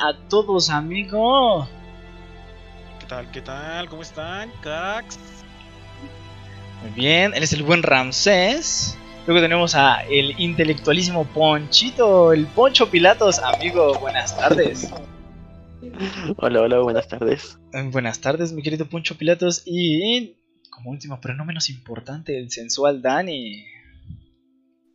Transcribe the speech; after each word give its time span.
Hola 0.00 0.12
a 0.12 0.28
todos, 0.28 0.70
amigo. 0.70 1.68
¿Qué 3.00 3.06
tal? 3.06 3.30
¿Qué 3.30 3.42
tal? 3.42 3.86
¿Cómo 3.90 4.00
están, 4.00 4.50
cracks? 4.62 5.18
Muy 6.80 6.90
bien, 6.92 7.34
él 7.34 7.42
es 7.42 7.52
el 7.52 7.62
buen 7.62 7.82
Ramsés. 7.82 8.96
Luego 9.26 9.42
tenemos 9.42 9.74
a 9.74 10.02
el 10.04 10.40
intelectualísimo 10.40 11.26
Ponchito, 11.26 12.32
el 12.32 12.46
Poncho 12.46 12.90
Pilatos. 12.90 13.40
Amigo, 13.40 13.98
buenas 13.98 14.34
tardes. 14.34 14.90
Hola, 16.38 16.62
hola, 16.62 16.78
buenas 16.78 17.06
tardes. 17.06 17.58
Eh, 17.74 17.82
Buenas 17.92 18.20
tardes, 18.22 18.52
mi 18.54 18.62
querido 18.62 18.86
Poncho 18.86 19.18
Pilatos. 19.18 19.64
Y 19.66 20.36
como 20.70 20.92
último, 20.92 21.20
pero 21.20 21.34
no 21.34 21.44
menos 21.44 21.68
importante, 21.68 22.38
el 22.38 22.50
sensual 22.50 23.02
Dani. 23.02 23.66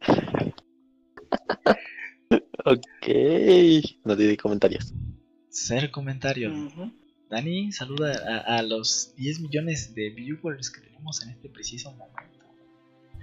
Ok, 2.68 3.08
no 4.04 4.16
di 4.16 4.36
comentarios. 4.38 4.92
Ser 5.50 5.92
comentario. 5.92 6.52
Ujú. 6.52 6.92
Dani, 7.30 7.72
saluda 7.72 8.12
a, 8.28 8.58
a 8.58 8.62
los 8.64 9.14
10 9.18 9.42
millones 9.42 9.94
de 9.94 10.10
viewers 10.10 10.72
que 10.72 10.82
tenemos 10.82 11.22
en 11.24 11.30
este 11.30 11.50
preciso 11.50 11.92
momento. 11.92 12.40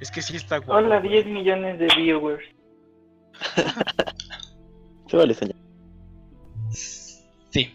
Es 0.00 0.12
que 0.12 0.22
sí 0.22 0.36
está 0.36 0.58
guapo. 0.58 0.74
Hola, 0.74 1.00
10 1.00 1.26
millones 1.26 1.78
de 1.80 1.88
viewers. 1.96 2.44
Se 5.08 5.16
vale, 5.16 5.34
señor. 5.34 5.56
Sí. 6.70 7.74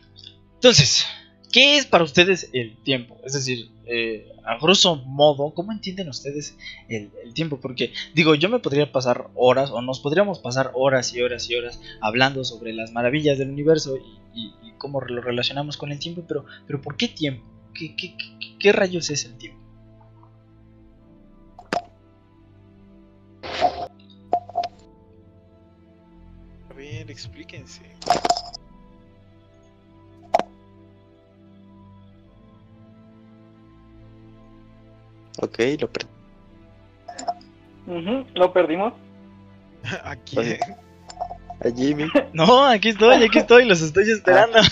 Entonces, 0.55 1.05
¿qué 1.51 1.77
es 1.77 1.85
para 1.85 2.03
ustedes 2.03 2.49
el 2.53 2.77
tiempo? 2.83 3.17
Es 3.23 3.33
decir, 3.33 3.69
eh, 3.85 4.27
a 4.43 4.57
grosso 4.59 4.95
modo, 4.97 5.53
¿cómo 5.53 5.71
entienden 5.71 6.09
ustedes 6.09 6.57
el, 6.87 7.11
tiempo? 7.33 7.59
Porque, 7.59 7.93
digo, 8.13 8.35
yo 8.35 8.49
me 8.49 8.59
podría 8.59 8.91
pasar 8.91 9.29
horas, 9.35 9.69
o 9.71 9.81
nos 9.81 9.99
podríamos 9.99 10.39
pasar 10.39 10.71
horas 10.73 11.13
y 11.13 11.21
horas 11.21 11.49
y 11.49 11.55
horas 11.55 11.79
hablando 12.01 12.43
sobre 12.43 12.73
las 12.73 12.91
maravillas 12.91 13.37
del 13.37 13.49
universo 13.49 13.97
y, 13.97 14.39
y- 14.41 14.53
cómo 14.77 15.01
lo 15.01 15.21
relacionamos 15.23 15.75
con 15.75 15.91
el 15.91 15.97
tiempo, 15.99 16.23
pero, 16.27 16.45
pero 16.67 16.79
¿por 16.81 16.97
qué 16.97 17.07
tiempo? 17.07 17.43
¿Qué, 17.73 17.95
qué, 17.95 18.15
qué- 18.15 18.57
qué 18.59 18.71
rayos 18.71 19.09
es 19.09 19.25
el 19.25 19.35
tiempo? 19.37 19.59
A 26.69 26.73
ver, 26.73 27.09
explíquense. 27.09 27.83
Ok, 35.41 35.59
lo 35.79 35.89
perdí. 35.89 36.07
Lo 38.35 38.51
perdimos. 38.53 38.93
Aquí. 40.03 40.37
Oye. 40.37 40.59
A 41.65 41.69
Jimmy. 41.75 42.07
No, 42.33 42.65
aquí 42.65 42.89
estoy, 42.89 43.23
aquí 43.23 43.39
estoy, 43.39 43.65
los 43.65 43.81
estoy 43.81 44.09
esperando. 44.11 44.59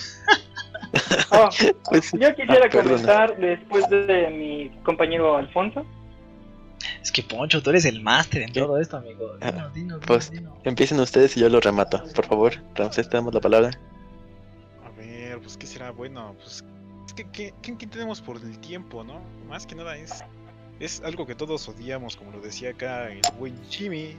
Oh, 1.32 1.50
Pues, 1.90 2.12
yo 2.14 2.34
quisiera 2.36 2.68
Ah, 2.68 2.70
comentar 2.70 3.36
después 3.38 3.90
de 3.90 4.30
mi 4.30 4.70
compañero 4.84 5.36
Alfonso. 5.36 5.86
Es 7.02 7.12
que 7.12 7.22
Poncho, 7.22 7.62
tú 7.62 7.72
eres 7.72 7.84
el 7.86 8.02
máster 8.02 8.44
en 8.44 8.54
¿Qué? 8.54 8.62
todo 8.62 8.78
esto, 8.80 8.98
amigo. 8.98 9.34
Ah, 9.42 9.52
Dinos, 9.52 9.74
dinos, 9.74 10.00
pues, 10.08 10.32
dinos. 10.32 10.54
empiecen 10.64 11.00
ustedes 11.02 11.36
y 11.36 11.42
yo 11.42 11.50
lo 11.50 11.60
remato. 11.60 12.02
Por 12.16 12.26
favor, 12.26 12.54
Ramsés, 12.76 13.10
te 13.10 13.18
damos 13.18 13.34
la 13.34 13.42
palabra. 13.42 13.72
A 14.86 14.90
ver, 14.98 15.40
pues 15.42 15.58
qué 15.58 15.68
será 15.68 15.92
bueno. 15.92 16.34
Pues 16.38 16.64
es 17.08 17.14
que 17.14 17.26
¿qué, 17.32 17.54
qué- 17.62 17.78
qué 17.78 17.88
tenemos 17.88 18.22
por 18.22 18.38
el 18.38 18.58
tiempo, 18.60 19.04
¿no? 19.04 19.20
Más 19.50 19.66
que 19.68 19.76
nada 19.76 19.98
es 19.98 20.24
es 20.80 21.01
algo 21.01 21.25
que 21.25 21.36
todos 21.36 21.68
odiamos, 21.69 22.16
como 22.16 22.31
lo 22.31 22.39
decía 22.39 22.72
acá 22.72 23.12
el 23.12 23.22
buen 23.38 23.56
Jimmy 23.69 24.16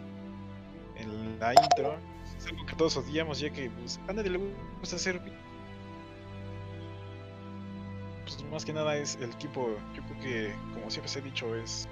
en 0.97 1.39
la 1.39 1.53
intro. 1.53 1.99
Es 2.39 2.47
algo 2.47 2.67
que 2.67 2.75
todos 2.75 2.97
odiamos, 2.97 3.39
ya 3.39 3.51
que 3.51 3.71
pues, 3.71 4.01
a 4.09 4.13
nadie 4.13 4.31
le 4.31 4.39
gusta 4.81 4.97
hacer. 4.97 5.21
Pues 8.25 8.43
más 8.51 8.65
que 8.65 8.73
nada 8.73 8.97
es 8.97 9.17
el 9.21 9.35
tiempo. 9.37 9.77
Yo 9.95 10.03
creo 10.03 10.21
que, 10.21 10.55
como 10.75 10.91
siempre 10.91 11.09
se 11.09 11.21
ha 11.21 11.23
dicho, 11.23 11.55
es 11.55 11.89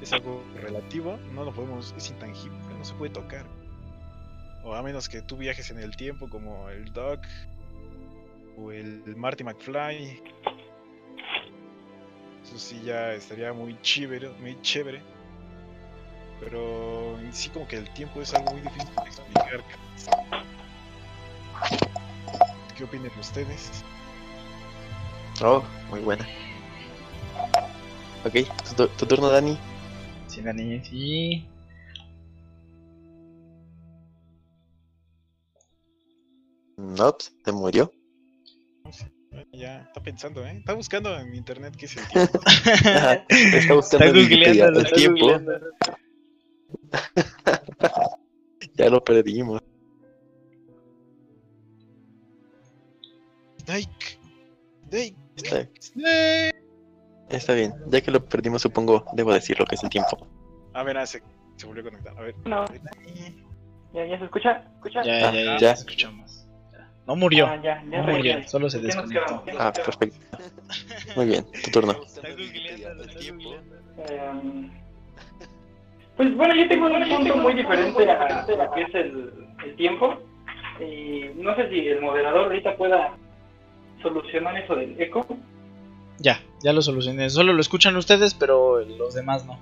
es 0.00 0.12
algo 0.12 0.42
relativo. 0.60 1.18
No 1.34 1.44
lo 1.44 1.52
podemos, 1.52 1.94
es 1.96 2.10
intangible, 2.10 2.58
no 2.78 2.84
se 2.84 2.94
puede 2.94 3.12
tocar. 3.12 3.46
O 4.64 4.74
a 4.74 4.82
menos 4.82 5.08
que 5.08 5.22
tú 5.22 5.36
viajes 5.36 5.70
en 5.70 5.78
el 5.78 5.96
tiempo, 5.96 6.28
como 6.28 6.68
el 6.68 6.92
Doc 6.92 7.20
o 8.58 8.72
el 8.72 9.16
Marty 9.16 9.44
McFly. 9.44 10.22
Eso 12.50 12.58
sí 12.58 12.82
ya 12.84 13.12
estaría 13.12 13.52
muy 13.52 13.80
chévere, 13.80 14.28
muy 14.40 14.60
chévere. 14.60 15.00
Pero 16.40 17.16
en 17.20 17.32
sí 17.32 17.48
como 17.48 17.68
que 17.68 17.76
el 17.76 17.88
tiempo 17.90 18.20
es 18.20 18.34
algo 18.34 18.50
muy 18.50 18.60
difícil 18.60 18.90
de 18.96 19.08
explicar. 19.08 19.64
¿Qué 22.76 22.82
opinan 22.82 23.12
ustedes? 23.20 23.84
Oh, 25.44 25.62
muy 25.90 26.00
buena. 26.00 26.26
Ok, 28.24 28.34
tu, 28.76 28.88
tu 28.88 29.06
turno, 29.06 29.28
Dani. 29.28 29.56
Sí, 30.26 30.42
Dani, 30.42 30.84
sí. 30.84 31.46
No, 36.76 37.12
pues, 37.12 37.32
se 37.44 37.52
murió. 37.52 37.92
Eh, 38.84 39.19
Ya, 39.52 39.82
está 39.82 40.02
pensando, 40.02 40.44
¿eh? 40.44 40.56
Está 40.58 40.74
buscando 40.74 41.16
en 41.18 41.34
internet 41.34 41.74
qué 41.76 41.86
es 41.86 41.96
el 41.96 42.06
tiempo. 42.08 42.40
Está 43.28 43.74
buscando 43.74 44.06
Está 44.06 44.06
en 44.06 44.16
Wikipedia 44.16 44.64
el 44.66 44.76
está 44.78 44.96
tiempo. 44.96 45.20
googleando. 45.20 45.60
Ya 48.74 48.88
lo 48.88 49.02
perdimos. 49.02 49.60
Snake. 53.64 54.18
Snake. 54.88 55.14
Está, 55.36 55.68
Snake. 55.80 56.54
está 57.28 57.54
bien. 57.54 57.74
Ya 57.88 58.00
que 58.00 58.10
lo 58.10 58.24
perdimos, 58.24 58.62
supongo, 58.62 59.04
debo 59.14 59.32
decir 59.32 59.58
lo 59.58 59.66
que 59.66 59.74
es 59.74 59.82
el 59.84 59.90
tiempo. 59.90 60.26
A 60.72 60.82
ver, 60.82 60.96
ah, 60.98 61.06
se, 61.06 61.22
se 61.56 61.66
volvió 61.66 61.82
a 61.82 61.90
conectar. 61.90 62.16
A 62.18 62.22
ver. 62.22 62.34
No. 62.46 62.64
¿ya, 63.92 64.06
ya 64.06 64.18
se 64.18 64.24
escucha? 64.24 64.64
¿Escucha? 64.76 65.02
Ya, 65.04 65.28
Ah, 65.28 65.32
ya, 65.32 65.42
ya, 65.42 65.58
ya. 65.58 65.74
te 65.74 65.80
escuchamos. 65.80 66.39
No 67.10 67.16
murió. 67.16 67.46
Ah, 67.48 67.56
ya, 67.56 67.82
ya 67.90 67.98
No 67.98 68.04
murió, 68.04 68.34
regresé. 68.34 68.48
solo 68.48 68.70
se 68.70 68.76
¿En 68.78 68.86
qué 68.86 68.94
nos 68.94 69.08
desconectó. 69.08 69.42
Ah, 69.58 69.72
perfecto. 69.72 70.16
Muy 71.16 71.26
bien, 71.26 71.44
tu 71.64 71.70
turno. 71.72 71.92
Em, 74.08 74.70
pues 76.16 76.36
bueno, 76.36 76.54
yo 76.54 76.68
tengo 76.68 76.86
un 76.86 77.08
punto 77.08 77.36
muy 77.36 77.54
diferente 77.54 78.08
a, 78.08 78.42
a 78.42 78.46
lo 78.48 78.70
que 78.72 78.82
es 78.82 78.94
el, 78.94 79.32
el 79.64 79.74
tiempo. 79.74 80.20
Y 80.80 81.30
no 81.34 81.52
sé 81.56 81.68
si 81.68 81.88
el 81.88 82.00
moderador 82.00 82.44
ahorita 82.44 82.76
pueda 82.76 83.12
solucionar 84.02 84.56
eso 84.56 84.76
del 84.76 84.94
eco. 85.00 85.26
Ya, 86.18 86.40
ya 86.62 86.72
lo 86.72 86.80
solucioné. 86.80 87.28
Solo 87.28 87.52
lo 87.54 87.60
escuchan 87.60 87.96
ustedes, 87.96 88.34
pero 88.34 88.78
los 88.84 89.14
demás 89.14 89.44
no. 89.46 89.58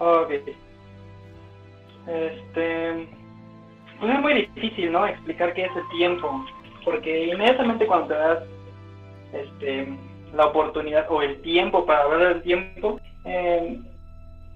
Ok. 0.00 0.32
Este. 2.06 3.08
Pues 4.04 4.16
es 4.16 4.20
muy 4.20 4.34
difícil, 4.34 4.92
¿no? 4.92 5.06
Explicar 5.06 5.54
qué 5.54 5.64
es 5.64 5.74
el 5.74 5.88
tiempo. 5.96 6.44
Porque 6.84 7.28
inmediatamente 7.28 7.86
cuando 7.86 8.08
te 8.08 8.14
das 8.14 8.38
este, 9.32 9.96
la 10.34 10.44
oportunidad 10.44 11.06
o 11.10 11.22
el 11.22 11.40
tiempo 11.40 11.86
para 11.86 12.02
hablar 12.02 12.34
del 12.34 12.42
tiempo, 12.42 13.00
eh, 13.24 13.80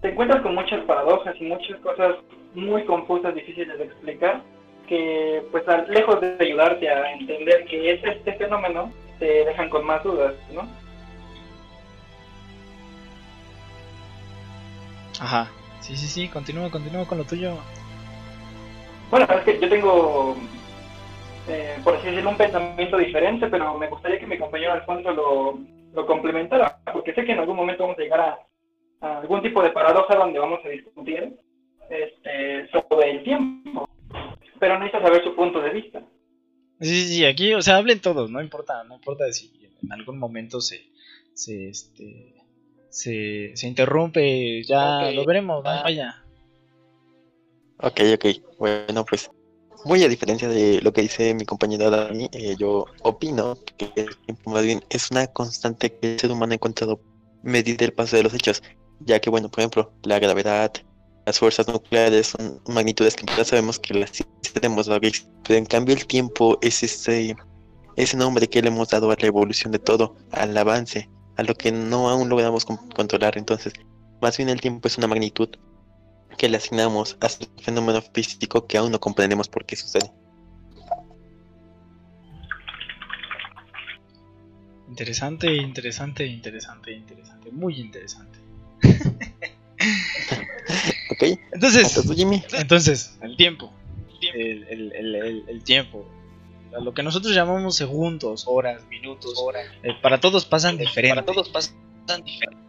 te 0.02 0.10
encuentras 0.10 0.42
con 0.42 0.54
muchas 0.54 0.84
paradojas 0.84 1.34
y 1.40 1.44
muchas 1.44 1.78
cosas 1.80 2.16
muy 2.52 2.84
confusas, 2.84 3.34
difíciles 3.34 3.78
de 3.78 3.84
explicar, 3.84 4.42
que 4.86 5.42
pues 5.50 5.64
lejos 5.88 6.20
de 6.20 6.36
ayudarte 6.40 6.90
a 6.90 7.12
entender 7.14 7.64
qué 7.70 7.92
es 7.92 8.04
este 8.04 8.34
fenómeno, 8.34 8.92
te 9.18 9.46
dejan 9.46 9.70
con 9.70 9.86
más 9.86 10.04
dudas, 10.04 10.34
¿no? 10.52 10.68
Ajá. 15.18 15.50
Sí, 15.80 15.96
sí, 15.96 16.06
sí, 16.06 16.28
continúa, 16.28 16.70
continúa 16.70 17.06
con 17.06 17.16
lo 17.16 17.24
tuyo. 17.24 17.56
Bueno, 19.10 19.26
es 19.30 19.44
que 19.44 19.58
yo 19.60 19.68
tengo, 19.68 20.36
eh, 21.48 21.76
por 21.82 21.96
así 21.96 22.08
decirlo, 22.08 22.30
un 22.30 22.36
pensamiento 22.36 22.98
diferente, 22.98 23.46
pero 23.46 23.78
me 23.78 23.88
gustaría 23.88 24.18
que 24.18 24.26
mi 24.26 24.38
compañero 24.38 24.72
Alfonso 24.72 25.10
lo, 25.12 25.58
lo 25.94 26.06
complementara, 26.06 26.78
porque 26.92 27.14
sé 27.14 27.24
que 27.24 27.32
en 27.32 27.38
algún 27.38 27.56
momento 27.56 27.84
vamos 27.84 27.98
a 27.98 28.02
llegar 28.02 28.20
a, 28.20 28.38
a 29.00 29.18
algún 29.20 29.40
tipo 29.42 29.62
de 29.62 29.70
paradoja 29.70 30.14
donde 30.14 30.38
vamos 30.38 30.60
a 30.64 30.68
discutir 30.68 31.36
este, 31.88 32.68
sobre 32.70 33.10
el 33.12 33.22
tiempo, 33.24 33.88
pero 34.58 34.78
necesito 34.78 35.02
saber 35.02 35.24
su 35.24 35.34
punto 35.34 35.60
de 35.60 35.70
vista. 35.70 36.02
Sí, 36.80 37.08
sí, 37.08 37.24
aquí, 37.24 37.54
o 37.54 37.62
sea, 37.62 37.76
hablen 37.76 38.00
todos, 38.00 38.30
no 38.30 38.42
importa, 38.42 38.84
no 38.84 38.96
importa 38.96 39.32
si 39.32 39.68
en 39.82 39.92
algún 39.92 40.18
momento 40.18 40.60
se, 40.60 40.90
se, 41.32 41.70
este, 41.70 42.34
se, 42.90 43.56
se 43.56 43.66
interrumpe, 43.66 44.62
ya 44.64 45.10
lo 45.10 45.24
veremos, 45.24 45.64
no, 45.64 45.70
vaya. 45.82 46.22
Ok, 47.80 48.00
ok. 48.14 48.26
Bueno, 48.58 49.04
pues 49.04 49.30
muy 49.84 50.02
a 50.02 50.08
diferencia 50.08 50.48
de 50.48 50.80
lo 50.82 50.92
que 50.92 51.02
dice 51.02 51.32
mi 51.34 51.44
compañera 51.44 51.90
Dani, 51.90 52.28
eh, 52.32 52.56
yo 52.58 52.86
opino 53.02 53.56
que 53.76 53.92
el 53.94 54.16
tiempo 54.26 54.50
más 54.50 54.64
bien 54.64 54.82
es 54.90 55.10
una 55.10 55.26
constante 55.28 55.92
que 55.92 56.14
el 56.14 56.20
ser 56.20 56.32
humano 56.32 56.52
ha 56.52 56.54
encontrado 56.56 57.00
medir 57.42 57.80
el 57.82 57.92
paso 57.92 58.16
de 58.16 58.24
los 58.24 58.34
hechos, 58.34 58.62
ya 59.00 59.20
que, 59.20 59.30
bueno, 59.30 59.48
por 59.48 59.60
ejemplo, 59.60 59.92
la 60.02 60.18
gravedad, 60.18 60.72
las 61.24 61.38
fuerzas 61.38 61.68
nucleares 61.68 62.28
son 62.28 62.60
magnitudes 62.66 63.14
que 63.14 63.26
ya 63.36 63.44
sabemos 63.44 63.78
que 63.78 63.94
las 63.94 64.10
tenemos 64.52 64.88
pero 64.88 65.58
en 65.58 65.66
cambio 65.66 65.94
el 65.94 66.06
tiempo 66.06 66.58
es 66.60 66.82
ese, 66.82 67.36
ese 67.96 68.16
nombre 68.16 68.48
que 68.48 68.60
le 68.60 68.68
hemos 68.68 68.88
dado 68.88 69.10
a 69.12 69.16
la 69.16 69.26
evolución 69.26 69.70
de 69.70 69.78
todo, 69.78 70.16
al 70.32 70.56
avance, 70.56 71.08
a 71.36 71.44
lo 71.44 71.54
que 71.54 71.70
no 71.70 72.08
aún 72.08 72.28
logramos 72.28 72.64
controlar. 72.64 73.38
Entonces, 73.38 73.72
más 74.20 74.36
bien 74.36 74.48
el 74.48 74.60
tiempo 74.60 74.88
es 74.88 74.98
una 74.98 75.06
magnitud 75.06 75.48
que 76.38 76.48
le 76.48 76.56
asignamos 76.56 77.18
a 77.20 77.26
este 77.26 77.46
fenómeno 77.60 78.00
físico 78.00 78.66
que 78.66 78.78
aún 78.78 78.92
no 78.92 79.00
comprendemos 79.00 79.48
por 79.48 79.66
qué 79.66 79.76
sucede. 79.76 80.10
Interesante, 84.88 85.54
interesante, 85.54 86.24
interesante, 86.26 86.92
interesante, 86.92 87.50
muy 87.52 87.78
interesante. 87.78 88.38
ok. 91.10 91.38
Entonces, 91.52 91.96
entonces, 92.54 93.18
el 93.20 93.36
tiempo. 93.36 93.70
El, 94.34 94.64
el, 94.64 94.92
el, 94.92 95.44
el, 95.46 95.62
tiempo. 95.62 96.08
Lo 96.80 96.94
que 96.94 97.02
nosotros 97.02 97.34
llamamos 97.34 97.76
segundos, 97.76 98.44
horas, 98.46 98.86
minutos, 98.88 99.34
horas, 99.38 99.66
eh, 99.82 99.94
para 100.02 100.20
todos 100.20 100.44
pasan 100.46 100.78
diferente. 100.78 101.14
Para 101.14 101.26
todos 101.26 101.48
pasan 101.48 101.76
diferente. 102.24 102.67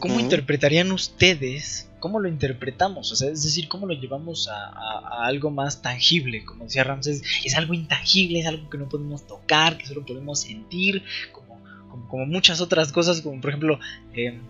¿Cómo 0.00 0.20
interpretarían 0.20 0.90
ustedes? 0.92 1.90
¿Cómo 1.98 2.18
lo 2.18 2.28
interpretamos? 2.28 3.12
O 3.12 3.16
sea, 3.16 3.30
es 3.30 3.42
decir, 3.42 3.68
¿cómo 3.68 3.86
lo 3.86 3.94
llevamos 3.94 4.48
a, 4.48 5.24
algo 5.24 5.50
más 5.50 5.82
tangible? 5.82 6.44
Como 6.44 6.64
decía 6.64 6.84
Ramses, 6.84 7.22
es 7.44 7.54
algo 7.56 7.74
intangible, 7.74 8.40
es 8.40 8.46
algo 8.46 8.70
que 8.70 8.78
no 8.78 8.88
podemos 8.88 9.26
tocar, 9.26 9.76
que 9.76 9.86
solo 9.86 10.04
podemos 10.06 10.40
sentir, 10.40 11.02
como, 11.32 11.60
como, 12.08 12.24
muchas 12.24 12.62
otras 12.62 12.90
cosas, 12.90 13.20
como 13.20 13.40
por 13.40 13.50
ejemplo 13.50 13.78
eh, 14.14 14.40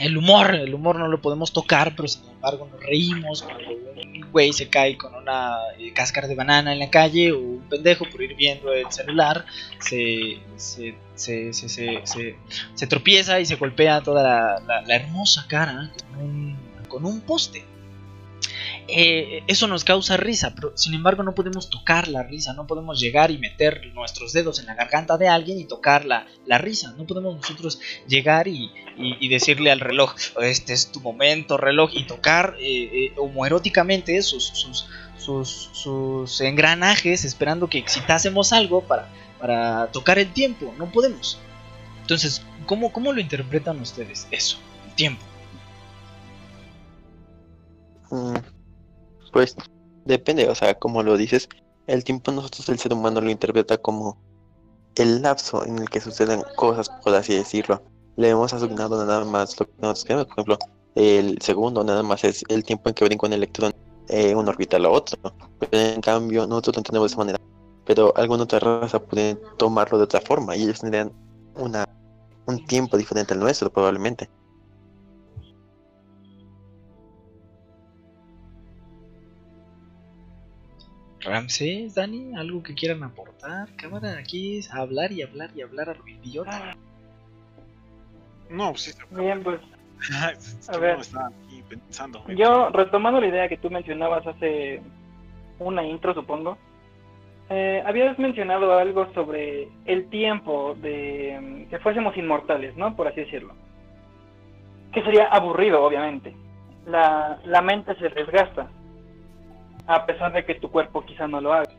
el 0.00 0.16
humor. 0.16 0.54
El 0.54 0.74
humor 0.74 0.98
no 0.98 1.08
lo 1.08 1.20
podemos 1.20 1.52
tocar, 1.52 1.94
pero 1.96 2.08
sin 2.08 2.24
embargo 2.28 2.68
nos 2.70 2.80
reímos 2.80 3.42
cuando 3.42 3.70
un 3.70 4.30
güey 4.30 4.52
se 4.52 4.68
cae 4.68 4.96
con 4.96 5.14
una 5.14 5.58
eh, 5.78 5.92
cáscara 5.92 6.28
de 6.28 6.34
banana 6.34 6.72
en 6.72 6.78
la 6.78 6.90
calle 6.90 7.32
o 7.32 7.38
un 7.38 7.68
pendejo 7.68 8.04
por 8.10 8.22
ir 8.22 8.34
viendo 8.34 8.72
el 8.72 8.90
celular 8.90 9.44
se, 9.78 10.40
se 10.56 10.94
se, 11.14 11.52
se, 11.52 12.86
tropieza 12.88 13.38
y 13.38 13.46
se 13.46 13.56
golpea 13.56 14.02
toda 14.02 14.60
la, 14.60 14.94
hermosa 14.94 15.46
cara 15.48 15.90
con 16.88 17.04
un 17.04 17.20
poste. 17.20 17.64
Eh, 18.88 19.42
eso 19.46 19.66
nos 19.66 19.82
causa 19.84 20.16
risa, 20.16 20.54
pero 20.54 20.72
sin 20.76 20.94
embargo 20.94 21.22
no 21.22 21.34
podemos 21.34 21.70
tocar 21.70 22.08
la 22.08 22.22
risa, 22.22 22.52
no 22.52 22.66
podemos 22.66 23.00
llegar 23.00 23.30
y 23.30 23.38
meter 23.38 23.92
nuestros 23.94 24.32
dedos 24.32 24.58
en 24.58 24.66
la 24.66 24.74
garganta 24.74 25.16
de 25.16 25.28
alguien 25.28 25.58
y 25.58 25.64
tocar 25.64 26.04
la, 26.04 26.26
la 26.46 26.58
risa, 26.58 26.94
no 26.98 27.06
podemos 27.06 27.36
nosotros 27.36 27.80
llegar 28.06 28.46
y, 28.46 28.70
y, 28.96 29.28
decirle 29.28 29.70
al 29.70 29.80
reloj, 29.80 30.14
este 30.42 30.74
es 30.74 30.92
tu 30.92 31.00
momento 31.00 31.56
reloj, 31.56 31.90
y 31.94 32.04
tocar 32.04 32.56
eh, 32.60 32.90
eh, 32.92 33.12
homoeróticamente 33.16 34.20
sus, 34.22 34.44
sus, 34.44 35.70
sus, 35.72 36.40
engranajes 36.42 37.24
esperando 37.24 37.68
que 37.68 37.78
excitásemos 37.78 38.52
algo 38.52 38.82
para 38.82 39.08
para 39.44 39.88
tocar 39.88 40.18
el 40.18 40.32
tiempo, 40.32 40.72
no 40.78 40.90
podemos. 40.90 41.38
Entonces, 42.00 42.40
¿cómo, 42.64 42.90
cómo 42.90 43.12
lo 43.12 43.20
interpretan 43.20 43.78
ustedes 43.78 44.26
eso, 44.30 44.56
el 44.88 44.94
tiempo? 44.94 45.22
Mm, 48.10 48.36
pues 49.34 49.54
depende, 50.06 50.48
o 50.48 50.54
sea, 50.54 50.72
como 50.78 51.02
lo 51.02 51.18
dices, 51.18 51.48
el 51.86 52.04
tiempo 52.04 52.32
nosotros 52.32 52.66
el 52.70 52.78
ser 52.78 52.94
humano 52.94 53.20
lo 53.20 53.30
interpreta 53.30 53.76
como 53.76 54.16
el 54.96 55.20
lapso 55.20 55.66
en 55.66 55.78
el 55.78 55.90
que 55.90 56.00
suceden 56.00 56.42
cosas, 56.56 56.88
por 57.02 57.14
así 57.14 57.34
decirlo. 57.34 57.82
Le 58.16 58.30
hemos 58.30 58.54
asignado 58.54 59.04
nada 59.04 59.24
más 59.26 59.60
lo 59.60 59.66
que 59.66 59.72
nosotros 59.78 60.04
queremos, 60.04 60.26
por 60.26 60.32
ejemplo, 60.34 60.58
el 60.94 61.38
segundo 61.42 61.84
nada 61.84 62.02
más 62.02 62.24
es 62.24 62.44
el 62.48 62.64
tiempo 62.64 62.88
en 62.88 62.94
que 62.94 63.04
brinca 63.04 63.26
un 63.26 63.34
electrón 63.34 63.74
eh, 64.08 64.34
una 64.34 64.50
orbital 64.50 64.86
a 64.86 64.90
otro. 64.90 65.18
Pero 65.58 65.82
en 65.82 66.00
cambio, 66.00 66.46
nosotros 66.46 66.76
lo 66.76 66.80
entendemos 66.80 67.10
de 67.10 67.12
esa 67.12 67.18
manera 67.18 67.38
pero 67.84 68.16
alguna 68.16 68.44
otra 68.44 68.58
raza 68.58 68.98
puede 68.98 69.36
tomarlo 69.58 69.98
de 69.98 70.04
otra 70.04 70.20
forma 70.20 70.56
y 70.56 70.62
ellos 70.62 70.80
tendrían 70.80 71.12
una, 71.56 71.86
un 72.46 72.64
tiempo 72.66 72.96
diferente 72.96 73.34
al 73.34 73.40
nuestro 73.40 73.70
probablemente. 73.70 74.30
Ramsés, 81.24 81.94
Dani, 81.94 82.34
algo 82.36 82.62
que 82.62 82.74
quieran 82.74 83.02
aportar. 83.02 83.68
Cámara, 83.76 84.18
aquí 84.18 84.58
es 84.58 84.72
hablar 84.72 85.10
y 85.12 85.22
hablar 85.22 85.50
y 85.54 85.62
hablar 85.62 85.90
a 85.90 85.94
lo 85.94 86.06
idiota. 86.06 86.76
No, 88.50 88.70
pues 88.70 88.82
sí. 88.82 88.92
Bien, 89.10 89.42
pues. 89.42 89.60
a 90.68 90.76
ver. 90.76 90.98
Pensando, 91.68 92.22
yo, 92.28 92.68
retomando 92.68 93.20
la 93.20 93.26
idea 93.26 93.48
que 93.48 93.56
tú 93.56 93.70
mencionabas 93.70 94.26
hace 94.26 94.82
una 95.58 95.82
intro, 95.82 96.12
supongo, 96.12 96.58
eh, 97.48 97.82
habías 97.86 98.18
mencionado 98.18 98.78
algo 98.78 99.12
sobre 99.14 99.68
el 99.86 100.08
tiempo 100.10 100.74
de 100.80 101.38
mm, 101.40 101.70
que 101.70 101.78
fuésemos 101.78 102.16
inmortales, 102.16 102.76
¿no? 102.76 102.94
Por 102.94 103.08
así 103.08 103.20
decirlo. 103.20 103.54
Que 104.92 105.02
sería 105.02 105.26
aburrido, 105.28 105.82
obviamente. 105.82 106.34
La, 106.86 107.40
la 107.44 107.62
mente 107.62 107.94
se 107.96 108.10
desgasta, 108.10 108.68
a 109.86 110.06
pesar 110.06 110.32
de 110.32 110.44
que 110.44 110.54
tu 110.54 110.70
cuerpo 110.70 111.04
quizá 111.04 111.26
no 111.26 111.40
lo 111.40 111.52
haga. 111.52 111.70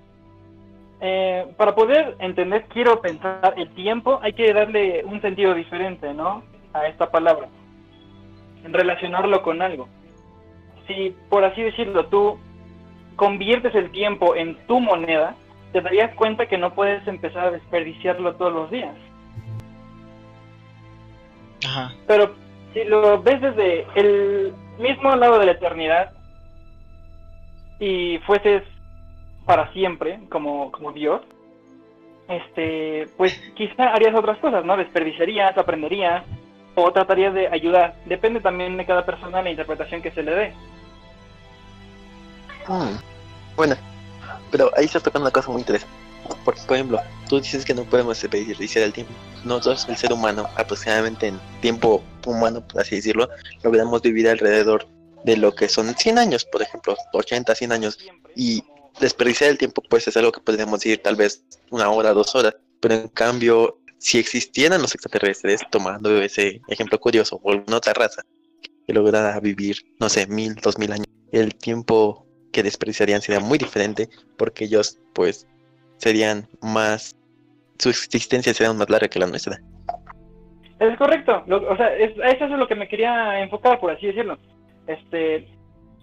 Eh, 1.02 1.46
para 1.58 1.76
poder 1.76 2.16
entender, 2.20 2.66
quiero 2.66 3.02
pensar 3.02 3.54
el 3.58 3.70
tiempo, 3.72 4.20
hay 4.22 4.34
que 4.34 4.54
darle 4.54 5.04
un 5.06 5.22
sentido 5.22 5.54
diferente, 5.54 6.14
¿no? 6.14 6.44
A 6.74 6.88
esta 6.88 7.12
palabra. 7.12 7.48
Relacionarlo 8.64 9.42
con 9.42 9.62
algo. 9.62 9.88
Si, 10.88 11.16
por 11.30 11.44
así 11.44 11.62
decirlo, 11.62 12.06
tú 12.08 12.40
conviertes 13.16 13.74
el 13.76 13.92
tiempo 13.92 14.36
en 14.36 14.56
tu 14.68 14.80
moneda, 14.80 15.36
te 15.74 15.82
darías 15.82 16.14
cuenta 16.16 16.48
que 16.48 16.58
no 16.58 16.74
puedes 16.74 17.06
empezar 17.08 17.48
a 17.48 17.52
desperdiciarlo 17.52 18.36
todos 18.36 18.54
los 18.54 18.72
días. 18.72 18.96
Ajá. 21.66 21.94
Pero 22.08 22.36
si 22.74 22.84
lo 22.84 23.22
ves 23.22 23.42
desde 23.42 23.86
el 23.96 24.54
mismo 24.80 25.16
lado 25.16 25.40
de 25.40 25.48
la 25.48 25.52
eternidad 25.54 26.12
y 27.80 28.20
fueses 28.20 28.64
para 29.46 29.72
siempre 29.74 30.20
como, 30.30 30.72
como 30.72 30.92
Dios, 30.92 31.22
este, 32.28 33.08
pues 33.18 33.34
quizá 33.56 33.94
harías 33.94 34.16
otras 34.16 34.38
cosas, 34.40 34.66
¿no? 34.66 34.78
Desperdiciarías, 34.78 35.58
aprenderías 35.58 36.24
o 36.76 36.92
tratarías 36.92 37.34
de 37.34 37.48
ayudar. 37.48 37.96
Depende 38.06 38.40
también 38.40 38.78
de 38.78 38.86
cada 38.86 39.06
persona 39.06 39.42
la 39.42 39.52
interpretación 39.52 40.02
que 40.02 40.12
se 40.12 40.24
le 40.24 40.32
dé. 40.32 40.54
Ah, 42.68 43.00
bueno, 43.56 43.76
pero 44.52 44.72
ahí 44.76 44.86
está 44.86 45.00
tocando 45.00 45.28
una 45.28 45.34
cosa 45.34 45.52
muy 45.52 45.62
interesante. 45.62 45.96
Porque, 46.44 46.62
por 46.66 46.76
ejemplo, 46.76 47.00
tú 47.30 47.40
dices 47.40 47.64
que 47.64 47.76
no 47.76 47.84
podemos 47.84 48.20
desperdiciar 48.20 48.84
el 48.84 48.94
tiempo. 48.94 49.14
Nosotros, 49.44 49.88
el 49.88 49.96
ser 49.96 50.12
humano, 50.12 50.48
aproximadamente 50.58 51.28
en 51.28 51.40
tiempo 51.62 52.04
humano, 52.26 52.62
por 52.62 52.82
así 52.82 52.96
decirlo, 52.96 53.30
logramos 53.64 54.02
vivir 54.02 54.28
alrededor 54.28 54.88
de 55.26 55.38
lo 55.38 55.56
que 55.56 55.68
son 55.68 55.96
100 55.96 56.20
años, 56.20 56.46
por 56.46 56.62
ejemplo, 56.62 56.96
80, 57.14 57.56
100 57.56 57.72
años. 57.72 57.98
Y 58.36 58.64
desperdiciar 59.00 59.50
el 59.50 59.58
tiempo, 59.58 59.82
pues 59.90 60.08
es 60.08 60.16
algo 60.16 60.32
que 60.32 60.40
podríamos 60.40 60.80
decir 60.80 61.02
tal 61.02 61.16
vez 61.16 61.44
una 61.72 61.90
hora, 61.90 62.14
dos 62.14 62.36
horas. 62.36 62.56
Pero 62.80 62.94
en 62.94 63.08
cambio, 63.08 63.80
si 63.98 64.20
existieran 64.20 64.82
los 64.82 64.94
extraterrestres, 64.94 65.62
tomando 65.72 66.22
ese 66.22 66.62
ejemplo 66.68 67.00
curioso, 67.00 67.40
o 67.44 67.52
alguna 67.52 67.78
otra 67.78 67.94
raza 67.94 68.22
que 68.86 68.94
lograra 68.94 69.40
vivir, 69.40 69.78
no 70.00 70.10
sé, 70.10 70.28
mil, 70.28 70.54
dos 70.56 70.78
mil 70.78 70.92
años, 70.92 71.08
el 71.32 71.56
tiempo 71.56 72.28
que 72.52 72.62
desperdiciarían 72.62 73.22
sería 73.22 73.40
muy 73.40 73.58
diferente 73.58 74.08
porque 74.38 74.66
ellos 74.66 75.00
pues 75.14 75.48
serían 75.98 76.48
más 76.62 77.16
su 77.80 77.90
existencia 77.90 78.54
sería 78.54 78.72
más 78.74 78.90
larga 78.90 79.08
que 79.08 79.20
la 79.20 79.28
nuestra. 79.28 79.60
Es 80.80 80.98
correcto, 80.98 81.44
o 81.48 81.78
sea, 81.78 81.96
eso 81.96 82.46
es 82.46 82.52
lo 82.52 82.68
que 82.68 82.76
me 82.76 82.88
quería 82.88 83.42
enfocar, 83.42 83.80
por 83.80 83.92
así 83.92 84.08
decirlo. 84.08 84.38
Este, 84.88 85.48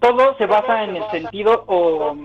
todo 0.00 0.36
se 0.36 0.46
basa 0.46 0.84
en 0.84 0.96
el 0.96 1.10
sentido 1.10 1.64
o 1.66 2.16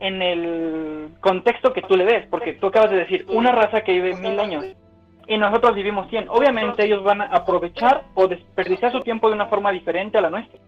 en 0.00 0.22
el 0.22 1.10
contexto 1.20 1.72
que 1.72 1.82
tú 1.82 1.96
le 1.96 2.04
des, 2.04 2.26
porque 2.26 2.54
tú 2.54 2.68
acabas 2.68 2.90
de 2.90 2.96
decir, 2.96 3.26
una 3.28 3.52
raza 3.52 3.82
que 3.82 3.92
vive 3.92 4.16
mil 4.16 4.38
años 4.40 4.64
y 5.30 5.36
nosotros 5.36 5.76
vivimos 5.76 6.08
cien. 6.10 6.28
Obviamente 6.28 6.84
ellos 6.84 7.04
van 7.04 7.20
a 7.20 7.26
aprovechar 7.26 8.06
o 8.14 8.26
desperdiciar 8.26 8.90
su 8.90 9.00
tiempo 9.00 9.28
de 9.28 9.34
una 9.34 9.46
forma 9.46 9.70
diferente 9.70 10.18
a 10.18 10.22
la 10.22 10.30
nuestra. 10.30 10.58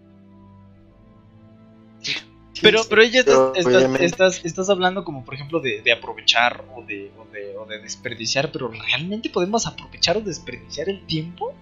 Pero, 2.61 2.83
pero 2.89 3.03
ella 3.03 3.25
estás, 3.99 4.45
estás, 4.45 4.71
hablando 4.71 5.03
como 5.03 5.25
por 5.25 5.35
ejemplo 5.35 5.59
de, 5.59 5.83
aprovechar 5.93 6.65
o 6.77 6.83
de, 6.83 7.11
o 7.59 7.67
de, 7.67 7.79
desperdiciar, 7.81 8.53
pero 8.53 8.69
¿realmente 8.69 9.31
podemos 9.31 9.67
aprovechar 9.67 10.17
o 10.19 10.21
desperdiciar 10.21 10.89
el 10.89 11.05
tiempo? 11.07 11.53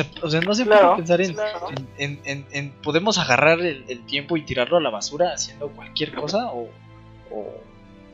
O 0.00 0.02
sea, 0.02 0.06
o 0.22 0.30
sea 0.30 0.40
no 0.40 0.54
se 0.54 0.64
puede 0.66 0.96
pensar 0.96 1.20
en, 1.20 2.20
en, 2.24 2.46
en, 2.50 2.70
¿Podemos 2.82 3.18
agarrar 3.18 3.60
el, 3.60 4.04
tiempo 4.06 4.36
y 4.36 4.42
tirarlo 4.42 4.76
a 4.76 4.80
la 4.80 4.90
basura 4.90 5.32
haciendo 5.32 5.68
cualquier 5.70 6.12
cosa? 6.14 6.52
¿O, 6.52 6.68
o, 7.30 7.62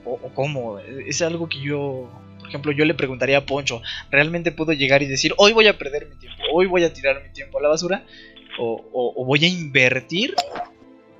o, 0.04 0.18
cómo? 0.34 0.78
Es 0.78 1.22
algo 1.22 1.48
que 1.48 1.60
yo, 1.60 2.08
por 2.38 2.48
ejemplo, 2.48 2.72
yo 2.72 2.84
le 2.84 2.94
preguntaría 2.94 3.38
a 3.38 3.46
Poncho, 3.46 3.82
¿realmente 4.10 4.52
puedo 4.52 4.72
llegar 4.72 5.02
y 5.02 5.06
decir, 5.06 5.34
hoy 5.38 5.52
voy 5.52 5.66
a 5.66 5.76
perder 5.78 6.08
mi 6.08 6.16
tiempo, 6.16 6.42
hoy 6.52 6.66
voy 6.66 6.84
a 6.84 6.92
tirar 6.92 7.22
mi 7.22 7.32
tiempo 7.32 7.58
a 7.58 7.62
la 7.62 7.68
basura? 7.68 8.04
o, 8.58 8.84
o- 8.92 9.14
o 9.16 9.24
voy 9.24 9.42
a 9.44 9.48
invertir 9.48 10.34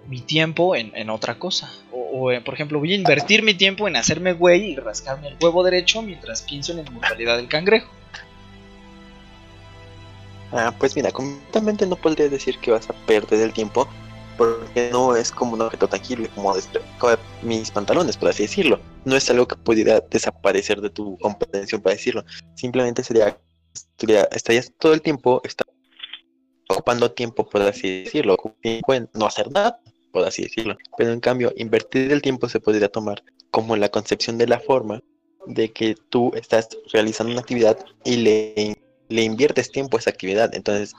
mi 0.07 0.21
tiempo 0.21 0.77
en, 0.77 0.93
en 0.95 1.09
otra 1.11 1.39
cosa. 1.39 1.73
O, 1.91 1.99
o, 2.13 2.31
eh, 2.33 2.41
por 2.43 2.53
ejemplo, 2.55 2.79
voy 2.79 2.93
a 2.93 2.97
invertir 2.97 3.43
mi 3.43 3.55
tiempo 3.55 3.89
en 3.89 3.97
hacerme 3.97 4.33
güey 4.35 4.73
y 4.73 4.77
rascarme 4.77 5.29
el 5.29 5.37
huevo 5.41 5.65
derecho 5.65 6.03
mientras 6.03 6.43
pienso 6.43 6.73
en 6.73 6.79
la 6.79 6.85
inmortalidad 6.91 7.37
del 7.39 7.49
cangrejo. 7.49 7.91
Ah, 10.53 10.75
pues 10.79 10.95
mira, 10.95 11.11
completamente 11.11 11.87
no 11.87 11.97
podría 11.97 12.29
decir 12.29 12.59
que 12.59 12.71
vas 12.71 12.89
a 12.91 12.93
perder 13.07 13.41
el 13.41 13.53
tiempo 13.53 13.89
porque 14.37 14.91
no 14.91 15.17
es 15.17 15.31
como 15.31 15.55
un 15.55 15.63
objeto 15.63 15.89
tangible, 15.89 16.29
como 16.35 16.55
despejar 16.55 17.19
mis 17.43 17.71
pantalones, 17.71 18.17
por 18.17 18.29
así 18.29 18.45
decirlo. 18.45 18.81
No 19.05 19.17
es 19.17 19.29
algo 19.31 19.47
que 19.47 19.57
pudiera 19.57 20.01
desaparecer 20.01 20.81
de 20.81 20.91
tu 20.91 21.17
comprensión, 21.19 21.81
para 21.81 21.95
decirlo. 21.95 22.25
Simplemente 22.55 23.03
sería, 23.03 23.39
estarías 24.31 24.73
todo 24.79 24.95
el 24.95 25.03
tiempo 25.03 25.43
ocupando 26.69 27.13
tiempo, 27.13 27.49
por 27.49 27.63
así 27.63 28.05
decirlo, 28.05 28.37
no 29.15 29.27
hacer 29.27 29.51
nada, 29.51 29.79
por 30.13 30.25
así 30.25 30.43
decirlo. 30.43 30.77
Pero 30.97 31.13
en 31.13 31.21
cambio, 31.21 31.53
invertir 31.57 32.13
el 32.13 32.23
tiempo 32.23 32.49
se 32.49 32.61
podría 32.61 32.89
tomar 32.89 33.23
como 33.51 33.77
la 33.77 33.91
concepción 33.91 34.39
de 34.39 34.47
la 34.47 34.61
forma 34.61 35.01
de 35.47 35.73
que 35.73 35.95
tú 36.09 36.31
estás 36.35 36.69
realizando 36.93 37.33
una 37.33 37.41
actividad 37.41 37.79
y 38.05 38.17
le 38.17 38.77
le 39.13 39.23
inviertes 39.23 39.71
tiempo 39.71 39.97
a 39.97 40.01
esa 40.01 40.11
actividad. 40.11 40.55
Entonces, 40.55 40.95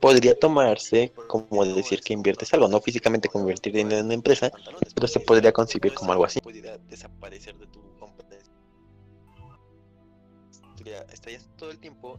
podría 0.00 0.38
tomarse 0.38 1.12
como 1.26 1.64
decir 1.64 2.00
que 2.00 2.12
inviertes 2.12 2.52
algo, 2.54 2.68
no 2.68 2.80
físicamente 2.80 3.28
como 3.28 3.44
invertir 3.44 3.72
dinero 3.72 3.98
en 3.98 4.06
una 4.06 4.14
empresa, 4.14 4.50
pero 4.94 5.06
se 5.06 5.20
podría 5.20 5.52
concebir 5.52 5.94
como 5.94 6.12
algo 6.12 6.24
así. 6.24 6.40
Desaparecer 6.88 7.56
de 7.56 7.66
tu 7.66 7.80
competencia. 7.98 8.52
Estarías 11.12 11.48
todo 11.56 11.70
el 11.70 11.78
tiempo. 11.78 12.18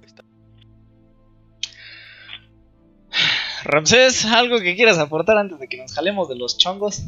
Ramsés, 3.64 4.26
¿algo 4.26 4.60
que 4.60 4.76
quieras 4.76 4.98
aportar 4.98 5.38
antes 5.38 5.60
de 5.60 5.68
que 5.68 5.78
nos 5.78 5.94
jalemos 5.94 6.30
de 6.30 6.36
los 6.36 6.58
chongos? 6.58 7.04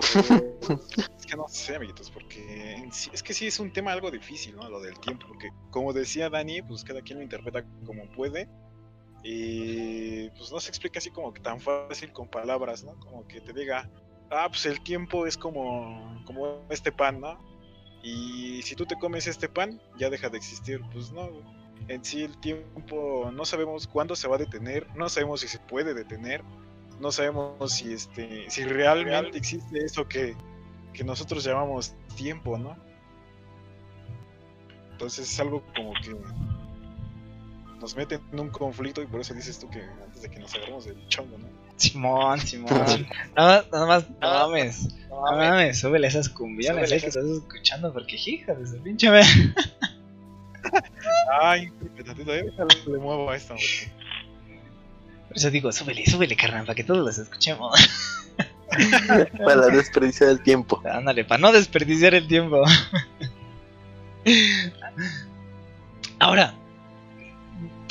Es 1.18 1.26
que 1.26 1.36
no 1.36 1.46
sé, 1.48 1.76
amiguitos, 1.76 2.10
porque 2.10 2.72
en 2.74 2.92
sí- 2.92 3.10
es 3.12 3.22
que 3.22 3.32
sí 3.34 3.46
es 3.46 3.58
un 3.60 3.72
tema 3.72 3.92
algo 3.92 4.10
difícil, 4.10 4.56
¿no? 4.56 4.68
Lo 4.68 4.80
del 4.80 4.98
tiempo, 5.00 5.26
porque 5.28 5.50
como 5.70 5.92
decía 5.92 6.28
Dani, 6.30 6.62
pues 6.62 6.84
cada 6.84 7.02
quien 7.02 7.18
lo 7.18 7.22
interpreta 7.24 7.64
como 7.86 8.06
puede. 8.12 8.48
Y 9.22 10.28
pues 10.30 10.50
no 10.50 10.58
se 10.60 10.68
explica 10.70 10.98
así 10.98 11.10
como 11.10 11.32
que 11.32 11.40
tan 11.40 11.60
fácil 11.60 12.12
con 12.12 12.28
palabras, 12.28 12.84
¿no? 12.84 12.98
Como 13.00 13.26
que 13.28 13.40
te 13.40 13.52
diga, 13.52 13.88
ah, 14.30 14.48
pues 14.48 14.66
el 14.66 14.82
tiempo 14.82 15.26
es 15.26 15.36
como, 15.36 16.22
como 16.26 16.66
este 16.70 16.90
pan, 16.90 17.20
¿no? 17.20 17.38
Y 18.02 18.62
si 18.62 18.74
tú 18.74 18.84
te 18.84 18.96
comes 18.98 19.26
este 19.28 19.48
pan, 19.48 19.80
ya 19.96 20.10
deja 20.10 20.28
de 20.28 20.38
existir. 20.38 20.80
Pues 20.92 21.12
no, 21.12 21.30
en 21.88 22.04
sí 22.04 22.22
el 22.24 22.36
tiempo 22.40 23.30
no 23.32 23.44
sabemos 23.44 23.86
cuándo 23.86 24.16
se 24.16 24.26
va 24.28 24.36
a 24.36 24.38
detener, 24.38 24.86
no 24.96 25.08
sabemos 25.08 25.40
si 25.40 25.48
se 25.48 25.60
puede 25.60 25.94
detener, 25.94 26.42
no 27.02 27.10
sabemos 27.10 27.72
si 27.72 27.92
este 27.92 28.48
si 28.48 28.62
realmente 28.64 29.36
existe 29.36 29.84
eso 29.84 30.06
que, 30.06 30.36
que 30.92 31.02
nosotros 31.02 31.42
llamamos 31.42 31.94
tiempo, 32.16 32.56
¿no? 32.56 32.76
Entonces 34.92 35.28
es 35.30 35.40
algo 35.40 35.64
como 35.74 35.92
que 35.94 36.16
nos 37.80 37.96
mete 37.96 38.20
en 38.32 38.38
un 38.38 38.50
conflicto 38.50 39.02
y 39.02 39.06
por 39.08 39.20
eso 39.20 39.34
dices 39.34 39.58
tú 39.58 39.68
que 39.68 39.82
antes 39.82 40.22
de 40.22 40.30
que 40.30 40.38
nos 40.38 40.54
agarremos 40.54 40.84
del 40.84 41.08
chongo, 41.08 41.36
¿no? 41.38 41.48
Simón, 41.74 42.38
Simón. 42.40 42.70
Nada, 43.36 43.64
nada 43.72 43.86
más, 43.86 44.08
no 44.08 44.18
mames. 44.20 44.94
No 45.08 45.22
mames, 45.22 45.80
súbele 45.80 46.06
esas 46.06 46.28
cumbiones 46.28 46.88
Súbele 46.88 46.96
eh, 46.98 47.00
que 47.00 47.06
estás 47.08 47.24
escuchando 47.24 47.92
porque 47.92 48.14
hija 48.14 48.54
de 48.54 48.64
su 48.64 48.80
pinche. 48.80 49.08
Ay, 51.42 51.72
tantito, 52.04 52.32
eh, 52.32 52.44
déjale, 52.44 52.76
le 52.86 52.98
muevo 52.98 53.28
a 53.28 53.34
esto. 53.36 53.54
porque- 53.54 54.01
Por 55.32 55.38
eso 55.38 55.50
digo, 55.50 55.72
súbele, 55.72 56.04
súbele, 56.04 56.36
carnal, 56.36 56.66
para 56.66 56.74
que 56.74 56.84
todos 56.84 57.02
los 57.02 57.16
escuchemos. 57.16 57.74
Para 59.44 59.68
desperdiciar 59.68 60.28
el 60.28 60.42
tiempo. 60.42 60.82
Ándale, 60.84 61.24
para 61.24 61.40
no 61.40 61.52
desperdiciar 61.52 62.14
el 62.14 62.26
tiempo. 62.26 62.62
Ahora, 66.18 66.54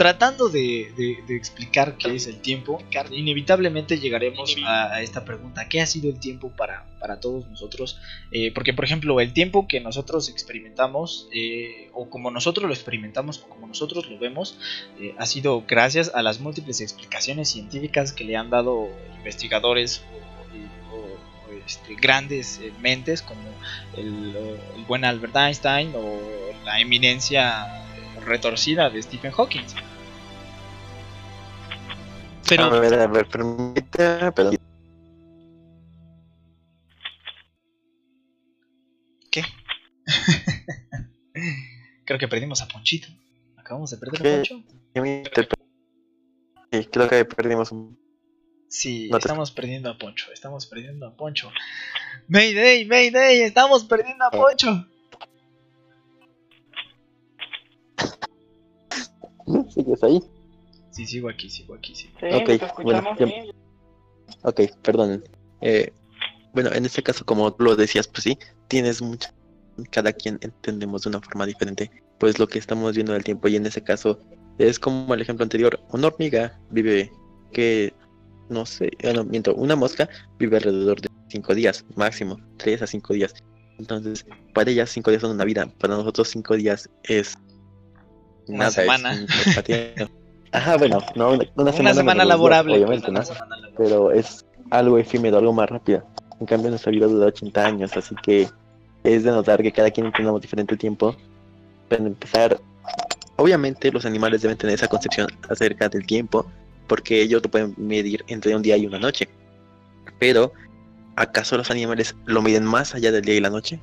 tratando 0.02 0.50
de, 0.50 0.92
de- 0.98 1.20
de 1.28 1.36
explicar 1.36 1.96
qué 1.98 2.16
es 2.16 2.26
el 2.26 2.42
tiempo, 2.42 2.82
inevitablemente 3.12 4.00
llegaremos 4.00 4.56
a, 4.66 4.94
a 4.96 5.02
esta 5.04 5.24
pregunta, 5.26 5.70
¿qué 5.70 5.80
ha 5.80 5.86
sido 5.86 6.10
el 6.10 6.20
tiempo 6.20 6.50
para, 6.50 6.86
para 7.00 7.20
todos 7.20 7.48
nosotros? 7.48 8.00
Eh, 8.32 8.52
porque, 8.52 8.74
por 8.74 8.84
ejemplo, 8.84 9.20
el 9.22 9.32
tiempo 9.34 9.68
que 9.68 9.80
nosotros 9.80 10.28
experimentamos, 10.30 11.28
eh, 11.32 11.90
o 11.94 12.10
como 12.10 12.32
nosotros 12.32 12.68
lo 12.68 12.74
experimentamos, 12.74 13.40
o 13.46 13.50
como 13.50 13.68
nosotros 13.68 14.10
lo 14.10 14.18
vemos, 14.18 14.58
eh, 15.00 15.14
ha 15.20 15.26
sido 15.28 15.64
gracias 15.68 16.12
a 16.16 16.24
las 16.24 16.40
múltiples 16.40 16.82
explicaciones 16.82 17.50
científicas 17.50 18.12
que 18.12 18.24
le 18.24 18.36
han 18.38 18.50
dado 18.50 18.90
investigadores 19.18 20.02
este, 21.68 21.94
grandes 21.94 22.60
eh, 22.60 22.72
mentes 22.82 23.22
como 23.22 23.42
el, 23.96 24.36
el 24.76 24.84
buen 24.88 25.06
Albert 25.06 25.36
Einstein 25.36 25.94
o 25.96 26.20
la 26.66 26.80
eminencia 26.80 27.84
retorcida 28.26 28.90
de 28.90 29.02
Stephen 29.02 29.32
Hawking. 29.32 29.62
Pero, 32.52 32.66
A 32.66 32.80
ver, 32.82 32.94
a 32.96 33.08
ver, 33.08 33.26
permíteme, 33.30 34.30
pero 34.34 34.52
¿qué? 39.32 39.42
Creo 42.06 42.20
que 42.20 42.28
perdimos 42.28 42.62
a 42.62 42.68
Ponchito. 42.68 43.08
Acabamos 43.56 43.92
de 43.92 43.98
perder 44.00 44.22
¿Qué? 44.22 44.34
a 44.34 44.36
Poncho. 44.36 44.64
Sí, 46.74 46.86
creo 46.92 47.08
que 47.08 47.24
perdimos 47.24 47.72
un... 47.72 47.98
Sí, 48.68 49.08
No 49.10 49.20
te- 49.20 49.28
estamos 49.30 49.52
perdiendo 49.52 49.90
a 49.90 49.98
Poncho. 49.98 50.30
Estamos 50.34 50.66
perdiendo 50.66 51.08
a 51.08 51.16
Poncho. 51.16 51.50
Mayday, 52.28 52.84
Mayday, 52.84 53.44
estamos 53.44 53.86
perdiendo 53.86 54.26
a 54.26 54.28
Ah. 54.28 54.32
Poncho. 54.32 54.88
¿Sigues 59.74 60.04
ahí? 60.04 60.22
Sí, 60.92 61.06
sigo 61.08 61.30
aquí, 61.30 61.50
sigo 61.50 61.74
aquí, 61.74 61.96
sigo. 61.96 62.14
Sí, 62.20 62.28
Ok, 62.34 62.46
te 62.46 62.84
bueno. 62.84 63.16
Ok, 64.44 64.62
perdón. 64.82 65.24
Eh, 65.62 65.92
bueno, 66.54 66.72
en 66.74 66.86
este 66.86 67.02
caso, 67.02 67.26
como 67.26 67.54
tú 67.54 67.64
lo 67.64 67.76
decías, 67.76 68.08
pues 68.08 68.24
sí, 68.24 68.38
tienes 68.68 69.02
mucho. 69.02 69.30
Cada 69.90 70.12
quien 70.12 70.38
entendemos 70.42 71.04
de 71.04 71.10
una 71.10 71.22
forma 71.22 71.46
diferente, 71.46 71.90
pues 72.20 72.40
lo 72.40 72.48
que 72.48 72.60
estamos 72.60 72.94
viendo 72.94 73.14
del 73.14 73.24
tiempo. 73.24 73.48
Y 73.48 73.56
en 73.56 73.66
ese 73.66 73.82
caso, 73.82 74.20
es 74.58 74.80
como 74.80 75.14
el 75.14 75.22
ejemplo 75.22 75.44
anterior: 75.44 75.80
una 75.92 76.08
hormiga 76.08 76.60
vive 76.70 77.12
que, 77.54 77.94
no 78.50 78.66
sé, 78.66 78.92
eh, 79.00 79.14
no, 79.14 79.24
miento, 79.24 79.56
una 79.56 79.76
mosca 79.76 80.10
vive 80.38 80.58
alrededor 80.58 81.00
de 81.00 81.10
5 81.30 81.56
días, 81.56 81.86
máximo, 81.96 82.38
3 82.58 82.82
a 82.82 82.88
5 82.88 83.14
días. 83.14 83.34
Entonces, 83.80 84.26
para 84.54 84.70
ellas 84.70 84.90
5 84.90 85.10
días 85.10 85.22
son 85.22 85.32
una 85.32 85.46
vida, 85.46 85.68
para 85.80 85.96
nosotros 85.96 86.28
5 86.30 86.56
días 86.56 86.90
es. 87.04 87.38
Una 88.48 88.68
es 88.68 88.74
semana. 88.74 89.14
un 89.14 89.28
patiento. 89.56 90.21
Ajá, 90.52 90.78
bueno, 90.78 91.00
no, 91.16 91.40
una, 91.56 91.72
semana, 91.72 92.26
laborable. 92.26 92.76
obviamente, 92.76 93.10
una 93.10 93.22
¿no? 93.22 93.26
semana 93.26 93.56
laborable. 93.56 93.76
pero 93.78 94.12
es 94.12 94.46
algo 94.70 94.98
efímero, 94.98 95.38
algo 95.38 95.54
más 95.54 95.70
rápido. 95.70 96.04
En 96.40 96.46
cambio, 96.46 96.70
nuestra 96.70 96.92
vida 96.92 97.08
dura 97.08 97.28
80 97.28 97.66
años, 97.66 97.96
así 97.96 98.16
que 98.24 98.50
es 99.04 99.24
de 99.24 99.32
notar 99.32 99.62
que 99.62 99.72
cada 99.72 99.92
quien 99.92 100.08
entendamos 100.08 100.42
diferente 100.42 100.74
el 100.74 100.80
tiempo. 100.80 101.16
Para 101.88 102.04
empezar, 102.04 102.60
obviamente 103.36 103.92
los 103.92 104.06
animales 104.06 104.42
deben 104.42 104.58
tener 104.58 104.76
esa 104.76 104.88
concepción 104.88 105.28
acerca 105.50 105.88
del 105.88 106.06
tiempo, 106.06 106.46
porque 106.88 107.22
ellos 107.22 107.42
lo 107.44 107.50
pueden 107.50 107.74
medir 107.78 108.24
entre 108.28 108.56
un 108.56 108.62
día 108.62 108.76
y 108.78 108.86
una 108.86 109.00
noche. 109.00 109.30
Pero, 110.20 110.52
¿acaso 111.16 111.58
los 111.58 111.72
animales 111.72 112.16
lo 112.26 112.42
miden 112.42 112.66
más 112.66 112.94
allá 112.96 113.12
del 113.12 113.24
día 113.24 113.36
y 113.36 113.40
la 113.40 113.50
noche? 113.50 113.80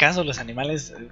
¿Acaso 0.00 0.24
los 0.24 0.38
animales... 0.38 0.94
eh, 0.98 1.08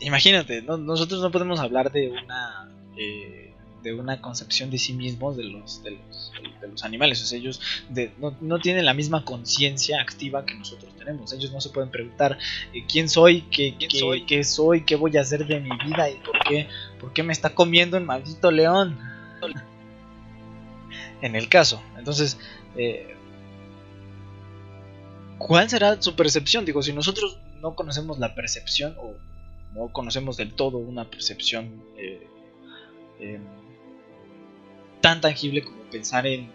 Imagínate, 0.00 0.60
no- 0.60 0.76
nosotros 0.76 1.22
no 1.22 1.30
podemos 1.30 1.60
hablar 1.60 1.90
de 1.90 2.10
una... 2.10 2.68
eh, 2.98 3.48
de 3.82 3.94
una 3.94 4.20
concepción 4.20 4.70
de 4.70 4.78
sí 4.78 4.92
mismos 4.92 5.36
de 5.36 5.42
los, 5.44 5.82
de 5.82 5.92
los, 5.92 6.30
de 6.60 6.68
los 6.68 6.84
animales. 6.84 7.20
O 7.22 7.26
sea, 7.26 7.38
ellos 7.38 7.60
de- 7.88 8.12
no, 8.18 8.36
no 8.42 8.58
tienen 8.60 8.84
la 8.84 8.92
misma 8.94 9.24
conciencia 9.24 10.00
activa 10.02 10.44
que 10.44 10.54
nosotros 10.54 10.94
tenemos. 10.98 11.32
Ellos 11.32 11.50
no 11.52 11.60
se 11.62 11.70
pueden 11.70 11.90
preguntar 11.90 12.36
eh, 12.74 12.84
quién 12.86 13.08
soy, 13.08 13.40
qué, 13.50 13.74
qué 13.78 13.88
soy? 13.90 14.26
qué 14.26 14.44
soy, 14.44 14.84
qué 14.84 14.94
voy 14.96 15.16
a 15.16 15.22
hacer 15.22 15.46
de 15.46 15.58
mi 15.58 15.70
vida 15.86 16.10
y 16.10 16.16
por 16.18 16.38
qué, 16.44 16.68
por 17.00 17.12
qué 17.14 17.22
me 17.22 17.32
está 17.32 17.54
comiendo 17.54 17.96
el 17.96 18.04
maldito 18.04 18.50
león. 18.50 18.98
En 21.22 21.36
el 21.36 21.48
caso. 21.48 21.80
Entonces, 21.96 22.36
eh, 22.76 23.16
¿cuál 25.46 25.68
será 25.68 26.00
su 26.00 26.14
percepción? 26.14 26.64
Digo, 26.64 26.82
si 26.82 26.92
nosotros 26.92 27.38
no 27.60 27.74
conocemos 27.74 28.18
la 28.18 28.34
percepción 28.34 28.94
o 28.98 29.14
no 29.74 29.92
conocemos 29.92 30.36
del 30.36 30.52
todo 30.54 30.78
una 30.78 31.04
percepción 31.10 31.82
eh, 31.96 32.26
eh, 33.20 33.40
tan 35.00 35.20
tangible 35.20 35.62
como 35.62 35.82
pensar 35.90 36.26
en, 36.26 36.50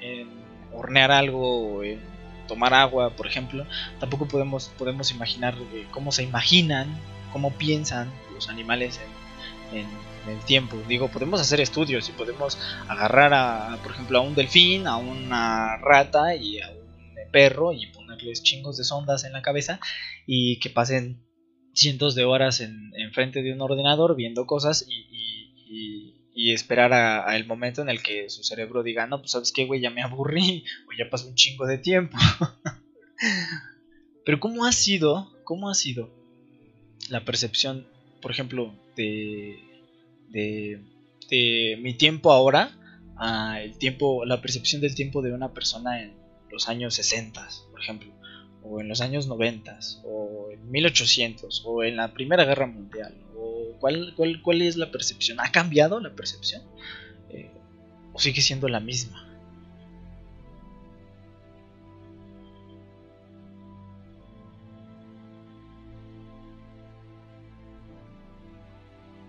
en- 0.00 0.46
hornear 0.72 1.10
algo 1.10 1.76
o 1.76 1.82
en 1.84 2.00
tomar 2.48 2.74
agua, 2.74 3.10
por 3.16 3.26
ejemplo, 3.26 3.64
tampoco 3.98 4.28
podemos, 4.28 4.68
podemos 4.78 5.10
imaginar 5.10 5.54
cómo 5.90 6.12
se 6.12 6.22
imaginan, 6.22 6.86
cómo 7.32 7.52
piensan 7.52 8.10
los 8.34 8.48
animales 8.48 9.00
en, 9.72 9.86
el 10.28 10.38
tiempo. 10.44 10.76
Digo, 10.88 11.08
podemos 11.08 11.40
hacer 11.40 11.60
estudios 11.60 12.08
y 12.08 12.12
podemos 12.12 12.58
agarrar 12.88 13.32
a, 13.32 13.78
por 13.82 13.92
ejemplo, 13.92 14.18
a 14.18 14.20
un 14.22 14.34
delfín, 14.34 14.86
a 14.88 14.96
una 14.96 15.76
rata 15.76 16.34
y 16.34 16.58
a 16.60 16.72
perro 17.26 17.72
y 17.72 17.86
ponerles 17.88 18.42
chingos 18.42 18.76
de 18.76 18.84
sondas 18.84 19.24
en 19.24 19.32
la 19.32 19.42
cabeza 19.42 19.78
y 20.26 20.58
que 20.58 20.70
pasen 20.70 21.26
cientos 21.76 22.14
de 22.14 22.24
horas 22.24 22.60
en, 22.60 22.92
frente 23.12 23.42
de 23.42 23.52
un 23.52 23.60
ordenador 23.60 24.16
viendo 24.16 24.46
cosas 24.46 24.86
y, 24.88 25.04
esperar 26.52 26.92
a, 26.92 27.36
el 27.36 27.44
momento 27.44 27.82
en 27.82 27.88
el 27.88 28.02
que 28.02 28.30
su 28.30 28.44
cerebro 28.44 28.82
diga, 28.82 29.06
no, 29.06 29.18
pues 29.18 29.32
sabes 29.32 29.52
qué, 29.52 29.64
güey, 29.64 29.80
ya 29.80 29.90
me 29.90 30.02
aburrí 30.02 30.64
o 30.88 30.96
ya 30.96 31.10
pasó 31.10 31.28
un 31.28 31.34
chingo 31.34 31.66
de 31.66 31.76
tiempo. 31.76 32.16
Pero 34.24 34.38
¿cómo 34.38 34.64
ha 34.64 34.72
sido, 34.72 35.30
cómo 35.44 35.68
ha 35.68 35.74
sido 35.74 36.08
la 37.10 37.24
percepción, 37.24 37.86
por 38.22 38.30
ejemplo, 38.30 38.72
de, 38.96 39.58
de, 40.28 40.80
de 41.28 41.78
mi 41.80 41.94
tiempo 41.94 42.32
ahora 42.32 42.70
a 43.16 43.60
el 43.60 43.76
tiempo, 43.78 44.24
la 44.24 44.40
percepción 44.40 44.80
del 44.80 44.94
tiempo 44.94 45.22
de 45.22 45.32
una 45.32 45.52
persona 45.52 46.02
en 46.02 46.14
los 46.50 46.68
años 46.68 46.94
60, 46.94 47.48
por 47.70 47.80
ejemplo? 47.80 48.16
o 48.70 48.80
en 48.80 48.88
los 48.88 49.00
años 49.00 49.26
90, 49.26 49.78
o 50.04 50.48
en 50.50 50.70
1800, 50.70 51.62
o 51.64 51.84
en 51.84 51.96
la 51.96 52.12
Primera 52.12 52.44
Guerra 52.44 52.66
Mundial, 52.66 53.14
o 53.36 53.72
cuál, 53.78 54.12
cuál, 54.16 54.42
cuál 54.42 54.62
es 54.62 54.76
la 54.76 54.90
percepción, 54.90 55.40
¿ha 55.40 55.52
cambiado 55.52 56.00
la 56.00 56.10
percepción? 56.10 56.62
Eh, 57.30 57.50
¿O 58.12 58.18
sigue 58.18 58.40
siendo 58.40 58.68
la 58.68 58.80
misma? 58.80 59.22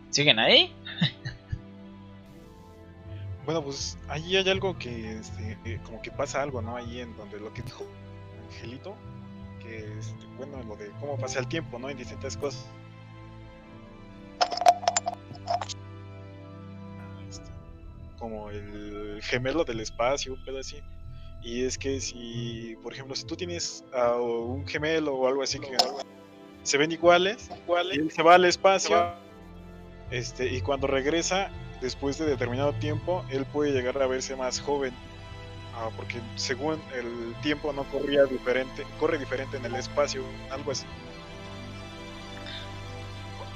¿Siguen 0.10 0.40
ahí? 0.40 0.74
Bueno, 3.48 3.64
pues 3.64 3.98
ahí 4.10 4.36
hay 4.36 4.48
algo 4.50 4.78
que, 4.78 5.14
este, 5.14 5.58
eh, 5.66 5.80
como 5.86 6.02
que 6.02 6.12
pasa 6.12 6.44
algo, 6.44 6.62
¿no? 6.62 6.76
Ahí 6.76 7.00
en 7.00 7.16
donde 7.16 7.40
lo 7.40 7.52
que 7.54 7.62
dijo 7.64 7.86
Angelito, 8.46 8.94
este, 9.68 10.26
bueno, 10.38 10.62
lo 10.64 10.76
de 10.76 10.92
cómo 11.00 11.18
pasa 11.18 11.40
el 11.40 11.48
tiempo, 11.48 11.80
¿no? 11.80 11.90
En 11.90 11.98
distintas 11.98 12.38
cosas. 12.38 12.66
Este, 17.30 17.50
como 18.18 18.50
el 18.50 19.22
gemelo 19.24 19.64
del 19.64 19.80
espacio, 19.80 20.34
un 20.34 20.44
pedo 20.44 20.60
así. 20.60 20.82
Y 21.42 21.64
es 21.64 21.78
que 21.78 22.02
si, 22.02 22.76
por 22.84 22.94
ejemplo, 22.94 23.16
si 23.16 23.26
tú 23.26 23.36
tienes 23.36 23.84
a 23.94 24.16
un 24.16 24.68
gemelo 24.68 25.16
o 25.16 25.28
algo 25.28 25.44
así 25.44 25.60
que 25.60 25.78
se 26.64 26.78
ven 26.78 26.92
iguales, 26.92 27.50
iguales 27.64 27.98
él 27.98 28.12
se 28.12 28.24
va 28.24 28.36
al 28.36 28.46
espacio, 28.46 29.14
este, 30.12 30.54
y 30.54 30.62
cuando 30.62 30.88
regresa, 30.88 31.50
después 31.82 32.18
de 32.18 32.26
determinado 32.26 32.74
tiempo, 32.74 33.26
él 33.30 33.46
puede 33.46 33.72
llegar 33.72 34.02
a 34.02 34.08
verse 34.08 34.36
más 34.36 34.60
joven 34.60 34.94
Ah, 35.80 35.92
porque 35.96 36.20
según 36.36 36.82
el 36.96 37.36
tiempo 37.44 37.72
no 37.72 37.84
corría 37.84 38.26
diferente, 38.26 38.84
corre 39.00 39.20
diferente 39.20 39.58
en 39.58 39.66
el 39.66 39.76
espacio, 39.76 40.24
algo 40.50 40.72
así. 40.72 40.88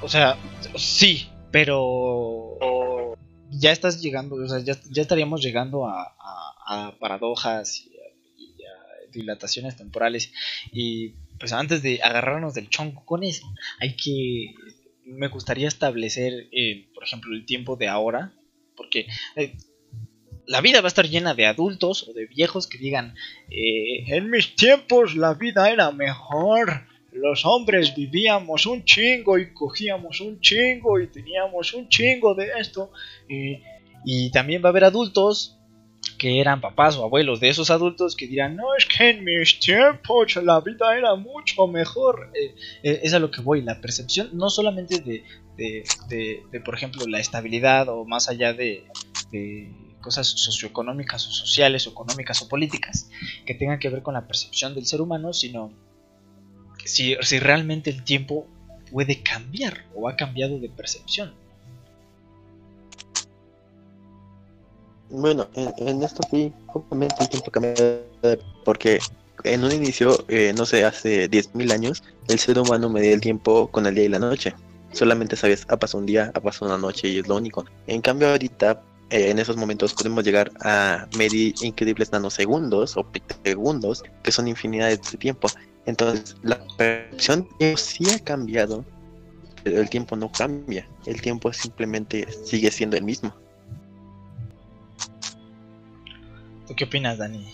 O 0.00 0.08
sea, 0.08 0.38
sí, 0.76 1.28
pero 1.50 3.16
ya 3.50 3.72
estás 3.72 4.00
llegando, 4.00 4.36
o 4.36 4.48
sea, 4.48 4.60
ya, 4.60 5.02
estaríamos 5.02 5.42
llegando 5.42 5.88
a, 5.88 6.14
paradojas 7.00 7.86
y 7.88 8.62
a, 8.62 9.10
dilataciones 9.10 9.74
temporales. 9.76 10.32
Y 10.70 11.14
pues 11.40 11.52
antes 11.52 11.82
de 11.82 12.02
agarrarnos 12.04 12.54
del 12.54 12.68
chonco 12.68 13.04
con 13.04 13.24
eso, 13.24 13.52
hay 13.80 13.96
que, 13.96 14.54
me 15.04 15.28
gustaría 15.28 15.68
establecer, 15.68 16.48
eh, 16.52 16.88
por 16.94 17.04
ejemplo, 17.04 17.34
el 17.34 17.44
tiempo 17.44 17.76
de 17.76 17.88
ahora, 17.88 18.32
porque 18.76 19.06
eh, 19.36 19.54
la 20.46 20.60
vida 20.60 20.80
va 20.80 20.86
a 20.86 20.88
estar 20.88 21.08
llena 21.08 21.34
de 21.34 21.46
adultos 21.46 22.08
o 22.08 22.12
de 22.12 22.26
viejos 22.26 22.66
que 22.66 22.78
digan, 22.78 23.14
eh, 23.50 24.04
en 24.14 24.30
mis 24.30 24.54
tiempos 24.56 25.16
la 25.16 25.34
vida 25.34 25.70
era 25.70 25.90
mejor. 25.90 26.86
Los 27.12 27.44
hombres 27.44 27.94
vivíamos 27.94 28.64
un 28.64 28.84
chingo 28.84 29.38
y 29.38 29.52
cogíamos 29.52 30.20
un 30.20 30.40
chingo 30.40 30.98
y 30.98 31.08
teníamos 31.08 31.74
un 31.74 31.88
chingo 31.88 32.34
de 32.34 32.50
esto. 32.58 32.90
y 34.04 34.30
también 34.32 34.62
va 34.64 34.68
a 34.68 34.70
haber 34.70 34.84
adultos 34.84 35.61
que 36.22 36.38
eran 36.38 36.60
papás 36.60 36.96
o 36.96 37.02
abuelos 37.02 37.40
de 37.40 37.48
esos 37.48 37.68
adultos 37.68 38.14
que 38.14 38.28
dirán, 38.28 38.54
no, 38.54 38.76
es 38.78 38.86
que 38.86 39.10
en 39.10 39.24
mis 39.24 39.58
tiempos 39.58 40.36
la 40.36 40.60
vida 40.60 40.96
era 40.96 41.16
mucho 41.16 41.66
mejor. 41.66 42.30
Eh, 42.32 42.54
eh, 42.84 43.00
es 43.02 43.12
a 43.12 43.18
lo 43.18 43.32
que 43.32 43.40
voy, 43.40 43.60
la 43.60 43.80
percepción 43.80 44.30
no 44.32 44.48
solamente 44.48 45.00
de, 45.00 45.24
de, 45.56 46.60
por 46.60 46.76
ejemplo, 46.76 47.08
la 47.08 47.18
estabilidad 47.18 47.88
o 47.88 48.04
más 48.04 48.28
allá 48.28 48.52
de 48.52 48.84
cosas 50.00 50.28
socioeconómicas 50.28 51.26
o 51.26 51.32
sociales 51.32 51.88
o 51.88 51.90
económicas 51.90 52.40
o 52.42 52.48
políticas 52.48 53.10
que 53.44 53.54
tengan 53.54 53.80
que 53.80 53.88
ver 53.88 54.02
con 54.02 54.14
la 54.14 54.28
percepción 54.28 54.76
del 54.76 54.86
ser 54.86 55.00
humano, 55.00 55.32
sino 55.32 55.72
si, 56.84 57.16
si 57.20 57.40
realmente 57.40 57.90
el 57.90 58.04
tiempo 58.04 58.46
puede 58.92 59.24
cambiar 59.24 59.86
o 59.96 60.08
ha 60.08 60.14
cambiado 60.14 60.60
de 60.60 60.68
percepción. 60.68 61.34
Bueno, 65.12 65.46
en, 65.54 66.02
esto 66.02 66.22
sí, 66.30 66.50
obviamente 66.72 67.16
el 67.20 67.28
tiempo 67.28 67.50
cambia 67.50 67.74
porque 68.64 68.98
en 69.44 69.62
un 69.62 69.70
inicio, 69.70 70.24
eh, 70.28 70.54
no 70.56 70.64
sé, 70.64 70.84
hace 70.84 71.28
10.000 71.28 71.70
años, 71.70 72.02
el 72.28 72.38
ser 72.38 72.58
humano 72.58 72.88
medía 72.88 73.12
el 73.12 73.20
tiempo 73.20 73.68
con 73.70 73.86
el 73.86 73.94
día 73.94 74.04
y 74.04 74.08
la 74.08 74.18
noche. 74.18 74.54
Solamente 74.92 75.36
sabes, 75.36 75.66
ha 75.68 75.76
pasado 75.76 75.98
un 76.00 76.06
día, 76.06 76.32
ha 76.34 76.40
pasado 76.40 76.66
una 76.66 76.78
noche 76.78 77.08
y 77.08 77.18
es 77.18 77.28
lo 77.28 77.36
único. 77.36 77.66
En 77.86 78.00
cambio 78.00 78.30
ahorita 78.30 78.82
eh, 79.10 79.28
en 79.28 79.38
esos 79.38 79.58
momentos 79.58 79.92
podemos 79.92 80.24
llegar 80.24 80.50
a 80.62 81.06
medir 81.18 81.54
increíbles 81.60 82.10
nanosegundos 82.10 82.96
o 82.96 83.06
segundos, 83.44 84.02
que 84.22 84.32
son 84.32 84.48
infinidades 84.48 85.12
de 85.12 85.18
tiempo. 85.18 85.48
Entonces, 85.84 86.36
la 86.42 86.58
percepción 86.78 87.46
sí 87.76 88.08
ha 88.10 88.18
cambiado, 88.18 88.82
pero 89.62 89.78
el 89.78 89.90
tiempo 89.90 90.16
no 90.16 90.32
cambia. 90.32 90.88
El 91.04 91.20
tiempo 91.20 91.52
simplemente 91.52 92.26
sigue 92.46 92.70
siendo 92.70 92.96
el 92.96 93.04
mismo. 93.04 93.34
¿Tú 96.66 96.74
qué 96.74 96.84
opinas, 96.84 97.18
Dani? 97.18 97.52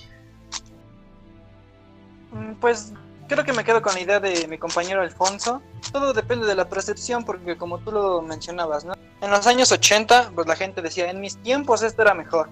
Mm, 2.32 2.54
pues 2.60 2.92
creo 3.28 3.44
que 3.44 3.52
me 3.52 3.64
quedo 3.64 3.82
con 3.82 3.94
la 3.94 4.00
idea 4.00 4.20
de 4.20 4.46
mi 4.48 4.58
compañero 4.58 5.02
Alfonso. 5.02 5.62
Todo 5.92 6.12
depende 6.12 6.46
de 6.46 6.54
la 6.54 6.68
percepción, 6.68 7.24
porque 7.24 7.56
como 7.56 7.78
tú 7.78 7.92
lo 7.92 8.22
mencionabas, 8.22 8.84
¿no? 8.84 8.94
En 9.20 9.30
los 9.30 9.46
años 9.46 9.70
80, 9.72 10.32
pues 10.34 10.46
la 10.46 10.56
gente 10.56 10.82
decía, 10.82 11.10
en 11.10 11.20
mis 11.20 11.36
tiempos 11.36 11.82
esto 11.82 12.02
era 12.02 12.14
mejor. 12.14 12.48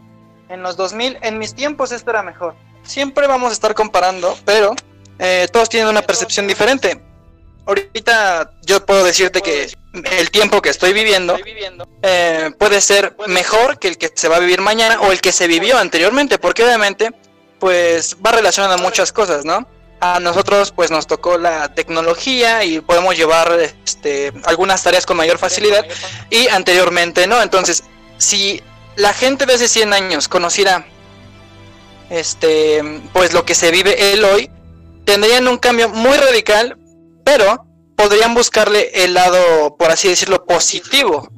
En 0.48 0.62
los 0.62 0.76
2000, 0.76 1.18
en 1.22 1.38
mis 1.38 1.54
tiempos 1.54 1.92
esto 1.92 2.10
era 2.10 2.22
mejor. 2.22 2.54
Siempre 2.82 3.26
vamos 3.26 3.50
a 3.50 3.52
estar 3.52 3.74
comparando, 3.74 4.36
pero 4.44 4.74
eh, 5.18 5.48
todos 5.52 5.68
tienen 5.68 5.88
una 5.88 6.02
percepción 6.02 6.46
diferente. 6.46 7.00
Ahorita 7.66 8.52
yo 8.62 8.84
puedo 8.86 9.02
decirte 9.02 9.42
que 9.42 9.72
el 10.04 10.30
tiempo 10.30 10.62
que 10.62 10.70
estoy 10.70 10.92
viviendo 10.92 11.38
eh, 12.02 12.50
puede 12.58 12.80
ser 12.80 13.16
mejor 13.26 13.78
que 13.78 13.88
el 13.88 13.98
que 13.98 14.10
se 14.14 14.28
va 14.28 14.36
a 14.36 14.40
vivir 14.40 14.60
mañana 14.60 15.00
o 15.00 15.12
el 15.12 15.20
que 15.20 15.32
se 15.32 15.46
vivió 15.46 15.78
anteriormente, 15.78 16.38
porque 16.38 16.64
obviamente 16.64 17.12
pues 17.58 18.16
va 18.24 18.32
relacionado 18.32 18.74
a 18.74 18.78
muchas 18.78 19.12
cosas, 19.12 19.44
¿no? 19.44 19.66
a 20.00 20.20
nosotros 20.20 20.72
pues 20.72 20.90
nos 20.90 21.06
tocó 21.06 21.38
la 21.38 21.72
tecnología 21.74 22.64
y 22.64 22.80
podemos 22.80 23.16
llevar 23.16 23.58
este, 23.84 24.32
algunas 24.44 24.82
tareas 24.82 25.06
con 25.06 25.16
mayor 25.16 25.38
facilidad 25.38 25.86
y 26.30 26.48
anteriormente 26.48 27.26
no. 27.26 27.40
Entonces, 27.40 27.84
si 28.18 28.62
la 28.96 29.12
gente 29.12 29.46
de 29.46 29.54
hace 29.54 29.68
100 29.68 29.92
años 29.92 30.28
conociera 30.28 30.86
este 32.10 32.82
pues 33.12 33.32
lo 33.32 33.44
que 33.44 33.54
se 33.54 33.70
vive 33.70 34.12
él 34.12 34.24
hoy, 34.24 34.50
tendrían 35.04 35.48
un 35.48 35.58
cambio 35.58 35.88
muy 35.88 36.16
radical, 36.16 36.76
pero 37.24 37.65
podrían 37.96 38.34
buscarle 38.34 38.90
el 39.04 39.14
lado, 39.14 39.76
por 39.76 39.90
así 39.90 40.08
decirlo, 40.08 40.44
positivo. 40.44 41.28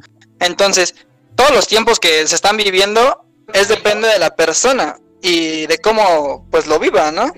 Entonces, 0.40 0.94
todos 1.34 1.52
los 1.52 1.66
tiempos 1.66 2.00
que 2.00 2.26
se 2.26 2.34
están 2.34 2.56
viviendo 2.56 3.24
es 3.54 3.68
depende 3.68 4.08
de 4.08 4.18
la 4.18 4.34
persona 4.34 4.96
y 5.22 5.66
de 5.66 5.78
cómo 5.78 6.46
pues 6.50 6.66
lo 6.66 6.78
viva, 6.78 7.10
¿no? 7.10 7.32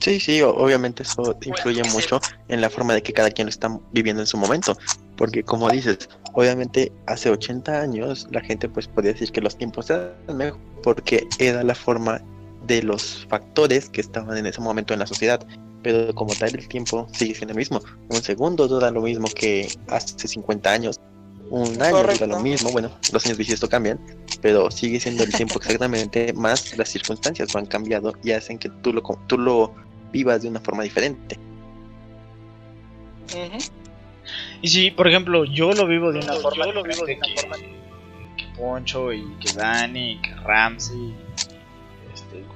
Sí, 0.00 0.20
sí, 0.20 0.42
obviamente 0.42 1.02
eso 1.02 1.34
influye 1.42 1.82
mucho 1.84 2.20
en 2.48 2.60
la 2.60 2.68
forma 2.68 2.92
de 2.92 3.02
que 3.02 3.14
cada 3.14 3.30
quien 3.30 3.46
lo 3.46 3.50
está 3.50 3.74
viviendo 3.92 4.20
en 4.20 4.26
su 4.26 4.36
momento, 4.36 4.76
porque 5.16 5.42
como 5.42 5.70
dices, 5.70 6.10
obviamente 6.34 6.92
hace 7.06 7.30
80 7.30 7.80
años 7.80 8.28
la 8.30 8.42
gente 8.42 8.68
pues 8.68 8.86
podía 8.86 9.12
decir 9.12 9.32
que 9.32 9.40
los 9.40 9.56
tiempos 9.56 9.88
eran 9.88 10.12
mejor 10.34 10.60
porque 10.82 11.26
era 11.38 11.62
la 11.62 11.74
forma 11.74 12.20
de 12.66 12.82
los 12.82 13.26
factores 13.28 13.88
que 13.88 14.00
estaban 14.00 14.36
en 14.36 14.46
ese 14.46 14.60
momento 14.60 14.92
en 14.92 15.00
la 15.00 15.06
sociedad, 15.06 15.44
pero 15.82 16.14
como 16.14 16.34
tal 16.34 16.54
el 16.54 16.66
tiempo 16.66 17.06
sigue 17.12 17.34
siendo 17.34 17.52
el 17.52 17.58
mismo, 17.58 17.80
un 18.08 18.22
segundo 18.22 18.66
dura 18.66 18.90
lo 18.90 19.02
mismo 19.02 19.28
que 19.28 19.68
hace 19.88 20.28
50 20.28 20.70
años, 20.70 21.00
un 21.50 21.80
año 21.80 21.98
dura 21.98 22.26
lo 22.26 22.40
mismo, 22.40 22.70
bueno, 22.70 22.90
los 23.12 23.24
años 23.26 23.38
bisiestos 23.38 23.68
cambian, 23.68 24.00
pero 24.40 24.70
sigue 24.70 24.98
siendo 24.98 25.24
el 25.24 25.32
tiempo 25.32 25.58
exactamente, 25.58 26.32
más 26.36 26.76
las 26.76 26.88
circunstancias 26.88 27.52
van 27.52 27.66
cambiando 27.66 28.14
y 28.24 28.32
hacen 28.32 28.58
que 28.58 28.70
tú 28.82 28.92
lo, 28.92 29.02
tú 29.26 29.38
lo 29.38 29.74
vivas 30.12 30.42
de 30.42 30.48
una 30.48 30.60
forma 30.60 30.82
diferente. 30.82 31.38
Y 34.62 34.68
si, 34.68 34.90
por 34.90 35.08
ejemplo, 35.08 35.44
yo 35.44 35.72
lo 35.72 35.86
vivo 35.86 36.12
de 36.12 36.20
una 36.20 36.34
forma, 36.34 36.66
lo 36.66 36.82
vivo 36.82 37.04
de 37.04 37.16
una 37.16 37.26
forma 37.36 37.56
que 38.36 38.46
Poncho 38.56 39.12
y 39.12 39.24
que 39.40 39.52
Dani, 39.52 40.20
que 40.22 40.34
Ramsey, 40.36 41.14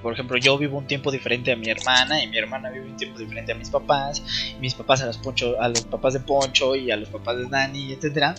por 0.02 0.12
ejemplo, 0.12 0.36
yo 0.38 0.56
vivo 0.58 0.78
un 0.78 0.86
tiempo 0.86 1.10
diferente 1.10 1.52
a 1.52 1.56
mi 1.56 1.68
hermana 1.68 2.22
y 2.22 2.26
mi 2.26 2.38
hermana 2.38 2.70
vive 2.70 2.86
un 2.86 2.96
tiempo 2.96 3.18
diferente 3.18 3.52
a 3.52 3.54
mis 3.54 3.70
papás, 3.70 4.22
y 4.56 4.60
mis 4.60 4.74
papás 4.74 5.02
a 5.02 5.06
los 5.06 5.18
Poncho, 5.18 5.60
a 5.60 5.68
los 5.68 5.82
papás 5.82 6.14
de 6.14 6.20
Poncho 6.20 6.76
y 6.76 6.90
a 6.90 6.96
los 6.96 7.08
papás 7.08 7.36
de 7.38 7.46
Dani, 7.46 7.92
etcétera. 7.92 8.34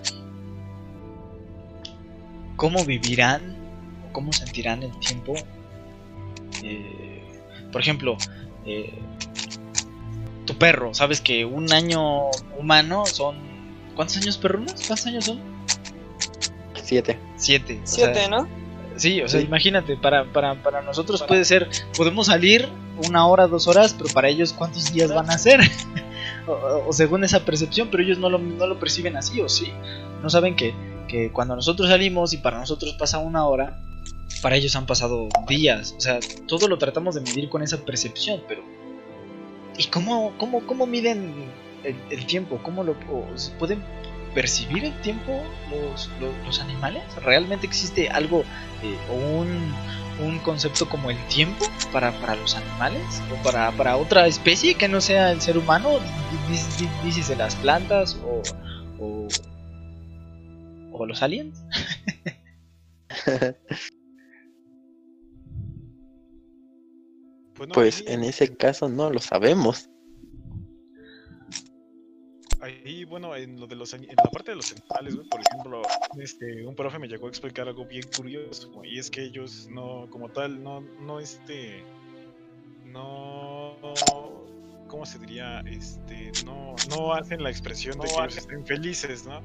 ¿Cómo 2.56 2.84
vivirán? 2.84 3.56
¿Cómo 4.12 4.34
sentirán 4.34 4.84
el 4.84 4.98
tiempo? 5.00 5.34
Eh, 6.64 7.24
por 7.72 7.82
ejemplo, 7.82 8.18
eh, 8.66 8.94
tu 10.46 10.58
perro, 10.58 10.94
sabes 10.94 11.22
que 11.22 11.46
un 11.46 11.72
año 11.72 12.32
humano 12.58 13.06
son. 13.06 13.38
¿Cuántos 13.96 14.18
años 14.18 14.38
perrunos? 14.38 14.74
¿Cuántos 14.74 15.06
años 15.08 15.26
son? 15.26 15.40
Siete. 16.82 17.20
Siete. 17.36 17.80
Siete, 17.84 18.14
sea, 18.16 18.30
¿no? 18.30 18.59
Sí, 19.00 19.22
o 19.22 19.28
sea, 19.28 19.40
Sí. 19.40 19.46
imagínate, 19.48 19.98
para, 19.98 20.26
para, 20.26 20.56
para 20.62 20.82
nosotros 20.82 21.24
puede 21.24 21.46
ser, 21.46 21.70
podemos 21.96 22.28
salir 22.28 22.68
una 23.08 23.26
hora, 23.26 23.48
dos 23.48 23.68
horas, 23.68 23.96
pero 23.98 24.10
para 24.14 24.28
ellos 24.28 24.54
cuántos 24.54 24.92
días 24.92 25.14
van 25.14 25.30
a 25.30 25.38
ser. 25.38 25.62
o, 26.48 26.92
según 26.92 27.24
esa 27.24 27.46
percepción, 27.46 27.88
pero 27.90 28.04
ellos 28.04 28.18
no 28.18 28.30
lo, 28.30 28.38
no 28.40 28.68
lo 28.68 28.80
perciben 28.80 29.16
así, 29.16 29.42
o 29.42 29.50
sí. 29.50 29.72
No 30.22 30.30
saben 30.30 30.56
que, 30.56 30.74
que 31.08 31.32
cuando 31.32 31.56
nosotros 31.56 31.90
salimos 31.90 32.34
y 32.34 32.38
para 32.38 32.60
nosotros 32.60 32.94
pasa 32.94 33.20
una 33.20 33.46
hora, 33.46 33.80
para 34.42 34.56
ellos 34.58 34.76
han 34.76 34.86
pasado 34.86 35.30
días. 35.48 35.96
O 35.98 36.02
sea, 36.02 36.20
todo 36.48 36.68
lo 36.68 36.78
tratamos 36.78 37.16
de 37.16 37.22
medir 37.22 37.50
con 37.50 37.64
esa 37.64 37.78
percepción, 37.86 38.42
pero... 38.48 38.64
¿Y 39.78 39.86
cómo, 39.86 40.34
cómo, 40.38 40.66
cómo 40.68 40.86
miden 40.86 41.34
el, 41.86 41.96
el 42.10 42.26
tiempo? 42.26 42.60
¿Cómo 42.62 42.84
lo 42.84 42.92
o 43.10 43.26
pueden 43.58 43.82
percibir 44.34 44.86
el 44.86 44.94
tiempo 45.02 45.44
los, 45.70 46.10
los, 46.20 46.34
los 46.46 46.60
animales? 46.62 47.04
¿Realmente 47.24 47.66
existe 47.68 48.10
algo 48.10 48.42
eh, 48.84 48.98
o 49.12 49.14
un, 49.16 49.74
un 50.26 50.40
concepto 50.40 50.88
como 50.88 51.10
el 51.10 51.18
tiempo 51.28 51.66
para, 51.92 52.12
para 52.20 52.36
los 52.36 52.56
animales 52.56 53.22
o 53.32 53.44
para, 53.44 53.72
para 53.72 53.98
otra 53.98 54.28
especie 54.28 54.76
que 54.76 54.88
no 54.88 55.02
sea 55.02 55.32
el 55.32 55.42
ser 55.42 55.58
humano, 55.58 55.90
Di- 56.00 56.54
di- 56.56 56.86
di- 56.86 57.06
dices 57.06 57.28
de 57.30 57.36
las 57.36 57.56
plantas 57.56 58.18
o, 58.24 58.42
o, 59.04 59.28
o 60.94 61.06
los 61.06 61.22
aliens. 61.24 61.64
Pues, 67.74 68.04
en 68.08 68.24
ese 68.24 68.56
caso 68.56 68.88
no 68.88 69.10
lo 69.10 69.20
sabemos. 69.20 69.90
Ahí, 72.70 73.04
bueno, 73.04 73.36
en 73.36 73.60
lo 73.60 73.66
de 73.66 73.76
los 73.76 73.94
en 73.94 74.06
la 74.06 74.30
parte 74.32 74.52
de 74.52 74.58
los 74.58 74.72
animales, 74.72 75.16
güey, 75.16 75.28
por 75.28 75.42
ejemplo, 75.42 75.82
este, 76.20 76.66
un 76.66 76.76
profe 76.76 77.00
me 77.00 77.08
llegó 77.08 77.26
a 77.26 77.30
explicar 77.30 77.68
algo 77.68 77.86
bien 77.86 78.08
curioso, 78.16 78.70
güey, 78.72 78.96
y 78.96 79.00
es 79.00 79.10
que 79.10 79.24
ellos 79.24 79.68
no, 79.72 80.08
como 80.12 80.30
tal, 80.30 80.62
no, 80.62 80.82
no, 80.82 81.20
este, 81.20 81.84
no, 82.86 83.76
¿cómo 84.88 85.06
se 85.06 85.18
diría? 85.18 85.62
Este, 85.62 86.32
no, 86.46 86.76
no 86.90 87.14
hacen 87.14 87.42
la 87.42 87.50
expresión 87.50 87.98
de 88.00 88.08
que 88.08 88.14
ellos 88.14 88.38
estén 88.38 88.66
felices, 88.66 89.26
¿no? 89.26 89.42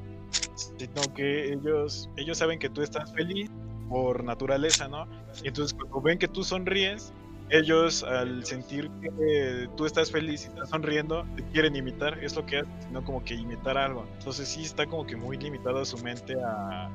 Sino 0.54 1.14
que 1.14 1.52
ellos, 1.54 2.10
ellos 2.16 2.38
saben 2.38 2.58
que 2.58 2.68
tú 2.68 2.82
estás 2.82 3.12
feliz 3.14 3.50
por 3.88 4.22
naturaleza, 4.22 4.86
¿no? 4.86 5.08
Y 5.42 5.48
entonces 5.48 5.74
cuando 5.74 6.00
ven 6.02 6.18
que 6.18 6.28
tú 6.28 6.44
sonríes, 6.44 7.12
ellos 7.50 8.02
al 8.02 8.44
sentir 8.44 8.90
que 9.00 9.68
tú 9.76 9.86
estás 9.86 10.10
feliz 10.10 10.44
y 10.44 10.48
estás 10.48 10.70
sonriendo, 10.70 11.26
te 11.36 11.42
quieren 11.44 11.76
imitar, 11.76 12.22
es 12.22 12.34
lo 12.34 12.44
que 12.46 12.58
hacen, 12.58 12.82
sino 12.82 13.04
como 13.04 13.24
que 13.24 13.34
imitar 13.34 13.76
algo. 13.78 14.06
Entonces 14.18 14.48
sí 14.48 14.62
está 14.62 14.86
como 14.86 15.06
que 15.06 15.16
muy 15.16 15.36
limitado 15.36 15.84
su 15.84 15.98
mente 15.98 16.34
a, 16.42 16.90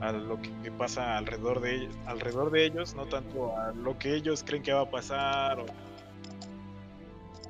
a 0.00 0.12
lo 0.12 0.40
que, 0.40 0.50
que 0.62 0.70
pasa 0.70 1.16
alrededor 1.16 1.60
de 1.60 1.76
ellos, 1.76 1.94
alrededor 2.06 2.50
de 2.50 2.64
ellos, 2.66 2.94
no 2.94 3.06
tanto 3.06 3.56
a 3.56 3.72
lo 3.72 3.98
que 3.98 4.14
ellos 4.14 4.44
creen 4.44 4.62
que 4.62 4.72
va 4.72 4.82
a 4.82 4.90
pasar 4.90 5.60
o, 5.60 5.66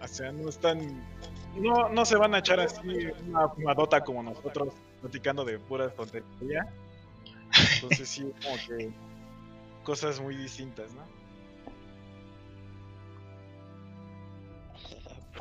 o 0.02 0.08
sea, 0.08 0.32
no 0.32 0.48
están 0.48 1.04
no, 1.56 1.88
no 1.88 2.04
se 2.04 2.16
van 2.16 2.34
a 2.34 2.38
echar 2.38 2.60
así 2.60 2.80
una 3.28 3.48
fumadota 3.48 4.02
como 4.02 4.22
nosotros 4.22 4.72
platicando 5.00 5.44
de 5.44 5.58
pura 5.58 5.90
tontería. 5.90 6.72
Entonces 7.74 8.08
sí, 8.08 8.32
como 8.42 8.56
que 8.56 8.90
cosas 9.82 10.20
muy 10.20 10.36
distintas, 10.36 10.92
¿no? 10.94 11.02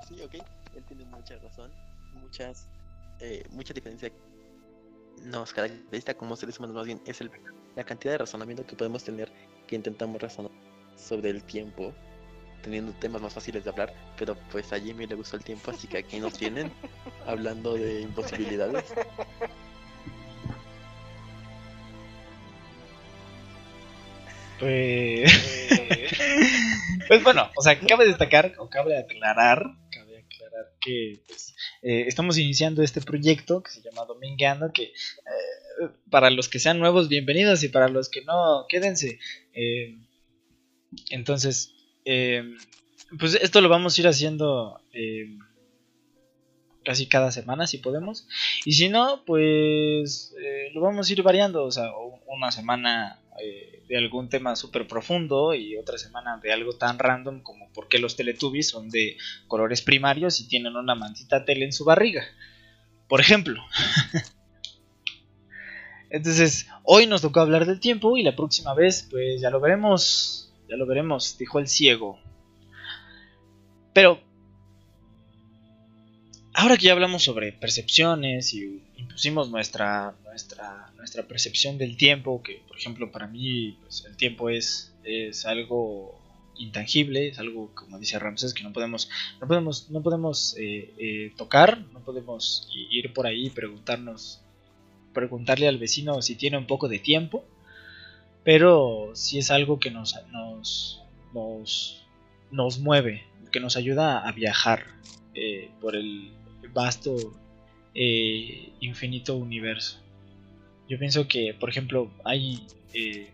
Sí, 0.10 0.22
ok, 0.24 0.34
él 0.76 0.84
tiene 0.88 1.06
mucha 1.06 1.38
razón. 1.38 1.72
Muchas, 2.14 2.68
eh, 3.20 3.44
mucha 3.52 3.74
diferencia 3.74 4.12
nos 5.26 5.54
caracteriza 5.54 6.14
como 6.16 6.36
seres 6.36 6.58
humanos, 6.58 6.76
más 6.76 6.86
bien 6.86 7.02
es 7.06 7.22
el, 7.22 7.32
la 7.76 7.84
cantidad 7.84 8.14
de 8.14 8.18
razonamiento 8.20 8.66
que 8.66 8.76
podemos 8.76 9.04
tener 9.04 9.32
que 9.68 9.76
intentamos 9.76 10.22
razonar 10.22 10.52
sobre 10.96 11.30
el 11.30 11.44
tiempo, 11.44 11.94
teniendo 12.64 12.92
temas 12.94 13.22
más 13.22 13.34
fáciles 13.34 13.64
de 13.64 13.70
hablar, 13.70 13.94
pero 14.18 14.36
pues 14.52 14.74
a 14.74 14.80
Jimmy 14.80 15.06
le 15.06 15.16
gustó 15.16 15.38
el 15.38 15.44
tiempo, 15.44 15.72
así 15.72 15.88
que 15.88 16.00
aquí 16.00 16.20
nos 16.20 16.34
tienen 16.34 16.72
hablando 17.28 17.76
de 17.76 18.02
imposibilidades. 18.02 18.86
Pues, 24.60 25.32
pues 27.08 27.24
bueno, 27.24 27.50
o 27.56 27.62
sea, 27.62 27.80
cabe 27.80 28.06
destacar 28.06 28.54
o 28.58 28.70
cabe 28.70 28.98
aclarar, 28.98 29.58
cabe 29.58 29.70
aclarar 29.70 29.79
que 30.80 31.22
pues, 31.28 31.56
eh, 31.82 32.06
estamos 32.08 32.38
iniciando 32.38 32.82
este 32.82 33.02
proyecto 33.02 33.62
que 33.62 33.72
se 33.72 33.82
llama 33.82 34.06
Domingueando, 34.06 34.72
que 34.74 34.84
eh, 34.84 35.90
para 36.10 36.30
los 36.30 36.50
que 36.50 36.60
sean 36.60 36.80
nuevos, 36.80 37.10
bienvenidos 37.10 37.64
y 37.64 37.70
para 37.70 37.90
los 37.90 38.10
que 38.10 38.24
no, 38.24 38.66
quédense. 38.68 39.20
Eh, 39.54 39.98
entonces, 41.10 41.74
pues 43.20 43.36
esto 43.42 43.62
lo 43.62 43.70
vamos 43.70 43.98
a 43.98 44.02
ir 44.02 44.08
haciendo 44.08 44.82
casi 46.84 47.08
cada 47.08 47.32
semana 47.32 47.68
si 47.68 47.78
podemos. 47.78 48.28
Y 48.66 48.74
si 48.74 48.90
no, 48.90 49.24
pues 49.26 50.34
lo 50.74 50.82
vamos 50.82 51.10
a 51.10 51.14
ir 51.14 51.22
variando. 51.22 51.64
O 51.64 51.72
sea, 51.72 51.92
una 52.26 52.52
semana 52.52 53.22
de 53.90 53.98
algún 53.98 54.30
tema 54.30 54.56
súper 54.56 54.88
profundo 54.88 55.56
y 55.56 55.76
otra 55.76 55.98
semana 55.98 56.38
de 56.38 56.54
algo 56.54 56.74
tan 56.74 57.00
random 57.00 57.42
como 57.42 57.74
por 57.74 57.90
qué 57.90 57.98
los 57.98 58.16
Teletubbies 58.16 58.70
son 58.70 58.90
de 58.90 59.18
colores 59.48 59.82
primarios 59.82 60.40
y 60.40 60.48
tienen 60.48 60.76
una 60.76 60.94
mantita 60.94 61.44
tele 61.44 61.66
en 61.66 61.74
su 61.74 61.86
barriga. 61.86 62.24
Por 63.08 63.20
ejemplo. 63.20 63.62
Entonces, 66.12 66.68
hoy 66.84 67.08
nos 67.08 67.24
tocó 67.24 67.40
hablar 67.40 67.66
del 67.66 67.80
tiempo 67.80 68.16
y 68.16 68.22
la 68.22 68.36
próxima 68.36 68.76
vez, 68.76 69.08
pues 69.10 69.42
ya 69.42 69.50
lo 69.50 69.60
veremos. 69.60 70.54
Ya 70.70 70.78
lo 70.78 70.86
veremos, 70.86 71.36
dijo 71.40 71.58
el 71.58 71.68
ciego. 71.68 72.20
Pero, 73.92 74.22
ahora 76.54 76.78
que 76.78 76.86
ya 76.86 76.94
hablamos 76.94 77.24
sobre 77.24 77.54
percepciones 77.54 78.54
y 78.54 78.84
impusimos 79.00 79.50
nuestra, 79.50 80.16
nuestra, 80.26 80.92
nuestra 80.98 81.24
percepción 81.24 81.78
del 81.78 81.98
tiempo, 81.98 82.42
que 82.44 82.62
por 82.68 82.78
ejemplo 82.78 83.12
para 83.12 83.28
mí 83.28 83.78
pues, 83.82 84.06
el 84.06 84.18
tiempo 84.18 84.50
es, 84.50 84.94
es 85.04 85.46
algo 85.46 86.20
intangible, 86.58 87.30
es 87.30 87.40
algo 87.40 87.74
como 87.74 87.98
dice 87.98 88.20
Ramses 88.20 88.54
que 88.54 88.64
no 88.64 88.74
podemos, 88.74 89.10
no 89.40 89.48
podemos, 89.48 89.90
no 89.90 90.02
podemos 90.02 90.56
eh, 90.58 90.94
eh, 90.98 91.34
tocar, 91.38 91.80
no 91.94 92.02
podemos 92.02 92.70
ir 92.72 93.14
por 93.14 93.26
ahí 93.26 93.48
y 93.48 93.50
preguntarnos, 93.50 94.42
preguntarle 95.14 95.68
al 95.68 95.78
vecino 95.78 96.22
si 96.22 96.36
tiene 96.36 96.58
un 96.58 96.68
poco 96.68 96.90
de 96.90 97.00
tiempo, 97.00 97.46
pero 98.44 99.12
sí 99.14 99.38
es 99.38 99.52
algo 99.52 99.80
que 99.80 99.92
nos, 99.92 100.16
nos, 100.32 101.02
nos, 101.34 102.06
nos 102.52 102.80
mueve, 102.80 103.24
que 103.52 103.62
nos 103.62 103.78
ayuda 103.78 104.28
a 104.28 104.32
viajar 104.34 104.86
eh, 105.34 105.72
por 105.80 105.96
el 105.96 106.34
vasto 106.74 107.16
eh, 108.02 108.72
infinito 108.80 109.36
universo. 109.36 110.00
Yo 110.88 110.98
pienso 110.98 111.28
que, 111.28 111.54
por 111.54 111.70
ejemplo, 111.70 112.10
hay 112.24 112.66
eh, 112.94 113.30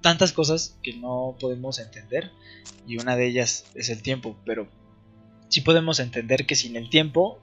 tantas 0.00 0.32
cosas 0.32 0.78
que 0.80 0.92
no 0.92 1.34
podemos 1.40 1.80
entender 1.80 2.30
y 2.86 2.96
una 2.98 3.16
de 3.16 3.26
ellas 3.26 3.64
es 3.74 3.90
el 3.90 4.00
tiempo, 4.00 4.36
pero 4.44 4.68
sí 5.48 5.60
podemos 5.60 5.98
entender 5.98 6.46
que 6.46 6.54
sin 6.54 6.76
el 6.76 6.88
tiempo 6.88 7.40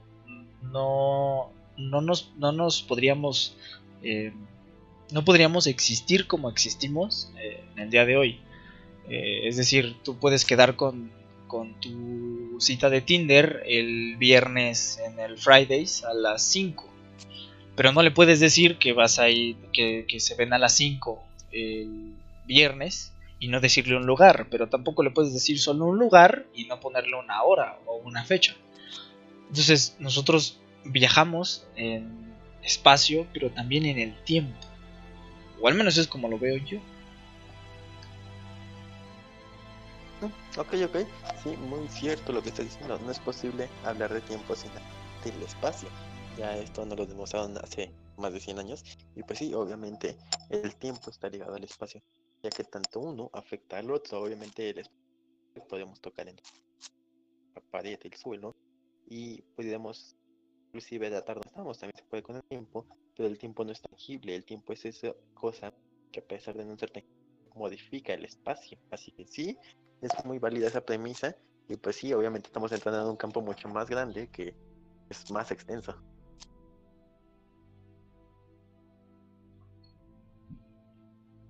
no, 0.62 1.52
no, 1.76 2.00
nos, 2.00 2.32
no 2.38 2.52
nos 2.52 2.80
podríamos 2.80 3.58
eh, 4.02 4.32
no 5.12 5.22
podríamos 5.22 5.66
existir 5.66 6.26
como 6.26 6.48
existimos 6.48 7.30
en 7.74 7.78
el 7.78 7.90
día 7.90 8.06
de 8.06 8.16
hoy. 8.16 8.40
Es 9.06 9.58
decir, 9.58 9.96
tú 10.02 10.16
puedes 10.16 10.46
quedar 10.46 10.76
con, 10.76 11.12
con 11.46 11.78
tu 11.80 12.60
cita 12.60 12.90
de 12.90 13.00
Tinder 13.00 13.62
el 13.66 14.16
viernes 14.16 14.98
en 15.04 15.18
el 15.18 15.38
Fridays 15.38 16.04
a 16.04 16.14
las 16.14 16.42
5. 16.42 16.88
Pero 17.74 17.92
no 17.92 18.02
le 18.02 18.10
puedes 18.10 18.40
decir 18.40 18.78
que 18.78 18.92
vas 18.92 19.18
a 19.18 19.28
ir, 19.28 19.56
que, 19.72 20.06
que 20.08 20.20
se 20.20 20.34
ven 20.34 20.52
a 20.52 20.58
las 20.58 20.74
5 20.76 21.22
el 21.52 22.14
viernes 22.46 23.12
y 23.38 23.48
no 23.48 23.60
decirle 23.60 23.96
un 23.96 24.06
lugar, 24.06 24.48
pero 24.50 24.68
tampoco 24.68 25.02
le 25.02 25.10
puedes 25.10 25.32
decir 25.32 25.58
solo 25.58 25.86
un 25.86 25.98
lugar 25.98 26.46
y 26.54 26.64
no 26.64 26.80
ponerle 26.80 27.16
una 27.16 27.42
hora 27.42 27.78
o 27.86 27.96
una 27.96 28.24
fecha. 28.24 28.56
Entonces 29.48 29.96
nosotros 29.98 30.58
viajamos 30.84 31.66
en 31.76 32.34
espacio, 32.62 33.26
pero 33.32 33.50
también 33.50 33.86
en 33.86 33.98
el 33.98 34.14
tiempo. 34.24 34.58
O 35.60 35.68
al 35.68 35.74
menos 35.74 35.96
es 35.98 36.06
como 36.06 36.28
lo 36.28 36.38
veo 36.38 36.56
yo. 36.58 36.78
Ok, 40.58 40.72
ok. 40.86 40.96
Sí, 41.42 41.54
muy 41.56 41.86
cierto 41.88 42.32
lo 42.32 42.42
que 42.42 42.48
estás 42.48 42.64
diciendo. 42.64 42.98
No 43.00 43.10
es 43.10 43.18
posible 43.18 43.68
hablar 43.84 44.10
de 44.10 44.22
tiempo 44.22 44.54
sin 44.56 44.70
del 45.22 45.42
espacio. 45.42 45.90
Ya 46.38 46.56
esto 46.56 46.86
nos 46.86 46.96
lo 46.96 47.04
demostraron 47.04 47.58
hace 47.58 47.92
más 48.16 48.32
de 48.32 48.40
100 48.40 48.60
años. 48.60 48.82
Y 49.14 49.22
pues 49.22 49.38
sí, 49.38 49.52
obviamente 49.52 50.16
el 50.48 50.74
tiempo 50.76 51.10
está 51.10 51.28
ligado 51.28 51.56
al 51.56 51.64
espacio. 51.64 52.02
Ya 52.42 52.48
que 52.48 52.64
tanto 52.64 53.00
uno 53.00 53.28
afecta 53.34 53.78
al 53.78 53.90
otro. 53.90 54.22
Obviamente 54.22 54.70
el 54.70 54.78
espacio 54.78 55.68
podemos 55.68 56.00
tocar 56.00 56.26
en 56.26 56.36
la 57.54 57.60
pared, 57.70 57.98
el 58.02 58.14
suelo. 58.14 58.56
Y 59.06 59.42
podríamos 59.54 60.16
inclusive 60.68 61.10
datar 61.10 61.36
donde 61.36 61.48
estamos. 61.48 61.78
También 61.78 61.98
se 61.98 62.04
puede 62.04 62.22
con 62.22 62.36
el 62.36 62.44
tiempo. 62.44 62.86
Pero 63.14 63.28
el 63.28 63.36
tiempo 63.36 63.62
no 63.62 63.72
es 63.72 63.82
tangible. 63.82 64.34
El 64.34 64.46
tiempo 64.46 64.72
es 64.72 64.86
esa 64.86 65.14
cosa 65.34 65.74
que 66.10 66.20
a 66.20 66.24
pesar 66.24 66.56
de 66.56 66.64
no 66.64 66.78
ser 66.78 66.90
tangible, 66.92 67.14
modifica 67.54 68.14
el 68.14 68.24
espacio. 68.24 68.78
Así 68.90 69.12
que 69.12 69.26
sí, 69.26 69.58
es 70.00 70.24
muy 70.24 70.38
válida 70.38 70.68
esa 70.68 70.84
premisa 70.84 71.36
y 71.68 71.76
pues 71.76 71.96
sí, 71.96 72.12
obviamente 72.12 72.48
estamos 72.48 72.70
entrando 72.72 73.02
en 73.02 73.08
un 73.08 73.16
campo 73.16 73.40
mucho 73.40 73.68
más 73.68 73.88
grande 73.88 74.28
que 74.28 74.54
es 75.10 75.30
más 75.30 75.50
extenso. 75.50 75.96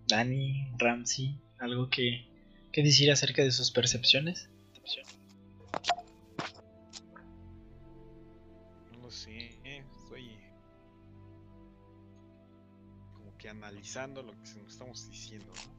Dani, 0.09 0.71
Ramsey, 0.79 1.39
algo 1.59 1.91
que, 1.91 2.29
que 2.73 2.83
decir 2.83 3.11
acerca 3.11 3.43
de 3.43 3.51
sus 3.51 3.73
percepciones. 3.73 4.49
No 8.93 9.03
lo 9.03 9.11
sé, 9.11 9.59
estoy 9.65 10.39
como 13.15 13.37
que 13.37 13.49
analizando 13.49 14.23
lo 14.23 14.33
que 14.33 14.49
estamos 14.69 15.11
diciendo, 15.11 15.53
¿no? 15.67 15.76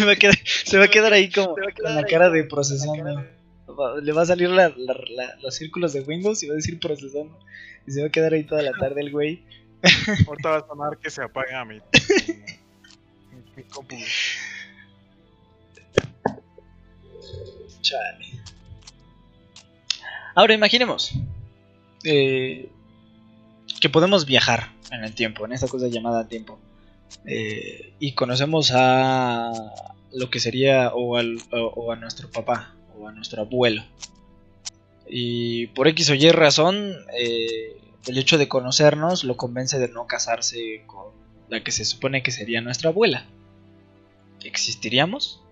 Se, 0.00 0.06
va 0.06 0.12
a 0.12 0.16
quedar, 0.16 0.38
se 0.64 0.78
va 0.78 0.84
a 0.84 0.88
quedar 0.88 1.12
ahí 1.12 1.30
como 1.30 1.54
con 1.54 1.94
la 1.94 2.04
cara 2.04 2.30
de 2.30 2.44
procesando. 2.44 3.24
Le 4.02 4.12
va 4.12 4.22
a 4.22 4.26
salir 4.26 4.50
la, 4.50 4.74
la, 4.76 5.36
los 5.42 5.54
círculos 5.54 5.92
de 5.92 6.00
Windows 6.00 6.42
y 6.42 6.48
va 6.48 6.54
a 6.54 6.56
decir 6.56 6.78
procesando. 6.80 7.38
Y 7.86 7.92
se 7.92 8.00
va 8.00 8.08
a 8.08 8.10
quedar 8.10 8.32
ahí 8.32 8.44
toda 8.44 8.62
la 8.62 8.72
tarde 8.72 9.00
el 9.00 9.10
güey. 9.10 9.42
Ahorita 10.26 10.50
va 10.50 10.56
a 10.58 10.66
sonar 10.66 10.98
que 10.98 11.10
se 11.10 11.22
apaga 11.22 11.64
mi, 11.64 11.80
mi, 13.56 13.62
compu. 13.64 13.96
Chale. 17.80 18.26
Ahora 20.34 20.54
imaginemos 20.54 21.12
eh, 22.04 22.70
que 23.80 23.88
podemos 23.88 24.26
viajar 24.26 24.68
en 24.90 25.04
el 25.04 25.14
tiempo, 25.14 25.44
en 25.46 25.52
esta 25.52 25.68
cosa 25.68 25.88
llamada 25.88 26.28
tiempo. 26.28 26.58
Eh, 27.26 27.92
y 27.98 28.12
conocemos 28.12 28.72
a 28.74 29.52
lo 30.12 30.30
que 30.30 30.40
sería 30.40 30.92
o, 30.94 31.16
al, 31.16 31.38
o, 31.52 31.92
a 31.92 31.96
nuestro 31.96 32.30
papá 32.30 32.74
o 32.98 33.08
a 33.08 33.12
nuestro 33.12 33.42
abuelo. 33.42 33.82
Y 35.08 35.68
por 35.68 35.88
X 35.88 36.10
o 36.10 36.14
Y 36.14 36.30
razón, 36.30 36.94
eh, 37.18 37.76
el 38.06 38.18
hecho 38.18 38.38
de 38.38 38.48
conocernos 38.48 39.24
lo 39.24 39.36
convence 39.36 39.78
de 39.78 39.88
no 39.88 40.06
casarse 40.06 40.84
con 40.86 41.12
la 41.48 41.62
que 41.62 41.72
se 41.72 41.84
supone 41.84 42.22
que 42.22 42.30
sería 42.30 42.60
nuestra 42.60 42.90
abuela. 42.90 43.26
¿Existiríamos? 44.44 45.42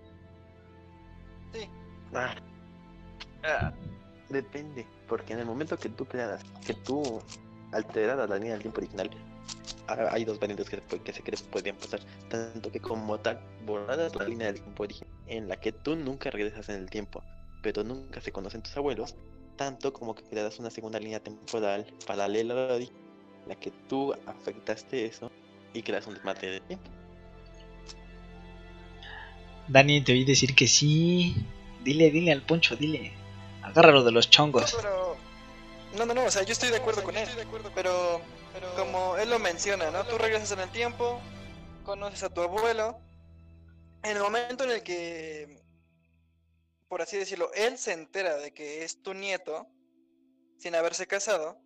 Sí. 1.53 1.67
Ah. 2.13 2.35
Ah. 3.43 3.73
Depende, 4.29 4.85
porque 5.07 5.33
en 5.33 5.39
el 5.39 5.45
momento 5.45 5.77
que 5.77 5.89
tú 5.89 6.05
crearas, 6.05 6.41
que 6.65 6.75
tú 6.75 7.21
alteraras 7.71 8.29
la 8.29 8.35
línea 8.35 8.53
del 8.53 8.61
tiempo 8.61 8.79
original, 8.79 9.09
hay 9.87 10.25
dos 10.25 10.39
variantes 10.39 10.69
que, 10.69 10.81
que 10.99 11.13
se 11.13 11.23
cree 11.23 11.39
podrían 11.51 11.75
pasar. 11.75 12.01
Tanto 12.29 12.71
que 12.71 12.79
como 12.79 13.19
tal, 13.19 13.39
borradas 13.65 14.15
la 14.15 14.25
línea 14.25 14.47
del 14.47 14.61
tiempo 14.61 14.83
original 14.83 15.13
en 15.27 15.47
la 15.47 15.57
que 15.57 15.71
tú 15.71 15.95
nunca 15.95 16.31
regresas 16.31 16.69
en 16.69 16.75
el 16.75 16.89
tiempo, 16.89 17.23
pero 17.61 17.83
nunca 17.83 18.21
se 18.21 18.31
conocen 18.31 18.61
tus 18.61 18.75
abuelos, 18.77 19.15
tanto 19.55 19.93
como 19.93 20.15
que 20.15 20.23
creas 20.23 20.59
una 20.59 20.69
segunda 20.69 20.99
línea 20.99 21.19
temporal 21.19 21.85
paralela 22.05 22.53
a 22.53 22.79
la 22.79 22.85
la 23.47 23.55
que 23.55 23.71
tú 23.87 24.13
afectaste 24.25 25.05
eso 25.05 25.31
y 25.73 25.81
creas 25.81 26.07
un 26.07 26.13
desmate 26.15 26.47
de 26.47 26.59
tiempo. 26.61 26.89
Dani, 29.67 30.01
te 30.01 30.13
oí 30.13 30.25
decir 30.25 30.55
que 30.55 30.67
sí. 30.67 31.35
Dile, 31.83 32.09
dile 32.11 32.31
al 32.31 32.41
poncho, 32.41 32.75
dile. 32.75 33.11
Agárralo 33.61 34.03
de 34.03 34.11
los 34.11 34.29
chongos. 34.29 34.75
No, 35.95 36.05
no, 36.05 36.13
no, 36.13 36.25
o 36.25 36.31
sea, 36.31 36.43
yo 36.43 36.53
estoy 36.53 36.69
de 36.69 36.77
acuerdo 36.77 37.03
con 37.03 37.17
él. 37.17 37.27
Pero 37.73 38.21
como 38.75 39.17
él 39.17 39.29
lo 39.29 39.39
menciona, 39.39 39.91
¿no? 39.91 40.05
Tú 40.05 40.17
regresas 40.17 40.51
en 40.51 40.59
el 40.59 40.71
tiempo, 40.71 41.19
conoces 41.83 42.23
a 42.23 42.29
tu 42.29 42.41
abuelo. 42.41 42.99
En 44.03 44.17
el 44.17 44.23
momento 44.23 44.63
en 44.63 44.71
el 44.71 44.83
que, 44.83 45.61
por 46.87 47.01
así 47.01 47.17
decirlo, 47.17 47.51
él 47.53 47.77
se 47.77 47.93
entera 47.93 48.37
de 48.37 48.53
que 48.53 48.83
es 48.83 49.01
tu 49.01 49.13
nieto, 49.13 49.67
sin 50.57 50.75
haberse 50.75 51.07
casado, 51.07 51.61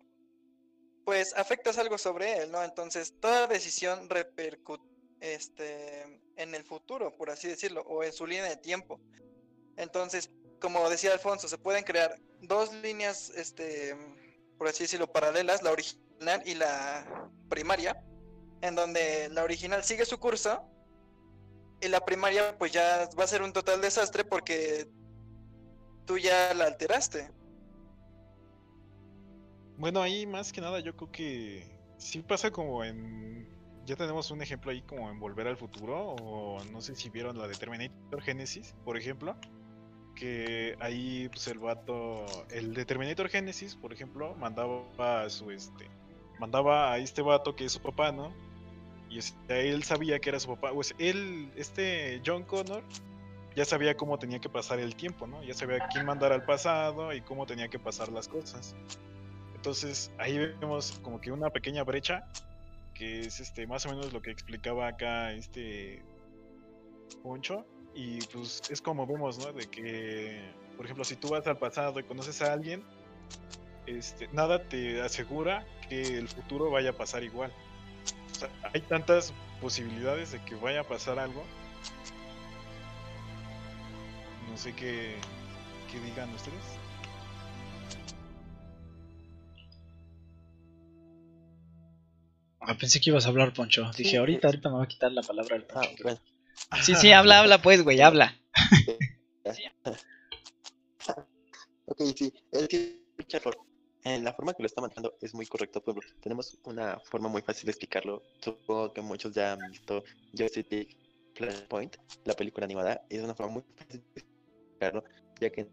pues 1.04 1.34
afectas 1.36 1.78
algo 1.78 1.98
sobre 1.98 2.38
él, 2.38 2.50
¿no? 2.50 2.62
Entonces, 2.64 3.14
toda 3.20 3.46
decisión 3.46 4.08
repercute 4.08 4.84
este, 5.20 6.20
en 6.36 6.54
el 6.54 6.64
futuro, 6.64 7.16
por 7.16 7.30
así 7.30 7.48
decirlo, 7.48 7.82
o 7.82 8.02
en 8.02 8.12
su 8.12 8.26
línea 8.26 8.44
de 8.44 8.56
tiempo. 8.56 9.00
Entonces, 9.76 10.30
como 10.64 10.88
decía 10.88 11.12
Alfonso, 11.12 11.46
se 11.46 11.58
pueden 11.58 11.84
crear 11.84 12.18
dos 12.40 12.72
líneas, 12.72 13.28
este, 13.36 13.94
por 14.56 14.66
así 14.66 14.84
decirlo, 14.84 15.12
paralelas, 15.12 15.62
la 15.62 15.72
original 15.72 16.42
y 16.46 16.54
la 16.54 17.28
primaria, 17.50 18.02
en 18.62 18.74
donde 18.74 19.28
la 19.28 19.44
original 19.44 19.84
sigue 19.84 20.06
su 20.06 20.18
curso 20.18 20.66
y 21.82 21.88
la 21.88 22.02
primaria 22.02 22.56
pues 22.56 22.72
ya 22.72 23.10
va 23.18 23.24
a 23.24 23.26
ser 23.26 23.42
un 23.42 23.52
total 23.52 23.82
desastre 23.82 24.24
porque 24.24 24.88
tú 26.06 26.16
ya 26.16 26.54
la 26.54 26.64
alteraste. 26.64 27.30
Bueno, 29.76 30.00
ahí 30.00 30.26
más 30.26 30.50
que 30.50 30.62
nada 30.62 30.80
yo 30.80 30.96
creo 30.96 31.12
que 31.12 31.78
sí 31.98 32.22
pasa 32.22 32.50
como 32.50 32.82
en... 32.82 33.52
Ya 33.84 33.96
tenemos 33.96 34.30
un 34.30 34.40
ejemplo 34.40 34.70
ahí 34.70 34.80
como 34.80 35.10
en 35.10 35.20
Volver 35.20 35.46
al 35.46 35.58
Futuro 35.58 36.14
o 36.22 36.64
no 36.72 36.80
sé 36.80 36.94
si 36.94 37.10
vieron 37.10 37.36
la 37.36 37.48
de 37.48 37.54
Terminator 37.54 38.22
Genesis, 38.22 38.74
por 38.82 38.96
ejemplo 38.96 39.36
que 40.14 40.76
ahí 40.80 41.28
pues 41.28 41.46
el 41.48 41.58
vato, 41.58 42.24
el 42.50 42.74
de 42.74 42.84
Terminator 42.84 43.28
Genesis, 43.28 43.76
por 43.76 43.92
ejemplo, 43.92 44.34
mandaba 44.36 45.22
a 45.22 45.30
su 45.30 45.50
este 45.50 45.88
mandaba 46.38 46.92
a 46.92 46.98
este 46.98 47.22
vato 47.22 47.54
que 47.54 47.64
es 47.64 47.72
su 47.72 47.80
papá, 47.80 48.12
¿no? 48.12 48.32
Y 49.08 49.20
él 49.48 49.84
sabía 49.84 50.18
que 50.18 50.30
era 50.30 50.40
su 50.40 50.48
papá. 50.48 50.72
Pues 50.72 50.94
él, 50.98 51.52
este 51.56 52.20
John 52.24 52.42
Connor, 52.44 52.82
ya 53.54 53.64
sabía 53.64 53.96
cómo 53.96 54.18
tenía 54.18 54.40
que 54.40 54.48
pasar 54.48 54.80
el 54.80 54.96
tiempo, 54.96 55.26
¿no? 55.26 55.42
Ya 55.44 55.54
sabía 55.54 55.86
quién 55.92 56.04
mandar 56.04 56.32
al 56.32 56.44
pasado 56.44 57.12
y 57.12 57.20
cómo 57.20 57.46
tenía 57.46 57.68
que 57.68 57.78
pasar 57.78 58.10
las 58.10 58.26
cosas. 58.28 58.74
Entonces 59.54 60.10
ahí 60.18 60.38
vemos 60.38 60.98
como 61.02 61.20
que 61.20 61.30
una 61.30 61.50
pequeña 61.50 61.84
brecha, 61.84 62.26
que 62.92 63.20
es 63.20 63.40
este 63.40 63.66
más 63.66 63.86
o 63.86 63.90
menos 63.90 64.12
lo 64.12 64.20
que 64.20 64.30
explicaba 64.30 64.88
acá 64.88 65.32
este 65.32 66.02
Poncho. 67.22 67.64
Y 67.94 68.18
pues 68.26 68.62
es 68.70 68.82
como 68.82 69.06
vemos, 69.06 69.38
¿no? 69.38 69.52
De 69.52 69.66
que, 69.66 70.40
por 70.76 70.84
ejemplo, 70.84 71.04
si 71.04 71.16
tú 71.16 71.28
vas 71.28 71.46
al 71.46 71.58
pasado 71.58 72.00
y 72.00 72.02
conoces 72.02 72.42
a 72.42 72.52
alguien, 72.52 72.82
este, 73.86 74.28
nada 74.32 74.68
te 74.68 75.00
asegura 75.00 75.66
que 75.88 76.18
el 76.18 76.28
futuro 76.28 76.70
vaya 76.70 76.90
a 76.90 76.92
pasar 76.94 77.22
igual. 77.22 77.52
hay 78.72 78.80
tantas 78.80 79.32
posibilidades 79.60 80.32
de 80.32 80.40
que 80.42 80.56
vaya 80.56 80.80
a 80.80 80.84
pasar 80.84 81.18
algo. 81.18 81.44
No 84.50 84.56
sé 84.56 84.74
qué, 84.74 85.14
qué 85.90 86.00
digan 86.00 86.32
ustedes. 86.34 86.62
Ah, 92.66 92.74
pensé 92.78 93.00
que 93.00 93.10
ibas 93.10 93.26
a 93.26 93.28
hablar, 93.28 93.52
Poncho. 93.52 93.90
Dije, 93.96 94.16
ahorita, 94.16 94.48
ahorita 94.48 94.70
me 94.70 94.76
va 94.78 94.84
a 94.84 94.88
quitar 94.88 95.12
la 95.12 95.22
palabra 95.22 95.56
el 95.56 95.64
Poncho. 95.64 96.08
Ah, 96.08 96.14
sí, 96.82 96.94
sí, 96.94 97.12
habla, 97.12 97.40
habla 97.40 97.62
pues, 97.62 97.82
güey, 97.82 98.00
habla. 98.00 98.36
ok, 101.86 102.02
sí, 102.16 102.32
es 102.52 102.68
que 102.68 103.04
en 104.04 104.22
la 104.22 104.34
forma 104.34 104.52
que 104.52 104.62
lo 104.62 104.66
está 104.66 104.82
manejando 104.82 105.16
es 105.20 105.34
muy 105.34 105.46
correcto. 105.46 105.82
tenemos 106.20 106.58
una 106.64 107.00
forma 107.10 107.28
muy 107.28 107.42
fácil 107.42 107.66
de 107.66 107.72
explicarlo. 107.72 108.22
Supongo 108.40 108.92
que 108.92 109.00
muchos 109.00 109.34
ya 109.34 109.52
han 109.52 109.70
visto 109.70 110.04
Justice 110.36 110.88
Point, 111.68 111.96
la 112.24 112.34
película 112.34 112.64
animada. 112.64 113.02
Es 113.08 113.22
una 113.22 113.34
forma 113.34 113.54
muy 113.54 113.64
fácil 113.76 114.02
de 114.14 114.20
explicarlo, 114.20 115.04
ya 115.40 115.50
que... 115.50 115.66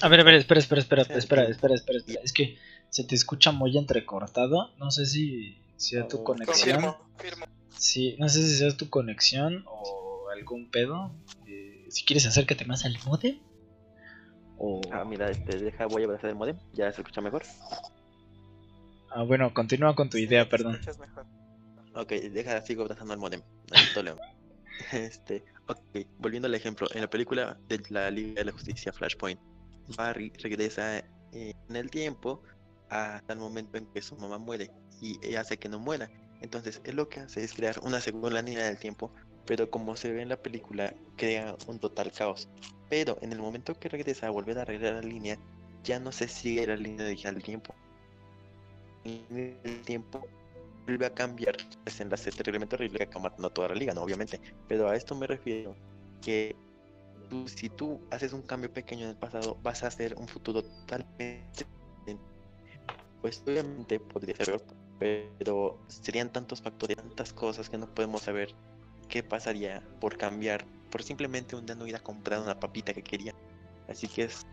A 0.00 0.08
ver, 0.08 0.20
a 0.20 0.24
ver, 0.24 0.34
espera, 0.34 0.60
espera, 0.60 0.80
espera, 0.80 1.02
espera, 1.02 1.18
espera, 1.18 1.74
espera, 1.74 1.74
espera. 1.74 2.20
Es 2.22 2.32
que 2.32 2.56
se 2.90 3.04
te 3.04 3.14
escucha 3.14 3.50
muy 3.50 3.76
entrecortado. 3.76 4.70
No 4.78 4.90
sé 4.90 5.04
si 5.04 5.58
sea 5.76 6.08
tu 6.08 6.22
conexión. 6.22 6.96
Sí, 7.76 8.16
no 8.18 8.28
sé 8.28 8.46
si 8.46 8.56
sea 8.56 8.76
tu 8.76 8.88
conexión 8.88 9.64
o 9.66 10.03
algún 10.34 10.70
pedo. 10.70 11.14
Eh, 11.46 11.86
si 11.88 12.04
quieres, 12.04 12.26
acércate 12.26 12.64
más 12.64 12.84
al 12.84 12.96
modem. 13.06 13.38
O... 14.58 14.80
Ah, 14.92 15.04
mira, 15.04 15.30
este, 15.30 15.58
deja, 15.58 15.86
voy 15.86 16.02
a 16.02 16.04
abrazar 16.06 16.30
el 16.30 16.36
modem. 16.36 16.58
Ya 16.72 16.92
se 16.92 17.00
escucha 17.00 17.20
mejor. 17.20 17.42
Ah, 19.10 19.22
bueno, 19.22 19.52
continúa 19.54 19.94
con 19.94 20.10
tu 20.10 20.18
idea, 20.18 20.48
perdón. 20.48 20.78
Mejor. 21.00 21.26
Ok, 21.94 22.10
deja, 22.10 22.60
sigo 22.62 22.82
abrazando 22.82 23.14
al 23.14 23.20
modem. 23.20 23.40
No. 24.02 24.16
Este, 24.92 25.44
ok, 25.68 26.04
volviendo 26.18 26.46
al 26.46 26.54
ejemplo, 26.54 26.88
en 26.92 27.02
la 27.02 27.08
película 27.08 27.56
de 27.68 27.80
la 27.90 28.10
Liga 28.10 28.40
de 28.40 28.46
la 28.46 28.52
Justicia 28.52 28.92
Flashpoint, 28.92 29.38
Barry 29.96 30.32
regresa 30.42 30.98
eh, 30.98 31.54
en 31.68 31.76
el 31.76 31.90
tiempo 31.90 32.42
hasta 32.88 33.32
el 33.32 33.38
momento 33.38 33.78
en 33.78 33.86
que 33.86 34.02
su 34.02 34.16
mamá 34.16 34.38
muere 34.38 34.72
y 35.00 35.18
ella 35.22 35.42
hace 35.42 35.58
que 35.58 35.68
no 35.68 35.78
muera. 35.78 36.10
Entonces, 36.40 36.80
él 36.84 36.96
lo 36.96 37.08
que 37.08 37.20
hace 37.20 37.42
es 37.42 37.54
crear 37.54 37.78
una 37.82 38.00
segunda 38.00 38.42
línea 38.42 38.66
del 38.66 38.78
tiempo, 38.78 39.12
pero 39.46 39.70
como 39.70 39.96
se 39.96 40.12
ve 40.12 40.22
en 40.22 40.28
la 40.28 40.36
película, 40.36 40.94
crea 41.16 41.56
un 41.66 41.78
total 41.78 42.12
caos. 42.12 42.48
Pero 42.88 43.18
en 43.20 43.32
el 43.32 43.38
momento 43.38 43.78
que 43.78 43.88
regresa 43.88 44.26
a 44.26 44.30
volver 44.30 44.58
a 44.58 44.62
arreglar 44.62 44.94
la 44.94 45.00
línea, 45.02 45.38
ya 45.82 45.98
no 45.98 46.12
se 46.12 46.28
sigue 46.28 46.66
la 46.66 46.76
línea 46.76 47.04
del 47.04 47.42
tiempo. 47.42 47.74
En 49.04 49.58
el 49.64 49.82
tiempo 49.82 50.26
vuelve 50.86 51.06
a 51.06 51.14
cambiar 51.14 51.56
pues, 51.82 52.00
en 52.00 52.10
la 52.10 52.16
terriblemente 52.16 52.76
horrible 52.76 52.98
que 52.98 53.04
acaba 53.04 53.24
matando 53.24 53.48
a 53.48 53.54
toda 53.54 53.68
la 53.68 53.74
liga, 53.74 53.92
¿no? 53.94 54.02
Obviamente. 54.02 54.40
Pero 54.68 54.88
a 54.88 54.96
esto 54.96 55.14
me 55.14 55.26
refiero 55.26 55.74
que 56.22 56.56
si 57.46 57.68
tú 57.68 58.00
haces 58.10 58.32
un 58.32 58.42
cambio 58.42 58.72
pequeño 58.72 59.04
en 59.04 59.10
el 59.10 59.16
pasado, 59.16 59.58
vas 59.62 59.82
a 59.82 59.88
hacer 59.88 60.14
un 60.16 60.28
futuro 60.28 60.62
totalmente. 60.62 61.66
Pues 63.20 63.42
obviamente 63.46 63.98
podría 64.00 64.36
ser 64.36 64.60
pero 64.98 65.78
serían 65.88 66.32
tantos 66.32 66.62
factores, 66.62 66.96
tantas 66.96 67.32
cosas 67.32 67.68
que 67.68 67.76
no 67.76 67.92
podemos 67.92 68.22
saber 68.22 68.54
qué 69.04 69.22
pasaría 69.22 69.82
por 70.00 70.16
cambiar, 70.16 70.64
por 70.90 71.02
simplemente 71.02 71.56
un 71.56 71.66
día 71.66 71.74
no 71.74 71.86
ir 71.86 71.96
a 71.96 72.00
comprar 72.00 72.40
una 72.40 72.58
papita 72.58 72.92
que 72.92 73.02
quería. 73.02 73.34
Así 73.88 74.08
que 74.08 74.24
es 74.24 74.46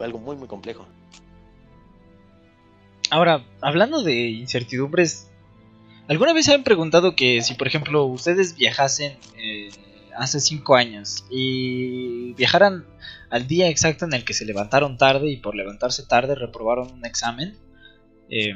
algo 0.00 0.18
muy 0.18 0.36
muy 0.36 0.48
complejo. 0.48 0.86
Ahora, 3.10 3.44
hablando 3.60 4.02
de 4.02 4.28
incertidumbres, 4.28 5.30
¿alguna 6.08 6.32
vez 6.32 6.46
se 6.46 6.54
han 6.54 6.64
preguntado 6.64 7.14
que 7.14 7.42
si, 7.42 7.54
por 7.54 7.66
ejemplo, 7.66 8.06
ustedes 8.06 8.56
viajasen 8.56 9.18
eh, 9.36 9.68
hace 10.16 10.40
5 10.40 10.76
años 10.76 11.24
y 11.30 12.32
viajaran 12.34 12.86
al 13.28 13.46
día 13.46 13.68
exacto 13.68 14.06
en 14.06 14.14
el 14.14 14.24
que 14.24 14.34
se 14.34 14.46
levantaron 14.46 14.96
tarde 14.96 15.30
y 15.30 15.36
por 15.36 15.54
levantarse 15.54 16.06
tarde 16.06 16.34
reprobaron 16.34 16.90
un 16.90 17.04
examen? 17.04 17.58
Eh, 18.30 18.54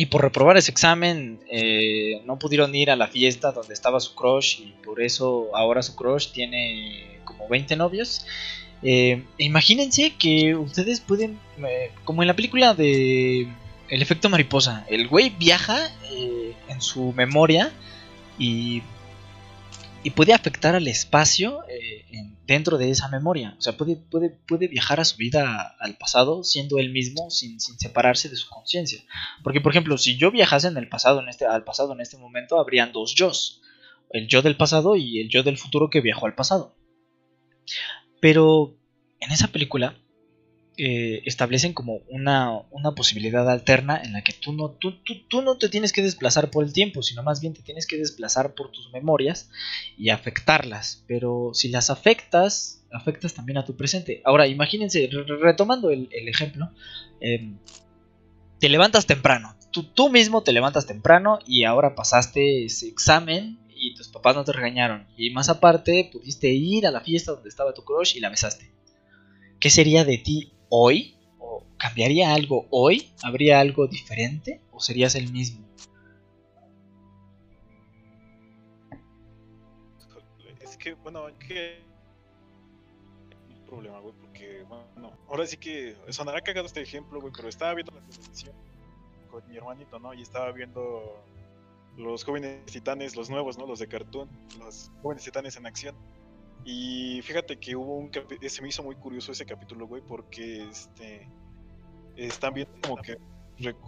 y 0.00 0.06
por 0.06 0.22
reprobar 0.22 0.56
ese 0.56 0.70
examen 0.70 1.40
eh, 1.50 2.22
no 2.24 2.38
pudieron 2.38 2.74
ir 2.74 2.90
a 2.90 2.96
la 2.96 3.06
fiesta 3.06 3.52
donde 3.52 3.74
estaba 3.74 4.00
su 4.00 4.14
crush 4.14 4.60
y 4.60 4.74
por 4.82 5.02
eso 5.02 5.54
ahora 5.54 5.82
su 5.82 5.94
crush 5.94 6.32
tiene 6.32 7.18
como 7.26 7.46
20 7.48 7.76
novios. 7.76 8.24
Eh, 8.82 9.24
imagínense 9.36 10.14
que 10.18 10.56
ustedes 10.56 11.00
pueden, 11.00 11.38
eh, 11.68 11.90
como 12.04 12.22
en 12.22 12.28
la 12.28 12.34
película 12.34 12.72
de 12.72 13.46
El 13.90 14.00
efecto 14.00 14.30
mariposa, 14.30 14.86
el 14.88 15.06
güey 15.06 15.34
viaja 15.38 15.90
en 16.68 16.80
su 16.80 17.12
memoria 17.12 17.70
y, 18.38 18.82
y 20.02 20.10
puede 20.10 20.32
afectar 20.32 20.74
al 20.74 20.88
espacio 20.88 21.62
eh, 21.68 22.06
en- 22.12 22.38
dentro 22.46 22.78
de 22.78 22.90
esa 22.90 23.08
memoria. 23.08 23.54
O 23.58 23.60
sea, 23.60 23.76
puede, 23.76 23.96
puede, 23.96 24.30
puede 24.30 24.66
viajar 24.68 24.98
a 24.98 25.04
su 25.04 25.16
vida 25.16 25.76
al 25.78 25.96
pasado 25.98 26.42
siendo 26.42 26.78
él 26.78 26.90
mismo 26.90 27.30
sin, 27.30 27.60
sin 27.60 27.78
separarse 27.78 28.28
de 28.28 28.36
su 28.36 28.48
conciencia. 28.48 29.02
Porque, 29.44 29.60
por 29.60 29.72
ejemplo, 29.72 29.98
si 29.98 30.16
yo 30.16 30.30
viajase 30.30 30.68
en 30.68 30.76
el 30.76 30.88
pasado, 30.88 31.20
en 31.20 31.28
este, 31.28 31.44
al 31.46 31.64
pasado 31.64 31.92
en 31.92 32.00
este 32.00 32.16
momento, 32.16 32.58
habrían 32.58 32.92
dos 32.92 33.14
yos. 33.14 33.60
El 34.10 34.26
yo 34.26 34.42
del 34.42 34.56
pasado 34.56 34.96
y 34.96 35.20
el 35.20 35.28
yo 35.28 35.42
del 35.42 35.58
futuro 35.58 35.90
que 35.90 36.00
viajó 36.00 36.26
al 36.26 36.34
pasado. 36.34 36.74
Pero 38.20 38.76
en 39.20 39.30
esa 39.32 39.48
película 39.48 39.96
eh, 40.82 41.22
establecen 41.26 41.74
como 41.74 42.00
una, 42.08 42.62
una 42.70 42.92
posibilidad 42.92 43.48
alterna 43.50 44.00
en 44.02 44.14
la 44.14 44.22
que 44.22 44.32
tú 44.32 44.52
no, 44.52 44.70
tú, 44.70 45.02
tú, 45.04 45.14
tú 45.28 45.42
no 45.42 45.58
te 45.58 45.68
tienes 45.68 45.92
que 45.92 46.02
desplazar 46.02 46.50
por 46.50 46.64
el 46.64 46.72
tiempo, 46.72 47.02
sino 47.02 47.22
más 47.22 47.40
bien 47.40 47.52
te 47.52 47.62
tienes 47.62 47.86
que 47.86 47.98
desplazar 47.98 48.54
por 48.54 48.70
tus 48.72 48.90
memorias 48.92 49.50
y 49.98 50.08
afectarlas. 50.08 51.04
Pero 51.06 51.50
si 51.52 51.68
las 51.68 51.90
afectas, 51.90 52.82
afectas 52.92 53.34
también 53.34 53.58
a 53.58 53.64
tu 53.66 53.76
presente. 53.76 54.22
Ahora, 54.24 54.46
imagínense, 54.46 55.06
re- 55.12 55.24
re- 55.24 55.36
retomando 55.42 55.90
el, 55.90 56.08
el 56.12 56.28
ejemplo, 56.28 56.70
em, 57.20 57.58
te 58.58 58.68
levantas 58.68 59.06
temprano. 59.06 59.56
Tú, 59.70 59.84
tú 59.84 60.08
mismo 60.10 60.42
te 60.42 60.52
levantas 60.52 60.86
temprano 60.86 61.38
y 61.46 61.64
ahora 61.64 61.94
pasaste 61.94 62.64
ese 62.64 62.88
examen 62.88 63.58
y 63.74 63.94
tus 63.94 64.08
papás 64.08 64.34
no 64.36 64.44
te 64.44 64.52
regañaron. 64.52 65.06
Y 65.16 65.30
más 65.30 65.48
aparte, 65.48 66.08
pudiste 66.12 66.48
ir 66.48 66.86
a 66.86 66.90
la 66.90 67.00
fiesta 67.00 67.32
donde 67.32 67.48
estaba 67.48 67.72
tu 67.74 67.84
crush 67.84 68.16
y 68.16 68.20
la 68.20 68.28
besaste. 68.30 68.70
¿Qué 69.58 69.70
sería 69.70 70.04
de 70.04 70.18
ti 70.18 70.52
hoy? 70.70 71.16
¿O 71.38 71.64
cambiaría 71.76 72.32
algo 72.32 72.66
hoy? 72.70 73.12
¿Habría 73.22 73.60
algo 73.60 73.86
diferente? 73.86 74.60
¿O 74.72 74.80
serías 74.80 75.14
el 75.14 75.30
mismo? 75.30 75.66
Es 80.60 80.76
que, 80.76 80.94
bueno, 80.94 81.26
que. 81.38 81.82
Problema, 83.66 84.00
güey, 84.00 84.14
porque, 84.20 84.64
bueno, 84.68 85.12
ahora 85.28 85.46
sí 85.46 85.56
que 85.56 85.94
sonará 86.08 86.40
cagado 86.40 86.66
este 86.66 86.80
ejemplo, 86.80 87.20
güey, 87.20 87.32
pero 87.36 87.48
estaba 87.48 87.74
viendo 87.74 87.92
la 87.92 88.00
televisión 88.00 88.54
con 89.30 89.46
mi 89.48 89.56
hermanito, 89.56 89.98
¿no? 89.98 90.12
Y 90.12 90.22
estaba 90.22 90.50
viendo 90.50 91.22
los 91.96 92.24
jóvenes 92.24 92.64
titanes, 92.66 93.16
los 93.16 93.30
nuevos, 93.30 93.58
¿no? 93.58 93.66
Los 93.66 93.78
de 93.78 93.88
cartoon, 93.88 94.28
los 94.58 94.90
jóvenes 95.02 95.24
titanes 95.24 95.56
en 95.56 95.66
acción. 95.66 95.94
Y 96.64 97.22
fíjate 97.22 97.58
que 97.58 97.74
hubo 97.76 97.96
un 97.96 98.10
capi- 98.10 98.46
se 98.48 98.62
me 98.62 98.68
hizo 98.68 98.82
muy 98.82 98.94
curioso 98.96 99.32
ese 99.32 99.46
capítulo, 99.46 99.86
güey, 99.86 100.02
porque 100.02 100.68
este 100.68 101.28
están 102.16 102.54
viendo 102.54 102.72
como 102.82 102.96
que 102.96 103.16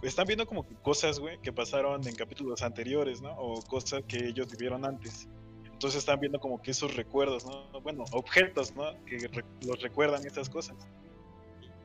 están 0.03 0.27
viendo 0.27 0.45
como 0.45 0.67
que 0.67 0.75
cosas, 0.75 1.19
güey, 1.19 1.39
que 1.39 1.51
pasaron 1.51 2.07
en 2.07 2.15
capítulos 2.15 2.61
anteriores, 2.61 3.21
¿no? 3.21 3.31
O 3.37 3.61
cosas 3.63 4.03
que 4.07 4.27
ellos 4.27 4.47
vivieron 4.51 4.85
antes. 4.85 5.27
Entonces 5.65 5.99
están 5.99 6.19
viendo 6.19 6.39
como 6.39 6.61
que 6.61 6.71
esos 6.71 6.95
recuerdos, 6.95 7.45
¿no? 7.45 7.81
Bueno, 7.81 8.05
objetos, 8.11 8.75
¿no? 8.75 8.83
Que 9.05 9.29
los 9.65 9.81
recuerdan 9.81 10.25
estas 10.25 10.49
cosas. 10.49 10.75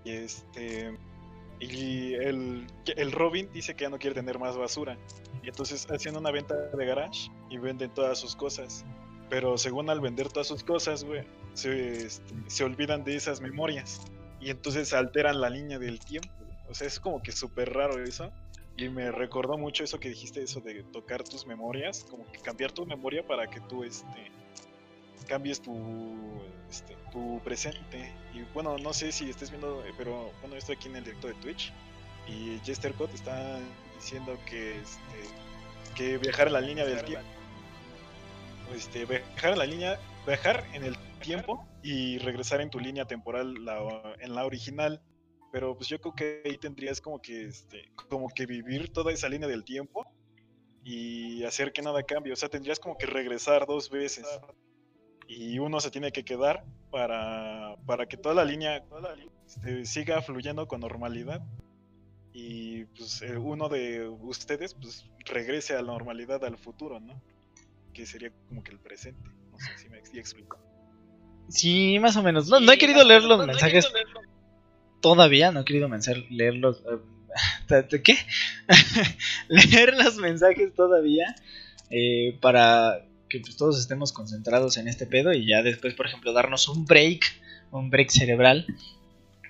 Y 0.05 0.11
este 0.13 0.97
y 1.61 2.15
el, 2.15 2.67
el 2.97 3.13
Robin 3.13 3.51
dice 3.53 3.75
que 3.75 3.83
ya 3.85 3.91
no 3.91 3.99
quiere 3.99 4.15
tener 4.15 4.39
más 4.39 4.57
basura. 4.57 4.97
Y 5.43 5.49
entonces 5.49 5.91
hacen 5.91 6.17
una 6.17 6.31
venta 6.31 6.55
de 6.55 6.87
garage 6.87 7.31
y 7.51 7.59
venden 7.59 7.93
todas 7.93 8.19
sus 8.19 8.37
cosas. 8.37 8.85
Pero 9.31 9.59
según 9.59 9.91
al 9.91 10.01
vender 10.01 10.29
todas 10.29 10.47
sus 10.47 10.65
cosas, 10.65 11.05
güey, 11.05 11.25
se, 11.55 12.07
este, 12.07 12.35
se 12.47 12.65
olvidan 12.65 13.05
de 13.05 13.17
esas 13.17 13.41
memorias. 13.41 14.01
Y 14.41 14.51
entonces 14.51 14.93
alteran 14.93 15.41
la 15.41 15.51
línea 15.51 15.79
del 15.79 15.99
tiempo. 16.01 16.29
O 16.69 16.75
sea, 16.75 16.87
es 16.87 17.01
como 17.01 17.23
que 17.23 17.33
súper 17.33 17.73
raro 17.73 18.03
eso. 18.03 18.31
Y 18.77 18.89
me 18.89 19.11
recordó 19.11 19.59
mucho 19.59 19.83
eso 19.83 19.99
que 19.99 20.09
dijiste, 20.09 20.43
eso 20.43 20.61
de 20.61 20.85
tocar 20.85 21.25
tus 21.25 21.47
memorias, 21.47 22.07
como 22.09 22.31
que 22.31 22.39
cambiar 22.39 22.71
tu 22.71 22.87
memoria 22.87 23.27
para 23.27 23.51
que 23.51 23.61
tú 23.63 23.83
este, 23.83 24.31
cambies 25.27 25.61
tu, 25.61 26.41
este, 26.71 26.97
tu 27.11 27.41
presente. 27.43 28.13
Y 28.33 28.43
bueno, 28.55 28.79
no 28.79 28.93
sé 28.93 29.11
si 29.11 29.29
estés 29.31 29.51
viendo, 29.51 29.85
eh, 29.85 29.93
pero 29.97 30.31
bueno, 30.41 30.55
estoy 30.55 30.77
aquí 30.77 30.89
en 30.89 30.97
el 30.97 31.05
directo 31.05 31.27
de 31.27 31.35
Twitch 31.35 31.73
y 32.29 32.61
Jester 32.65 32.95
Cot 32.95 33.13
está 33.15 33.59
diciendo 33.97 34.39
que, 34.47 34.79
este, 34.79 35.95
que 35.97 36.19
viajar 36.19 36.47
en 36.47 36.53
la 36.53 36.61
línea 36.61 36.85
del 36.85 37.03
tiempo, 37.05 37.27
este, 38.75 39.05
viajar 39.05 39.53
en 39.53 39.59
la 39.59 39.67
línea, 39.67 39.99
viajar 40.27 40.65
en 40.73 40.85
el 40.85 40.97
tiempo 41.21 41.67
y 41.83 42.19
regresar 42.19 42.61
en 42.61 42.71
tu 42.71 42.79
línea 42.79 43.05
temporal 43.05 43.65
la- 43.65 44.15
en 44.21 44.35
la 44.35 44.45
original. 44.45 45.01
Pero 45.53 45.75
pues 45.77 45.89
yo 45.89 45.99
creo 46.01 46.15
que 46.15 46.43
ahí 46.45 46.59
tendrías 46.59 47.01
como 47.01 47.21
que 47.21 47.45
este, 47.47 47.91
como 48.09 48.29
que 48.29 48.45
vivir 48.47 48.93
toda 48.93 49.13
esa 49.13 49.29
línea 49.29 49.49
del 49.49 49.65
tiempo 49.65 50.07
y 50.85 51.43
hacer 51.45 51.73
que 51.73 51.83
nada 51.83 52.03
cambie. 52.03 52.33
O 52.33 52.37
sea, 52.37 52.49
tendrías 52.49 52.79
como 52.79 52.97
que 52.99 53.07
regresar 53.07 53.67
dos 53.67 53.89
veces. 53.91 54.27
Y 55.27 55.59
uno 55.59 55.81
se 55.81 55.91
tiene 55.91 56.11
que 56.13 56.25
quedar 56.25 56.65
para, 56.91 57.77
para 57.87 58.07
que 58.07 58.17
toda 58.17 58.35
la 58.35 58.45
línea, 58.45 58.83
toda 58.89 59.01
la 59.03 59.15
línea, 59.15 59.85
siga 59.85 60.23
fluyendo 60.23 60.67
con 60.67 60.81
normalidad. 60.81 61.43
Y 62.33 62.85
pues 62.87 63.21
eh, 63.23 63.37
uno 63.37 63.69
de 63.69 64.07
ustedes 64.09 64.75
pues 64.75 65.05
regrese 65.27 65.75
a 65.75 65.83
la 65.83 65.93
normalidad 65.93 66.45
al 66.45 66.57
futuro, 66.57 67.01
¿no? 67.01 67.21
Que 67.99 68.07
sería 68.07 68.31
como 68.49 68.63
que 68.63 68.71
el 68.71 68.79
presente. 68.79 69.29
No 69.51 69.59
sé 69.59 69.77
si 69.77 69.89
me 69.89 69.99
ex- 69.99 70.15
explico. 70.15 70.57
Sí, 71.49 71.99
más 71.99 72.17
o 72.17 72.23
menos. 72.23 72.47
No, 72.49 72.61
no 72.61 72.71
he 72.71 72.79
querido 72.79 73.03
leer 73.03 73.25
los 73.25 73.45
mensajes 73.45 73.89
todavía, 75.01 75.51
no 75.51 75.61
he 75.61 75.65
querido 75.65 75.89
leer 76.31 76.55
los... 76.55 76.79
eh, 76.79 76.99
¿de- 77.69 77.83
de 77.83 78.03
¿Qué? 78.05 78.17
leer 79.49 79.97
los 79.97 80.15
mensajes 80.19 80.73
todavía 80.77 81.35
eh, 81.91 82.39
para 82.41 83.05
que 83.29 83.41
pues, 83.41 83.57
todos 83.57 83.81
estemos 83.81 84.13
concentrados 84.13 84.77
en 84.77 84.87
este 84.87 85.05
pedo 85.07 85.33
y 85.33 85.49
ya 85.49 85.65
después, 85.65 85.95
por 85.95 86.07
ejemplo, 86.07 86.33
darnos 86.33 86.69
un 86.69 86.85
break, 86.85 87.25
un 87.73 87.91
break 87.91 88.11
cerebral 88.11 88.65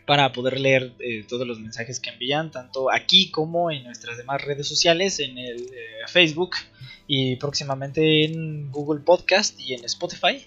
para 0.09 0.33
poder 0.33 0.59
leer 0.59 0.95
eh, 1.01 1.23
todos 1.29 1.47
los 1.47 1.61
mensajes 1.61 2.01
que 2.01 2.09
envían, 2.09 2.51
tanto 2.51 2.91
aquí 2.91 3.31
como 3.31 3.71
en 3.71 3.85
nuestras 3.85 4.17
demás 4.17 4.43
redes 4.43 4.67
sociales, 4.67 5.21
en 5.21 5.37
el 5.37 5.61
eh, 5.65 6.07
Facebook 6.07 6.53
y 7.07 7.37
próximamente 7.37 8.25
en 8.25 8.73
Google 8.73 9.03
Podcast 9.03 9.61
y 9.61 9.75
en 9.75 9.85
Spotify. 9.85 10.47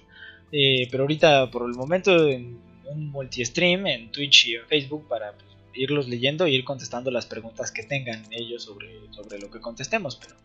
Eh, 0.51 0.87
pero 0.89 1.03
ahorita 1.03 1.51
por 1.51 1.69
el 1.69 1.75
momento 1.75 2.27
en 2.27 2.59
un 2.85 3.11
multi-stream 3.11 3.85
en 3.85 4.11
Twitch 4.11 4.47
y 4.47 4.55
en 4.55 4.65
Facebook 4.65 5.07
para 5.07 5.33
pues, 5.33 5.45
irlos 5.75 6.09
leyendo 6.09 6.45
e 6.45 6.49
ir 6.49 6.63
contestando 6.63 7.11
las 7.11 7.27
preguntas 7.27 7.71
que 7.71 7.83
tengan 7.83 8.25
ellos 8.31 8.63
sobre, 8.63 8.87
sobre 9.11 9.37
lo 9.37 9.51
que 9.51 9.59
contestemos. 9.59 10.15
Pero 10.15 10.37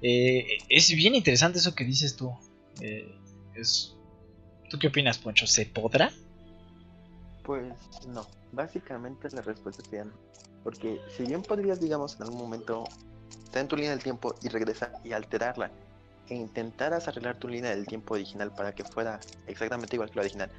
es 0.00 0.96
bien 0.96 1.14
interesante 1.14 1.58
eso 1.58 1.74
que 1.74 1.84
dices 1.84 2.16
tú. 2.16 2.32
es, 3.54 3.94
¿Tú 4.70 4.78
qué 4.78 4.86
opinas, 4.86 5.18
Poncho? 5.18 5.46
¿Se 5.46 5.66
podrá? 5.66 6.10
Pues 7.44 8.06
no, 8.08 8.26
básicamente 8.52 9.28
la 9.30 9.42
respuesta 9.42 9.82
sería 9.84 10.04
no. 10.04 10.12
Porque 10.64 11.00
si 11.14 11.26
bien 11.26 11.42
podrías, 11.42 11.78
digamos, 11.78 12.16
en 12.16 12.22
algún 12.22 12.38
momento 12.38 12.84
estar 13.44 13.60
en 13.60 13.68
tu 13.68 13.76
línea 13.76 13.90
del 13.90 14.02
tiempo 14.02 14.34
y 14.42 14.48
regresar 14.48 14.92
y 15.04 15.12
alterarla 15.12 15.70
e 16.28 16.34
intentaras 16.34 17.06
arreglar 17.06 17.38
tu 17.38 17.48
línea 17.48 17.70
del 17.70 17.86
tiempo 17.86 18.14
original 18.14 18.50
para 18.50 18.74
que 18.74 18.82
fuera 18.82 19.20
exactamente 19.46 19.96
igual 19.96 20.08
que 20.08 20.16
la 20.16 20.22
original, 20.22 20.50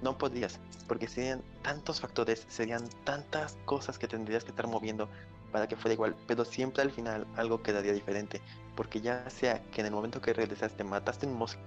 no 0.00 0.16
podrías, 0.16 0.60
porque 0.86 1.08
serían 1.08 1.42
tantos 1.62 2.00
factores, 2.00 2.46
serían 2.48 2.88
tantas 3.04 3.56
cosas 3.64 3.98
que 3.98 4.06
tendrías 4.06 4.44
que 4.44 4.50
estar 4.50 4.68
moviendo 4.68 5.08
para 5.50 5.66
que 5.66 5.74
fuera 5.74 5.94
igual, 5.94 6.14
pero 6.28 6.44
siempre 6.44 6.82
al 6.82 6.92
final 6.92 7.26
algo 7.36 7.62
quedaría 7.64 7.92
diferente, 7.92 8.40
porque 8.76 9.00
ya 9.00 9.28
sea 9.28 9.60
que 9.72 9.80
en 9.80 9.88
el 9.88 9.92
momento 9.92 10.20
que 10.20 10.32
regresaste 10.32 10.84
mataste 10.84 11.26
un 11.26 11.34
mosquito, 11.34 11.66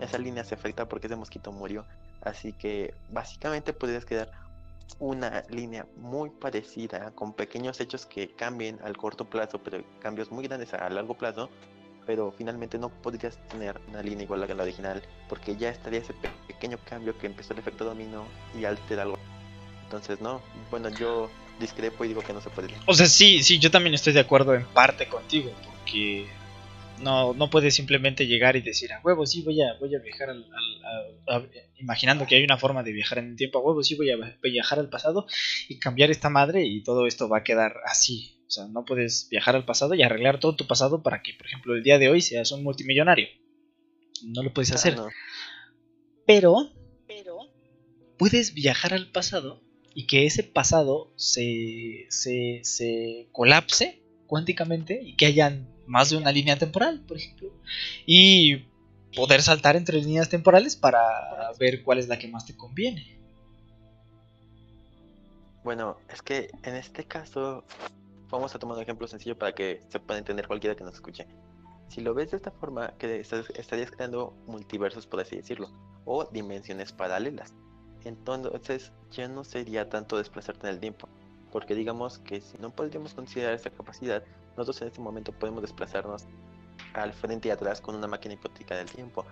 esa 0.00 0.18
línea 0.18 0.44
se 0.44 0.54
afecta 0.54 0.88
porque 0.88 1.06
ese 1.06 1.16
mosquito 1.16 1.50
murió, 1.50 1.86
Así 2.24 2.52
que 2.52 2.94
básicamente 3.10 3.72
podrías 3.72 4.04
quedar 4.04 4.30
una 4.98 5.42
línea 5.48 5.86
muy 5.96 6.30
parecida, 6.30 7.10
con 7.12 7.34
pequeños 7.34 7.80
hechos 7.80 8.06
que 8.06 8.30
cambien 8.34 8.78
al 8.84 8.96
corto 8.96 9.24
plazo, 9.24 9.58
pero 9.62 9.82
cambios 10.00 10.30
muy 10.30 10.46
grandes 10.46 10.74
a 10.74 10.88
largo 10.88 11.14
plazo. 11.14 11.50
Pero 12.04 12.32
finalmente 12.36 12.78
no 12.78 12.88
podrías 12.88 13.38
tener 13.48 13.80
una 13.88 14.02
línea 14.02 14.24
igual 14.24 14.42
a 14.42 14.46
la 14.46 14.62
original, 14.62 15.02
porque 15.28 15.56
ya 15.56 15.68
estaría 15.68 16.00
ese 16.00 16.14
pequeño 16.48 16.76
cambio 16.84 17.16
que 17.16 17.26
empezó 17.26 17.52
el 17.52 17.60
efecto 17.60 17.84
dominó 17.84 18.24
y 18.58 18.64
altera 18.64 19.02
algo. 19.02 19.18
Entonces, 19.84 20.20
no, 20.20 20.40
bueno, 20.70 20.88
yo 20.88 21.30
discrepo 21.60 22.04
y 22.04 22.08
digo 22.08 22.22
que 22.22 22.32
no 22.32 22.40
se 22.40 22.50
puede. 22.50 22.74
O 22.86 22.94
sea, 22.94 23.06
sí, 23.06 23.42
sí, 23.42 23.58
yo 23.58 23.70
también 23.70 23.94
estoy 23.94 24.12
de 24.12 24.20
acuerdo 24.20 24.54
en 24.54 24.64
parte 24.64 25.06
contigo, 25.06 25.52
porque 25.64 26.26
no, 27.02 27.34
no 27.34 27.50
puedes 27.50 27.74
simplemente 27.74 28.26
llegar 28.26 28.56
y 28.56 28.60
decir 28.60 28.92
a 28.92 29.00
huevo, 29.02 29.26
sí, 29.26 29.42
voy 29.42 29.60
a, 29.60 29.74
voy 29.78 29.94
a 29.94 29.98
viajar 29.98 30.30
al, 30.30 30.46
imaginando 31.78 32.26
que 32.26 32.36
hay 32.36 32.44
una 32.44 32.58
forma 32.58 32.82
de 32.82 32.92
viajar 32.92 33.18
en 33.18 33.30
el 33.30 33.36
tiempo, 33.36 33.58
a 33.58 33.62
huevo, 33.62 33.82
sí, 33.82 33.94
voy 33.94 34.10
a 34.10 34.38
viajar 34.42 34.78
al 34.78 34.88
pasado 34.88 35.26
y 35.68 35.78
cambiar 35.78 36.10
esta 36.10 36.30
madre 36.30 36.64
y 36.64 36.82
todo 36.82 37.06
esto 37.06 37.28
va 37.28 37.38
a 37.38 37.44
quedar 37.44 37.76
así. 37.86 38.38
O 38.46 38.50
sea, 38.50 38.66
no 38.66 38.84
puedes 38.84 39.28
viajar 39.30 39.56
al 39.56 39.64
pasado 39.64 39.94
y 39.94 40.02
arreglar 40.02 40.38
todo 40.38 40.56
tu 40.56 40.66
pasado 40.66 41.02
para 41.02 41.22
que, 41.22 41.32
por 41.34 41.46
ejemplo, 41.46 41.74
el 41.74 41.82
día 41.82 41.98
de 41.98 42.10
hoy 42.10 42.20
seas 42.20 42.52
un 42.52 42.62
multimillonario. 42.62 43.28
No 44.24 44.42
lo 44.42 44.52
puedes 44.52 44.72
hacer. 44.72 44.94
Pero, 46.26 46.70
pero, 47.06 47.38
puedes 48.18 48.52
viajar 48.52 48.92
al 48.92 49.10
pasado 49.10 49.62
y 49.94 50.06
que 50.06 50.26
ese 50.26 50.42
pasado 50.42 51.12
se, 51.16 52.06
se, 52.10 52.60
se 52.62 53.28
colapse 53.32 54.01
cuánticamente 54.32 54.98
y 55.02 55.14
que 55.14 55.26
hayan 55.26 55.68
más 55.86 56.08
de 56.08 56.16
una 56.16 56.32
línea 56.32 56.56
temporal, 56.56 57.02
por 57.06 57.18
ejemplo. 57.18 57.50
Y 58.06 58.64
poder 59.14 59.42
saltar 59.42 59.76
entre 59.76 59.98
líneas 59.98 60.30
temporales 60.30 60.74
para 60.74 61.52
ver 61.60 61.82
cuál 61.82 61.98
es 61.98 62.08
la 62.08 62.18
que 62.18 62.28
más 62.28 62.46
te 62.46 62.56
conviene. 62.56 63.14
Bueno, 65.62 65.98
es 66.08 66.22
que 66.22 66.48
en 66.62 66.76
este 66.76 67.04
caso 67.04 67.64
vamos 68.30 68.54
a 68.54 68.58
tomar 68.58 68.78
un 68.78 68.82
ejemplo 68.84 69.06
sencillo 69.06 69.36
para 69.36 69.54
que 69.54 69.82
se 69.90 70.00
pueda 70.00 70.18
entender 70.18 70.46
cualquiera 70.46 70.74
que 70.74 70.84
nos 70.84 70.94
escuche. 70.94 71.26
Si 71.88 72.00
lo 72.00 72.14
ves 72.14 72.30
de 72.30 72.38
esta 72.38 72.52
forma, 72.52 72.94
que 72.96 73.20
estarías 73.20 73.90
creando 73.90 74.32
multiversos, 74.46 75.06
por 75.06 75.20
así 75.20 75.36
decirlo, 75.36 75.68
o 76.06 76.24
dimensiones 76.24 76.90
paralelas. 76.90 77.52
Entonces 78.06 78.92
ya 79.10 79.28
no 79.28 79.44
sería 79.44 79.90
tanto 79.90 80.16
desplazarte 80.16 80.68
en 80.68 80.72
el 80.72 80.80
tiempo, 80.80 81.06
porque 81.52 81.74
digamos 81.74 82.18
que 82.20 82.40
si 82.40 82.58
no 82.58 82.70
podríamos 82.70 83.14
considerar 83.14 83.54
esta 83.54 83.70
capacidad, 83.70 84.24
nosotros 84.56 84.82
en 84.82 84.88
este 84.88 85.00
momento 85.00 85.32
podemos 85.32 85.62
desplazarnos 85.62 86.26
al 86.94 87.12
frente 87.12 87.48
y 87.48 87.50
atrás 87.50 87.80
con 87.80 87.94
una 87.94 88.08
máquina 88.08 88.34
hipotética 88.34 88.76
del 88.76 88.90
tiempo, 88.90 89.24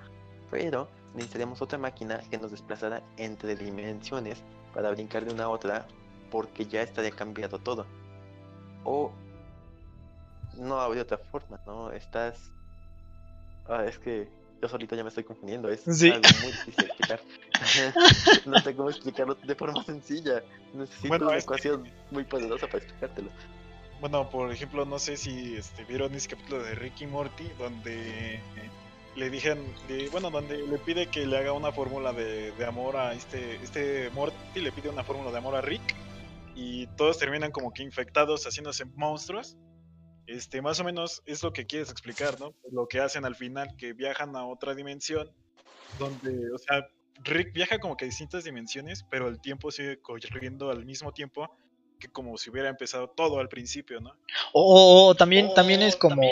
pero 0.50 0.88
necesitaríamos 1.14 1.62
otra 1.62 1.78
máquina 1.78 2.20
que 2.30 2.38
nos 2.38 2.50
desplazara 2.50 3.02
entre 3.16 3.56
dimensiones 3.56 4.42
para 4.74 4.90
brincar 4.90 5.24
de 5.24 5.32
una 5.32 5.44
a 5.44 5.48
otra 5.48 5.86
porque 6.30 6.66
ya 6.66 6.82
estaría 6.82 7.10
cambiado 7.10 7.58
todo. 7.58 7.86
O 8.84 9.12
no 10.56 10.80
habría 10.80 11.02
otra 11.02 11.18
forma, 11.18 11.60
¿no? 11.66 11.90
Estás... 11.90 12.52
Ah, 13.68 13.84
es 13.84 13.98
que 13.98 14.28
yo 14.61 14.68
solito 14.68 14.94
ya 14.94 15.02
me 15.02 15.08
estoy 15.08 15.24
confundiendo, 15.24 15.68
es 15.70 15.86
algo 15.86 16.20
muy 16.42 16.52
difícil 16.52 16.74
de 16.76 16.84
explicar. 16.84 17.20
no 18.46 18.61
sé 18.61 18.74
cómo 18.74 18.90
explicarlo 18.90 19.34
de 19.34 19.54
forma 19.54 19.82
sencilla. 19.84 20.42
Necesito 20.74 21.14
una 21.14 21.38
ecuación 21.38 21.88
muy 22.11 22.24
poderosa 22.24 22.66
para 22.66 22.78
explicártelo. 22.78 23.30
Bueno, 24.00 24.28
por 24.30 24.52
ejemplo, 24.52 24.84
no 24.84 24.98
sé 24.98 25.16
si 25.16 25.56
este, 25.56 25.84
vieron 25.84 26.14
ese 26.14 26.28
capítulo 26.28 26.62
de 26.62 26.74
Ricky 26.74 27.06
Morty, 27.06 27.48
donde 27.58 28.40
le 29.16 29.30
dijeron, 29.30 29.64
bueno, 30.12 30.30
donde 30.30 30.66
le 30.66 30.78
pide 30.78 31.06
que 31.06 31.26
le 31.26 31.38
haga 31.38 31.52
una 31.52 31.72
fórmula 31.72 32.12
de, 32.12 32.52
de, 32.52 32.64
amor 32.64 32.96
a 32.96 33.12
este, 33.12 33.56
este 33.56 34.11
Morty, 34.11 34.61
le 34.61 34.72
pide 34.72 34.88
una 34.88 35.04
fórmula 35.04 35.30
de 35.30 35.38
amor 35.38 35.54
a 35.56 35.61
Rick, 35.61 35.82
y 36.54 36.86
todos 36.96 37.18
terminan 37.18 37.50
como 37.50 37.72
que 37.72 37.82
infectados, 37.82 38.46
haciéndose 38.46 38.84
monstruos 38.94 39.56
este, 40.31 40.62
más 40.62 40.78
o 40.81 40.85
menos 40.85 41.22
es 41.26 41.43
lo 41.43 41.53
que 41.53 41.66
quieres 41.66 41.91
explicar, 41.91 42.39
¿no? 42.39 42.55
Lo 42.70 42.87
que 42.87 43.01
hacen 43.01 43.24
al 43.24 43.35
final, 43.35 43.76
que 43.76 43.93
viajan 43.93 44.37
a 44.37 44.47
otra 44.47 44.74
dimensión, 44.74 45.31
donde, 45.99 46.53
o 46.55 46.59
sea, 46.59 46.87
Rick 47.24 47.53
viaja 47.53 47.78
como 47.78 47.97
que 47.97 48.05
a 48.05 48.09
distintas 48.09 48.45
dimensiones, 48.45 49.05
pero 49.11 49.28
el 49.28 49.41
tiempo 49.41 49.70
sigue 49.70 50.01
corriendo 50.01 50.70
al 50.70 50.85
mismo 50.85 51.12
tiempo 51.12 51.51
que 51.99 52.09
como 52.09 52.39
si 52.39 52.49
hubiera 52.49 52.68
empezado 52.68 53.09
todo 53.09 53.41
al 53.41 53.49
principio, 53.49 54.01
¿no? 54.01 54.14
O, 54.55 55.14
también, 55.16 55.53
también 55.53 55.83
es 55.83 55.97
como, 55.97 56.22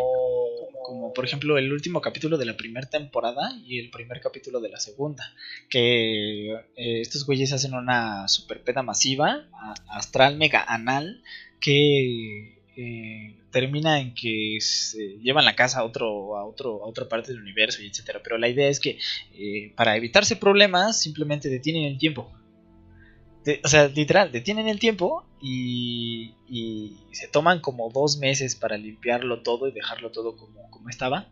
como, 0.83 1.13
por 1.13 1.25
ejemplo, 1.25 1.59
el 1.59 1.71
último 1.73 2.01
capítulo 2.01 2.39
de 2.39 2.47
la 2.47 2.57
primera 2.57 2.89
temporada 2.89 3.51
y 3.65 3.79
el 3.79 3.91
primer 3.91 4.21
capítulo 4.21 4.61
de 4.61 4.71
la 4.71 4.81
segunda, 4.81 5.25
que 5.69 6.53
eh, 6.53 7.01
estos 7.01 7.27
güeyes 7.27 7.53
hacen 7.53 7.75
una 7.75 8.29
super 8.29 8.63
peda 8.63 8.83
masiva, 8.83 9.47
astral 9.89 10.39
mega 10.39 10.65
anal, 10.67 11.23
que 11.61 12.58
eh, 12.81 13.35
termina 13.51 13.99
en 13.99 14.14
que 14.14 14.59
se 14.61 15.18
llevan 15.18 15.45
la 15.45 15.57
casa 15.57 15.81
a 15.81 15.85
otro 15.85 16.37
a 16.37 16.45
otro 16.45 16.85
a 16.85 16.87
otra 16.87 17.09
parte 17.09 17.33
del 17.33 17.41
universo 17.41 17.83
y 17.83 17.89
etcétera. 17.89 18.20
Pero 18.22 18.39
la 18.39 18.49
idea 18.49 18.68
es 18.68 18.79
que 18.79 18.99
eh, 19.35 19.72
para 19.74 19.97
evitarse 19.97 20.37
problemas 20.37 21.01
simplemente 21.03 21.49
detienen 21.49 21.87
el 21.87 21.99
tiempo. 21.99 22.31
O 23.64 23.68
sea 23.68 23.89
literal 23.89 24.31
detienen 24.31 24.68
el 24.68 24.79
tiempo 24.79 25.24
y, 25.41 26.35
y, 26.49 26.99
se 27.12 27.26
toman 27.26 27.61
como 27.61 27.91
dos 27.91 28.18
meses 28.18 28.55
para 28.55 28.76
limpiarlo 28.76 29.43
todo 29.43 29.66
y 29.66 29.72
dejarlo 29.72 30.12
todo 30.12 30.37
como, 30.37 30.70
como 30.70 30.89
estaba. 30.89 31.29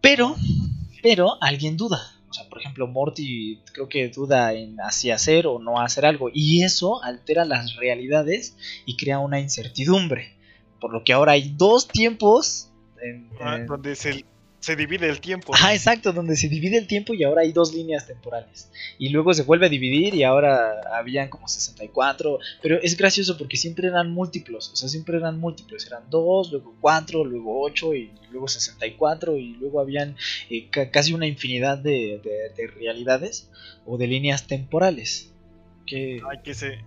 Pero 0.00 0.36
pero 1.02 1.36
alguien 1.42 1.76
duda 1.76 2.13
sea, 2.34 2.48
por 2.48 2.58
ejemplo, 2.60 2.86
Morty 2.86 3.60
creo 3.72 3.88
que 3.88 4.08
duda 4.08 4.52
en 4.52 4.76
si 4.90 5.10
hacer 5.10 5.46
o 5.46 5.58
no 5.58 5.80
hacer 5.80 6.04
algo. 6.04 6.30
Y 6.32 6.62
eso 6.62 7.02
altera 7.02 7.44
las 7.44 7.76
realidades 7.76 8.56
y 8.86 8.96
crea 8.96 9.18
una 9.18 9.40
incertidumbre. 9.40 10.34
Por 10.80 10.92
lo 10.92 11.04
que 11.04 11.12
ahora 11.12 11.32
hay 11.32 11.54
dos 11.56 11.88
tiempos. 11.88 12.70
En, 13.00 13.30
ah, 13.40 13.58
donde 13.60 13.94
se, 13.96 14.24
se 14.64 14.76
divide 14.76 15.10
el 15.10 15.20
tiempo. 15.20 15.52
Ah, 15.60 15.74
exacto, 15.74 16.14
donde 16.14 16.36
se 16.36 16.48
divide 16.48 16.78
el 16.78 16.86
tiempo 16.86 17.12
y 17.12 17.22
ahora 17.22 17.42
hay 17.42 17.52
dos 17.52 17.74
líneas 17.74 18.06
temporales. 18.06 18.70
Y 18.98 19.10
luego 19.10 19.34
se 19.34 19.42
vuelve 19.42 19.66
a 19.66 19.68
dividir 19.68 20.14
y 20.14 20.22
ahora 20.22 20.80
habían 20.90 21.28
como 21.28 21.48
64. 21.48 22.38
Pero 22.62 22.80
es 22.80 22.96
gracioso 22.96 23.36
porque 23.36 23.58
siempre 23.58 23.88
eran 23.88 24.10
múltiplos. 24.10 24.70
O 24.72 24.76
sea, 24.76 24.88
siempre 24.88 25.18
eran 25.18 25.38
múltiplos. 25.38 25.86
Eran 25.86 26.08
2, 26.08 26.52
luego 26.52 26.74
4, 26.80 27.24
luego 27.26 27.60
8 27.60 27.94
y 27.94 28.10
luego 28.30 28.48
64. 28.48 29.36
Y 29.36 29.56
luego 29.56 29.80
habían 29.80 30.16
eh, 30.48 30.70
casi 30.90 31.12
una 31.12 31.26
infinidad 31.26 31.76
de, 31.76 32.22
de, 32.56 32.66
realidades 32.68 33.50
o 33.84 33.98
de 33.98 34.06
líneas 34.06 34.46
temporales. 34.46 35.30
Que... 35.84 36.22
Ay, 36.26 36.38
que 36.42 36.54
se, 36.54 36.78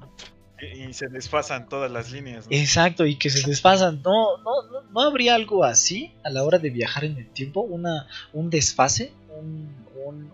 y 0.61 0.93
se 0.93 1.07
desfasan 1.07 1.69
todas 1.69 1.91
las 1.91 2.11
líneas. 2.11 2.45
Exacto, 2.49 3.05
y 3.05 3.15
que 3.15 3.29
se 3.29 3.47
desfasan. 3.47 4.01
No, 4.03 4.37
no, 4.37 4.81
no, 4.91 5.01
habría 5.01 5.35
algo 5.35 5.63
así 5.63 6.13
a 6.23 6.29
la 6.29 6.43
hora 6.43 6.57
de 6.57 6.69
viajar 6.69 7.05
en 7.05 7.17
el 7.17 7.29
tiempo, 7.29 7.61
una, 7.61 8.07
un 8.33 8.49
desfase, 8.49 9.13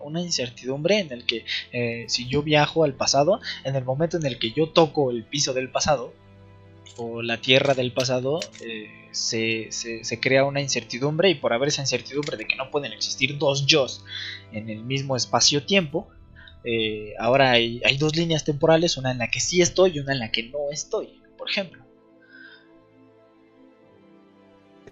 una 0.00 0.20
incertidumbre 0.20 0.98
en 0.98 1.12
el 1.12 1.26
que 1.26 1.44
eh, 1.72 2.04
si 2.08 2.28
yo 2.28 2.42
viajo 2.42 2.84
al 2.84 2.94
pasado, 2.94 3.40
en 3.64 3.76
el 3.76 3.84
momento 3.84 4.16
en 4.16 4.26
el 4.26 4.38
que 4.38 4.52
yo 4.52 4.70
toco 4.70 5.10
el 5.10 5.24
piso 5.24 5.52
del 5.52 5.70
pasado 5.70 6.14
o 6.96 7.22
la 7.22 7.38
tierra 7.40 7.74
del 7.74 7.92
pasado, 7.92 8.40
eh, 8.64 9.08
se, 9.10 9.68
se, 9.70 10.04
se, 10.04 10.20
crea 10.20 10.44
una 10.44 10.60
incertidumbre 10.60 11.30
y 11.30 11.34
por 11.34 11.52
haber 11.52 11.68
esa 11.68 11.82
incertidumbre 11.82 12.36
de 12.36 12.46
que 12.46 12.56
no 12.56 12.70
pueden 12.70 12.92
existir 12.92 13.36
dos 13.38 13.66
yo 13.66 13.86
en 14.52 14.70
el 14.70 14.84
mismo 14.84 15.16
espacio-tiempo, 15.16 16.08
eh, 16.64 17.14
ahora 17.18 17.52
hay, 17.52 17.80
hay 17.84 17.98
dos 17.98 18.16
líneas 18.16 18.44
temporales, 18.44 18.96
una 18.96 19.10
en 19.10 19.18
la 19.18 19.28
que 19.28 19.40
sí 19.40 19.60
estoy 19.60 19.92
y 19.96 20.00
una 20.00 20.12
en 20.12 20.20
la 20.20 20.32
que 20.32 20.44
no 20.44 20.70
estoy, 20.70 21.22
por 21.36 21.48
ejemplo. 21.48 21.84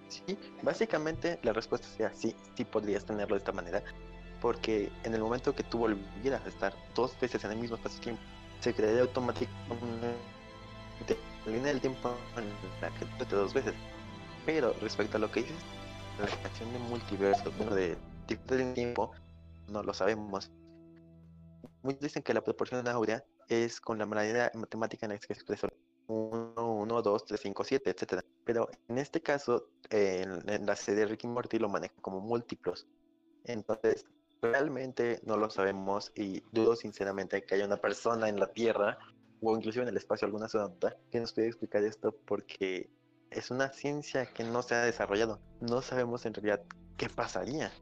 Sí, 0.09 0.37
básicamente 0.63 1.39
la 1.43 1.55
respuesta 1.55 1.89
sería 1.89 2.13
sí, 2.15 2.37
sí 2.55 2.65
podrías 2.65 3.05
tenerlo 3.05 3.35
de 3.35 3.39
esta 3.39 3.53
manera, 3.53 3.83
porque 4.41 4.91
en 5.05 5.15
el 5.15 5.23
momento 5.23 5.55
que 5.55 5.63
tú 5.63 5.79
volvieras 5.79 6.45
a 6.45 6.49
estar 6.49 6.75
dos 6.95 7.19
veces 7.19 7.43
en 7.45 7.53
el 7.53 7.59
mismo 7.59 7.77
espacio-tiempo, 7.77 8.23
se 8.61 8.75
crearía 8.75 9.03
automáticamente 9.03 10.17
la 11.47 11.53
línea 11.53 11.73
del 11.73 11.81
tiempo 11.81 12.15
en 12.37 12.45
la 12.81 12.91
que 12.99 13.25
tú 13.25 13.37
dos 13.37 13.55
veces. 13.55 13.75
Pero 14.45 14.75
respecto 14.81 15.17
a 15.17 15.21
lo 15.21 15.31
que 15.31 15.41
dices, 15.41 15.57
la 16.19 16.25
acción 16.49 16.73
de 16.73 16.79
multiverso, 16.79 17.51
bueno, 17.57 17.75
de 17.75 17.97
tipo 18.27 18.55
de 18.55 18.73
tiempo, 18.75 19.13
no 19.69 19.83
lo 19.83 19.95
sabemos. 19.95 20.51
Muchos 21.83 22.01
dicen 22.01 22.23
que 22.23 22.35
la 22.35 22.43
proporción 22.43 22.85
de 22.85 22.91
Aurea 22.91 23.25
es 23.49 23.81
con 23.81 23.99
la 23.99 24.07
manera 24.07 24.51
matemática 24.55 25.07
en 25.07 25.13
la 25.13 25.19
que 25.19 25.27
se 25.27 25.33
expresó 25.33 25.69
1, 26.07 26.55
1, 26.57 27.03
2, 27.03 27.25
3, 27.25 27.41
5, 27.41 27.65
7, 27.65 27.91
etcétera. 27.91 28.25
Pero 28.45 28.69
en 28.89 28.99
este 28.99 29.21
caso, 29.21 29.69
eh, 29.91 30.23
en, 30.25 30.49
en 30.49 30.67
la 30.67 30.77
serie 30.77 31.01
de 31.01 31.07
Ricky 31.07 31.27
Morty 31.27 31.59
lo 31.59 31.69
maneja 31.69 31.95
como 32.01 32.21
múltiplos. 32.21 32.87
Entonces, 33.45 34.07
realmente 34.41 35.21
no 35.25 35.37
lo 35.37 35.51
sabemos 35.51 36.13
y 36.15 36.43
dudo 36.53 36.77
sinceramente 36.77 37.45
que 37.45 37.55
haya 37.55 37.67
una 37.67 37.77
persona 37.77 38.29
en 38.29 38.39
la 38.39 38.49
Tierra 38.53 38.99
o 39.41 39.57
inclusive 39.57 39.83
en 39.83 39.89
el 39.89 39.97
espacio, 39.97 40.27
alguna 40.27 40.49
sonda, 40.49 40.97
que 41.11 41.21
nos 41.21 41.33
pueda 41.33 41.49
explicar 41.49 41.83
esto 41.85 42.15
porque 42.27 42.91
es 43.31 43.51
una 43.51 43.73
ciencia 43.73 44.27
que 44.27 44.45
no 44.45 44.63
se 44.63 44.75
ha 44.75 44.85
desarrollado. 44.85 45.41
No 45.61 45.83
sabemos 45.83 46.27
en 46.27 46.35
realidad 46.35 46.63
qué 46.97 47.09
pasaría. 47.09 47.73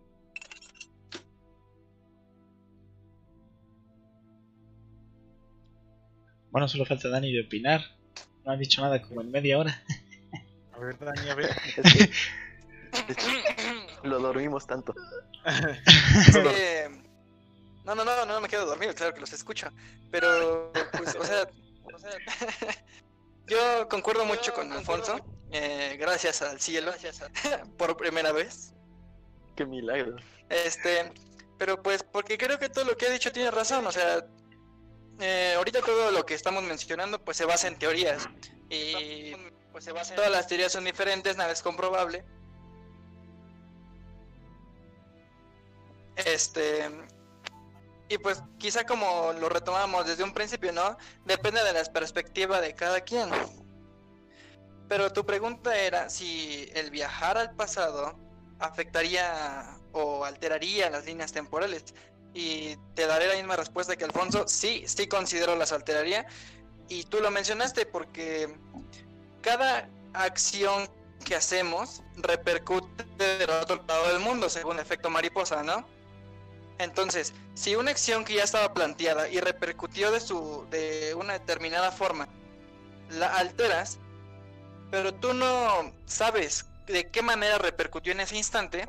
Bueno, 6.51 6.69
solo 6.69 6.85
falta 6.85 7.09
Dani 7.09 7.33
de 7.33 7.43
opinar. 7.43 7.83
No 8.45 8.53
ha 8.53 8.57
dicho 8.57 8.81
nada 8.81 9.01
como 9.03 9.21
en 9.21 9.31
media 9.31 9.59
hora. 9.59 9.83
A 10.73 10.79
ver, 10.79 10.99
Dani, 10.99 11.29
a 11.29 11.35
ver. 11.35 11.51
Es 13.09 13.17
que 13.17 13.39
lo 14.09 14.19
dormimos 14.19 14.67
tanto. 14.67 14.95
Eh, 16.55 16.89
no, 17.85 17.95
no, 17.95 18.05
no, 18.05 18.27
no 18.27 18.41
me 18.41 18.49
quedo 18.49 18.67
dormido, 18.67 18.95
claro 18.95 19.15
que 19.15 19.21
los 19.21 19.33
escucho. 19.33 19.69
Pero, 20.11 20.71
pues, 20.93 21.15
o 21.15 21.25
sea, 21.25 21.49
o 21.95 21.99
sea, 21.99 22.11
yo 23.47 23.89
concuerdo 23.89 24.25
mucho 24.27 24.53
con 24.53 24.71
Alfonso. 24.73 25.19
eh, 25.51 25.97
gracias 25.99 26.43
al 26.43 26.61
cielo, 26.61 26.93
por 27.79 27.97
primera 27.97 28.33
vez. 28.33 28.75
Qué 29.57 29.65
milagro. 29.65 30.17
Este, 30.51 31.11
pero 31.59 31.83
pues, 31.83 32.03
porque 32.03 32.37
creo 32.37 32.59
que 32.59 32.69
todo 32.69 32.85
lo 32.85 32.97
que 32.97 33.07
ha 33.07 33.11
dicho 33.11 33.33
tiene 33.33 33.51
razón. 33.51 33.87
O 33.87 33.93
sea, 33.93 34.25
eh, 35.21 35.55
ahorita 35.57 35.81
todo 35.83 36.11
lo 36.11 36.25
que 36.27 36.35
estamos 36.35 36.63
mencionando, 36.63 37.23
pues 37.25 37.37
se 37.37 37.45
basa 37.45 37.69
en 37.69 37.79
teorías. 37.79 38.29
Y 38.69 39.35
pues 39.73 39.85
se 39.85 39.93
basa 39.93 40.13
en- 40.13 40.17
todas 40.17 40.31
las 40.31 40.47
teorías 40.47 40.73
son 40.73 40.85
diferentes, 40.85 41.37
nada 41.37 41.53
es 41.53 41.63
comprobable. 41.63 42.25
Este, 46.17 46.91
y 48.09 48.19
pues 48.19 48.43
quizá 48.59 48.85
como 48.85 49.33
lo 49.33 49.49
retomamos 49.49 50.07
desde 50.07 50.25
un 50.25 50.35
principio, 50.35 50.73
¿no? 50.73 50.97
Depende 51.25 51.63
de 51.63 51.73
la 51.73 51.85
perspectiva 51.85 52.61
de 52.61 52.75
cada 52.75 53.01
quien. 53.01 53.31
Pero 54.89 55.13
tu 55.13 55.25
pregunta 55.25 55.79
era 55.79 56.11
si 56.11 56.69
el 56.75 56.91
viajar 56.91 57.39
al 57.39 57.55
pasado 57.55 58.19
afectaría 58.59 59.77
o 59.93 60.25
alteraría 60.25 60.91
las 60.91 61.05
líneas 61.07 61.33
temporales. 61.33 61.95
Y 62.33 62.77
te 62.95 63.07
daré 63.07 63.27
la 63.27 63.35
misma 63.35 63.57
respuesta 63.57 63.97
que 63.97 64.05
Alfonso. 64.05 64.47
Sí, 64.47 64.85
sí 64.87 65.07
considero 65.07 65.57
las 65.57 65.73
alteraría. 65.73 66.27
Y 66.89 67.05
tú 67.05 67.21
lo 67.21 67.31
mencionaste 67.31 67.87
porque 67.87 68.55
cada 69.43 69.89
acción 70.13 70.89
que 71.25 71.37
hacemos 71.37 72.03
repercute 72.17 73.05
del 73.19 73.51
otro 73.51 73.83
lado 73.87 74.09
del 74.09 74.21
mundo, 74.21 74.49
según 74.49 74.79
efecto 74.79 75.11
mariposa, 75.11 75.63
¿no? 75.63 75.87
Entonces, 76.79 77.35
si 77.55 77.77
una 77.77 77.91
acción 77.91 78.25
que 78.25 78.35
ya 78.35 78.45
estaba 78.45 78.73
planteada 78.73 79.29
y 79.29 79.39
repercutió 79.39 80.11
de 80.11 80.21
su 80.21 80.67
de 80.71 81.15
una 81.15 81.35
determinada 81.35 81.93
forma, 81.93 82.27
la 83.11 83.37
alteras, 83.37 83.99
pero 84.91 85.13
tú 85.13 85.35
no 85.35 85.93
sabes 86.07 86.67
de 86.87 87.11
qué 87.11 87.23
manera 87.23 87.59
repercutió 87.59 88.13
en 88.13 88.21
ese 88.21 88.37
instante, 88.37 88.89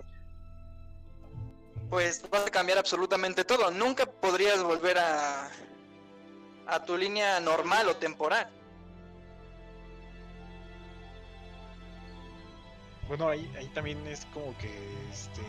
pues 1.91 2.27
vas 2.31 2.47
a 2.47 2.49
cambiar 2.49 2.79
absolutamente 2.79 3.45
todo. 3.45 3.69
Nunca 3.69 4.07
podrías 4.07 4.63
volver 4.63 4.97
a 4.97 5.51
a 6.71 6.83
tu 6.85 6.97
línea 6.97 7.39
normal 7.41 7.89
o 7.89 7.95
temporal. 7.97 8.49
Bueno, 13.07 13.27
ahí, 13.27 13.51
ahí 13.57 13.67
también 13.73 14.05
es 14.07 14.25
como 14.33 14.57
que, 14.57 14.71
este, 15.11 15.41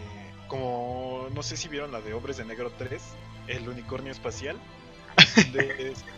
como, 0.49 1.29
no 1.33 1.45
sé 1.45 1.57
si 1.57 1.69
vieron 1.69 1.93
la 1.93 2.01
de 2.01 2.13
Hombres 2.13 2.39
de 2.39 2.45
Negro 2.45 2.73
3, 2.77 3.01
el 3.47 3.69
unicornio 3.69 4.11
espacial. 4.11 4.59
De, 5.53 5.95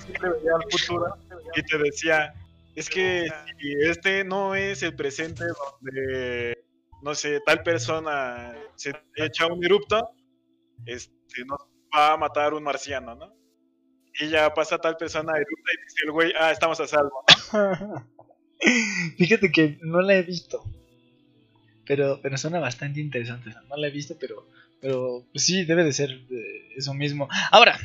siempre 0.00 0.30
veía 0.30 0.52
al 0.56 0.70
futuro 0.70 1.14
y 1.54 1.62
te 1.62 1.78
decía, 1.78 2.34
es 2.74 2.88
que 2.88 3.28
si 3.60 3.74
este 3.82 4.24
no 4.24 4.54
es 4.54 4.82
el 4.82 4.96
presente 4.96 5.44
donde, 5.44 6.64
no 7.02 7.14
sé, 7.14 7.40
tal 7.44 7.62
persona 7.62 8.54
se 8.76 8.92
echa 9.16 9.46
un 9.46 9.64
erupto, 9.64 10.10
este, 10.86 11.44
nos 11.46 11.60
va 11.94 12.12
a 12.12 12.16
matar 12.16 12.54
un 12.54 12.62
marciano, 12.62 13.14
¿no? 13.14 13.34
Y 14.20 14.28
ya 14.28 14.52
pasa 14.52 14.78
tal 14.78 14.96
persona, 14.96 15.32
erupta 15.32 15.70
y 15.72 15.84
dice 15.84 16.02
el 16.04 16.12
güey, 16.12 16.32
ah, 16.38 16.50
estamos 16.50 16.80
a 16.80 16.86
salvo. 16.86 17.24
Fíjate 19.16 19.50
que 19.50 19.78
no 19.82 20.00
la 20.00 20.16
he 20.16 20.22
visto. 20.22 20.62
Pero, 21.86 22.20
pero 22.22 22.36
suena 22.36 22.60
bastante 22.60 23.00
interesante. 23.00 23.50
No 23.68 23.76
la 23.76 23.88
he 23.88 23.90
visto, 23.90 24.16
pero, 24.20 24.46
pero 24.80 25.24
pues 25.32 25.44
sí, 25.44 25.64
debe 25.64 25.84
de 25.84 25.92
ser 25.92 26.10
eh, 26.10 26.72
eso 26.76 26.92
mismo. 26.94 27.28
Ahora, 27.50 27.78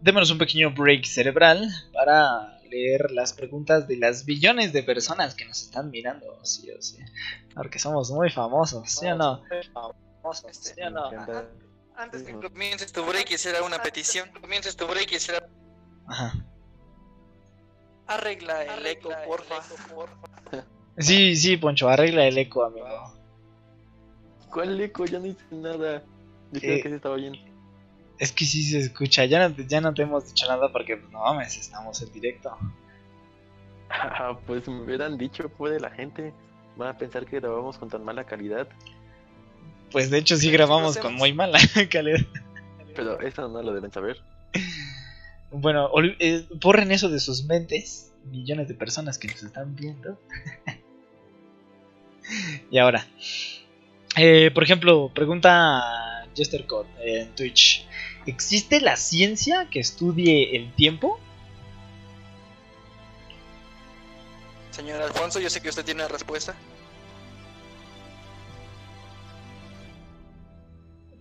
démonos 0.00 0.30
un 0.30 0.38
pequeño 0.38 0.72
break 0.72 1.04
cerebral 1.04 1.68
para 1.92 2.59
leer 2.70 3.10
las 3.10 3.32
preguntas 3.32 3.86
de 3.88 3.96
las 3.96 4.24
billones 4.24 4.72
de 4.72 4.82
personas 4.82 5.34
que 5.34 5.44
nos 5.44 5.60
están 5.62 5.90
mirando. 5.90 6.44
Sí 6.44 6.70
o 6.70 6.80
sí. 6.80 6.98
Porque 7.54 7.78
somos 7.78 8.10
muy 8.10 8.30
famosos, 8.30 8.90
¿sí 8.90 9.06
o 9.06 9.16
no? 9.16 9.42
Este, 10.48 10.74
¿Sí 10.74 10.80
o 10.82 10.90
no? 10.90 11.10
Antes 11.96 12.24
de 12.24 12.32
que 12.32 12.48
comiences 12.48 12.92
tu 12.92 13.04
break, 13.04 13.30
hiciera 13.32 13.62
una 13.62 13.82
petición. 13.82 14.30
Comiences 14.40 14.76
tu 14.76 14.86
break, 14.86 15.12
hiciera 15.12 15.46
Ajá. 16.06 16.32
arregla 18.06 18.64
el 18.64 18.86
eco, 18.86 19.10
porfa. 19.26 19.56
Sí, 20.98 21.34
sí, 21.36 21.56
Poncho, 21.56 21.88
arregla 21.88 22.26
el 22.26 22.36
eco, 22.36 22.64
amigo. 22.64 23.14
¿Cuál 24.50 24.78
eco? 24.80 25.06
Ya 25.06 25.18
no 25.18 25.26
hice 25.26 25.42
nada. 25.52 26.02
Dije 26.50 26.74
Eh, 26.74 26.82
que 26.82 26.88
sí 26.88 26.94
estaba 26.96 27.16
bien. 27.16 27.34
Es 28.20 28.30
que 28.32 28.44
sí 28.44 28.62
se 28.62 28.78
escucha. 28.78 29.24
Ya 29.24 29.48
no, 29.48 29.54
te- 29.54 29.66
ya 29.66 29.80
no 29.80 29.92
te 29.92 30.02
hemos 30.02 30.28
dicho 30.28 30.46
nada 30.46 30.70
porque, 30.70 30.96
pues, 30.96 31.10
no 31.10 31.20
mames, 31.20 31.56
estamos 31.56 32.00
en 32.02 32.12
directo. 32.12 32.56
Ah, 33.92 34.38
pues 34.46 34.68
me 34.68 34.82
hubieran 34.82 35.18
dicho, 35.18 35.48
puede 35.48 35.80
la 35.80 35.90
gente. 35.90 36.32
Van 36.76 36.90
a 36.90 36.96
pensar 36.96 37.26
que 37.26 37.40
grabamos 37.40 37.76
con 37.76 37.88
tan 37.88 38.04
mala 38.04 38.22
calidad. 38.22 38.68
Pues 39.90 40.10
de 40.10 40.18
hecho 40.18 40.36
sí 40.36 40.52
grabamos 40.52 40.96
con 40.96 41.14
muy 41.14 41.32
mala 41.32 41.58
calidad. 41.90 42.20
Pero 42.94 43.20
eso 43.20 43.48
no 43.48 43.60
lo 43.62 43.74
deben 43.74 43.90
saber. 43.90 44.22
Bueno, 45.50 45.90
eh, 46.20 46.46
borren 46.60 46.92
eso 46.92 47.08
de 47.08 47.18
sus 47.18 47.42
mentes, 47.46 48.12
millones 48.30 48.68
de 48.68 48.74
personas 48.74 49.18
que 49.18 49.26
nos 49.26 49.42
están 49.42 49.74
viendo. 49.74 50.16
y 52.70 52.78
ahora, 52.78 53.08
eh, 54.16 54.52
por 54.54 54.62
ejemplo, 54.62 55.10
pregunta 55.12 56.28
Jester 56.36 56.64
Code 56.66 56.88
en 57.02 57.34
Twitch: 57.34 57.88
¿Existe 58.26 58.80
la 58.80 58.96
ciencia 58.96 59.68
que 59.70 59.80
estudie 59.80 60.56
el 60.56 60.72
tiempo? 60.74 61.18
Señor 64.70 65.02
Alfonso, 65.02 65.40
yo 65.40 65.50
sé 65.50 65.60
que 65.60 65.68
usted 65.68 65.84
tiene 65.84 66.02
una 66.02 66.08
respuesta. 66.12 66.54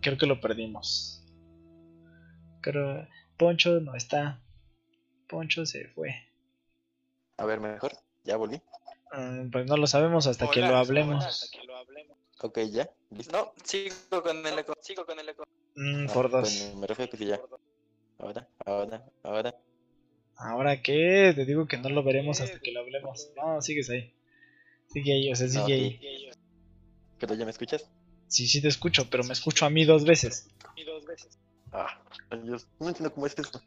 Creo 0.01 0.17
que 0.17 0.25
lo 0.25 0.39
perdimos. 0.39 1.23
Creo 2.61 3.07
Poncho 3.37 3.79
no 3.79 3.95
está. 3.95 4.41
Poncho 5.27 5.65
se 5.65 5.87
fue. 5.87 6.13
A 7.37 7.45
ver, 7.45 7.59
mejor. 7.59 7.93
Ya 8.25 8.35
volví. 8.35 8.61
Mm, 9.13 9.49
pues 9.49 9.65
no 9.65 9.77
lo 9.77 9.87
sabemos 9.87 10.27
hasta 10.27 10.49
que 10.49 10.59
Hola, 10.59 10.67
lo 10.67 10.73
hola, 10.73 10.81
hablemos. 10.81 11.25
hasta 11.25 11.47
que 11.57 11.65
lo 11.65 11.68
hablemos. 11.68 11.68
Ok, 12.41 12.59
ya. 12.71 12.89
¿Listo? 13.09 13.31
No, 13.37 13.53
sigo 13.63 14.21
con 14.23 14.45
el 14.45 14.59
eco, 14.59 14.73
sigo 14.81 15.05
con 15.05 15.19
el 15.19 15.29
eco. 15.29 15.43
Mm, 15.75 16.07
Ah, 16.09 16.13
por 16.13 16.29
dos. 16.29 16.57
bueno, 16.59 16.79
me 16.81 16.87
refiero 16.87 17.09
a 17.09 17.11
que 17.11 17.17
sí, 17.17 17.25
ya. 17.25 17.39
Ahora, 18.17 18.47
ahora, 18.65 19.05
ahora. 19.23 19.55
¿Ahora 20.35 20.81
qué? 20.81 21.33
Te 21.35 21.45
digo 21.45 21.67
que 21.67 21.77
no 21.77 21.89
lo 21.89 22.01
veremos 22.03 22.39
hasta 22.39 22.59
que 22.59 22.71
lo 22.71 22.79
hablemos. 22.81 23.29
No, 23.35 23.61
sigues 23.61 23.89
ahí. 23.89 24.13
Sigue 24.87 25.13
ahí, 25.13 25.31
o 25.31 25.35
sea, 25.35 25.47
sigue 25.47 25.61
Ah, 25.61 25.65
ahí. 25.67 26.29
¿Pero 27.19 27.35
ya 27.35 27.43
me 27.45 27.51
escuchas? 27.51 27.89
Sí, 28.27 28.47
sí 28.47 28.61
te 28.61 28.69
escucho, 28.69 29.09
pero 29.09 29.23
me 29.25 29.33
escucho 29.33 29.65
a 29.65 29.69
mí 29.69 29.83
dos 29.85 30.05
veces. 30.05 30.47
Ah, 31.71 32.01
rayos, 32.29 32.67
no 32.79 32.87
entiendo 32.87 33.13
cómo 33.13 33.27
es 33.27 33.37
eso. 33.37 33.61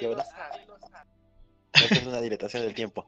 ¿Y 0.00 0.04
ahora? 0.06 0.24
Esto 1.72 1.94
es 1.94 2.06
una 2.06 2.20
dilatación 2.20 2.62
del 2.64 2.74
tiempo. 2.74 3.04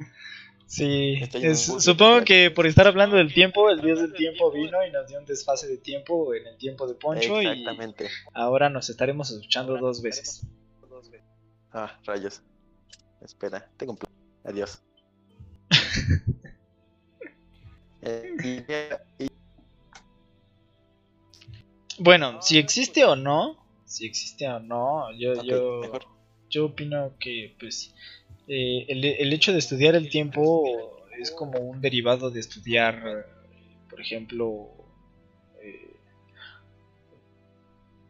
Sí, 0.66 1.20
es- 1.34 1.66
supongo 1.84 2.24
que 2.24 2.50
por 2.50 2.66
estar 2.66 2.86
hablando 2.86 3.16
del 3.16 3.32
tiempo, 3.34 3.68
el 3.68 3.82
dios 3.82 4.00
del 4.00 4.14
tiempo 4.14 4.50
vino 4.50 4.84
y 4.86 4.90
nos 4.90 5.06
dio 5.06 5.18
un 5.18 5.26
desfase 5.26 5.68
de 5.68 5.76
tiempo 5.76 6.34
en 6.34 6.46
el 6.46 6.56
tiempo 6.56 6.86
de 6.86 6.94
Poncho 6.94 7.42
y 7.42 7.46
Exactamente. 7.46 8.08
ahora 8.32 8.70
nos 8.70 8.88
estaremos 8.88 9.30
escuchando 9.30 9.76
dos 9.76 10.00
veces. 10.00 10.46
Ah, 11.72 11.98
rayos. 12.04 12.42
Espera, 13.20 13.70
tengo 13.76 13.92
un 13.92 13.98
plan. 13.98 14.12
Adiós. 14.44 14.82
Eh, 18.04 18.34
y- 19.18 19.24
y- 19.24 19.28
Bueno, 21.98 22.42
si 22.42 22.58
existe 22.58 23.04
o 23.04 23.14
no, 23.14 23.56
si 23.84 24.06
existe 24.06 24.48
o 24.48 24.58
no, 24.58 25.12
yo, 25.16 25.40
yo, 25.44 25.80
mejor. 25.82 26.06
yo 26.50 26.66
opino 26.66 27.12
que 27.20 27.54
pues 27.60 27.94
eh, 28.53 28.84
el, 28.88 29.05
el 29.05 29.32
hecho 29.32 29.53
de 29.53 29.59
estudiar 29.59 29.94
el 29.94 30.11
tiempo 30.11 31.03
es 31.18 31.30
como 31.30 31.59
un 31.59 31.80
derivado 31.80 32.30
de 32.30 32.40
estudiar, 32.40 33.26
por 33.88 34.00
ejemplo, 34.00 34.70
eh, 35.62 35.96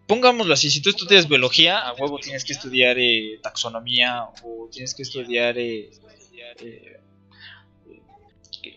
pongámoslo 0.07 0.53
así, 0.55 0.70
si 0.70 0.82
tú 0.82 0.90
estudias 0.90 1.28
biología, 1.28 1.78
a 1.78 1.95
huevo 1.95 2.18
tienes 2.18 2.45
que 2.45 2.53
estudiar 2.53 2.99
eh, 2.99 3.38
taxonomía 3.43 4.24
o 4.45 4.68
tienes 4.70 4.95
que 4.95 5.03
estudiar 5.03 5.57
eh, 5.59 5.90
eh, 6.61 7.01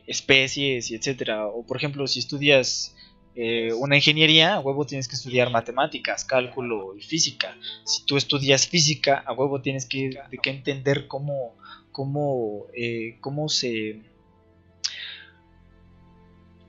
especies 0.07 0.91
y 0.91 0.95
etcétera, 0.95 1.47
o 1.47 1.65
por 1.65 1.77
ejemplo 1.77 2.07
si 2.07 2.19
estudias 2.19 2.94
eh, 3.35 3.73
una 3.73 3.97
ingeniería, 3.97 4.55
a 4.55 4.59
huevo 4.61 4.85
tienes 4.85 5.09
que 5.09 5.15
estudiar 5.15 5.49
matemáticas, 5.51 6.23
cálculo 6.23 6.95
y 6.95 7.01
física. 7.01 7.57
Si 7.83 8.05
tú 8.05 8.15
estudias 8.15 8.65
física, 8.65 9.23
a 9.25 9.33
huevo 9.33 9.61
tienes 9.61 9.85
que, 9.85 10.17
de 10.31 10.37
que 10.37 10.49
entender 10.49 11.07
cómo, 11.07 11.53
cómo, 11.91 12.67
eh, 12.73 13.17
cómo 13.19 13.49
se 13.49 13.99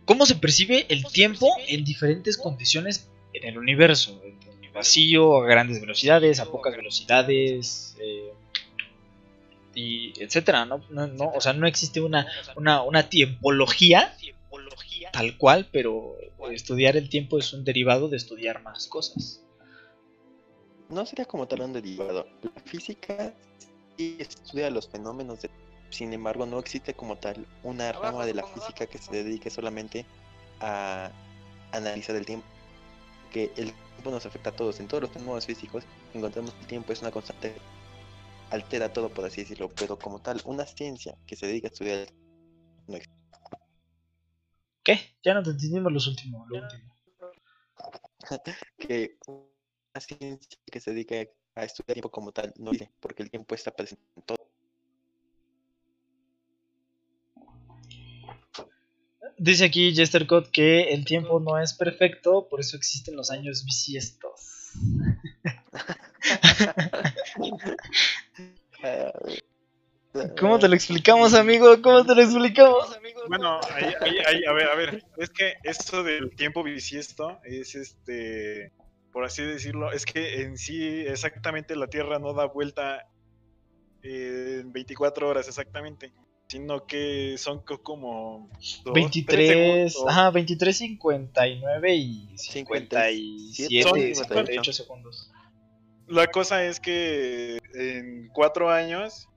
cómo 0.05 0.27
se 0.27 0.37
percibe 0.37 0.87
el 0.89 1.05
tiempo 1.05 1.49
en 1.69 1.85
diferentes 1.85 2.37
condiciones 2.37 3.11
en 3.33 3.45
el 3.45 3.59
universo, 3.59 4.21
en 4.25 4.65
el 4.65 4.71
vacío, 4.71 5.43
a 5.43 5.47
grandes 5.47 5.81
velocidades, 5.81 6.41
a 6.41 6.51
pocas 6.51 6.77
velocidades, 6.77 7.97
eh, 8.01 8.33
y 9.75 10.13
etcétera, 10.21 10.65
¿no? 10.65 10.83
No, 10.91 11.07
no, 11.07 11.33
o 11.33 11.41
sea, 11.41 11.53
no 11.53 11.67
existe 11.67 12.01
una, 12.01 12.27
una, 12.57 12.83
una 12.83 13.09
tiempología. 13.09 14.17
tal 15.13 15.37
cual, 15.37 15.69
pero 15.71 16.17
estudiar 16.53 16.97
el 16.97 17.09
tiempo 17.09 17.39
es 17.39 17.53
un 17.53 17.65
derivado 17.65 18.09
de 18.09 18.17
estudiar 18.17 18.63
más 18.63 18.87
cosas. 18.87 19.43
No 20.89 21.05
sería 21.05 21.25
como 21.25 21.49
tal 21.49 21.63
un 21.63 21.73
derivado. 21.73 22.27
La 22.43 22.61
física 22.63 23.35
sí 23.97 24.17
estudia 24.19 24.71
los 24.71 24.89
fenómenos 24.89 25.43
de... 25.43 25.51
Sin 25.91 26.13
embargo, 26.13 26.47
no 26.47 26.59
existe 26.59 26.95
como 26.95 27.17
tal 27.17 27.47
una 27.63 27.93
rama 27.93 28.27
de 28.27 28.35
la 28.35 28.45
física 28.45 28.87
que 28.87 28.99
se 28.99 29.13
dedique 29.13 29.51
solamente 29.51 30.05
a 30.61 31.11
analizar 31.73 32.17
el 32.17 32.27
tiempo. 32.27 32.47
Que 33.33 33.45
el 33.57 33.73
tiempo 33.73 34.11
nos 34.11 34.27
afecta 34.27 34.51
a 34.51 34.57
todos. 34.57 34.81
En 34.81 34.89
todos 34.89 35.03
los 35.03 35.11
fenómenos 35.11 35.47
físicos 35.47 35.85
encontramos 36.15 36.53
que 36.55 36.61
el 36.61 36.67
tiempo 36.67 36.93
es 36.93 37.01
una 37.01 37.11
constante. 37.11 37.55
Altera 38.51 38.93
todo, 38.93 39.09
por 39.09 39.25
así 39.25 39.43
decirlo. 39.43 39.71
Pero 39.75 39.99
como 39.99 40.21
tal, 40.21 40.41
una 40.45 40.67
ciencia 40.67 41.17
que 41.27 41.37
se 41.37 41.47
dedica 41.47 41.69
a 41.69 41.71
estudiar 41.71 41.99
el 41.99 42.09
no 42.87 42.97
existe. 42.97 43.16
¿Qué? 44.87 45.01
Ya 45.25 45.35
no 45.35 45.43
te 45.43 45.51
entendimos 45.51 45.93
los 45.93 46.07
últimos, 46.07 46.49
lo 46.49 46.63
último. 46.63 46.95
Que 48.79 49.19
una 49.27 50.01
ciencia 50.01 50.61
que 50.71 50.79
se 50.79 50.93
dedica 50.93 51.17
a 51.57 51.65
estudiar 51.65 51.89
el 51.89 51.95
tiempo 51.95 52.13
como 52.13 52.31
tal 52.31 52.55
no 52.57 52.71
existe. 52.71 52.95
Porque 53.01 53.25
el 53.25 53.31
tiempo 53.31 53.57
está 53.57 53.73
presente 53.73 54.05
en 54.15 54.23
todo. 54.23 54.49
Dice 59.39 59.65
aquí 59.65 59.93
Jester 59.93 60.29
Code 60.29 60.51
que 60.53 60.95
el 60.95 61.05
tiempo 61.05 61.41
no 61.41 61.59
es 61.59 61.75
perfecto, 61.75 62.47
por 62.49 62.61
eso 62.61 62.77
existen 62.77 63.17
los 63.17 63.33
años 63.33 63.65
bisiestos. 63.65 64.71
¿Cómo 70.39 70.59
te 70.59 70.69
lo 70.69 70.75
explicamos, 70.75 71.35
amigo? 71.35 71.81
¿Cómo 71.83 72.05
te 72.05 72.15
lo 72.15 72.23
explicamos? 72.23 72.99
Bueno, 73.29 73.61
ahí, 73.75 73.93
ahí, 74.01 74.15
ahí, 74.27 74.45
a 74.45 74.53
ver, 74.53 74.69
a 74.69 74.75
ver, 74.75 75.05
es 75.17 75.31
que 75.31 75.55
esto 75.65 76.03
del 76.03 76.35
tiempo 76.37 76.63
bisiesto 76.63 77.41
es 77.45 77.75
este, 77.75 78.73
por 79.13 79.25
así 79.25 79.43
decirlo, 79.43 79.93
es 79.93 80.05
que 80.05 80.43
en 80.43 80.57
sí 80.57 81.01
exactamente 81.07 81.75
la 81.77 81.89
Tierra 81.89 82.19
no 82.19 82.33
da 82.35 82.47
vuelta 82.47 83.03
en 84.03 84.73
24 84.73 85.29
horas 85.29 85.49
exactamente, 85.49 86.13
sino 86.49 86.87
que 86.87 87.37
son 87.39 87.65
co- 87.65 87.83
como 87.83 88.49
dos, 88.85 88.95
tres 89.11 89.49
23, 89.49 89.93
segundos. 89.93 90.05
ajá, 90.09 90.31
23, 90.31 90.77
59 90.79 91.95
y 91.95 92.39
57, 92.39 93.07
57, 93.57 93.83
son 93.83 94.25
58 94.25 94.73
segundos. 94.73 95.33
La 96.07 96.29
cosa 96.29 96.65
es 96.65 96.79
que 96.79 97.59
en 97.75 98.29
cuatro 98.33 98.71
años 98.71 99.29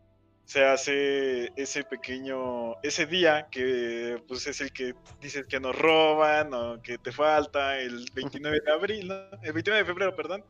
se 0.49 0.65
hace 0.65 1.51
ese 1.55 1.83
pequeño, 1.83 2.81
ese 2.81 3.05
día 3.05 3.49
que 3.51 4.19
pues 4.27 4.47
es 4.47 4.59
el 4.61 4.73
que 4.73 4.95
dices 5.21 5.45
que 5.45 5.59
nos 5.59 5.77
roban 5.77 6.51
o 6.55 6.81
que 6.81 6.97
te 6.97 7.11
falta, 7.11 7.77
el 7.77 8.03
29 8.15 8.61
de 8.65 8.71
abril, 8.71 9.07
¿no? 9.09 9.13
El 9.43 9.53
29 9.53 9.77
de 9.77 9.85
febrero, 9.85 10.15
perdón. 10.15 10.43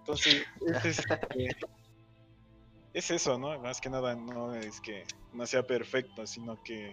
Entonces, 0.00 0.44
es, 0.84 1.00
es 2.92 3.10
eso, 3.10 3.38
¿no? 3.38 3.58
Más 3.60 3.80
que 3.80 3.88
nada 3.88 4.14
no 4.14 4.54
es 4.54 4.78
que 4.82 5.04
no 5.32 5.46
sea 5.46 5.62
perfecto, 5.62 6.26
sino 6.26 6.62
que 6.62 6.92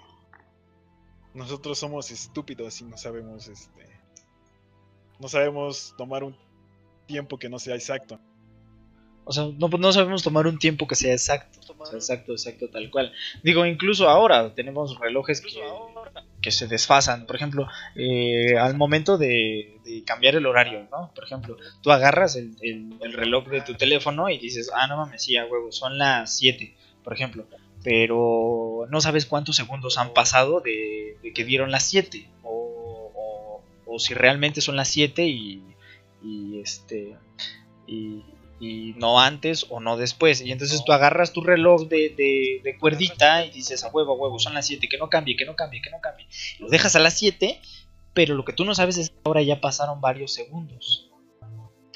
nosotros 1.34 1.78
somos 1.78 2.12
estúpidos 2.12 2.80
y 2.80 2.86
no 2.86 2.96
sabemos, 2.96 3.50
este, 3.50 3.90
no 5.20 5.28
sabemos 5.28 5.94
tomar 5.98 6.24
un 6.24 6.38
tiempo 7.08 7.38
que 7.38 7.50
no 7.50 7.60
sea 7.60 7.76
exacto. 7.76 8.22
O 9.26 9.34
sea, 9.34 9.46
no, 9.58 9.68
no 9.68 9.92
sabemos 9.92 10.24
tomar 10.24 10.48
un 10.48 10.60
tiempo 10.60 10.88
que 10.88 10.96
sea 10.96 11.12
exacto. 11.14 11.60
O 11.78 11.86
sea, 11.86 11.98
exacto, 11.98 12.32
exacto, 12.32 12.70
tal 12.70 12.90
cual. 12.92 13.12
Digo, 13.44 13.66
incluso 13.66 14.08
ahora 14.10 14.54
tenemos 14.56 15.00
relojes 15.00 15.42
que, 15.42 15.62
que 16.42 16.52
se 16.52 16.68
desfasan. 16.68 17.26
Por 17.26 17.36
ejemplo, 17.36 17.68
eh, 17.96 18.58
al 18.58 18.76
momento 18.78 19.18
de, 19.18 19.80
de 19.84 20.04
cambiar 20.04 20.36
el 20.36 20.46
horario, 20.46 20.88
¿no? 20.92 21.12
Por 21.14 21.24
ejemplo, 21.26 21.58
tú 21.82 21.92
agarras 21.92 22.36
el, 22.36 22.56
el- 22.62 22.94
el 23.02 23.14
reloj 23.14 23.48
de 23.48 23.62
tu 23.62 23.74
teléfono 23.76 24.30
y 24.30 24.38
dices, 24.38 24.72
ah, 24.74 24.88
no 24.88 24.98
mames, 24.98 25.24
sí, 25.24 25.38
a 25.38 25.46
huevo, 25.46 25.72
son 25.72 25.98
las 25.98 26.36
7, 26.38 26.76
por 27.04 27.14
ejemplo. 27.14 27.46
Pero 27.84 28.88
no 28.90 29.02
sabes 29.02 29.26
cuántos 29.26 29.56
segundos 29.56 29.98
han 29.98 30.14
pasado 30.14 30.60
de, 30.62 31.18
de 31.22 31.34
que 31.34 31.46
dieron 31.46 31.72
las 31.72 31.84
7. 31.84 32.28
O, 32.44 33.12
o, 33.16 33.64
o 33.86 34.00
si 34.00 34.14
realmente 34.14 34.62
son 34.62 34.76
las 34.76 34.88
7 34.88 35.24
y, 35.28 35.64
y 36.24 36.60
este. 36.60 37.16
Y, 37.88 38.24
y 38.60 38.94
no 38.98 39.20
antes 39.20 39.66
o 39.70 39.80
no 39.80 39.98
después. 39.98 40.42
Y 40.42 40.52
entonces 40.52 40.84
tú 40.86 40.92
agarras 40.94 41.34
tu 41.34 41.42
reloj 41.42 41.88
de, 41.88 42.62
de, 42.64 42.78
cuerdita 42.80 43.46
y 43.46 43.52
dices 43.52 43.84
a 43.84 43.90
huevo, 43.90 44.14
a 44.14 44.16
huevo, 44.16 44.40
son 44.40 44.54
las 44.54 44.68
7, 44.68 44.88
que 44.90 44.98
no 44.98 45.10
cambie, 45.10 45.36
que 45.36 45.46
no 45.46 45.56
cambie, 45.56 45.82
que 45.82 45.90
no 45.90 46.00
cambie. 46.02 46.28
Lo 46.60 46.70
dejas 46.70 46.96
a 46.96 47.00
las 47.00 47.18
7, 47.18 47.60
pero 48.14 48.36
lo 48.36 48.46
que 48.46 48.54
tú 48.54 48.66
no 48.66 48.76
sabes 48.76 48.98
es 48.98 49.10
que 49.10 49.16
ahora 49.26 49.42
ya 49.42 49.60
pasaron 49.60 50.02
varios 50.02 50.34
segundos. 50.34 51.10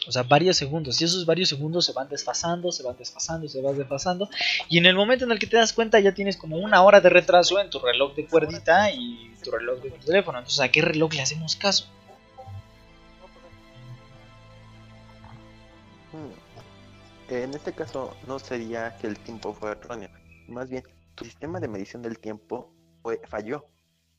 O 0.07 0.11
sea, 0.11 0.23
varios 0.23 0.57
segundos. 0.57 0.99
Y 1.01 1.05
esos 1.05 1.25
varios 1.25 1.49
segundos 1.49 1.85
se 1.85 1.93
van 1.93 2.09
desfasando, 2.09 2.71
se 2.71 2.81
van 2.83 2.97
desfasando, 2.97 3.47
se 3.47 3.61
van 3.61 3.77
desfasando. 3.77 4.27
Y 4.67 4.79
en 4.79 4.85
el 4.85 4.95
momento 4.95 5.25
en 5.25 5.31
el 5.31 5.39
que 5.39 5.45
te 5.45 5.57
das 5.57 5.71
cuenta 5.71 5.99
ya 5.99 6.13
tienes 6.13 6.35
como 6.35 6.57
una 6.57 6.81
hora 6.81 6.99
de 6.99 7.09
retraso 7.09 7.59
en 7.59 7.69
tu 7.69 7.79
reloj 7.79 8.15
de 8.15 8.25
cuerdita 8.25 8.91
y 8.91 9.33
tu 9.43 9.51
reloj 9.51 9.81
de 9.81 9.91
tu 9.91 10.05
teléfono. 10.05 10.39
Entonces, 10.39 10.61
¿a 10.61 10.69
qué 10.69 10.81
reloj 10.81 11.13
le 11.13 11.21
hacemos 11.21 11.55
caso? 11.55 11.87
En 17.29 17.53
este 17.53 17.73
caso 17.73 18.17
no 18.27 18.39
sería 18.39 18.97
que 18.97 19.07
el 19.07 19.19
tiempo 19.19 19.53
fue 19.53 19.71
erróneo, 19.71 20.09
más 20.47 20.69
bien 20.69 20.83
tu 21.13 21.25
sistema 21.25 21.59
de 21.59 21.67
medición 21.67 22.01
del 22.01 22.17
tiempo 22.17 22.73
fue, 23.03 23.21
falló. 23.27 23.67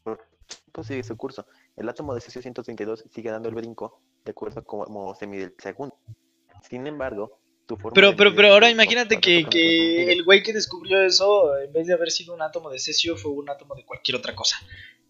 El 0.06 0.16
tiempo 0.46 0.84
sigue 0.84 1.02
su 1.02 1.16
curso. 1.16 1.46
El 1.76 1.88
átomo 1.88 2.14
de 2.14 2.20
cesio 2.20 2.42
132 2.42 3.04
sigue 3.12 3.30
dando 3.30 3.48
el 3.48 3.54
brinco 3.54 4.00
de 4.24 4.30
acuerdo 4.30 4.60
a 4.60 4.64
cómo 4.64 5.14
se 5.14 5.26
mide 5.26 5.44
el 5.44 5.54
segundo. 5.58 5.96
Sin 6.68 6.86
embargo, 6.86 7.40
tu 7.66 7.76
forma 7.76 7.94
Pero, 7.94 8.10
de 8.10 8.16
pero, 8.16 8.34
pero 8.34 8.52
ahora 8.52 8.70
imagínate 8.70 9.18
que, 9.20 9.44
que 9.46 10.12
el 10.12 10.24
güey 10.24 10.42
que 10.42 10.52
descubrió 10.52 11.02
eso, 11.02 11.58
en 11.58 11.72
vez 11.72 11.86
de 11.86 11.94
haber 11.94 12.10
sido 12.10 12.34
un 12.34 12.42
átomo 12.42 12.70
de 12.70 12.78
cesio, 12.78 13.16
fue 13.16 13.32
un 13.32 13.48
átomo 13.48 13.74
de 13.74 13.84
cualquier 13.84 14.18
otra 14.18 14.36
cosa. 14.36 14.56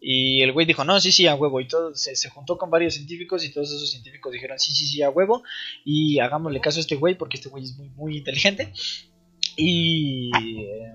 Y 0.01 0.40
el 0.40 0.53
güey 0.53 0.66
dijo, 0.66 0.84
no, 0.84 0.98
sí, 0.98 1.12
sí, 1.12 1.26
a 1.26 1.34
huevo. 1.34 1.61
Y 1.61 1.68
todo, 1.68 1.94
se, 1.94 2.16
se 2.16 2.30
juntó 2.30 2.57
con 2.57 2.70
varios 2.70 2.94
científicos 2.94 3.44
y 3.44 3.53
todos 3.53 3.70
esos 3.70 3.90
científicos 3.90 4.32
dijeron, 4.32 4.59
sí, 4.59 4.72
sí, 4.72 4.86
sí, 4.86 5.03
a 5.03 5.11
huevo. 5.11 5.42
Y 5.84 6.18
hagámosle 6.20 6.61
caso 6.61 6.78
a 6.78 6.80
este 6.80 6.96
güey 6.96 7.16
porque 7.16 7.36
este 7.36 7.51
güey 7.51 7.64
es 7.64 7.76
muy, 7.76 7.88
muy 7.90 8.16
inteligente. 8.18 8.72
Y, 9.57 10.30
eh, 10.36 10.94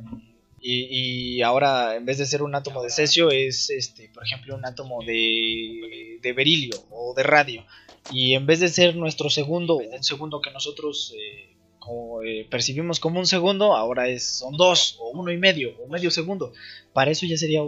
y, 0.60 1.36
y 1.38 1.41
ahora, 1.43 1.95
en 1.95 2.06
vez 2.06 2.18
de 2.18 2.26
ser 2.26 2.41
un 2.41 2.56
átomo 2.56 2.82
de 2.82 2.89
cesio, 2.89 3.30
es, 3.30 3.70
este 3.70 4.10
por 4.10 4.26
ejemplo, 4.26 4.56
un 4.56 4.66
átomo 4.66 5.03
de, 5.03 6.18
de 6.22 6.34
berilio 6.34 6.74
o 6.89 7.14
de 7.14 7.22
radio. 7.24 7.64
y 8.12 8.34
en 8.34 8.47
vez 8.47 8.60
de 8.60 8.70
ser 8.70 8.95
nuestro 8.95 9.30
segundo, 9.30 9.76
un 9.76 10.03
segundo 10.03 10.41
que 10.41 10.49
nosotros 10.51 11.14
eh, 11.16 11.55
como, 11.86 12.24
eh, 12.24 12.48
percibimos 12.50 13.00
como 13.00 13.20
un 13.20 13.28
segundo, 13.28 13.76
ahora 13.76 14.08
es, 14.08 14.24
son 14.24 14.58
dos 14.58 14.98
o 15.00 15.12
uno 15.12 15.32
y 15.32 15.38
medio 15.38 15.78
o 15.84 15.88
medio 15.88 16.10
segundo. 16.10 16.54
Para 16.94 17.12
eso 17.12 17.26
ya 17.26 17.38
sería 17.38 17.62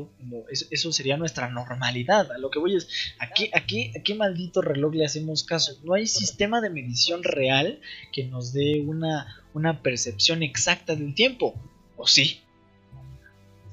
eso, 0.50 0.92
sería 0.92 1.18
nuestra 1.18 1.50
normalidad. 1.50 2.32
A 2.32 2.38
lo 2.38 2.50
que 2.50 2.60
voy 2.60 2.76
es, 2.76 2.88
¿a 3.20 3.30
qué, 3.30 3.52
a, 3.54 3.66
qué, 3.66 3.94
¿a 3.98 4.02
qué 4.02 4.16
maldito 4.16 4.62
reloj 4.62 4.96
le 4.96 5.06
hacemos 5.06 5.44
caso? 5.44 5.74
No 5.84 5.94
hay 5.94 6.08
sistema 6.08 6.62
de 6.62 6.70
medición 6.70 7.24
real 7.24 7.80
que 8.12 8.24
nos 8.24 8.54
dé 8.54 8.82
una, 8.82 9.44
una 9.54 9.82
percepción 9.82 10.42
exacta 10.44 10.96
del 10.96 11.14
tiempo. 11.14 11.54
¿O 11.96 12.08
sí? 12.08 12.42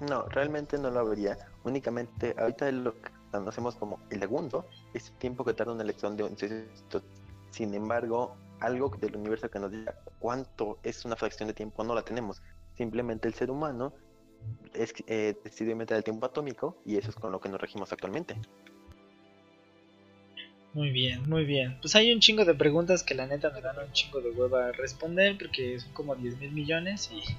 No, 0.08 0.24
realmente 0.28 0.78
no 0.78 0.90
lo 0.90 1.00
habría. 1.00 1.38
Únicamente, 1.64 2.34
ahorita 2.36 2.70
lo 2.72 2.94
que 3.00 3.10
conocemos 3.30 3.74
como 3.76 4.00
el 4.10 4.20
segundo 4.20 4.66
es 4.92 5.08
el 5.08 5.16
tiempo 5.16 5.44
que 5.44 5.54
tarda 5.54 5.72
un 5.72 5.80
electrón 5.80 6.16
de 6.16 6.24
un. 6.24 6.36
Sin 7.50 7.74
embargo, 7.74 8.36
algo 8.64 8.90
del 9.00 9.16
universo 9.16 9.50
que 9.50 9.58
nos 9.58 9.70
diga 9.70 9.94
cuánto 10.18 10.78
es 10.82 11.04
una 11.04 11.16
fracción 11.16 11.48
de 11.48 11.54
tiempo 11.54 11.84
no 11.84 11.94
la 11.94 12.02
tenemos. 12.02 12.42
Simplemente 12.76 13.28
el 13.28 13.34
ser 13.34 13.50
humano 13.50 13.92
es, 14.74 14.94
eh, 15.06 15.36
decidió 15.42 15.76
meter 15.76 15.96
el 15.96 16.04
tiempo 16.04 16.26
atómico 16.26 16.76
y 16.84 16.96
eso 16.96 17.10
es 17.10 17.16
con 17.16 17.32
lo 17.32 17.40
que 17.40 17.48
nos 17.48 17.60
regimos 17.60 17.92
actualmente. 17.92 18.36
Muy 20.72 20.90
bien, 20.90 21.28
muy 21.28 21.44
bien. 21.44 21.78
Pues 21.80 21.94
hay 21.94 22.12
un 22.12 22.18
chingo 22.18 22.44
de 22.44 22.54
preguntas 22.54 23.04
que 23.04 23.14
la 23.14 23.26
neta 23.26 23.50
me 23.50 23.60
dan 23.60 23.78
un 23.78 23.92
chingo 23.92 24.20
de 24.20 24.30
hueva 24.30 24.68
a 24.68 24.72
responder 24.72 25.38
porque 25.38 25.78
son 25.78 25.92
como 25.92 26.16
10 26.16 26.38
mil 26.38 26.50
millones 26.50 27.10
y... 27.12 27.22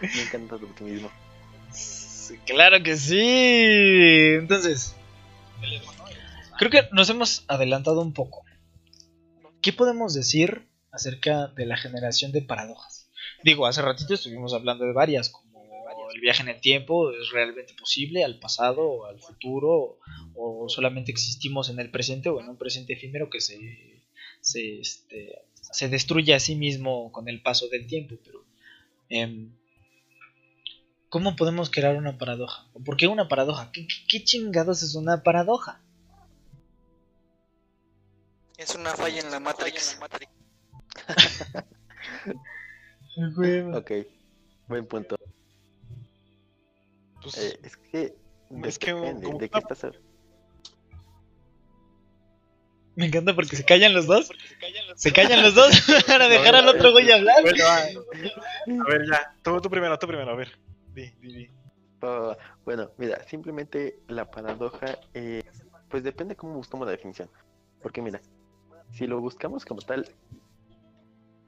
Me 0.00 0.22
encanta 0.22 0.58
tu 0.58 0.64
optimismo. 0.66 1.10
Claro 2.46 2.82
que 2.82 2.96
sí. 2.96 4.36
Entonces, 4.38 4.96
creo 6.58 6.70
que 6.70 6.88
nos 6.92 7.10
hemos 7.10 7.44
adelantado 7.48 8.00
un 8.00 8.12
poco. 8.12 8.44
¿Qué 9.64 9.72
podemos 9.72 10.12
decir 10.12 10.68
acerca 10.92 11.46
de 11.46 11.64
la 11.64 11.78
generación 11.78 12.32
de 12.32 12.42
paradojas? 12.42 13.08
Digo, 13.42 13.64
hace 13.66 13.80
ratito 13.80 14.12
estuvimos 14.12 14.52
hablando 14.52 14.84
de 14.84 14.92
varias, 14.92 15.30
como 15.30 15.64
el 16.14 16.20
viaje 16.20 16.42
en 16.42 16.50
el 16.50 16.60
tiempo 16.60 17.10
es 17.10 17.30
realmente 17.30 17.72
posible, 17.72 18.24
al 18.24 18.38
pasado 18.38 18.82
o 18.82 19.06
al 19.06 19.18
futuro, 19.22 20.00
o 20.34 20.68
solamente 20.68 21.12
existimos 21.12 21.70
en 21.70 21.80
el 21.80 21.90
presente 21.90 22.28
o 22.28 22.42
en 22.42 22.50
un 22.50 22.58
presente 22.58 22.92
efímero 22.92 23.30
que 23.30 23.40
se, 23.40 24.04
se, 24.42 24.80
este, 24.80 25.46
se 25.54 25.88
destruye 25.88 26.34
a 26.34 26.40
sí 26.40 26.56
mismo 26.56 27.10
con 27.10 27.30
el 27.30 27.40
paso 27.40 27.66
del 27.68 27.86
tiempo. 27.86 28.16
Pero, 28.22 28.44
eh, 29.08 29.48
¿cómo 31.08 31.36
podemos 31.36 31.70
crear 31.70 31.96
una 31.96 32.18
paradoja? 32.18 32.68
¿O 32.74 32.84
por 32.84 32.98
qué 32.98 33.06
una 33.06 33.28
paradoja? 33.28 33.72
¿Qué, 33.72 33.86
qué, 33.86 33.94
qué 34.10 34.24
chingados 34.24 34.82
es 34.82 34.94
una 34.94 35.22
paradoja? 35.22 35.80
Es 38.56 38.74
una 38.74 38.94
falla 38.94 39.20
en 39.20 39.30
la 39.30 39.40
Matrix. 39.40 39.98
ok, 43.74 43.90
buen 44.68 44.86
punto. 44.86 45.16
Pues, 47.20 47.36
Eh, 47.38 47.58
es 47.62 47.76
que 47.76 48.14
es 48.62 48.78
que 48.78 48.92
como 48.92 49.38
de 49.38 49.48
qué 49.48 49.58
estás 49.58 49.86
Me 52.94 53.06
encanta 53.06 53.34
porque 53.34 53.56
se 53.56 53.64
callan 53.64 53.92
los 53.92 54.06
dos. 54.06 54.30
Se 54.96 55.12
callan 55.12 55.42
los 55.42 55.54
dos 55.54 55.82
para 56.06 56.28
dejar 56.28 56.54
al 56.54 56.68
otro 56.68 56.92
güey 56.92 57.10
hablar. 57.10 57.42
bueno. 57.42 57.64
A 58.84 58.88
ver, 58.88 59.02
ya. 59.10 59.34
Tú, 59.42 59.60
tú 59.60 59.68
primero, 59.68 59.98
tú 59.98 60.06
primero, 60.06 60.30
a 60.30 60.36
ver. 60.36 60.56
Di, 60.94 61.10
di, 61.20 61.34
di. 61.34 61.50
Bueno, 62.64 62.90
mira, 62.98 63.24
simplemente 63.26 63.98
la 64.08 64.30
paradoja, 64.30 64.98
eh, 65.14 65.42
pues 65.88 66.04
depende 66.04 66.36
cómo 66.36 66.54
buscamos 66.54 66.86
la 66.86 66.92
definición. 66.92 67.28
Porque 67.82 68.02
mira, 68.02 68.20
si 68.94 69.06
lo 69.06 69.20
buscamos 69.20 69.64
como 69.64 69.80
tal, 69.82 70.08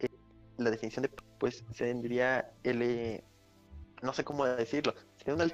eh, 0.01 0.09
la 0.59 0.71
definición 0.71 1.03
de, 1.05 1.11
pues, 1.39 1.65
tendría 1.77 2.53
el, 2.65 2.83
eh, 2.83 3.25
no 4.03 4.13
sé 4.13 4.25
cómo 4.25 4.45
decirlo, 4.45 4.95
una... 5.27 5.47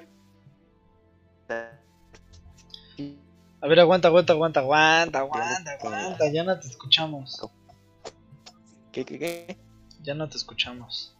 A 3.61 3.67
ver, 3.67 3.79
aguanta, 3.79 4.09
aguanta, 4.09 4.33
aguanta, 4.33 4.59
aguanta, 4.59 5.19
aguanta, 5.19 5.71
aguanta. 5.71 6.31
Ya 6.31 6.43
no 6.43 6.59
te 6.59 6.67
escuchamos. 6.67 7.49
¿Qué, 8.91 9.05
qué, 9.05 9.17
qué? 9.17 9.57
Ya 10.01 10.13
no 10.13 10.27
te 10.27 10.37
escuchamos. 10.37 11.17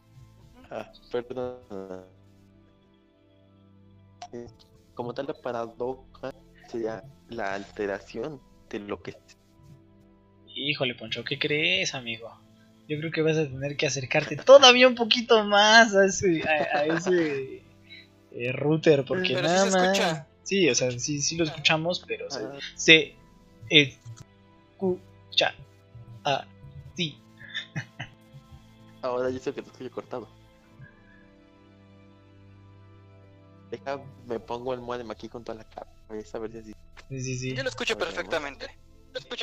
Ah, 0.69 0.91
perdón. 1.11 1.57
Como 4.93 5.13
tal, 5.13 5.28
la 5.28 5.34
paradoja 5.36 6.34
sería 6.67 7.03
la 7.30 7.53
alteración 7.53 8.41
de 8.69 8.80
lo 8.80 9.01
que 9.01 9.15
Híjole, 10.66 10.95
Poncho, 10.95 11.24
¿qué 11.26 11.38
crees, 11.38 11.93
amigo? 11.93 12.32
Yo 12.88 12.97
creo 12.97 13.11
que 13.11 13.22
vas 13.22 13.38
a 13.38 13.45
tener 13.45 13.76
que 13.76 13.86
acercarte 13.86 14.38
todavía 14.38 14.88
un 14.88 14.95
poquito 14.95 15.43
más 15.43 15.93
a 15.93 16.05
ese, 16.05 16.41
a, 16.47 16.78
a 16.80 16.86
ese 16.86 17.64
eh, 18.32 18.51
router, 18.53 19.03
porque 19.03 19.34
Pero 19.34 19.47
sí 19.47 19.53
nada 19.53 19.70
se 19.70 19.72
más. 19.72 19.84
escucha. 19.84 20.28
Sí, 20.43 20.70
o 20.70 20.76
sea, 20.76 20.91
sí, 20.91 21.22
sí 21.22 21.38
lo 21.38 21.43
escuchamos, 21.45 22.03
pero 22.07 22.30
se, 22.30 22.39
Ah, 22.43 22.59
se 22.76 23.16
escucha 23.70 25.53
a 26.26 26.45
ti. 26.95 27.18
Ahora 29.01 29.30
yo 29.30 29.39
sé 29.39 29.53
que 29.53 29.61
te 29.61 29.70
estoy 29.70 29.89
cortado. 29.89 30.30
Deja, 33.70 34.01
me 34.28 34.39
pongo 34.39 34.74
el 34.74 34.82
modem 34.82 35.09
aquí 35.11 35.28
con 35.28 35.43
toda 35.43 35.57
la 35.59 35.66
cabeza 36.07 36.38
a 36.38 36.41
ver 36.41 36.51
si 36.51 36.57
así. 36.57 36.74
Sí, 37.09 37.22
sí, 37.22 37.38
sí. 37.38 37.55
Yo 37.55 37.64
lo 37.64 37.70
escucho 37.70 37.97
perfectamente. 37.97 38.68
Lo 39.14 39.20
escucho 39.20 39.43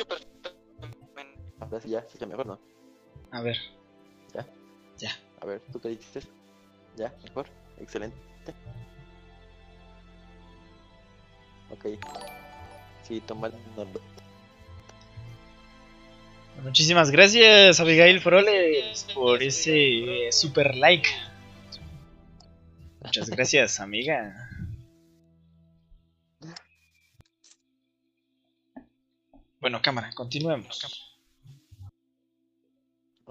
Ahora 1.81 1.83
sí 1.83 1.89
ya, 1.89 2.05
sí, 2.07 2.17
ya 2.19 2.27
mejor, 2.27 2.45
¿no? 2.45 2.59
A 3.31 3.41
ver, 3.41 3.57
A 5.41 5.45
ver, 5.45 5.61
¿tú 5.71 5.79
qué 5.79 5.89
dices? 5.89 6.27
¿Ya? 6.95 7.13
¿Mejor? 7.23 7.47
Excelente. 7.79 8.15
Ok. 11.71 11.85
Sí, 13.03 13.21
tomar 13.21 13.51
muchísimas 16.61 17.09
gracias, 17.09 17.79
Abigail 17.79 18.19
Froles, 18.19 19.07
por 19.15 19.41
ese 19.41 20.27
eh, 20.27 20.31
super 20.31 20.75
like. 20.75 21.09
Muchas 23.03 23.29
gracias, 23.29 23.79
amiga. 23.79 24.47
Bueno, 29.59 29.81
cámara, 29.81 30.11
continuemos. 30.13 31.10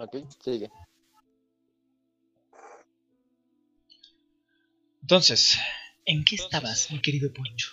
Ok, 0.01 0.17
sigue. 0.43 0.71
Entonces, 5.03 5.59
¿en 6.07 6.25
qué 6.25 6.37
estabas, 6.37 6.91
mi 6.91 7.03
querido 7.03 7.31
Poncho? 7.35 7.71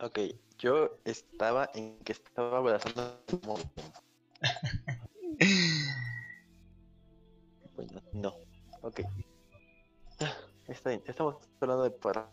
Ok, 0.00 0.18
yo 0.58 0.98
estaba 1.04 1.70
en 1.74 1.98
que 1.98 2.12
estaba 2.12 2.56
abrazando. 2.56 3.22
Bueno, 7.74 8.02
no. 8.12 8.34
Ok. 8.82 9.00
Está 10.68 10.90
bien, 10.90 11.02
estamos 11.06 11.36
hablando 11.60 11.84
de 11.84 11.90
para. 11.90 12.30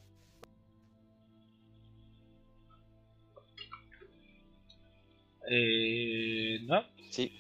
Eh, 5.50 6.60
¿no? 6.68 6.84
Sí, 7.10 7.32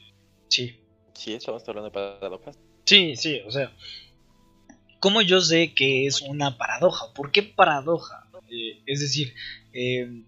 Sí. 0.49 0.88
Sí, 1.19 1.33
estamos 1.33 1.67
hablando 1.67 1.89
de 1.89 1.93
paradojas. 1.93 2.57
Sí, 2.85 3.15
sí, 3.15 3.41
o 3.45 3.51
sea. 3.51 3.71
¿Cómo 4.99 5.21
yo 5.21 5.39
sé 5.39 5.73
que 5.73 6.07
es 6.07 6.21
una 6.21 6.57
paradoja? 6.57 7.13
¿Por 7.13 7.31
qué 7.31 7.43
paradoja? 7.43 8.27
Eh, 8.49 8.81
es 8.85 8.99
decir, 8.99 9.33
eh, 9.71 10.23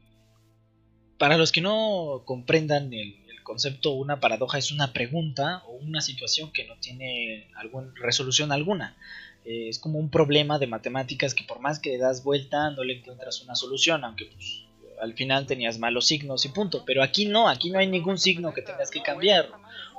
para 1.17 1.37
los 1.37 1.51
que 1.51 1.61
no 1.61 2.21
comprendan 2.25 2.93
el, 2.93 3.17
concepto, 3.43 3.91
una 3.91 4.21
paradoja 4.21 4.59
es 4.59 4.71
una 4.71 4.93
pregunta 4.93 5.63
o 5.67 5.73
una 5.73 5.99
situación 5.99 6.53
que 6.53 6.65
no 6.67 6.77
tiene 6.77 7.49
algún, 7.55 7.93
resolución 7.95 8.51
alguna. 8.53 8.95
Eh, 9.43 9.67
es 9.67 9.77
como 9.77 9.99
un 9.99 10.09
problema 10.09 10.57
de 10.57 10.67
matemáticas 10.67 11.33
que 11.33 11.43
por 11.43 11.59
más 11.59 11.79
que 11.79 11.89
le 11.89 11.97
das 11.97 12.23
vuelta 12.23 12.69
no 12.69 12.83
le 12.83 12.99
encuentras 12.99 13.41
una 13.41 13.55
solución, 13.55 14.05
aunque 14.05 14.25
pues, 14.25 14.63
al 15.01 15.15
final 15.15 15.47
tenías 15.47 15.79
malos 15.79 16.05
signos 16.05 16.45
y 16.45 16.49
punto. 16.49 16.83
Pero 16.85 17.03
aquí 17.03 17.25
no, 17.25 17.49
aquí 17.49 17.71
no 17.71 17.79
hay 17.79 17.87
ningún 17.87 18.17
signo 18.17 18.53
que 18.53 18.61
tengas 18.61 18.89
que 18.89 19.01
cambiar 19.01 19.49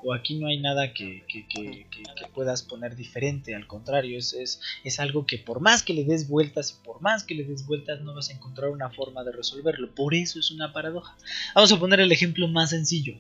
o 0.04 0.12
aquí 0.14 0.38
no 0.38 0.46
hay 0.48 0.58
nada 0.60 0.92
que, 0.92 1.24
que- 1.28 1.46
que- 1.48 1.86
que- 1.90 2.02
que 2.02 2.26
puedas 2.34 2.62
poner 2.62 2.96
diferente, 2.96 3.54
al 3.54 3.66
contrario, 3.66 4.18
es, 4.18 4.32
es, 4.32 4.60
es 4.84 4.98
algo 5.00 5.26
que 5.26 5.38
por 5.38 5.60
más 5.60 5.82
que 5.82 5.94
le 5.94 6.04
des 6.04 6.28
vueltas 6.28 6.72
y 6.80 6.84
por 6.84 7.00
más 7.00 7.24
que 7.24 7.34
le 7.34 7.44
des 7.44 7.66
vueltas 7.66 8.00
no 8.00 8.14
vas 8.14 8.28
a 8.30 8.32
encontrar 8.32 8.70
una 8.70 8.90
forma 8.90 9.22
de 9.24 9.32
resolverlo, 9.32 9.94
por 9.94 10.14
eso 10.14 10.38
es 10.38 10.50
una 10.50 10.72
paradoja. 10.72 11.16
Vamos 11.54 11.72
a 11.72 11.78
poner 11.78 12.00
el 12.00 12.10
ejemplo 12.12 12.48
más 12.48 12.70
sencillo, 12.70 13.14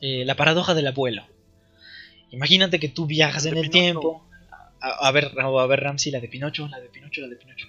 Eh, 0.00 0.24
la 0.24 0.34
paradoja 0.34 0.74
del 0.74 0.88
abuelo. 0.88 1.22
Imagínate 2.30 2.80
que 2.80 2.88
tú 2.88 3.06
viajas 3.06 3.44
en 3.46 3.56
el 3.56 3.70
Pinocho. 3.70 3.78
tiempo, 3.78 4.28
a, 4.80 5.06
a 5.08 5.12
ver, 5.12 5.30
a 5.38 5.66
ver 5.66 5.80
Ramsey, 5.80 6.10
la 6.10 6.18
de 6.20 6.28
Pinocho, 6.28 6.66
la 6.68 6.80
de 6.80 6.88
Pinocho, 6.88 7.20
la 7.20 7.28
de 7.28 7.36
Pinocho. 7.36 7.68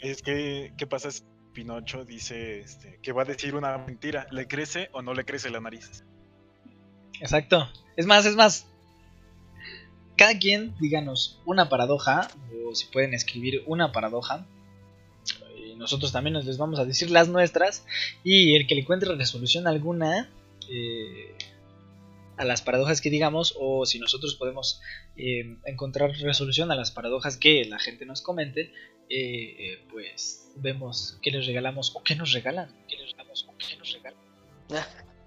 Es 0.00 0.20
que, 0.20 0.72
¿qué 0.76 0.86
pasa? 0.86 1.08
Es 1.08 1.24
Pinocho 1.54 2.04
dice 2.04 2.60
este, 2.60 2.98
que 3.00 3.12
va 3.12 3.22
a 3.22 3.24
decir 3.24 3.54
una 3.54 3.78
mentira. 3.78 4.26
¿Le 4.32 4.46
crece 4.48 4.88
o 4.92 5.00
no 5.02 5.14
le 5.14 5.24
crece 5.24 5.48
la 5.50 5.60
nariz? 5.60 6.04
Exacto. 7.20 7.68
Es 7.96 8.06
más, 8.06 8.26
es 8.26 8.36
más. 8.36 8.66
Cada 10.16 10.38
quien 10.38 10.74
díganos 10.78 11.40
una 11.44 11.68
paradoja, 11.68 12.28
o 12.66 12.74
si 12.74 12.86
pueden 12.86 13.14
escribir 13.14 13.62
una 13.66 13.92
paradoja. 13.92 14.46
Y 15.56 15.74
nosotros 15.74 16.12
también 16.12 16.34
nos 16.34 16.44
les 16.44 16.58
vamos 16.58 16.78
a 16.78 16.84
decir 16.84 17.10
las 17.10 17.28
nuestras. 17.28 17.84
Y 18.22 18.54
el 18.54 18.66
que 18.66 18.74
le 18.74 18.82
encuentre 18.82 19.14
resolución 19.14 19.66
alguna 19.66 20.30
eh, 20.70 21.34
a 22.36 22.44
las 22.44 22.62
paradojas 22.62 23.00
que 23.00 23.10
digamos, 23.10 23.54
o 23.58 23.86
si 23.86 23.98
nosotros 23.98 24.34
podemos 24.34 24.80
eh, 25.16 25.56
encontrar 25.66 26.12
resolución 26.12 26.70
a 26.70 26.76
las 26.76 26.90
paradojas 26.90 27.36
que 27.36 27.64
la 27.64 27.78
gente 27.78 28.06
nos 28.06 28.22
comente, 28.22 28.72
eh, 29.08 29.84
pues 29.90 30.50
vemos 30.56 31.18
qué 31.22 31.30
les 31.30 31.46
regalamos 31.46 31.94
o 31.94 32.02
qué. 32.02 32.14
¿Qué 32.88 32.96
les 32.96 33.10
regalamos 33.12 33.46
o 33.48 33.54
qué 33.58 33.76
nos 33.76 33.92
regalan? 33.92 34.20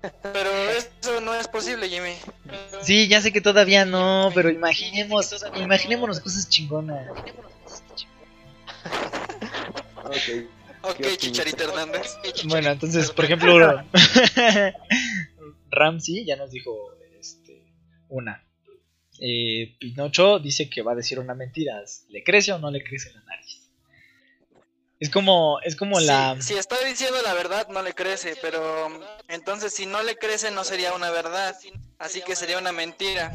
Pero 0.01 0.49
eso 0.69 1.21
no 1.21 1.33
es 1.35 1.47
posible, 1.47 1.89
Jimmy. 1.89 2.13
Sí, 2.81 3.07
ya 3.07 3.21
sé 3.21 3.31
que 3.31 3.41
todavía 3.41 3.85
no, 3.85 4.31
pero 4.33 4.49
imaginemos, 4.49 5.35
imaginémonos 5.55 6.19
cosas 6.19 6.47
chingonas. 6.49 7.07
Ok. 10.03 10.99
Hernández. 11.59 12.17
Bueno, 12.45 12.69
entonces, 12.69 13.11
por 13.11 13.25
ejemplo, 13.25 13.83
Ramsey 15.71 16.25
ya 16.25 16.35
nos 16.35 16.51
dijo 16.51 16.93
este, 17.19 17.63
una. 18.07 18.43
Eh, 19.19 19.75
Pinocho 19.79 20.39
dice 20.39 20.69
que 20.69 20.81
va 20.81 20.93
a 20.93 20.95
decir 20.95 21.19
una 21.19 21.33
mentira. 21.33 21.83
¿Le 22.09 22.23
crece 22.23 22.53
o 22.53 22.59
no 22.59 22.71
le 22.71 22.83
crece 22.83 23.11
la 23.13 23.21
nariz? 23.23 23.66
Es 24.99 25.09
como, 25.11 25.59
es 25.63 25.75
como 25.75 25.99
la. 25.99 26.41
Si, 26.41 26.55
está 26.55 26.75
diciendo 26.83 27.17
la 27.23 27.33
verdad, 27.35 27.67
no 27.69 27.83
le 27.83 27.93
crece, 27.93 28.35
pero 28.41 28.89
entonces 29.27 29.73
si 29.73 29.85
no 29.85 30.01
le 30.01 30.17
crece, 30.17 30.49
no 30.49 30.63
sería 30.63 30.93
una 30.93 31.11
verdad. 31.11 31.55
Así 31.99 32.21
que 32.21 32.35
sería 32.35 32.57
una 32.57 32.71
mentira. 32.71 33.31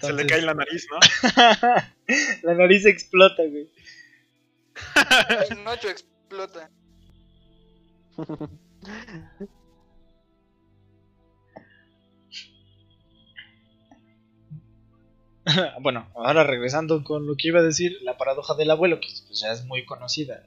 Se 0.00 0.12
le 0.12 0.26
cae 0.26 0.42
la 0.42 0.54
nariz, 0.54 0.86
¿no? 0.90 0.98
la 2.42 2.54
nariz 2.54 2.84
explota, 2.84 3.42
güey. 3.44 3.70
Pinocho 5.48 5.88
explota. 5.88 6.70
bueno, 15.80 16.08
ahora 16.14 16.44
regresando 16.44 17.02
con 17.02 17.26
lo 17.26 17.36
que 17.36 17.48
iba 17.48 17.60
a 17.60 17.64
decir, 17.64 17.98
la 18.02 18.16
paradoja 18.16 18.54
del 18.54 18.70
abuelo, 18.70 19.00
que 19.00 19.08
pues, 19.26 19.40
ya 19.40 19.52
es 19.52 19.64
muy 19.64 19.84
conocida. 19.84 20.42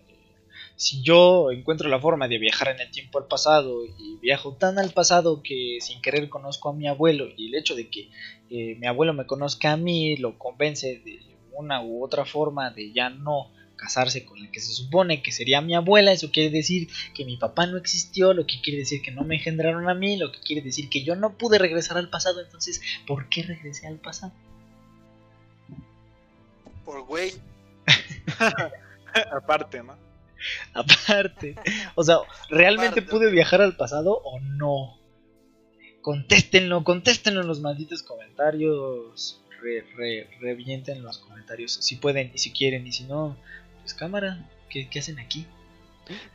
Si 0.78 1.02
yo 1.02 1.52
encuentro 1.52 1.88
la 1.88 2.00
forma 2.00 2.28
de 2.28 2.38
viajar 2.38 2.70
en 2.70 2.82
el 2.82 2.92
tiempo 2.92 3.18
al 3.18 3.28
pasado 3.28 3.86
y 3.86 4.18
viajo 4.22 4.54
tan 4.54 4.78
al 4.78 4.92
pasado 4.92 5.42
que 5.42 5.78
sin 5.80 6.02
querer 6.02 6.28
conozco 6.28 6.70
a 6.70 6.74
mi 6.74 6.88
abuelo 6.88 7.28
y 7.38 7.48
el 7.48 7.56
hecho 7.56 7.76
de 7.76 7.90
que 7.90 8.10
eh, 8.50 8.76
mi 8.76 8.86
abuelo 8.86 9.14
me 9.14 9.26
conozca 9.26 9.72
a 9.72 9.78
mí 9.78 10.18
lo 10.18 10.38
convence 10.38 11.00
de 11.06 11.22
una 11.54 11.82
u 11.82 12.04
otra 12.04 12.26
forma 12.26 12.72
de 12.72 12.92
ya 12.92 13.10
no 13.10 13.52
casarse 13.78 14.26
con 14.26 14.42
la 14.42 14.52
que 14.52 14.60
se 14.60 14.74
supone 14.74 15.22
que 15.22 15.32
sería 15.32 15.62
mi 15.62 15.76
abuela, 15.76 16.12
eso 16.12 16.32
quiere 16.32 16.50
decir 16.50 16.90
que 17.14 17.26
mi 17.26 17.38
papá 17.38 17.66
no 17.68 17.78
existió, 17.78 18.34
lo 18.34 18.46
que 18.46 18.60
quiere 18.62 18.80
decir 18.80 19.02
que 19.02 19.12
no 19.12 19.24
me 19.24 19.36
engendraron 19.36 19.88
a 19.90 19.94
mí, 19.94 20.18
lo 20.18 20.32
que 20.32 20.40
quiere 20.40 20.62
decir 20.62 20.90
que 20.90 21.04
yo 21.04 21.16
no 21.16 21.38
pude 21.38 21.58
regresar 21.58 21.98
al 21.98 22.10
pasado, 22.10 22.42
entonces, 22.42 22.82
¿por 23.06 23.30
qué 23.30 23.44
regresé 23.44 23.88
al 23.88 24.00
pasado? 24.00 24.34
Por 26.86 27.02
güey. 27.06 27.34
Aparte, 29.32 29.84
¿no? 29.84 29.98
Aparte, 30.74 31.56
o 31.96 32.04
sea, 32.04 32.18
¿realmente 32.50 33.00
Aparte, 33.00 33.10
pude 33.10 33.32
viajar 33.32 33.62
al 33.62 33.76
pasado 33.76 34.22
o 34.24 34.40
no? 34.40 35.00
Contéstenlo, 36.02 36.84
contéstenlo 36.84 37.42
en 37.42 37.48
los 37.48 37.62
malditos 37.62 38.04
comentarios. 38.04 39.42
Re, 39.62 39.84
re, 39.96 40.30
revienten 40.42 41.02
los 41.02 41.18
comentarios 41.18 41.74
si 41.74 41.96
pueden 41.96 42.30
y 42.36 42.38
si 42.38 42.52
quieren 42.52 42.86
y 42.86 42.92
si 42.92 43.06
no, 43.06 43.36
pues 43.82 43.96
cámara, 43.96 44.48
¿qué, 44.70 44.88
qué 44.88 45.00
hacen 45.00 45.18
aquí? 45.18 45.48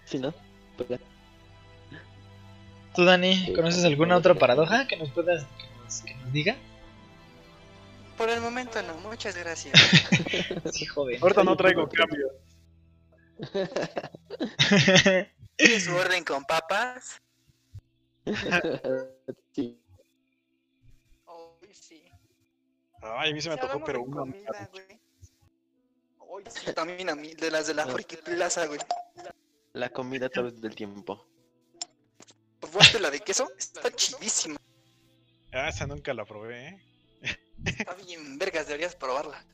Si 0.04 0.18
no, 0.18 0.34
pues, 0.76 0.98
¿Tú, 2.94 3.04
Dani, 3.04 3.52
conoces 3.54 3.84
alguna 3.84 4.16
otra 4.16 4.34
paradoja 4.34 4.88
que 4.88 4.96
nos 4.96 5.10
puedas 5.10 5.44
que 5.44 5.84
nos, 5.84 6.00
que 6.00 6.14
nos 6.14 6.32
diga? 6.32 6.56
Por 8.20 8.28
el 8.28 8.42
momento 8.42 8.82
no, 8.82 8.92
muchas 8.98 9.34
gracias. 9.34 9.72
Sí, 10.74 10.84
joven. 10.84 11.18
Ahorita 11.22 11.42
no 11.42 11.56
traigo 11.56 11.88
cambio. 11.88 12.28
¿Tiene 15.56 15.80
su 15.80 15.96
orden 15.96 16.22
con 16.22 16.44
papas? 16.44 17.18
sí. 19.54 19.82
Sí. 21.72 22.04
Ay, 23.00 23.30
a 23.30 23.34
mí 23.34 23.40
se 23.40 23.48
me 23.48 23.54
Si 23.54 23.60
tocó, 23.62 23.82
pero 23.82 24.02
uno. 24.02 24.18
comida, 24.18 24.68
güey. 24.70 25.00
Uy, 26.18 26.44
sí, 26.50 26.74
también 26.74 27.08
a 27.08 27.14
mí, 27.14 27.32
de 27.32 27.50
las 27.50 27.68
de 27.68 27.72
la 27.72 27.86
Friki 27.86 28.16
Plaza, 28.16 28.66
güey. 28.66 28.80
La 29.72 29.88
comida 29.88 30.26
a 30.26 30.28
través 30.28 30.60
del 30.60 30.74
tiempo. 30.74 31.26
¿Probaste 32.60 33.00
la 33.00 33.10
de 33.10 33.20
queso? 33.20 33.50
Está 33.56 33.90
chidísima. 33.90 34.58
Ah, 35.52 35.70
esa 35.70 35.86
nunca 35.86 36.12
la 36.12 36.26
probé, 36.26 36.68
¿eh? 36.68 36.89
Está 37.64 37.94
bien, 37.94 38.38
vergas, 38.38 38.66
deberías 38.66 38.96
probarla. 38.96 39.44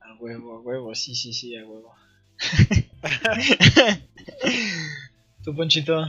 A 0.00 0.14
huevo, 0.20 0.56
a 0.56 0.60
huevo, 0.60 0.94
sí, 0.94 1.14
sí, 1.14 1.32
sí, 1.32 1.56
a 1.56 1.66
huevo. 1.66 1.94
¿Tú, 5.44 5.54
Ponchito? 5.54 6.04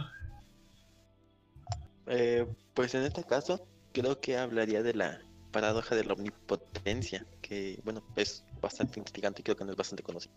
Eh, 2.08 2.46
pues 2.74 2.94
en 2.96 3.04
este 3.04 3.24
caso, 3.24 3.66
creo 3.94 4.20
que 4.20 4.38
hablaría 4.38 4.84
de 4.84 4.94
la 4.94 5.22
paradoja 5.52 5.96
de 5.96 6.04
la 6.04 6.14
omnipotencia, 6.14 7.26
que 7.42 7.80
bueno, 7.84 8.04
es 8.16 8.44
bastante 8.62 9.00
intrigante 9.00 9.42
y 9.42 9.44
creo 9.44 9.56
que 9.56 9.66
no 9.66 9.72
es 9.72 9.78
bastante 9.78 10.04
conocido. 10.04 10.36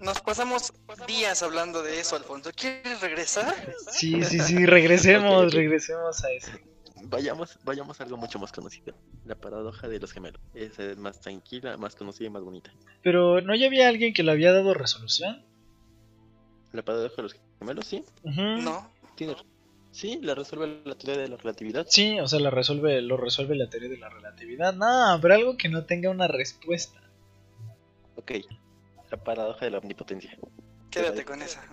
Nos 0.00 0.20
pasamos 0.20 0.72
días 1.08 1.42
hablando 1.42 1.82
de 1.82 1.98
eso, 1.98 2.14
Alfonso. 2.14 2.50
¿Quieres 2.54 3.00
regresar? 3.00 3.52
Sí, 3.90 4.22
sí, 4.22 4.38
sí, 4.40 4.66
regresemos, 4.66 5.52
regresemos 5.54 6.24
a 6.24 6.30
eso. 6.30 6.52
Vayamos, 7.04 7.58
vayamos 7.64 8.00
a 8.00 8.04
algo 8.04 8.16
mucho 8.16 8.38
más 8.38 8.52
conocido. 8.52 8.94
La 9.24 9.34
paradoja 9.34 9.88
de 9.88 10.00
los 10.00 10.12
gemelos. 10.12 10.40
Esa 10.54 10.84
es 10.84 10.96
más 10.96 11.20
tranquila, 11.20 11.76
más 11.76 11.94
conocida 11.94 12.26
y 12.26 12.30
más 12.30 12.42
bonita. 12.42 12.72
Pero 13.02 13.40
¿no 13.40 13.54
ya 13.54 13.66
había 13.66 13.88
alguien 13.88 14.12
que 14.12 14.22
le 14.22 14.32
había 14.32 14.52
dado 14.52 14.74
resolución? 14.74 15.44
La 16.72 16.82
paradoja 16.82 17.16
de 17.16 17.22
los 17.22 17.36
gemelos, 17.58 17.86
sí. 17.86 18.04
No. 18.24 18.90
tiene. 19.14 19.36
Sí, 19.90 20.20
la 20.22 20.34
resuelve 20.34 20.80
la 20.84 20.96
teoría 20.96 21.22
de 21.22 21.28
la 21.28 21.36
relatividad. 21.36 21.86
Sí, 21.88 22.20
o 22.20 22.28
sea, 22.28 22.38
la 22.40 22.50
resuelve, 22.50 23.00
lo 23.00 23.16
resuelve 23.16 23.56
la 23.56 23.68
teoría 23.68 23.88
de 23.88 23.96
la 23.96 24.08
relatividad. 24.08 24.74
No, 24.74 25.18
pero 25.20 25.34
algo 25.34 25.56
que 25.56 25.68
no 25.68 25.84
tenga 25.84 26.10
una 26.10 26.28
respuesta. 26.28 27.00
Ok. 28.16 28.32
La 29.10 29.16
paradoja 29.16 29.64
de 29.64 29.70
la 29.70 29.78
omnipotencia. 29.78 30.36
Quédate 30.90 31.24
con 31.24 31.40
esa. 31.42 31.64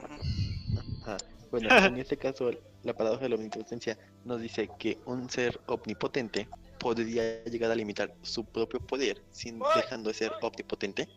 Ah, 1.05 1.17
bueno, 1.51 1.69
en 1.86 1.97
este 1.97 2.17
caso, 2.17 2.51
la 2.86 2.93
paradoja 2.93 3.23
de 3.23 3.29
la 3.29 3.36
omnipotencia 3.36 3.97
nos 4.23 4.39
dice 4.39 4.69
que 4.79 4.99
un 5.05 5.29
ser 5.29 5.59
omnipotente 5.65 6.47
podría 6.79 7.43
llegar 7.43 7.71
a 7.71 7.75
limitar 7.75 8.13
su 8.21 8.45
propio 8.45 8.79
poder 8.79 9.21
sin 9.31 9.59
dejando 9.75 10.09
de 10.09 10.13
ser 10.13 10.31
omnipotente. 10.41 11.09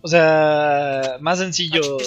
O 0.00 0.08
sea, 0.08 1.18
más 1.20 1.38
sencillo. 1.38 1.98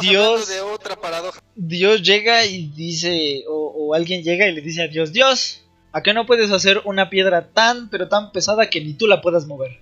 Dios, 0.00 0.48
de 0.48 0.60
otra 0.60 0.96
paradoja. 0.96 1.42
Dios 1.54 2.02
llega 2.02 2.46
y 2.46 2.68
dice, 2.68 3.44
o, 3.48 3.72
o 3.76 3.94
alguien 3.94 4.22
llega 4.22 4.46
y 4.46 4.54
le 4.54 4.60
dice 4.60 4.82
a 4.82 4.88
Dios, 4.88 5.12
Dios, 5.12 5.64
¿a 5.92 6.02
qué 6.02 6.14
no 6.14 6.26
puedes 6.26 6.50
hacer 6.50 6.80
una 6.84 7.10
piedra 7.10 7.48
tan, 7.52 7.90
pero 7.90 8.08
tan 8.08 8.32
pesada 8.32 8.70
que 8.70 8.80
ni 8.80 8.94
tú 8.94 9.06
la 9.06 9.20
puedas 9.20 9.46
mover? 9.46 9.80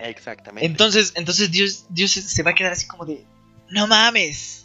Exactamente. 0.00 0.66
Entonces, 0.66 1.12
entonces 1.16 1.50
Dios, 1.50 1.86
Dios 1.88 2.10
se 2.12 2.42
va 2.42 2.50
a 2.50 2.54
quedar 2.54 2.72
así 2.72 2.86
como 2.86 3.04
de, 3.04 3.24
no 3.70 3.86
mames. 3.86 4.57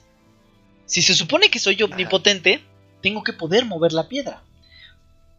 Si 0.86 1.02
se 1.02 1.14
supone 1.14 1.50
que 1.50 1.60
soy 1.60 1.82
omnipotente, 1.82 2.64
tengo 3.02 3.24
que 3.24 3.34
poder 3.34 3.66
mover 3.66 3.94
la 3.94 4.08
piedra. 4.08 4.44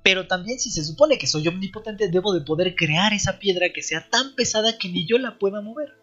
Pero 0.03 0.27
también 0.27 0.59
si 0.59 0.71
se 0.71 0.85
supone 0.85 1.17
que 1.17 1.27
soy 1.27 1.49
omnipotente, 1.49 2.09
debo 2.09 2.33
de 2.35 2.43
poder 2.43 2.75
crear 2.75 3.13
esa 3.13 3.39
piedra 3.39 3.71
que 3.73 3.83
sea 3.83 4.09
tan 4.11 4.35
pesada 4.35 4.77
que 4.77 4.89
ni 4.89 5.07
yo 5.07 5.19
la 5.19 5.39
pueda 5.39 5.61
mover. 5.61 5.95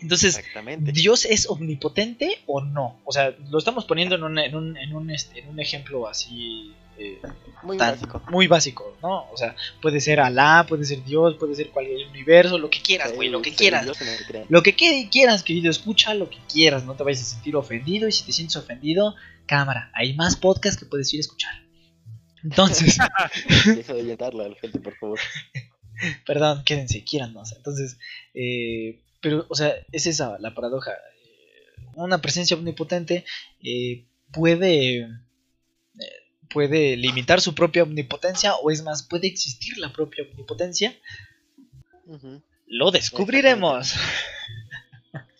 Entonces. 0.00 0.40
¿Dios 0.80 1.24
es 1.24 1.48
omnipotente 1.48 2.42
o 2.46 2.60
no? 2.60 3.00
O 3.04 3.12
sea, 3.12 3.34
lo 3.50 3.58
estamos 3.58 3.84
poniendo 3.84 4.14
en 4.14 4.22
un, 4.22 4.38
en 4.38 4.54
un, 4.54 4.76
en 4.76 4.94
un, 4.94 5.10
este, 5.10 5.40
en 5.40 5.48
un 5.48 5.60
ejemplo 5.60 6.06
así 6.06 6.74
eh, 6.98 7.20
Muy 7.62 7.76
tan- 7.78 7.92
básico. 7.92 8.22
muy 8.30 8.46
básico, 8.46 8.96
¿no? 9.02 9.30
O 9.30 9.36
sea, 9.36 9.54
puede 9.80 10.00
ser 10.00 10.20
Alá, 10.20 10.66
puede 10.68 10.84
ser 10.84 11.02
Dios, 11.04 11.36
puede 11.38 11.54
ser 11.54 11.70
cualquier 11.70 12.08
universo, 12.08 12.58
lo 12.58 12.68
que 12.70 12.80
quieras, 12.82 13.12
güey, 13.14 13.28
lo 13.28 13.40
que 13.42 13.52
quieras. 13.54 13.84
Dios 13.84 13.98
Lo 14.48 14.62
que 14.62 14.74
que- 14.74 15.08
quieras, 15.10 15.42
querido, 15.42 15.70
escucha 15.70 16.14
lo 16.14 16.28
que 16.28 16.38
quieras, 16.52 16.84
no 16.84 16.94
te 16.94 17.04
vayas 17.04 17.22
a 17.22 17.24
sentir 17.24 17.56
ofendido 17.56 18.08
y 18.08 18.12
si 18.12 18.24
te 18.24 18.32
sientes 18.32 18.56
ofendido, 18.56 19.14
cámara, 19.46 19.90
hay 19.94 20.14
más 20.14 20.36
podcasts 20.36 20.78
que 20.78 20.86
puedes 20.86 21.12
ir 21.14 21.18
a 21.18 21.22
escuchar. 21.22 21.54
Entonces, 22.44 22.98
Deja 23.76 23.92
de 23.94 24.00
orientarla 24.02 24.44
a 24.44 24.48
la 24.48 24.56
gente, 24.56 24.78
por 24.80 24.96
favor. 24.96 25.18
perdón, 26.26 26.62
quédense, 26.64 27.04
quieran 27.04 27.32
más. 27.34 27.52
Entonces, 27.52 27.98
eh, 28.34 29.00
Pero, 29.20 29.46
o 29.48 29.54
sea, 29.56 29.74
es 29.92 30.06
esa 30.06 30.38
la 30.38 30.54
paradoja. 30.54 30.92
Eh, 30.92 31.86
Una 31.94 32.18
presencia 32.20 32.56
omnipotente 32.56 33.24
eh, 33.62 34.06
puede, 34.32 34.98
eh, 35.00 35.08
puede 36.48 36.96
limitar 36.96 37.40
su 37.40 37.54
propia 37.54 37.82
omnipotencia 37.82 38.54
o 38.56 38.70
es 38.70 38.82
más, 38.82 39.02
puede 39.02 39.26
existir 39.26 39.78
la 39.78 39.92
propia 39.92 40.24
omnipotencia. 40.24 40.96
Lo 42.66 42.90
descubriremos. 42.90 43.94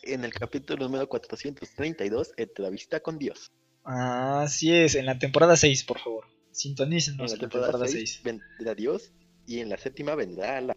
En 0.03 0.25
el 0.25 0.33
capítulo 0.33 0.85
número 0.85 1.09
432, 1.09 2.33
Entrevista 2.37 3.01
con 3.01 3.19
Dios. 3.19 3.53
Así 3.85 4.75
es, 4.75 4.95
en 4.95 5.07
la 5.07 5.19
temporada 5.19 5.57
6, 5.57 5.85
por 5.85 5.99
favor. 5.99 6.25
En 6.49 6.55
Sintonícenos 6.55 7.33
en 7.33 7.39
la 7.39 7.41
temporada 7.41 7.73
temporada 7.73 7.93
6 7.93 8.21
6. 8.23 8.23
vendrá 8.23 8.75
Dios 8.75 9.13
y 9.47 9.61
en 9.61 9.69
la 9.69 9.79
séptima 9.79 10.15
vendrá 10.15 10.61
la... 10.61 10.77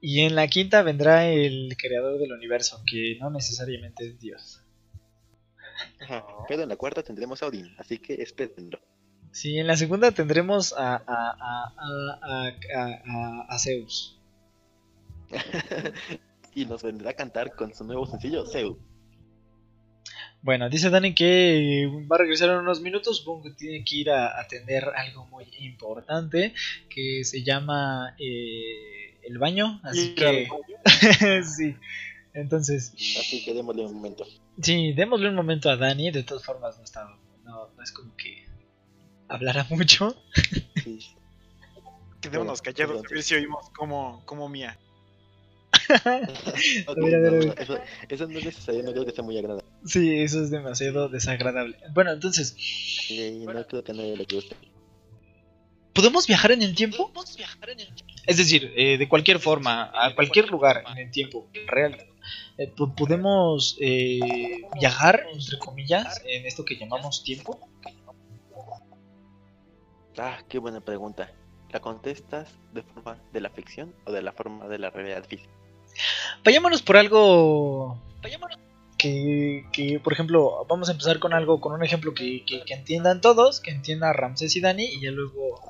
Y 0.00 0.20
en 0.20 0.34
la 0.34 0.46
quinta 0.48 0.82
vendrá 0.82 1.28
el 1.28 1.74
creador 1.78 2.18
del 2.18 2.32
universo, 2.32 2.82
que 2.86 3.16
no 3.20 3.30
necesariamente 3.30 4.06
es 4.06 4.20
Dios. 4.20 4.62
Ajá, 6.00 6.24
Pero 6.48 6.62
en 6.62 6.68
la 6.68 6.76
cuarta 6.76 7.02
tendremos 7.02 7.42
a 7.42 7.46
Odín, 7.46 7.74
así 7.78 7.98
que 7.98 8.14
espérenlo. 8.14 8.80
Sí, 9.34 9.58
en 9.58 9.66
la 9.66 9.76
segunda 9.76 10.12
tendremos 10.12 10.72
a, 10.78 10.94
a, 10.94 11.74
a, 11.76 13.46
a, 13.48 13.58
Zeus. 13.58 14.16
y 16.54 16.64
nos 16.66 16.84
vendrá 16.84 17.10
a 17.10 17.14
cantar 17.14 17.56
con 17.56 17.74
su 17.74 17.82
nuevo 17.82 18.06
sencillo, 18.06 18.46
Zeus. 18.46 18.76
Bueno, 20.40 20.70
dice 20.70 20.88
Dani 20.88 21.16
que 21.16 21.90
va 22.08 22.14
a 22.14 22.20
regresar 22.20 22.50
en 22.50 22.58
unos 22.58 22.80
minutos. 22.80 23.18
Supongo 23.18 23.42
que 23.42 23.50
tiene 23.50 23.84
que 23.84 23.96
ir 23.96 24.10
a 24.10 24.40
atender 24.40 24.84
algo 24.94 25.26
muy 25.26 25.46
importante 25.58 26.54
que 26.88 27.24
se 27.24 27.42
llama 27.42 28.14
eh, 28.20 29.18
el 29.24 29.38
baño. 29.38 29.80
Así 29.82 30.14
que, 30.14 30.48
sí. 31.42 31.74
Entonces, 32.34 32.92
Así 33.18 33.44
que 33.44 33.52
démosle 33.52 33.84
un 33.84 33.94
momento. 33.94 34.24
sí, 34.62 34.92
démosle 34.92 35.28
un 35.28 35.34
momento 35.34 35.70
a 35.70 35.76
Dani. 35.76 36.12
De 36.12 36.22
todas 36.22 36.44
formas, 36.44 36.78
no, 36.78 36.84
está, 36.84 37.04
no, 37.42 37.70
no 37.76 37.82
es 37.82 37.90
como 37.90 38.14
que 38.16 38.53
hablara 39.28 39.66
mucho. 39.70 40.14
Sí. 40.82 40.98
Quedémonos 42.20 42.62
callados 42.62 43.04
a 43.04 43.08
ver 43.14 43.22
si 43.22 43.34
oímos 43.34 43.68
como, 43.76 44.22
como 44.24 44.48
mía. 44.48 44.78
Ok, 46.86 46.96
ver, 46.96 47.14
a 47.14 47.18
ver, 47.18 47.26
a 47.26 47.30
no, 47.30 47.38
ver. 47.38 47.46
no, 47.46 47.52
Eso, 47.62 47.78
eso 48.08 48.26
no 48.28 48.38
es 48.38 48.44
necesario, 48.46 48.82
no 48.82 48.92
creo 48.92 49.04
que 49.04 49.12
sea 49.12 49.24
muy 49.24 49.36
agradable. 49.38 49.64
Sí, 49.84 50.18
eso 50.20 50.42
es 50.42 50.50
demasiado 50.50 51.08
desagradable. 51.08 51.76
Bueno, 51.92 52.12
entonces, 52.12 52.56
no 53.44 53.66
creo 53.66 53.84
que 53.84 53.92
a 53.92 53.94
nadie 53.94 54.16
le 54.16 54.24
guste. 54.24 54.56
¿podemos 55.92 56.26
viajar 56.26 56.50
en 56.52 56.62
el 56.62 56.74
tiempo? 56.74 57.12
Es 58.26 58.36
decir, 58.38 58.72
eh, 58.76 58.98
de 58.98 59.08
cualquier 59.08 59.38
forma, 59.38 59.90
a 59.94 60.14
cualquier 60.14 60.48
lugar 60.50 60.82
en 60.90 60.98
el 60.98 61.10
tiempo 61.10 61.48
real. 61.66 61.96
Eh, 62.58 62.68
po- 62.74 62.94
¿Podemos 62.94 63.76
eh, 63.80 64.62
viajar, 64.80 65.26
entre 65.32 65.58
comillas, 65.58 66.20
en 66.24 66.46
esto 66.46 66.64
que 66.64 66.76
llamamos 66.76 67.22
tiempo? 67.22 67.68
Ah, 70.18 70.38
qué 70.48 70.58
buena 70.58 70.80
pregunta. 70.80 71.30
¿La 71.70 71.80
contestas 71.80 72.54
de 72.72 72.82
forma 72.82 73.18
de 73.32 73.40
la 73.40 73.50
ficción 73.50 73.94
o 74.06 74.12
de 74.12 74.22
la 74.22 74.32
forma 74.32 74.68
de 74.68 74.78
la 74.78 74.90
realidad 74.90 75.24
física? 75.26 75.50
Vayámonos 76.44 76.82
por 76.82 76.96
algo 76.96 77.98
que, 78.96 79.64
que, 79.72 79.98
por 80.00 80.12
ejemplo, 80.12 80.64
vamos 80.68 80.88
a 80.88 80.92
empezar 80.92 81.18
con 81.18 81.32
algo, 81.34 81.60
con 81.60 81.72
un 81.72 81.82
ejemplo 81.84 82.14
que, 82.14 82.44
que- 82.46 82.64
que 82.64 82.74
entiendan 82.74 83.20
todos, 83.20 83.60
que 83.60 83.70
entienda 83.72 84.12
Ramsés 84.12 84.54
y 84.56 84.60
Dani, 84.60 84.84
y 84.84 85.00
ya 85.02 85.10
luego 85.10 85.60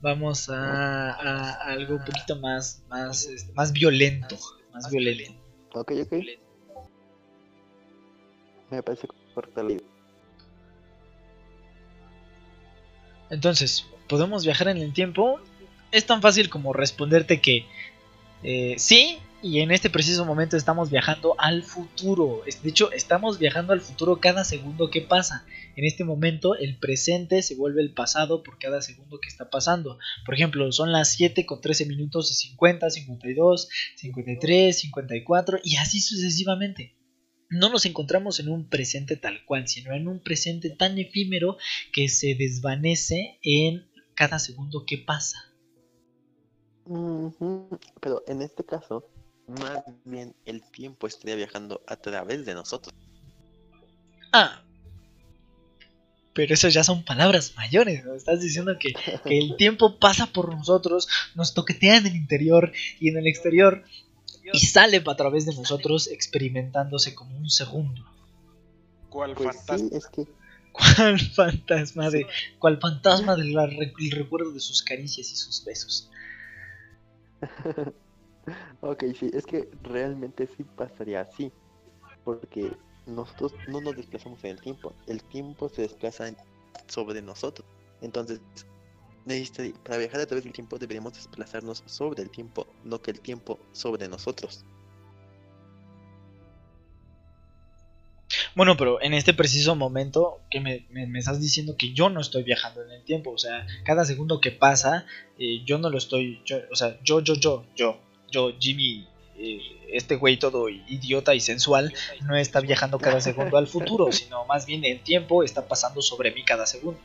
vamos 0.00 0.48
a, 0.48 1.10
a- 1.12 1.50
a 1.50 1.72
algo 1.72 1.94
un 1.96 2.04
poquito 2.04 2.36
más, 2.36 2.82
más, 2.88 3.26
este, 3.26 3.52
más 3.54 3.72
violento, 3.72 4.36
más 4.72 4.88
violento. 4.90 5.32
Ok, 5.74 5.92
ok. 6.02 6.12
Me 8.70 8.82
parece 8.82 9.08
correcta 9.34 9.62
la 9.62 9.72
idea. 9.72 9.86
Entonces, 13.30 13.86
¿podemos 14.08 14.44
viajar 14.44 14.68
en 14.68 14.78
el 14.78 14.92
tiempo? 14.92 15.40
Es 15.90 16.06
tan 16.06 16.22
fácil 16.22 16.50
como 16.50 16.72
responderte 16.72 17.40
que 17.40 17.66
eh, 18.42 18.74
sí, 18.78 19.18
y 19.44 19.60
en 19.60 19.70
este 19.70 19.90
preciso 19.90 20.24
momento 20.24 20.56
estamos 20.56 20.90
viajando 20.90 21.34
al 21.38 21.62
futuro. 21.62 22.42
De 22.62 22.70
hecho, 22.70 22.90
estamos 22.92 23.38
viajando 23.38 23.74
al 23.74 23.80
futuro 23.82 24.18
cada 24.20 24.42
segundo 24.44 24.90
que 24.90 25.02
pasa. 25.02 25.44
En 25.76 25.84
este 25.84 26.02
momento, 26.02 26.54
el 26.54 26.76
presente 26.76 27.42
se 27.42 27.54
vuelve 27.54 27.82
el 27.82 27.92
pasado 27.92 28.42
por 28.42 28.58
cada 28.58 28.80
segundo 28.80 29.20
que 29.20 29.28
está 29.28 29.50
pasando. 29.50 29.98
Por 30.24 30.34
ejemplo, 30.34 30.70
son 30.72 30.92
las 30.92 31.10
7 31.12 31.44
con 31.44 31.60
13 31.60 31.86
minutos 31.86 32.30
y 32.30 32.34
50, 32.34 32.88
52, 32.88 33.68
53, 33.96 34.78
54 34.78 35.58
y 35.62 35.76
así 35.76 36.00
sucesivamente. 36.00 36.94
No 37.50 37.68
nos 37.68 37.86
encontramos 37.86 38.40
en 38.40 38.48
un 38.48 38.68
presente 38.68 39.16
tal 39.16 39.44
cual, 39.44 39.68
sino 39.68 39.92
en 39.94 40.08
un 40.08 40.20
presente 40.20 40.70
tan 40.70 40.98
efímero 40.98 41.56
que 41.92 42.08
se 42.08 42.34
desvanece 42.34 43.38
en 43.42 43.86
cada 44.14 44.38
segundo 44.38 44.84
que 44.86 44.98
pasa. 44.98 45.38
Pero 48.00 48.22
en 48.26 48.42
este 48.42 48.64
caso, 48.64 49.08
más 49.46 49.82
bien 50.04 50.34
el 50.44 50.62
tiempo 50.70 51.06
estaría 51.06 51.36
viajando 51.36 51.82
a 51.86 51.96
través 51.96 52.44
de 52.44 52.54
nosotros. 52.54 52.94
Ah. 54.32 54.62
Pero 56.34 56.52
eso 56.52 56.68
ya 56.68 56.82
son 56.82 57.04
palabras 57.04 57.54
mayores, 57.56 58.04
¿no? 58.04 58.14
Estás 58.14 58.40
diciendo 58.40 58.76
que, 58.78 58.92
que 58.92 59.38
el 59.38 59.56
tiempo 59.58 59.98
pasa 59.98 60.26
por 60.26 60.52
nosotros, 60.52 61.08
nos 61.34 61.54
toquetea 61.54 61.98
en 61.98 62.06
el 62.06 62.16
interior 62.16 62.72
y 62.98 63.08
en 63.08 63.18
el 63.18 63.26
exterior 63.28 63.84
y 64.52 64.58
sale 64.58 65.02
a 65.04 65.16
través 65.16 65.46
de 65.46 65.54
nosotros 65.54 66.08
experimentándose 66.08 67.14
como 67.14 67.36
un 67.36 67.48
segundo. 67.50 68.02
¿Cuál 69.08 69.34
Pues 69.34 69.56
fantasma? 69.56 69.88
sí, 69.88 69.96
es 69.96 70.06
que 70.08 70.26
Cual 70.72 71.20
fantasma 71.20 72.10
de. 72.10 72.26
Cual 72.58 72.78
fantasma 72.80 73.36
del 73.36 73.56
el 73.56 74.10
recuerdo 74.10 74.52
de 74.52 74.60
sus 74.60 74.82
caricias 74.82 75.30
y 75.30 75.36
sus 75.36 75.64
besos. 75.64 76.10
Ok, 78.80 79.04
sí, 79.18 79.30
es 79.32 79.46
que 79.46 79.70
realmente 79.82 80.46
sí 80.46 80.64
pasaría 80.64 81.22
así. 81.22 81.50
Porque 82.24 82.76
nosotros 83.06 83.54
no 83.66 83.80
nos 83.80 83.96
desplazamos 83.96 84.42
en 84.44 84.50
el 84.50 84.60
tiempo, 84.60 84.92
el 85.06 85.22
tiempo 85.22 85.68
se 85.70 85.82
desplaza 85.82 86.28
en- 86.28 86.36
sobre 86.88 87.22
nosotros. 87.22 87.66
Entonces, 88.02 88.40
para 89.82 89.98
viajar 89.98 90.20
a 90.20 90.26
través 90.26 90.44
del 90.44 90.52
tiempo 90.52 90.78
deberíamos 90.78 91.14
desplazarnos 91.14 91.82
sobre 91.86 92.22
el 92.22 92.30
tiempo, 92.30 92.66
no 92.84 93.00
que 93.00 93.10
el 93.10 93.20
tiempo 93.20 93.58
sobre 93.72 94.08
nosotros. 94.08 94.64
Bueno, 98.54 98.76
pero 98.76 99.02
en 99.02 99.14
este 99.14 99.34
preciso 99.34 99.74
momento 99.74 100.40
que 100.50 100.60
me, 100.60 100.86
estás 101.18 101.40
diciendo 101.40 101.76
que 101.76 101.92
yo 101.92 102.08
no 102.10 102.20
estoy 102.20 102.42
viajando 102.42 102.82
en 102.82 102.90
el 102.90 103.02
tiempo, 103.02 103.30
o 103.32 103.38
sea, 103.38 103.66
cada 103.84 104.04
segundo 104.04 104.40
que 104.40 104.50
pasa, 104.50 105.06
eh, 105.38 105.62
yo 105.64 105.78
no 105.78 105.90
lo 105.90 105.98
estoy, 105.98 106.40
yo, 106.44 106.58
o 106.70 106.76
sea, 106.76 106.98
yo, 107.02 107.20
yo, 107.20 107.34
yo, 107.34 107.64
yo, 107.76 107.98
yo, 108.30 108.52
Jimmy, 108.58 109.06
eh, 109.36 109.60
este 109.92 110.16
güey 110.16 110.38
todo 110.38 110.68
idiota 110.68 111.34
y 111.34 111.40
sensual, 111.40 111.92
no 112.22 112.36
está 112.36 112.60
viajando 112.60 112.98
cada 112.98 113.20
segundo 113.20 113.56
al 113.56 113.66
futuro, 113.66 114.10
sino 114.12 114.44
más 114.46 114.66
bien 114.66 114.84
el 114.84 115.00
tiempo 115.00 115.42
está 115.42 115.66
pasando 115.66 116.02
sobre 116.02 116.32
mí 116.32 116.44
cada 116.44 116.66
segundo. 116.66 117.00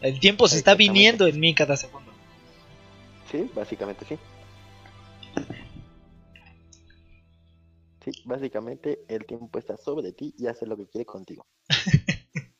El 0.00 0.20
tiempo 0.20 0.46
se 0.48 0.56
está 0.56 0.74
viniendo 0.74 1.26
en 1.26 1.40
mí 1.40 1.54
cada 1.54 1.76
segundo. 1.76 2.12
Sí, 3.30 3.50
básicamente 3.54 4.04
sí. 4.06 4.16
Sí, 8.04 8.12
básicamente 8.24 9.00
el 9.08 9.26
tiempo 9.26 9.58
está 9.58 9.76
sobre 9.76 10.12
ti 10.12 10.34
y 10.38 10.46
hace 10.46 10.66
lo 10.66 10.76
que 10.76 10.86
quiere 10.86 11.04
contigo. 11.04 11.46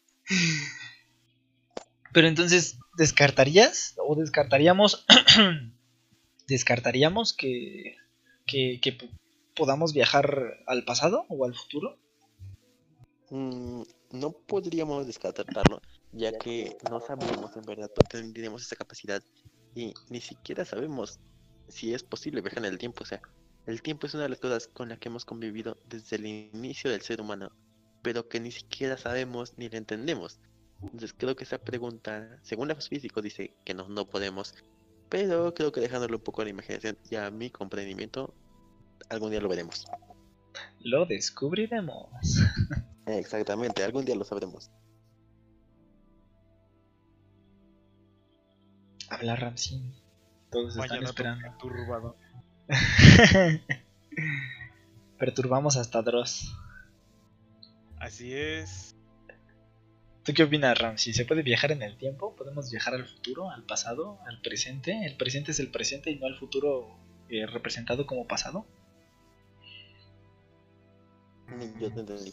Pero 2.12 2.26
entonces, 2.26 2.78
¿descartarías 2.96 3.94
o 3.98 4.14
descartaríamos 4.16 5.06
descartaríamos 6.48 7.32
que 7.34 7.96
que, 8.46 8.80
que 8.82 8.92
po- 8.92 9.08
podamos 9.54 9.92
viajar 9.92 10.58
al 10.66 10.84
pasado 10.84 11.26
o 11.28 11.44
al 11.44 11.54
futuro? 11.54 11.98
Mm, 13.30 13.82
no 14.12 14.32
podríamos 14.32 15.06
descartarlo, 15.06 15.80
ya 16.12 16.32
que 16.32 16.76
no 16.90 17.00
sabemos 17.00 17.56
en 17.56 17.62
verdad, 17.62 17.90
pero 17.94 18.32
tenemos 18.32 18.62
esa 18.62 18.76
capacidad 18.76 19.22
y 19.74 19.94
ni 20.08 20.20
siquiera 20.20 20.64
sabemos 20.64 21.20
si 21.68 21.94
es 21.94 22.02
posible 22.02 22.40
viajar 22.40 22.60
en 22.60 22.72
el 22.72 22.78
tiempo. 22.78 23.04
O 23.04 23.06
sea, 23.06 23.20
el 23.66 23.82
tiempo 23.82 24.06
es 24.06 24.14
una 24.14 24.24
de 24.24 24.30
las 24.30 24.40
cosas 24.40 24.68
con 24.68 24.88
las 24.88 24.98
que 24.98 25.08
hemos 25.08 25.24
convivido 25.24 25.76
desde 25.86 26.16
el 26.16 26.26
inicio 26.26 26.90
del 26.90 27.02
ser 27.02 27.20
humano, 27.20 27.52
pero 28.02 28.28
que 28.28 28.40
ni 28.40 28.50
siquiera 28.50 28.96
sabemos 28.96 29.54
ni 29.56 29.68
la 29.68 29.78
entendemos. 29.78 30.40
Entonces 30.82 31.14
creo 31.16 31.36
que 31.36 31.44
esa 31.44 31.58
pregunta, 31.58 32.38
según 32.42 32.68
los 32.68 32.88
físicos, 32.88 33.22
dice 33.22 33.54
que 33.64 33.74
no, 33.74 33.88
no 33.88 34.08
podemos, 34.08 34.54
pero 35.08 35.52
creo 35.54 35.72
que 35.72 35.80
dejándolo 35.80 36.16
un 36.16 36.22
poco 36.22 36.42
a 36.42 36.44
la 36.44 36.50
imaginación 36.50 36.96
y 37.10 37.16
a 37.16 37.30
mi 37.30 37.50
comprendimiento, 37.50 38.34
algún 39.10 39.30
día 39.30 39.40
lo 39.40 39.48
veremos. 39.48 39.86
Lo 40.80 41.06
descubriremos. 41.06 42.08
Exactamente, 43.06 43.82
algún 43.82 44.04
día 44.04 44.14
lo 44.14 44.24
sabremos. 44.24 44.70
Habla 49.10 49.36
Ramsín. 49.36 49.94
Todos 50.50 50.76
están 50.76 50.88
Vaya 50.88 51.08
esperando. 51.08 51.42
perturbador. 51.42 52.16
Perturbamos 55.18 55.76
hasta 55.76 56.02
Dross. 56.02 56.54
Así 57.98 58.34
es. 58.34 58.94
¿Tú 60.24 60.32
qué 60.34 60.42
opinas, 60.44 60.78
Ram? 60.78 60.98
Si 60.98 61.12
se 61.14 61.24
puede 61.24 61.42
viajar 61.42 61.72
en 61.72 61.82
el 61.82 61.96
tiempo, 61.96 62.36
podemos 62.36 62.70
viajar 62.70 62.94
al 62.94 63.06
futuro, 63.06 63.50
al 63.50 63.64
pasado, 63.64 64.18
al 64.26 64.40
presente. 64.42 65.06
El 65.06 65.16
presente 65.16 65.52
es 65.52 65.60
el 65.60 65.70
presente 65.70 66.10
y 66.10 66.16
no 66.16 66.26
el 66.26 66.36
futuro 66.36 66.98
eh, 67.30 67.46
representado 67.46 68.06
como 68.06 68.26
pasado. 68.26 68.66
Yo 71.80 71.92
te 71.92 72.00
entendí. 72.00 72.32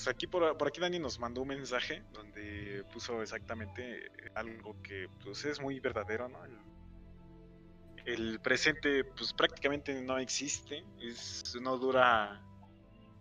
Pues 0.00 0.08
aquí 0.08 0.26
por, 0.26 0.56
aquí 0.66 0.80
Dani 0.80 0.98
nos 0.98 1.18
mandó 1.18 1.42
un 1.42 1.48
mensaje 1.48 2.02
donde 2.14 2.86
puso 2.90 3.20
exactamente 3.20 4.10
algo 4.34 4.80
que 4.80 5.10
pues 5.22 5.44
es 5.44 5.60
muy 5.60 5.78
verdadero, 5.78 6.26
¿no? 6.26 6.42
El, 6.42 6.58
el 8.06 8.40
presente 8.40 9.04
pues 9.04 9.34
prácticamente 9.34 10.00
no 10.00 10.16
existe, 10.16 10.86
es, 11.02 11.54
no 11.60 11.76
dura 11.76 12.40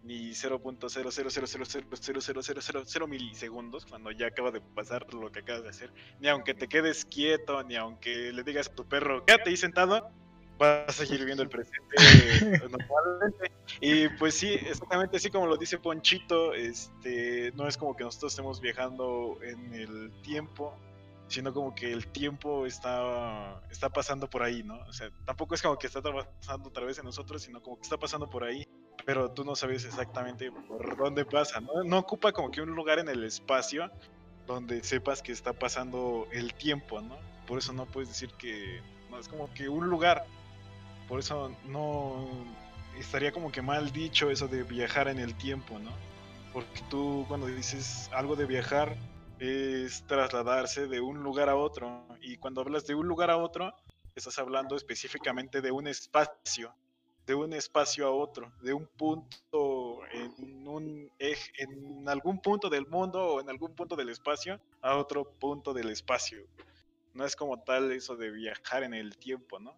ni 0.04 0.30
0.000000000 0.30 3.08
milisegundos 3.10 3.86
cuando 3.86 4.12
ya 4.12 4.28
acaba 4.28 4.52
de 4.52 4.62
pasar 4.62 5.14
lo 5.14 5.30
que 5.34 5.40
acabas 5.40 5.64
de 5.64 5.70
hacer, 5.72 5.92
ni 6.22 6.30
aunque 6.30 6.54
te 6.54 6.70
quedes 6.70 7.04
quieto, 7.04 7.62
ni 7.64 7.76
aunque 7.76 8.32
le 8.32 8.42
digas 8.44 8.70
a 8.70 8.76
tu 8.76 8.88
perro, 8.88 9.26
quédate 9.26 9.50
ahí 9.50 9.58
sentado, 9.58 10.10
vas 10.60 10.88
a 10.90 10.92
seguir 10.92 11.20
viviendo 11.20 11.42
el 11.42 11.50
presente 11.50 11.96
normalmente. 12.70 13.52
Y 13.82 14.10
pues 14.10 14.36
sí, 14.36 14.54
exactamente 14.54 15.18
así 15.18 15.30
como 15.30 15.48
lo 15.48 15.58
dice 15.58 15.80
Ponchito, 15.80 16.54
este, 16.54 17.52
no 17.56 17.68
es 17.68 17.78
como 17.78 17.96
que 17.96 18.04
nosotros 18.04 18.34
estemos 18.34 18.62
viajando 18.62 19.40
en 19.42 19.74
el 19.74 20.12
tiempo, 20.22 20.78
sino 21.28 21.54
como 21.54 21.74
que 21.74 21.92
el 21.92 22.08
tiempo 22.08 22.66
está, 22.66 23.62
está 23.72 23.90
pasando 23.90 24.30
por 24.30 24.44
ahí, 24.44 24.64
¿no? 24.64 24.80
O 24.88 24.94
sea, 24.94 25.10
tampoco 25.26 25.56
es 25.56 25.62
como 25.62 25.78
que 25.78 25.88
está 25.88 26.02
pasando 26.02 26.70
otra 26.70 26.86
vez 26.86 26.98
en 27.00 27.06
nosotros, 27.06 27.42
sino 27.42 27.62
como 27.62 27.78
que 27.78 27.84
está 27.84 27.98
pasando 27.98 28.30
por 28.30 28.44
ahí, 28.44 28.68
pero 29.06 29.32
tú 29.32 29.46
no 29.46 29.56
sabes 29.56 29.86
exactamente 29.86 30.52
por 30.52 30.98
dónde 30.98 31.26
pasa, 31.26 31.62
¿no? 31.62 31.84
No 31.84 32.00
ocupa 32.00 32.32
como 32.32 32.52
que 32.52 32.62
un 32.62 32.72
lugar 32.72 33.00
en 33.00 33.08
el 33.08 33.24
espacio 33.24 33.90
donde 34.48 34.84
sepas 34.84 35.22
que 35.22 35.32
está 35.32 35.54
pasando 35.54 36.28
el 36.32 36.54
tiempo, 36.56 37.00
¿no? 37.00 37.16
Por 37.46 37.60
eso 37.60 37.72
no 37.72 37.86
puedes 37.86 38.10
decir 38.10 38.32
que, 38.34 38.82
no, 39.10 39.20
es 39.20 39.28
como 39.28 39.54
que 39.54 39.70
un 39.70 39.88
lugar, 39.88 40.26
por 41.10 41.20
eso 41.20 41.52
no 41.66 42.28
estaría 42.98 43.32
como 43.32 43.52
que 43.52 43.64
mal 43.64 43.92
dicho 43.92 44.30
eso 44.30 44.48
de 44.48 44.62
viajar 44.64 45.08
en 45.08 45.18
el 45.18 45.36
tiempo, 45.36 45.80
¿no? 45.80 45.92
Porque 46.54 46.82
tú 46.90 47.26
cuando 47.28 47.48
dices 47.48 48.10
algo 48.14 48.36
de 48.36 48.46
viajar 48.46 48.96
es 49.40 50.06
trasladarse 50.06 50.88
de 50.88 51.02
un 51.02 51.24
lugar 51.24 51.50
a 51.50 51.56
otro 51.56 52.06
y 52.22 52.38
cuando 52.38 52.62
hablas 52.62 52.86
de 52.86 52.94
un 52.94 53.08
lugar 53.08 53.32
a 53.32 53.38
otro 53.38 53.74
estás 54.16 54.38
hablando 54.38 54.76
específicamente 54.76 55.62
de 55.62 55.72
un 55.72 55.88
espacio, 55.88 56.76
de 57.26 57.34
un 57.34 57.54
espacio 57.54 58.06
a 58.06 58.12
otro, 58.12 58.52
de 58.62 58.74
un 58.74 58.86
punto 58.86 60.02
en 60.12 60.68
un 60.68 61.12
eje, 61.18 61.52
en 61.58 62.08
algún 62.08 62.40
punto 62.40 62.70
del 62.70 62.86
mundo 62.86 63.20
o 63.20 63.42
en 63.42 63.50
algún 63.50 63.74
punto 63.74 63.96
del 63.96 64.10
espacio 64.10 64.60
a 64.82 64.96
otro 64.96 65.24
punto 65.26 65.74
del 65.74 65.90
espacio. 65.90 66.46
No 67.16 67.26
es 67.26 67.36
como 67.36 67.64
tal 67.64 67.92
eso 67.94 68.16
de 68.16 68.30
viajar 68.30 68.84
en 68.84 68.94
el 68.94 69.18
tiempo, 69.18 69.60
¿no? 69.60 69.76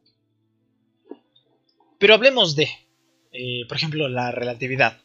Pero 2.02 2.16
hablemos 2.16 2.56
de, 2.56 2.68
eh, 3.32 3.66
por 3.68 3.78
ejemplo, 3.78 4.08
la 4.10 4.32
relatividad. 4.32 4.98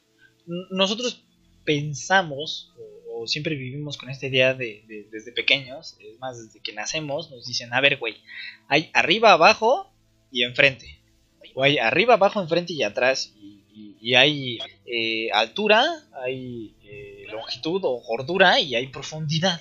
Nosotros 0.70 1.22
pensamos, 1.64 2.72
o, 3.12 3.26
siempre 3.26 3.54
vivimos 3.54 3.98
con 3.98 4.08
esta 4.08 4.26
idea 4.26 4.54
de, 4.54 4.82
de- 4.88 5.06
desde 5.12 5.32
pequeños, 5.32 5.96
es 6.00 6.18
más, 6.20 6.42
desde 6.42 6.60
que 6.60 6.72
nacemos, 6.72 7.30
nos 7.30 7.44
dicen, 7.46 7.72
a 7.74 7.82
ver, 7.82 7.98
güey, 7.98 8.16
hay 8.68 8.88
arriba, 8.94 9.32
abajo 9.32 9.92
y 10.32 10.42
enfrente. 10.44 10.98
O 11.54 11.62
hay 11.62 11.76
arriba, 11.76 12.14
abajo, 12.14 12.40
enfrente 12.40 12.72
y 12.72 12.82
atrás. 12.82 13.34
Y, 13.38 13.60
y- 13.74 13.96
y 14.00 14.14
hay 14.14 14.58
eh, 14.86 15.30
altura, 15.32 15.84
hay 16.24 16.74
eh, 16.84 17.26
longitud 17.30 17.80
o 17.84 18.00
gordura 18.00 18.58
y 18.58 18.74
hay 18.74 18.86
profundidad. 18.86 19.60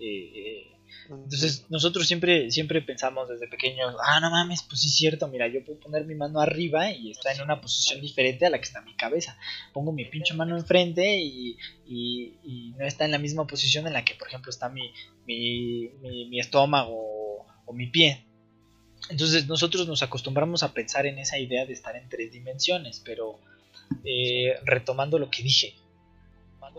Eh, 0.00 0.32
eh, 0.34 0.71
entonces 1.14 1.66
nosotros 1.68 2.06
siempre, 2.06 2.50
siempre 2.50 2.82
pensamos 2.82 3.28
desde 3.28 3.48
pequeños, 3.48 3.94
ah, 4.04 4.20
no 4.20 4.30
mames, 4.30 4.62
pues 4.62 4.80
sí 4.80 4.88
es 4.88 4.94
cierto, 4.94 5.28
mira, 5.28 5.48
yo 5.48 5.64
puedo 5.64 5.78
poner 5.80 6.04
mi 6.04 6.14
mano 6.14 6.40
arriba 6.40 6.90
y 6.90 7.10
está 7.10 7.32
en 7.32 7.42
una 7.42 7.60
posición 7.60 8.00
diferente 8.00 8.46
a 8.46 8.50
la 8.50 8.58
que 8.58 8.64
está 8.64 8.80
mi 8.82 8.94
cabeza. 8.94 9.38
Pongo 9.72 9.92
mi 9.92 10.04
pinche 10.04 10.34
mano 10.34 10.56
enfrente 10.56 11.18
y, 11.18 11.56
y, 11.86 12.34
y 12.44 12.74
no 12.78 12.86
está 12.86 13.04
en 13.04 13.10
la 13.10 13.18
misma 13.18 13.46
posición 13.46 13.86
en 13.86 13.92
la 13.92 14.04
que, 14.04 14.14
por 14.14 14.28
ejemplo, 14.28 14.50
está 14.50 14.68
mi, 14.68 14.92
mi, 15.26 15.88
mi, 16.00 16.28
mi 16.28 16.40
estómago 16.40 16.92
o, 16.94 17.46
o 17.66 17.72
mi 17.72 17.86
pie. 17.86 18.24
Entonces 19.10 19.48
nosotros 19.48 19.88
nos 19.88 20.02
acostumbramos 20.02 20.62
a 20.62 20.72
pensar 20.72 21.06
en 21.06 21.18
esa 21.18 21.38
idea 21.38 21.66
de 21.66 21.72
estar 21.72 21.96
en 21.96 22.08
tres 22.08 22.32
dimensiones, 22.32 23.02
pero 23.04 23.40
eh, 24.04 24.54
retomando 24.64 25.18
lo 25.18 25.30
que 25.30 25.42
dije, 25.42 25.74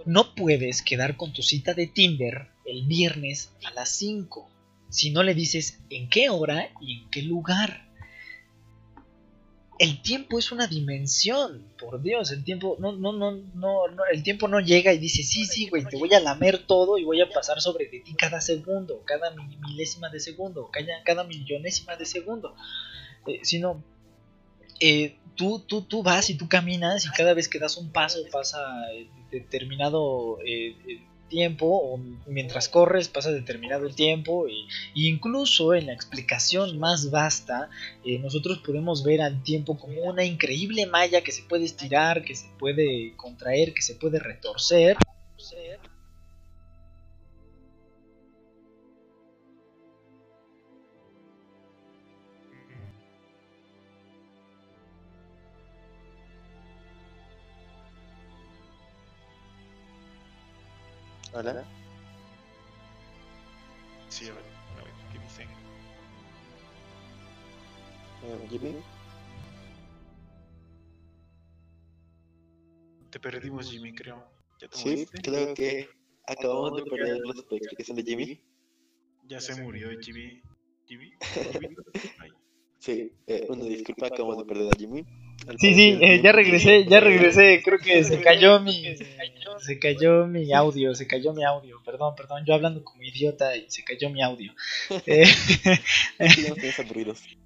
no 0.06 0.34
puedes 0.36 0.82
quedar 0.82 1.15
con 1.18 1.34
tu 1.34 1.41
cita 1.44 1.74
de 1.74 1.88
Tinder 1.88 2.49
el 2.65 2.86
viernes 2.88 3.52
a 3.65 3.72
las 3.74 3.90
5 3.90 4.49
si 4.90 5.11
no 5.11 5.24
le 5.24 5.34
dices 5.34 5.80
en 5.90 6.10
qué 6.10 6.30
hora 6.30 6.70
y 6.82 6.99
en 7.03 7.10
qué 7.10 7.22
lugar. 7.24 7.84
El 9.80 10.02
tiempo 10.03 10.38
es 10.38 10.52
una 10.52 10.68
dimensión, 10.68 11.68
por 11.80 12.02
Dios, 12.02 12.30
el 12.32 12.44
tiempo 12.44 12.78
no 12.80 12.91
no 12.91 13.11
no 13.11 13.32
no, 13.32 13.88
no 13.88 14.03
el 14.11 14.22
tiempo 14.22 14.48
no 14.48 14.60
llega 14.60 14.94
y 14.94 14.99
dice, 14.99 15.24
"Sí, 15.24 15.45
sí, 15.45 15.68
güey, 15.68 15.84
te 15.84 15.98
voy 15.98 16.14
a 16.14 16.20
lamer 16.20 16.60
todo 16.68 16.99
y 16.99 17.03
voy 17.03 17.22
a 17.22 17.30
pasar 17.30 17.60
sobre 17.60 17.90
de 17.90 17.99
ti 17.99 18.14
cada 18.14 18.40
segundo, 18.40 19.02
cada 19.03 19.32
mi- 19.32 19.57
milésima 19.57 20.10
de 20.10 20.20
segundo, 20.20 20.70
cada, 20.72 21.03
cada 21.03 21.24
millonésima 21.24 21.95
de 21.95 22.06
segundo." 22.06 22.56
Eh, 23.26 23.40
sino 23.44 23.84
eh, 24.80 25.18
tú, 25.35 25.60
tú, 25.60 25.81
tú 25.81 26.03
vas 26.03 26.30
y 26.30 26.35
tú 26.35 26.47
caminas 26.47 27.05
y 27.05 27.10
cada 27.10 27.34
vez 27.34 27.47
que 27.47 27.60
das 27.60 27.77
un 27.77 27.91
paso 27.91 28.19
pasa 28.31 28.60
eh, 28.93 29.07
determinado 29.31 30.39
eh, 30.45 30.76
eh, 30.88 31.01
tiempo 31.34 31.65
o 31.65 31.97
mientras 32.27 32.69
corres 32.69 33.07
pasa 33.07 33.31
determinado 33.31 33.89
tiempo 33.89 34.47
y, 34.47 34.68
y 34.93 35.07
incluso 35.07 35.73
en 35.73 35.88
la 35.88 35.93
explicación 35.93 36.77
más 36.77 37.10
vasta 37.10 37.69
eh, 38.05 38.19
nosotros 38.19 38.60
podemos 38.60 39.03
ver 39.03 39.22
al 39.22 39.41
tiempo 39.41 39.77
como 39.77 40.01
una 40.03 40.23
increíble 40.23 40.85
malla 40.85 41.22
que 41.22 41.31
se 41.31 41.41
puede 41.43 41.65
estirar, 41.65 42.23
que 42.23 42.35
se 42.35 42.47
puede 42.60 43.15
contraer, 43.15 43.73
que 43.73 43.81
se 43.81 43.95
puede 43.95 44.19
retorcer. 44.19 44.97
Hola. 61.34 61.65
Sí, 64.10 64.27
a 64.27 64.34
ver, 64.34 64.43
a 64.80 64.84
ver, 64.84 64.93
¿qué 65.11 65.19
dicen? 65.19 65.47
Eh, 68.23 68.47
Jimmy. 68.49 68.76
Te 73.10 73.19
perdimos, 73.19 73.72
Jimmy, 73.72 73.93
creo. 73.95 74.23
¿Ya 74.61 74.68
te 74.68 74.77
Sí, 74.77 74.89
moriste? 74.89 75.22
creo 75.23 75.53
que 75.55 75.89
acabamos 76.27 76.76
de 76.77 76.84
perder 76.84 77.18
la 77.18 77.31
explicación 77.57 77.97
de 77.97 78.03
Jimmy. 78.03 78.41
Ya 79.27 79.41
se 79.41 79.55
murió 79.61 79.89
Jimmy. 79.99 80.41
Jimmy. 80.85 81.11
Jimmy. 81.51 81.76
Sí, 82.80 83.14
eh, 83.27 83.47
una 83.49 83.64
disculpa, 83.64 84.07
acabamos 84.07 84.39
de 84.39 84.45
perder 84.45 84.76
a 84.76 84.77
Jimmy. 84.77 85.05
Sí, 85.60 85.74
sí, 85.74 85.98
eh, 86.02 86.22
ya 86.24 86.32
regresé, 86.32 86.86
ya 86.86 86.99
regresé, 86.99 87.61
creo 87.64 87.78
que 87.80 88.03
se 88.03 88.22
cayó 88.22 88.60
mi 88.60 88.82
se 89.60 89.80
cayó 89.80 90.26
mi 90.28 90.52
audio, 90.53 90.95
se 90.95 91.06
cayó 91.07 91.34
mi 91.34 91.44
audio, 91.44 91.82
perdón, 91.86 92.15
perdón, 92.15 92.44
yo 92.45 92.53
hablando 92.53 92.84
como 92.84 93.03
idiota 93.03 93.56
y 93.56 93.65
se 93.70 93.84
cayó 93.84 94.10
mi 94.10 94.22
audio. 94.22 94.53
Eh. 95.06 95.24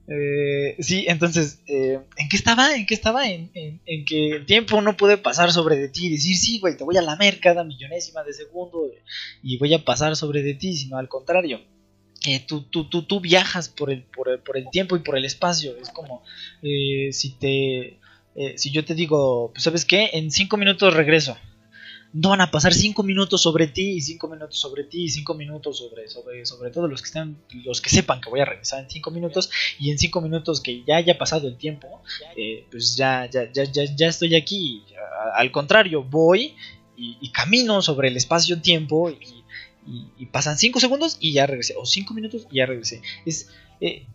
Eh, 0.10 0.76
sí, 0.80 1.06
entonces, 1.08 1.62
eh, 1.68 2.00
¿en 2.18 2.30
qué 2.30 2.38
estaba? 2.38 2.76
¿En 2.76 2.86
qué 2.86 2.94
estaba? 2.94 3.30
En, 3.30 3.52
en- 3.54 3.82
en 3.86 4.06
que 4.06 4.30
el 4.30 4.46
tiempo 4.46 4.82
no 4.82 4.96
puede 4.96 5.18
pasar 5.18 5.52
sobre 5.52 5.76
de 5.76 5.90
ti 5.90 6.08
y 6.08 6.12
decir, 6.12 6.36
sí, 6.38 6.60
güey, 6.60 6.78
te 6.78 6.84
voy 6.86 6.96
a 6.98 7.02
lamer 7.02 7.40
cada 7.40 7.64
millonésima 7.64 8.24
de 8.24 8.34
segundo 8.34 8.90
y 9.44 9.58
voy 9.58 9.74
a 9.74 9.84
pasar 9.84 10.16
sobre 10.16 10.44
de 10.44 10.54
ti, 10.54 10.76
sino 10.78 10.98
al 10.98 11.10
contrario. 11.10 11.62
Tú, 12.48 12.62
tú, 12.64 12.90
tú, 12.90 13.04
tú 13.04 13.20
viajas 13.20 13.70
por 13.70 13.92
el, 13.92 14.04
por, 14.04 14.30
el, 14.30 14.70
tiempo 14.70 14.96
y 14.96 15.00
por 15.00 15.18
el 15.18 15.26
espacio. 15.26 15.76
Es 15.82 15.90
como 15.90 16.24
eh, 16.62 17.10
si 17.12 17.32
te... 17.32 18.00
eh, 18.36 18.58
si 18.58 18.72
yo 18.72 18.84
te 18.86 18.96
digo, 18.96 19.52
pues 19.54 19.64
sabes 19.64 19.86
qué, 19.86 20.12
en 20.14 20.32
cinco 20.32 20.58
minutos 20.58 20.94
regreso. 20.94 21.38
No 22.14 22.30
van 22.30 22.42
a 22.42 22.52
pasar 22.52 22.74
cinco 22.74 23.04
minutos 23.04 23.42
sobre 23.42 23.68
ti 23.68 23.92
y 23.98 24.02
cinco 24.02 24.28
minutos 24.30 24.58
sobre 24.58 24.86
ti 24.86 25.04
y 25.04 25.10
cinco 25.10 25.34
minutos 25.34 25.78
sobre, 25.78 26.08
sobre, 26.08 26.46
sobre 26.46 26.72
todos 26.72 26.90
los 26.90 27.02
que 27.02 27.08
estén, 27.08 27.38
los 27.66 27.82
que 27.82 27.90
sepan 27.90 28.22
que 28.22 28.30
voy 28.30 28.40
a 28.40 28.46
regresar 28.46 28.82
en 28.82 28.90
cinco 28.90 29.12
minutos 29.12 29.50
y 29.78 29.92
en 29.92 30.00
cinco 30.00 30.22
minutos 30.22 30.62
que 30.62 30.84
ya 30.86 30.96
haya 30.96 31.18
pasado 31.18 31.48
el 31.50 31.58
tiempo, 31.58 32.02
eh, 32.38 32.66
pues 32.72 32.96
ya, 32.96 33.30
ya, 33.30 33.52
ya, 33.52 33.66
ya, 33.66 33.84
ya 33.94 34.08
estoy 34.08 34.36
aquí. 34.36 34.84
Al 35.36 35.52
contrario, 35.52 36.02
voy 36.02 36.56
y, 36.98 37.32
camino 37.32 37.82
sobre 37.82 38.08
el 38.08 38.18
espacio-tiempo 38.18 39.12
y- 39.88 40.26
pasan 40.28 40.58
cinco 40.58 40.80
segundos 40.80 41.18
y 41.20 41.34
ya 41.34 41.46
regresé, 41.48 41.76
o 41.78 41.86
cinco 41.86 42.14
minutos 42.14 42.48
y 42.52 42.58
ya 42.58 42.66
regresé. 42.66 43.02
Es, 43.26 43.50
eh, 43.82 44.06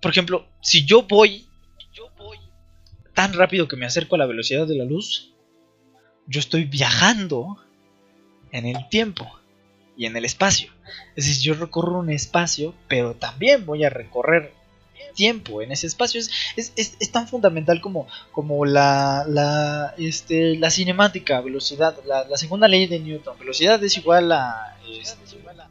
por 0.00 0.10
ejemplo, 0.10 0.46
si 0.60 0.84
yo 0.84 1.02
voy, 1.02 1.46
tan 3.14 3.32
rápido 3.34 3.68
que 3.68 3.76
me 3.76 3.86
acerco 3.86 4.14
a 4.14 4.18
la 4.18 4.26
velocidad 4.26 4.66
de 4.66 4.76
la 4.76 4.84
luz, 4.84 5.32
yo 6.26 6.40
estoy 6.40 6.64
viajando 6.64 7.58
en 8.52 8.66
el 8.66 8.88
tiempo 8.88 9.30
y 9.96 10.06
en 10.06 10.16
el 10.16 10.24
espacio. 10.24 10.72
Es 11.16 11.26
decir, 11.26 11.42
yo 11.42 11.54
recorro 11.54 11.98
un 11.98 12.10
espacio, 12.10 12.74
pero 12.88 13.14
también 13.14 13.66
voy 13.66 13.84
a 13.84 13.90
recorrer 13.90 14.54
tiempo 15.14 15.60
en 15.60 15.72
ese 15.72 15.86
espacio. 15.86 16.20
Es, 16.20 16.30
es, 16.56 16.72
es, 16.76 16.96
es 16.98 17.12
tan 17.12 17.28
fundamental 17.28 17.80
como, 17.80 18.08
como 18.30 18.64
la, 18.64 19.24
la, 19.28 19.94
este, 19.98 20.56
la 20.56 20.70
cinemática, 20.70 21.40
velocidad, 21.42 21.94
la, 22.06 22.24
la 22.24 22.36
segunda 22.38 22.66
ley 22.66 22.86
de 22.86 22.98
Newton. 22.98 23.38
Velocidad 23.38 23.82
es 23.84 23.96
igual 23.98 24.32
a... 24.32 24.78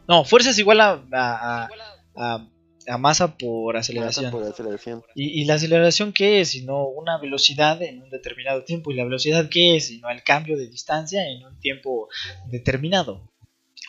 no, 0.08 0.24
fuerza 0.26 0.50
es 0.50 0.60
igual 0.60 0.82
a, 0.82 1.04
a, 1.12 1.70
a, 2.16 2.48
a 2.88 2.98
masa 2.98 3.38
por 3.38 3.78
aceleración. 3.78 4.32
Por 4.32 4.44
aceleración. 4.44 5.04
¿Y, 5.16 5.42
¿Y, 5.42 5.46
la 5.46 5.56
aceleración 5.56 6.14
qué 6.14 6.42
es? 6.42 6.50
Sino 6.50 6.86
una 6.86 7.18
velocidad 7.18 7.82
en 7.82 8.02
un 8.02 8.10
determinado 8.10 8.64
tiempo. 8.64 8.92
¿Y 8.92 8.96
la 8.96 9.04
velocidad 9.04 9.50
qué 9.50 9.78
es? 9.78 9.88
Sino 9.88 10.10
el 10.10 10.24
cambio 10.24 10.58
de 10.58 10.68
distancia 10.68 11.28
en 11.30 11.46
un 11.46 11.60
tiempo 11.60 12.10
determinado. 12.48 13.30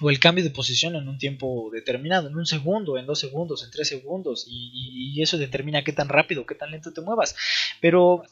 O 0.01 0.11
el 0.11 0.19
cambio 0.19 0.43
de 0.43 0.51
posición 0.51 0.97
en 0.97 1.09
un 1.09 1.19
tiempo 1.19 1.71
determinado, 1.73 2.29
en 2.29 2.37
un 2.37 2.47
segundo, 2.47 2.99
en 2.99 3.07
dos 3.07 3.21
segundos, 3.21 3.63
en 3.65 3.71
tres 3.71 3.89
segundos. 3.89 4.47
Y, 4.49 4.71
y, 4.73 5.19
y 5.19 5.23
eso 5.23 5.39
determina 5.39 5.85
qué 5.85 5.93
tan 5.93 6.09
rápido, 6.09 6.47
qué 6.47 6.55
tan 6.55 6.71
lento 6.71 6.93
te 6.93 7.01
muevas. 7.01 7.37
Pero... 7.81 8.23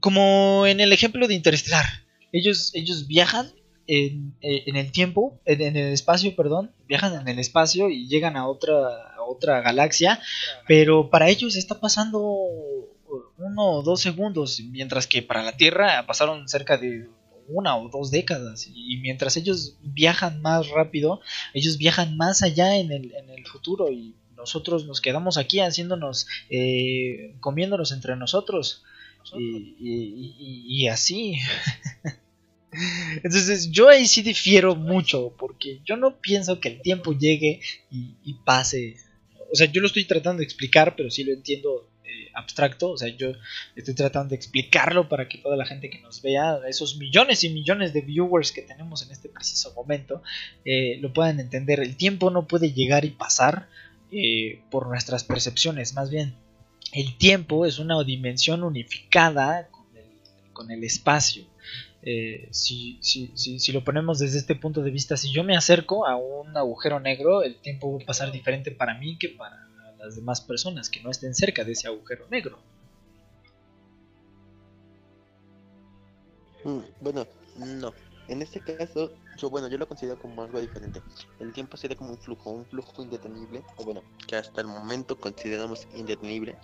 Como 0.00 0.66
en 0.66 0.80
el 0.80 0.92
ejemplo 0.92 1.26
de 1.28 1.34
Interestelar. 1.34 1.86
Ellos, 2.30 2.72
ellos 2.74 3.06
viajan 3.06 3.52
en, 3.86 4.34
en, 4.40 4.76
el 4.76 4.92
tiempo, 4.92 5.38
en, 5.44 5.60
en, 5.60 5.76
el 5.76 5.92
espacio, 5.92 6.34
perdón, 6.34 6.72
viajan 6.86 7.20
en 7.20 7.28
el 7.28 7.38
espacio 7.38 7.90
y 7.90 8.08
llegan 8.08 8.36
a 8.36 8.48
otra, 8.48 8.74
a 9.16 9.22
otra 9.22 9.60
galaxia, 9.60 10.20
pero 10.66 11.10
para 11.10 11.28
ellos 11.28 11.56
está 11.56 11.80
pasando 11.80 12.20
uno 13.38 13.70
o 13.70 13.82
dos 13.82 14.00
segundos, 14.00 14.60
mientras 14.70 15.06
que 15.06 15.22
para 15.22 15.42
la 15.42 15.56
Tierra 15.56 16.04
pasaron 16.06 16.48
cerca 16.48 16.76
de 16.76 17.08
una 17.46 17.76
o 17.76 17.88
dos 17.88 18.10
décadas 18.10 18.68
y 18.74 18.96
mientras 18.98 19.36
ellos 19.36 19.76
viajan 19.82 20.40
más 20.40 20.68
rápido, 20.68 21.20
ellos 21.52 21.76
viajan 21.76 22.16
más 22.16 22.42
allá 22.42 22.76
en 22.78 22.90
el, 22.90 23.14
en 23.14 23.30
el 23.30 23.46
futuro 23.46 23.90
y 23.90 24.16
nosotros 24.36 24.86
nos 24.86 25.00
quedamos 25.00 25.36
aquí 25.36 25.60
haciéndonos, 25.60 26.26
eh, 26.50 27.34
comiéndonos 27.40 27.92
entre 27.92 28.16
nosotros 28.16 28.82
y, 29.36 29.76
y, 29.78 30.34
y, 30.38 30.82
y 30.82 30.88
así. 30.88 31.36
Entonces 33.16 33.70
yo 33.70 33.88
ahí 33.88 34.06
sí 34.06 34.22
difiero 34.22 34.74
mucho, 34.74 35.34
porque 35.38 35.80
yo 35.84 35.96
no 35.96 36.20
pienso 36.20 36.60
que 36.60 36.68
el 36.68 36.82
tiempo 36.82 37.12
llegue 37.12 37.60
y, 37.90 38.34
pase. 38.44 38.96
O 39.52 39.56
sea, 39.56 39.70
yo 39.70 39.80
lo 39.80 39.86
estoy 39.86 40.04
tratando 40.04 40.38
de 40.38 40.44
explicar, 40.44 40.94
pero 40.96 41.10
sí 41.10 41.24
lo 41.24 41.32
entiendo 41.32 41.88
eh, 42.04 42.30
abstracto. 42.34 42.90
O 42.90 42.98
sea, 42.98 43.08
yo 43.08 43.32
estoy 43.76 43.94
tratando 43.94 44.30
de 44.30 44.36
explicarlo 44.36 45.08
para 45.08 45.28
que 45.28 45.38
toda 45.38 45.56
la 45.56 45.66
gente 45.66 45.90
que 45.90 46.00
nos 46.00 46.22
vea, 46.22 46.60
esos 46.68 46.96
millones 46.96 47.44
y 47.44 47.50
millones 47.50 47.92
de 47.92 48.00
viewers 48.00 48.52
que 48.52 48.62
tenemos 48.62 49.02
en 49.02 49.12
este 49.12 49.28
preciso 49.28 49.72
momento, 49.74 50.22
eh, 50.64 50.98
lo 51.00 51.12
puedan 51.12 51.40
entender. 51.40 51.80
El 51.80 51.96
tiempo 51.96 52.30
no 52.30 52.46
puede 52.46 52.72
llegar 52.72 53.04
y 53.04 53.10
pasar 53.10 53.68
eh, 54.10 54.60
por 54.70 54.88
nuestras 54.88 55.24
percepciones, 55.24 55.94
más 55.94 56.10
bien. 56.10 56.34
El 56.92 57.16
tiempo 57.16 57.66
es 57.66 57.80
una 57.80 58.02
dimensión 58.04 58.62
unificada 58.62 59.68
con 59.68 59.84
el, 59.96 60.52
con 60.52 60.70
el 60.70 60.84
espacio. 60.84 61.44
Eh, 62.06 62.48
si, 62.50 62.98
si, 63.00 63.32
si, 63.34 63.58
si, 63.58 63.72
lo 63.72 63.82
ponemos 63.82 64.18
desde 64.18 64.36
este 64.36 64.54
punto 64.54 64.82
de 64.82 64.90
vista, 64.90 65.16
si 65.16 65.32
yo 65.32 65.42
me 65.42 65.56
acerco 65.56 66.06
a 66.06 66.16
un 66.16 66.54
agujero 66.54 67.00
negro, 67.00 67.42
el 67.42 67.56
tiempo 67.56 67.96
va 67.96 68.02
a 68.02 68.06
pasar 68.06 68.30
diferente 68.30 68.70
para 68.70 68.98
mí 68.98 69.16
que 69.16 69.30
para 69.30 69.66
las 69.98 70.14
demás 70.14 70.42
personas 70.42 70.90
que 70.90 71.00
no 71.00 71.10
estén 71.10 71.34
cerca 71.34 71.64
de 71.64 71.72
ese 71.72 71.88
agujero 71.88 72.26
negro. 72.28 72.58
Mm, 76.64 76.80
bueno, 77.00 77.26
no. 77.56 77.94
En 78.28 78.42
este 78.42 78.60
caso, 78.60 79.10
yo 79.38 79.48
bueno, 79.48 79.68
yo 79.68 79.78
lo 79.78 79.88
considero 79.88 80.18
como 80.18 80.42
algo 80.42 80.60
diferente. 80.60 81.00
El 81.40 81.54
tiempo 81.54 81.78
sería 81.78 81.96
como 81.96 82.10
un 82.10 82.18
flujo, 82.18 82.50
un 82.50 82.66
flujo 82.66 83.02
indetenible, 83.02 83.62
o 83.76 83.84
bueno, 83.84 84.02
que 84.26 84.36
hasta 84.36 84.60
el 84.60 84.66
momento 84.66 85.18
consideramos 85.18 85.88
indetenible, 85.94 86.56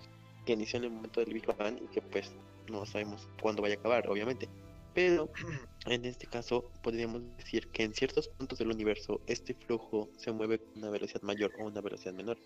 que 0.45 0.53
inició 0.53 0.77
en 0.77 0.83
el 0.85 0.91
momento 0.91 1.19
del 1.19 1.33
Big 1.33 1.47
Bang 1.47 1.79
y 1.81 1.87
que 1.87 2.01
pues 2.03 2.31
no 2.69 2.85
sabemos 2.85 3.27
cuándo 3.41 3.63
vaya 3.63 3.75
a 3.75 3.79
acabar, 3.79 4.07
obviamente. 4.07 4.47
Pero 4.93 5.31
en 5.85 6.05
este 6.05 6.27
caso 6.27 6.71
podríamos 6.83 7.21
decir 7.37 7.67
que 7.69 7.83
en 7.83 7.93
ciertos 7.93 8.27
puntos 8.27 8.59
del 8.59 8.71
universo 8.71 9.21
este 9.27 9.53
flujo 9.53 10.09
se 10.17 10.31
mueve 10.31 10.59
con 10.59 10.77
una 10.77 10.89
velocidad 10.89 11.21
mayor 11.21 11.51
o 11.59 11.65
una 11.65 11.81
velocidad 11.81 12.13
menor. 12.13 12.37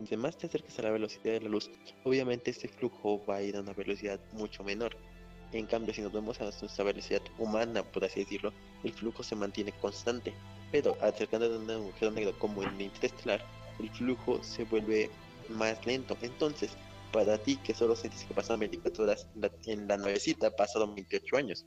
Entre 0.00 0.16
más 0.16 0.36
te 0.36 0.46
acerques 0.46 0.78
a 0.78 0.82
la 0.82 0.90
velocidad 0.90 1.34
de 1.34 1.40
la 1.42 1.48
luz, 1.48 1.70
obviamente 2.02 2.50
este 2.50 2.68
flujo 2.68 3.24
va 3.26 3.36
a 3.36 3.42
ir 3.42 3.56
a 3.56 3.60
una 3.60 3.72
velocidad 3.72 4.20
mucho 4.32 4.64
menor. 4.64 4.96
En 5.52 5.66
cambio, 5.66 5.94
si 5.94 6.02
nos 6.02 6.12
vemos 6.12 6.40
a 6.40 6.44
nuestra 6.44 6.84
velocidad 6.84 7.22
humana, 7.38 7.84
por 7.84 8.04
así 8.04 8.20
decirlo, 8.20 8.52
el 8.82 8.92
flujo 8.92 9.22
se 9.22 9.36
mantiene 9.36 9.70
constante. 9.72 10.34
Pero 10.72 10.96
acercándonos 11.00 11.58
a 11.58 11.62
un 11.62 11.70
agujero 11.70 12.10
negro 12.10 12.36
como 12.40 12.64
el 12.64 12.80
interestelar, 12.80 13.40
el 13.78 13.88
flujo 13.90 14.42
se 14.42 14.64
vuelve 14.64 15.10
más 15.48 15.86
lento. 15.86 16.16
Entonces, 16.22 16.72
para 17.12 17.38
ti 17.38 17.56
que 17.58 17.72
solo 17.72 17.94
sentís 17.94 18.24
que 18.24 18.34
pasaron 18.34 18.60
24 18.60 19.04
horas, 19.04 19.28
en 19.36 19.40
la, 19.42 19.50
en 19.66 19.86
la 19.86 19.96
nuevecita 19.96 20.50
pasaron 20.56 20.96
28 20.96 21.36
años. 21.36 21.64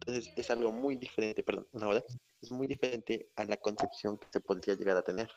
Entonces 0.00 0.32
es 0.36 0.50
algo 0.50 0.72
muy 0.72 0.96
diferente, 0.96 1.42
perdón, 1.42 1.66
una 1.72 1.88
hora, 1.88 2.02
es 2.42 2.50
muy 2.50 2.66
diferente 2.66 3.28
a 3.36 3.44
la 3.44 3.56
concepción 3.58 4.18
que 4.18 4.26
se 4.32 4.40
podría 4.40 4.74
llegar 4.74 4.96
a 4.96 5.02
tener. 5.02 5.30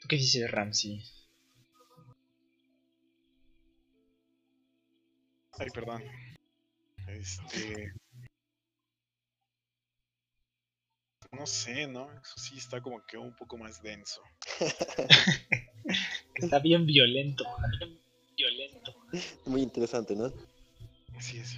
¿Tú 0.00 0.08
qué 0.08 0.16
dices, 0.16 0.50
Ramsey? 0.50 1.02
Ay, 5.58 5.68
perdón. 5.74 6.02
Este. 7.06 7.92
No 11.32 11.46
sé, 11.46 11.86
¿no? 11.88 12.12
Eso 12.12 12.38
sí 12.38 12.58
está 12.58 12.80
como 12.80 13.04
que 13.06 13.16
un 13.18 13.34
poco 13.34 13.56
más 13.56 13.82
denso. 13.82 14.22
Está 16.34 16.58
bien 16.58 16.86
violento. 16.86 17.44
Bien 17.78 17.98
violento. 18.36 18.94
Muy 19.46 19.62
interesante, 19.62 20.14
¿no? 20.14 20.32
Así 21.16 21.38
es. 21.38 21.56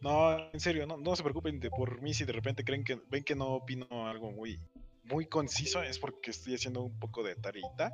No, 0.00 0.50
en 0.52 0.60
serio, 0.60 0.86
no, 0.86 0.96
no 0.96 1.16
se 1.16 1.22
preocupen 1.22 1.58
de 1.58 1.70
por 1.70 2.00
mí 2.02 2.14
si 2.14 2.24
de 2.24 2.32
repente 2.32 2.64
creen 2.64 2.84
que 2.84 3.00
ven 3.10 3.24
que 3.24 3.34
no 3.34 3.54
opino 3.54 4.08
algo 4.08 4.30
muy 4.30 4.60
muy 5.10 5.26
conciso, 5.26 5.82
es 5.82 5.98
porque 5.98 6.30
estoy 6.30 6.54
haciendo 6.54 6.82
un 6.82 6.98
poco 6.98 7.22
de 7.22 7.34
tarita 7.34 7.92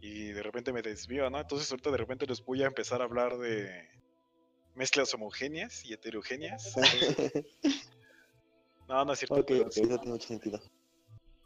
y 0.00 0.26
de 0.26 0.42
repente 0.42 0.72
me 0.72 0.82
desvío, 0.82 1.28
¿no? 1.30 1.40
Entonces 1.40 1.70
ahorita 1.70 1.90
de 1.90 1.96
repente 1.96 2.26
les 2.26 2.44
voy 2.44 2.62
a 2.62 2.66
empezar 2.66 3.00
a 3.00 3.04
hablar 3.04 3.38
de 3.38 3.88
mezclas 4.74 5.12
homogéneas 5.14 5.84
y 5.84 5.92
heterogéneas. 5.92 6.74
No, 8.88 9.04
no 9.04 9.12
es 9.12 9.20
cierto. 9.20 9.36
Ok, 9.36 9.42
okay 9.42 9.62
sí. 9.70 9.82
eso 9.82 9.98
tiene 9.98 10.14
mucho 10.14 10.26
sentido. 10.26 10.60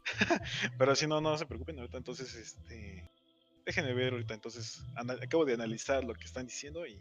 pero 0.79 0.95
si 0.95 1.05
no, 1.05 1.21
no 1.21 1.37
se 1.37 1.45
preocupen 1.45 1.77
ahorita, 1.77 1.99
entonces 1.99 2.33
este 2.33 3.07
déjenme 3.65 3.93
ver 3.93 4.13
ahorita, 4.13 4.33
entonces 4.33 4.83
acabo 4.95 5.45
de 5.45 5.53
analizar 5.53 6.03
lo 6.03 6.13
que 6.13 6.25
están 6.25 6.45
diciendo 6.45 6.85
y... 6.85 6.99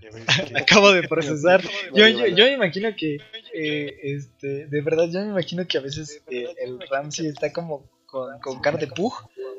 acabo 0.56 0.92
de 0.92 1.06
procesar. 1.06 1.62
yo, 1.94 2.08
yo, 2.08 2.26
yo, 2.28 2.44
me 2.46 2.52
imagino 2.52 2.88
que, 2.96 3.18
eh, 3.52 3.98
este, 4.02 4.66
de 4.66 4.80
verdad, 4.80 5.10
yo 5.12 5.20
me 5.20 5.26
imagino 5.26 5.66
que 5.66 5.76
a 5.76 5.82
veces 5.82 6.22
eh, 6.30 6.46
el 6.58 6.80
Ramsey 6.88 7.26
está 7.26 7.52
como 7.52 7.86
con, 8.06 8.40
con 8.40 8.60
cara 8.60 8.78
de 8.78 8.86
pug, 8.86 9.12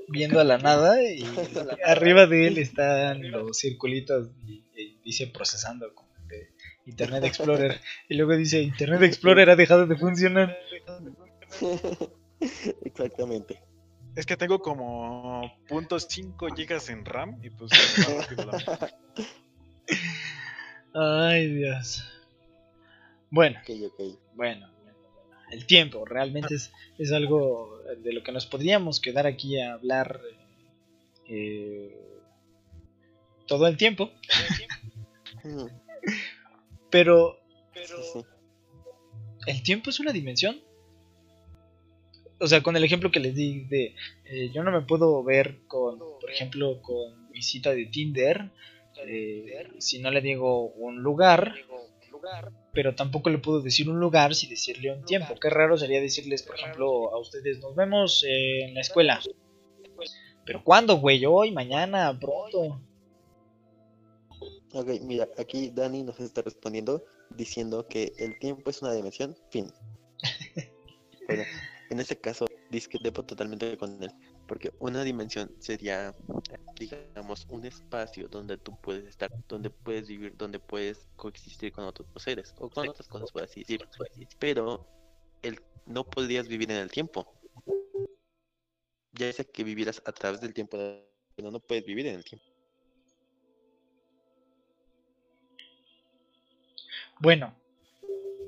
viendo 0.07 0.39
a 0.39 0.43
la 0.43 0.57
nada 0.57 1.01
y 1.03 1.23
arriba 1.85 2.25
de 2.25 2.47
él. 2.47 2.57
están 2.57 3.29
los 3.29 3.55
circulitos 3.55 4.29
y, 4.47 4.63
y 4.75 4.97
dice 5.05 5.27
procesando 5.27 5.93
como 5.93 6.09
de 6.27 6.49
Internet 6.87 7.23
Explorer. 7.25 7.79
Y 8.09 8.15
luego 8.15 8.35
dice 8.35 8.61
Internet 8.61 9.03
Explorer 9.03 9.49
ha 9.51 9.55
dejado 9.55 9.85
de 9.85 9.95
funcionar. 9.95 10.57
Exactamente. 12.83 13.61
Es 14.15 14.25
que 14.25 14.35
tengo 14.35 14.59
como 14.59 15.41
.5 15.69 16.55
gigas 16.55 16.89
en 16.89 17.05
RAM 17.05 17.39
y 17.43 17.49
pues. 17.49 17.71
Ay, 20.93 21.47
Dios. 21.53 22.03
Bueno, 23.29 23.59
okay, 23.61 23.85
okay. 23.85 24.17
bueno, 24.35 24.69
el 25.51 25.65
tiempo 25.65 26.03
realmente 26.03 26.55
es, 26.55 26.73
es, 26.97 27.13
algo 27.13 27.81
de 28.03 28.11
lo 28.11 28.23
que 28.23 28.33
nos 28.33 28.45
podríamos 28.45 28.99
quedar 28.99 29.25
aquí 29.25 29.57
a 29.57 29.73
hablar 29.73 30.19
eh, 31.29 31.95
todo 33.47 33.67
el 33.67 33.77
tiempo. 33.77 34.11
Pero, 36.91 37.39
pero 37.73 38.27
el 39.47 39.63
tiempo 39.63 39.89
es 39.89 39.99
una 40.01 40.11
dimensión 40.11 40.61
o 42.41 42.47
sea, 42.47 42.63
con 42.63 42.75
el 42.75 42.83
ejemplo 42.83 43.11
que 43.11 43.19
les 43.19 43.35
di 43.35 43.65
de, 43.65 43.95
eh, 44.25 44.49
yo 44.51 44.63
no 44.63 44.71
me 44.71 44.81
puedo 44.81 45.23
ver 45.23 45.59
con, 45.67 45.99
por 45.99 46.29
ejemplo, 46.29 46.81
con 46.81 47.29
mi 47.29 47.41
cita 47.41 47.71
de 47.71 47.85
Tinder, 47.85 48.49
eh, 49.05 49.67
si 49.77 49.99
no 49.99 50.11
le 50.11 50.21
digo 50.21 50.65
un 50.71 51.01
lugar, 51.01 51.53
pero 52.73 52.95
tampoco 52.95 53.29
le 53.29 53.37
puedo 53.37 53.61
decir 53.61 53.89
un 53.89 53.99
lugar 53.99 54.33
sin 54.33 54.49
decirle 54.49 54.91
un 54.91 55.05
tiempo. 55.05 55.35
Qué 55.39 55.49
raro 55.49 55.77
sería 55.77 56.01
decirles, 56.01 56.43
por 56.43 56.55
ejemplo, 56.55 57.13
a 57.13 57.19
ustedes, 57.19 57.59
nos 57.59 57.75
vemos 57.75 58.23
eh, 58.27 58.65
en 58.65 58.73
la 58.73 58.81
escuela. 58.81 59.19
Pero 60.45 60.63
¿cuándo, 60.63 60.97
güey? 60.97 61.23
Hoy, 61.25 61.51
mañana, 61.51 62.17
pronto. 62.19 62.81
Ok, 64.73 64.89
mira, 65.03 65.27
aquí 65.37 65.69
Dani 65.69 66.03
nos 66.03 66.19
está 66.19 66.41
respondiendo 66.41 67.03
diciendo 67.29 67.87
que 67.87 68.13
el 68.17 68.39
tiempo 68.39 68.69
es 68.69 68.81
una 68.81 68.93
dimensión, 68.93 69.35
fin. 69.49 69.71
bueno, 71.27 71.43
en 71.91 71.99
ese 71.99 72.17
caso 72.17 72.47
discrepo 72.69 73.21
totalmente 73.23 73.77
con 73.77 74.01
él, 74.01 74.11
porque 74.47 74.71
una 74.79 75.03
dimensión 75.03 75.53
sería, 75.59 76.15
digamos, 76.79 77.45
un 77.49 77.65
espacio 77.65 78.29
donde 78.29 78.57
tú 78.57 78.79
puedes 78.79 79.05
estar, 79.05 79.29
donde 79.49 79.69
puedes 79.69 80.07
vivir, 80.07 80.37
donde 80.37 80.57
puedes 80.57 81.05
coexistir 81.17 81.73
con 81.73 81.83
otros 81.83 82.07
seres, 82.15 82.55
o 82.59 82.69
con 82.69 82.87
otras 82.87 83.09
cosas, 83.09 83.29
por 83.33 83.43
así 83.43 83.59
decir. 83.59 83.85
Pero 84.39 84.87
el, 85.41 85.59
no 85.85 86.05
podrías 86.05 86.47
vivir 86.47 86.71
en 86.71 86.77
el 86.77 86.89
tiempo. 86.89 87.29
Ya 89.11 89.33
sea 89.33 89.43
que 89.43 89.65
vivieras 89.65 90.01
a 90.05 90.13
través 90.13 90.39
del 90.39 90.53
tiempo, 90.53 90.77
pero 91.35 91.51
no 91.51 91.59
puedes 91.59 91.85
vivir 91.85 92.07
en 92.07 92.15
el 92.15 92.23
tiempo. 92.23 92.45
Bueno, 97.19 97.53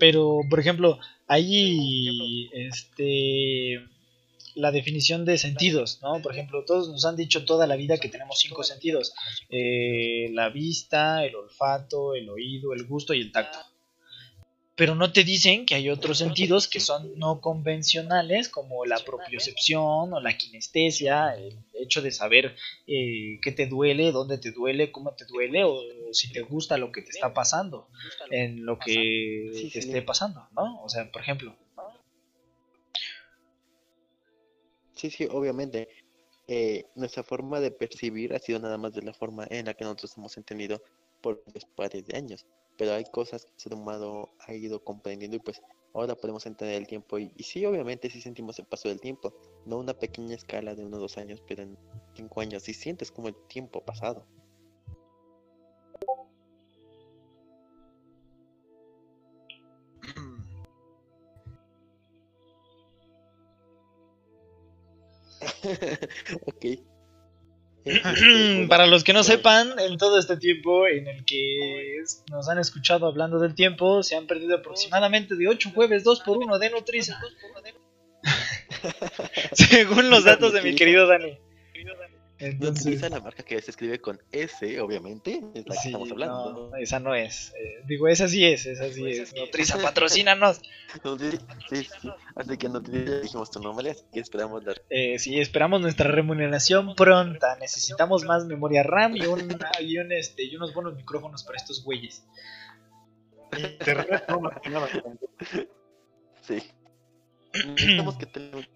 pero 0.04 0.42
por 0.50 0.60
ejemplo, 0.60 1.00
hay 1.28 2.50
este 2.52 3.80
la 4.54 4.74
definición 4.74 5.24
de 5.24 5.38
sentidos, 5.38 6.00
¿no? 6.02 6.22
Por 6.22 6.34
ejemplo, 6.34 6.66
todos 6.66 6.90
nos 6.90 7.06
han 7.06 7.16
dicho 7.16 7.46
toda 7.46 7.68
la 7.68 7.78
vida 7.78 7.98
que 7.98 8.10
tenemos 8.10 8.38
cinco 8.38 8.66
sentidos: 8.66 9.14
eh, 9.50 10.30
la 10.34 10.50
vista, 10.50 11.24
el 11.24 11.34
olfato, 11.38 12.16
el 12.16 12.30
oído, 12.30 12.74
el 12.74 12.86
gusto 12.86 13.14
y 13.14 13.22
el 13.22 13.32
tacto 13.32 13.60
pero 14.76 14.96
no 14.96 15.12
te 15.14 15.24
dicen 15.24 15.66
que 15.66 15.76
hay 15.76 15.90
otros 15.90 16.18
sentidos 16.18 16.68
que 16.68 16.80
son 16.80 17.18
no 17.20 17.42
convencionales, 17.42 18.50
como 18.50 18.86
la 18.86 18.98
propiocepción 18.98 20.14
o 20.14 20.20
la 20.20 20.36
kinestesia, 20.36 21.36
el 21.36 21.60
hecho 21.74 22.02
de 22.02 22.12
saber 22.12 22.56
eh, 22.88 23.40
qué 23.42 23.52
te 23.52 23.68
duele, 23.68 24.12
dónde 24.12 24.40
te 24.40 24.52
duele, 24.52 24.92
cómo 24.92 25.14
te 25.14 25.26
duele, 25.26 25.64
o, 25.64 25.80
si 26.12 26.32
te 26.32 26.42
gusta 26.42 26.78
lo 26.78 26.92
que 26.92 27.04
te 27.04 27.12
está 27.12 27.34
pasando, 27.36 27.88
en 28.32 28.66
lo 28.66 28.80
que 28.80 29.70
te 29.72 29.80
esté 29.80 30.02
pasando, 30.02 30.48
¿no? 30.56 30.82
O 30.84 30.90
sea, 30.90 31.12
por 31.12 31.22
ejemplo. 31.22 31.56
Sí, 34.94 35.12
sí, 35.12 35.28
obviamente. 35.30 35.88
Eh, 36.46 36.88
nuestra 36.96 37.24
forma 37.24 37.62
de 37.62 37.72
percibir 37.72 38.34
ha 38.34 38.40
sido 38.40 38.60
nada 38.60 38.78
más 38.78 38.94
de 38.94 39.02
la 39.02 39.14
forma 39.14 39.48
en 39.50 39.68
la 39.68 39.76
que 39.76 39.86
nosotros 39.86 40.18
hemos 40.18 40.36
entendido 40.36 40.84
por 41.22 41.42
los 41.54 41.64
pares 41.64 42.06
de 42.06 42.18
años 42.18 42.46
pero 42.78 42.94
hay 42.94 43.06
cosas 43.06 43.46
que 43.46 43.52
el 43.52 43.60
ser 43.60 43.74
humano 43.74 44.30
ha 44.40 44.54
ido 44.54 44.84
comprendiendo 44.84 45.38
y 45.38 45.40
pues 45.40 45.62
ahora 45.94 46.16
podemos 46.16 46.46
entender 46.46 46.76
el 46.78 46.88
tiempo 46.88 47.20
y, 47.20 47.32
sí, 47.44 47.66
obviamente 47.66 48.10
sí 48.10 48.22
sentimos 48.22 48.58
el 48.60 48.66
paso 48.66 48.90
del 48.90 49.00
tiempo, 49.00 49.34
no 49.66 49.78
una 49.78 49.94
pequeña 49.94 50.36
escala 50.36 50.76
de 50.76 50.86
unos 50.86 51.00
dos 51.00 51.18
años, 51.18 51.42
pero 51.48 51.64
en 51.64 51.78
cinco 52.16 52.42
años 52.42 52.64
sí 52.64 52.74
sientes 52.74 53.12
como 53.12 53.28
el 53.30 53.36
tiempo 53.48 53.84
pasado. 53.86 54.26
ok. 66.48 66.66
Para 68.70 68.88
los 68.88 69.04
que 69.04 69.14
no 69.14 69.24
sepan, 69.24 69.78
en 69.80 69.98
todo 69.98 70.18
este 70.18 70.38
tiempo 70.38 70.88
en 70.88 71.08
el 71.08 71.26
que 71.26 71.98
nos 72.32 72.48
han 72.48 72.60
escuchado 72.60 73.08
hablando 73.08 73.40
del 73.40 73.56
tiempo, 73.56 74.04
se 74.04 74.16
han 74.16 74.26
perdido 74.26 74.56
aproximadamente 74.56 75.36
de 75.36 75.48
8 75.48 75.72
jueves 75.74 76.04
2 76.04 76.22
por 76.22 76.38
1 76.38 76.60
de 76.60 76.70
Nutriza. 76.70 77.20
Según 79.52 80.10
los 80.10 80.24
datos 80.24 80.54
de 80.54 80.62
mi 80.62 80.76
querido 80.76 81.08
Dani. 81.08 81.38
Entonces, 82.44 83.10
la 83.10 83.22
marca 83.22 83.44
que 83.44 83.62
se 83.62 83.72
escribe 83.72 84.02
con 84.02 84.20
S, 84.32 84.82
obviamente, 84.82 85.42
es 85.54 85.66
la 85.66 85.76
que 85.76 85.88
estamos 85.88 86.12
hablando. 86.12 86.70
No, 86.72 86.76
esa 86.76 87.00
no 87.00 87.16
es. 87.16 87.54
Eh, 87.58 87.84
digo, 87.88 88.10
esa 88.10 88.28
sí 88.28 88.46
es, 88.46 88.66
esa 88.66 88.92
sí 88.92 89.08
es. 89.08 89.34
Nutriza, 89.34 89.78
patrocínanos. 89.82 90.60
sí, 90.60 91.40
sí, 91.70 91.88
sí. 92.02 92.10
Así 92.36 92.58
que 92.58 92.68
Nutriza 92.68 93.22
dijimos 93.22 93.50
tu 93.50 93.62
nombre, 93.62 93.92
así 93.92 94.04
que 94.12 94.20
esperamos 94.20 94.66
dar. 94.66 94.82
Eh, 94.90 95.20
sí, 95.20 95.40
esperamos 95.40 95.80
nuestra 95.80 96.12
remuneración 96.12 96.96
pronta. 96.96 97.56
Necesitamos 97.60 98.26
más 98.26 98.46
memoria 98.46 98.84
RAM 98.84 99.16
y, 99.16 99.26
un, 99.26 99.40
y, 99.80 99.98
un, 99.98 100.12
este, 100.12 100.44
y 100.44 100.58
unos 100.58 100.74
buenos 100.74 100.96
micrófonos 100.96 101.44
para 101.44 101.58
estos 101.58 101.84
güeyes. 101.84 102.24
Sí. 106.46 106.62
Necesitamos 107.54 108.18
que 108.18 108.26
tengamos 108.26 108.68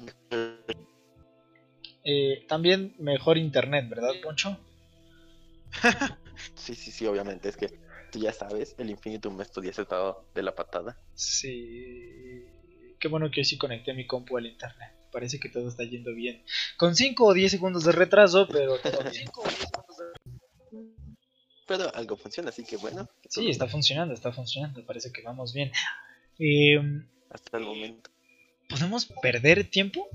eh, 2.10 2.46
también 2.48 2.96
mejor 3.00 3.38
internet, 3.38 3.90
¿verdad, 3.90 4.12
Poncho? 4.24 4.58
sí, 6.56 6.74
sí, 6.74 6.90
sí, 6.90 7.06
obviamente. 7.06 7.50
Es 7.50 7.58
que 7.58 7.68
tú 8.14 8.20
ya 8.20 8.32
sabes, 8.32 8.76
el 8.78 8.90
Infinitum 8.90 9.42
estudia 9.42 9.72
estado 9.72 10.26
de 10.34 10.42
la 10.42 10.56
patada. 10.56 10.98
Sí. 11.16 12.46
Qué 12.98 13.10
bueno 13.10 13.30
que 13.30 13.42
hoy 13.42 13.46
sí 13.46 13.58
conecté 13.58 13.94
mi 13.94 14.08
compu 14.08 14.38
al 14.38 14.46
internet. 14.46 14.94
Parece 15.12 15.38
que 15.38 15.50
todo 15.50 15.68
está 15.68 15.84
yendo 15.84 16.14
bien. 16.14 16.42
Con 16.78 16.96
5 16.96 17.26
o 17.26 17.34
10 17.34 17.52
segundos 17.52 17.84
de 17.84 17.92
retraso, 17.92 18.48
pero 18.48 18.78
todo 18.80 19.04
bien. 19.12 19.28
Pero 21.68 21.94
algo 21.94 22.16
funciona, 22.16 22.52
así 22.52 22.64
que 22.64 22.78
bueno. 22.78 23.10
Sí, 23.30 23.50
está 23.50 23.68
funcionando, 23.68 24.14
está 24.14 24.32
funcionando. 24.32 24.86
Parece 24.86 25.12
que 25.12 25.24
vamos 25.24 25.54
bien. 25.54 25.74
Eh, 26.40 26.80
Hasta 27.30 27.58
el 27.58 27.66
momento. 27.66 28.10
¿Podemos 28.70 29.08
perder 29.22 29.70
tiempo? 29.70 30.08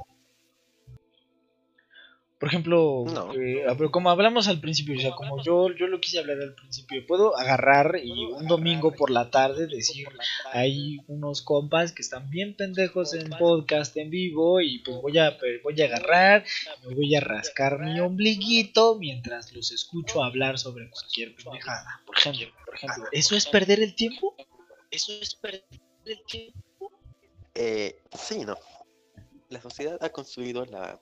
Por 2.43 2.49
ejemplo, 2.49 3.05
eh, 3.37 3.65
como 3.93 4.11
hablamos 4.11 4.49
al 4.49 4.59
principio, 4.59 4.97
o 4.97 5.01
sea, 5.01 5.13
como 5.13 5.41
yo, 5.45 5.69
yo 5.77 5.87
lo 5.87 6.01
quise 6.01 6.19
hablar 6.19 6.39
al 6.41 6.57
principio, 6.57 7.07
puedo 7.07 7.39
agarrar 7.39 8.01
y 8.03 8.25
un 8.25 8.49
domingo 8.49 8.91
por 8.91 9.11
la 9.11 9.31
tarde 9.31 9.69
decir, 9.69 10.09
hay 10.53 10.99
unos 11.07 11.41
compas 11.43 11.93
que 11.93 12.03
están 12.03 12.31
bien 12.31 12.57
pendejos 12.57 13.15
en 13.15 13.31
podcast 13.31 13.97
en 13.97 14.11
vivo 14.11 14.61
y 14.61 14.81
pues 14.81 15.01
voy 15.01 15.19
a, 15.19 15.39
voy 15.63 15.81
a 15.83 15.85
agarrar, 15.85 16.45
me 16.85 16.97
voy 16.97 17.15
a 17.15 17.21
rascar 17.21 17.79
mi 17.79 18.01
ombliguito 18.01 18.97
mientras 18.99 19.53
los 19.53 19.71
escucho 19.71 20.25
hablar 20.25 20.59
sobre 20.59 20.91
cualquier 20.91 21.37
pendejada. 21.37 22.03
Por 22.05 22.19
ejemplo, 22.19 22.49
por 22.65 22.75
ejemplo, 22.75 23.05
¿eso 23.13 23.37
es 23.37 23.47
perder 23.47 23.79
el 23.79 23.95
tiempo? 23.95 24.35
¿Eso 24.91 25.13
es 25.13 25.37
perder 25.37 25.63
el 26.07 26.21
tiempo? 26.25 26.91
Eh, 27.55 28.01
sí, 28.13 28.45
no. 28.45 28.59
La 29.49 29.61
sociedad 29.61 29.97
ha 30.03 30.09
construido 30.09 30.65
la 30.65 31.01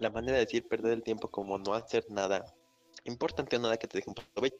la 0.00 0.10
manera 0.10 0.38
de 0.38 0.46
decir 0.46 0.66
perder 0.66 0.92
el 0.92 1.02
tiempo 1.02 1.28
como 1.28 1.58
no 1.58 1.74
hacer 1.74 2.04
nada 2.10 2.44
importante 3.04 3.56
o 3.56 3.60
nada 3.60 3.76
que 3.76 3.86
te 3.86 3.98
deje 3.98 4.10
un 4.10 4.16
provecho. 4.34 4.56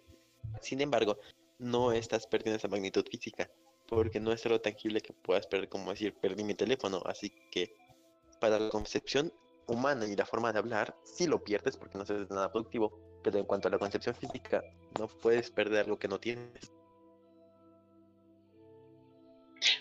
Sin 0.61 0.81
embargo, 0.81 1.19
no 1.59 1.93
estás 1.93 2.27
perdiendo 2.27 2.59
esa 2.59 2.69
magnitud 2.69 3.05
física, 3.11 3.51
porque 3.87 4.21
no 4.21 4.33
es 4.33 4.45
algo 4.47 4.61
tangible 4.61 5.01
que 5.01 5.13
puedas 5.13 5.47
perder 5.47 5.69
como 5.69 5.91
decir 5.91 6.15
perdí 6.15 6.45
mi 6.45 6.55
teléfono, 6.55 7.03
así 7.07 7.31
que 7.51 7.75
para 8.41 8.59
la 8.59 8.71
concepción 8.71 9.33
humana 9.67 10.07
y 10.07 10.17
la 10.17 10.27
forma 10.27 10.53
de 10.53 10.59
hablar, 10.59 10.97
sí 11.05 11.27
lo 11.27 11.43
pierdes 11.43 11.77
porque 11.77 11.97
no 11.97 12.05
haces 12.05 12.31
nada 12.31 12.51
productivo, 12.51 12.99
pero 13.23 13.39
en 13.39 13.45
cuanto 13.45 13.69
a 13.69 13.71
la 13.71 13.79
concepción 13.79 14.15
física, 14.15 14.63
no 14.99 15.09
puedes 15.09 15.51
perder 15.51 15.85
algo 15.85 15.99
que 15.99 16.09
no 16.09 16.19
tienes. 16.19 16.73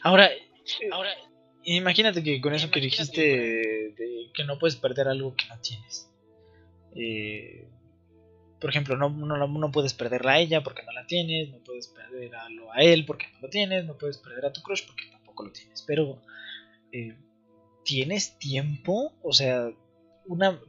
Ahora, 0.03 0.29
ahora 0.91 1.11
Imagínate 1.63 2.23
que 2.23 2.39
con 2.41 2.53
eso 2.53 2.71
que 2.71 2.79
dijiste 2.79 3.21
de 3.21 4.29
que 4.33 4.43
no 4.43 4.57
puedes 4.57 4.75
perder 4.75 5.07
algo 5.07 5.35
que 5.35 5.45
no 5.47 5.59
tienes. 5.59 6.09
Eh, 6.95 7.67
por 8.59 8.69
ejemplo, 8.69 8.97
no, 8.97 9.09
no, 9.09 9.71
puedes 9.71 9.93
perderla 9.93 10.33
a 10.33 10.39
ella 10.39 10.63
porque 10.63 10.83
no 10.83 10.91
la 10.91 11.05
tienes, 11.05 11.49
no 11.49 11.57
puedes 11.59 11.87
perder 11.87 12.35
a, 12.35 12.47
a 12.73 12.81
él 12.81 13.05
porque 13.05 13.27
no 13.33 13.41
lo 13.41 13.49
tienes, 13.49 13.85
no 13.85 13.97
puedes 13.97 14.17
perder 14.17 14.45
a 14.45 14.53
tu 14.53 14.61
crush 14.61 14.85
porque 14.85 15.05
tampoco 15.11 15.45
lo 15.45 15.51
tienes. 15.51 15.83
Pero, 15.83 16.21
eh, 16.91 17.15
¿tienes 17.83 18.37
tiempo? 18.37 19.13
O 19.21 19.33
sea, 19.33 19.71
una 20.25 20.59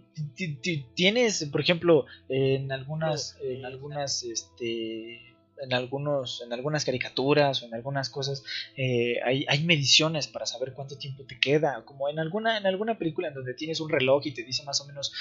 tienes, 0.95 1.45
por 1.47 1.61
ejemplo, 1.61 2.07
en 2.29 2.73
algunas, 2.73 3.37
en 3.43 3.65
algunas, 3.65 4.23
este, 4.23 5.30
en 5.61 5.75
algunos 5.75 6.43
en 6.43 6.53
algunas 6.53 6.85
caricaturas 6.85 7.63
o 7.63 7.67
en 7.67 7.75
algunas 7.75 8.11
cosas 8.11 8.43
eh, 8.77 9.21
hay, 9.25 9.45
hay, 9.49 9.63
mediciones 9.65 10.27
para 10.27 10.47
saber 10.47 10.73
cuánto 10.73 10.97
tiempo 10.97 11.25
te 11.25 11.39
queda 11.39 11.85
como 11.85 12.09
en 12.09 12.19
alguna 12.19 12.59
en 12.59 12.67
alguna 12.67 12.99
película 12.99 13.29
en 13.29 13.35
donde 13.35 13.55
tienes 13.55 13.81
un 13.81 13.91
reloj 13.91 14.27
y 14.27 14.33
te 14.33 14.43
dice 14.43 14.65
más 14.65 14.81
o 14.81 14.87
menos 14.87 15.13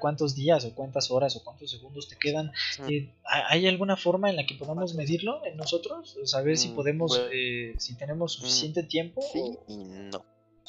cuántos 0.00 0.34
días 0.34 0.64
o 0.64 0.74
cuántas 0.74 1.10
horas 1.10 1.36
o 1.36 1.44
cuántos 1.44 1.70
segundos 1.70 2.08
te 2.08 2.16
quedan 2.16 2.52
eh, 2.88 3.12
hay 3.24 3.66
alguna 3.66 3.96
forma 3.96 4.30
en 4.30 4.36
la 4.36 4.46
que 4.46 4.54
podamos 4.54 4.94
medirlo 4.94 5.44
en 5.44 5.56
nosotros 5.56 6.18
saber 6.24 6.56
si 6.56 6.68
mm, 6.68 6.74
podemos 6.74 7.20
eh, 7.32 7.74
si 7.78 7.96
tenemos 7.96 8.36
mm, 8.36 8.40
suficiente 8.40 8.82
tiempo 8.84 9.20
sí 9.22 9.58
y 9.68 9.76
no 9.76 10.24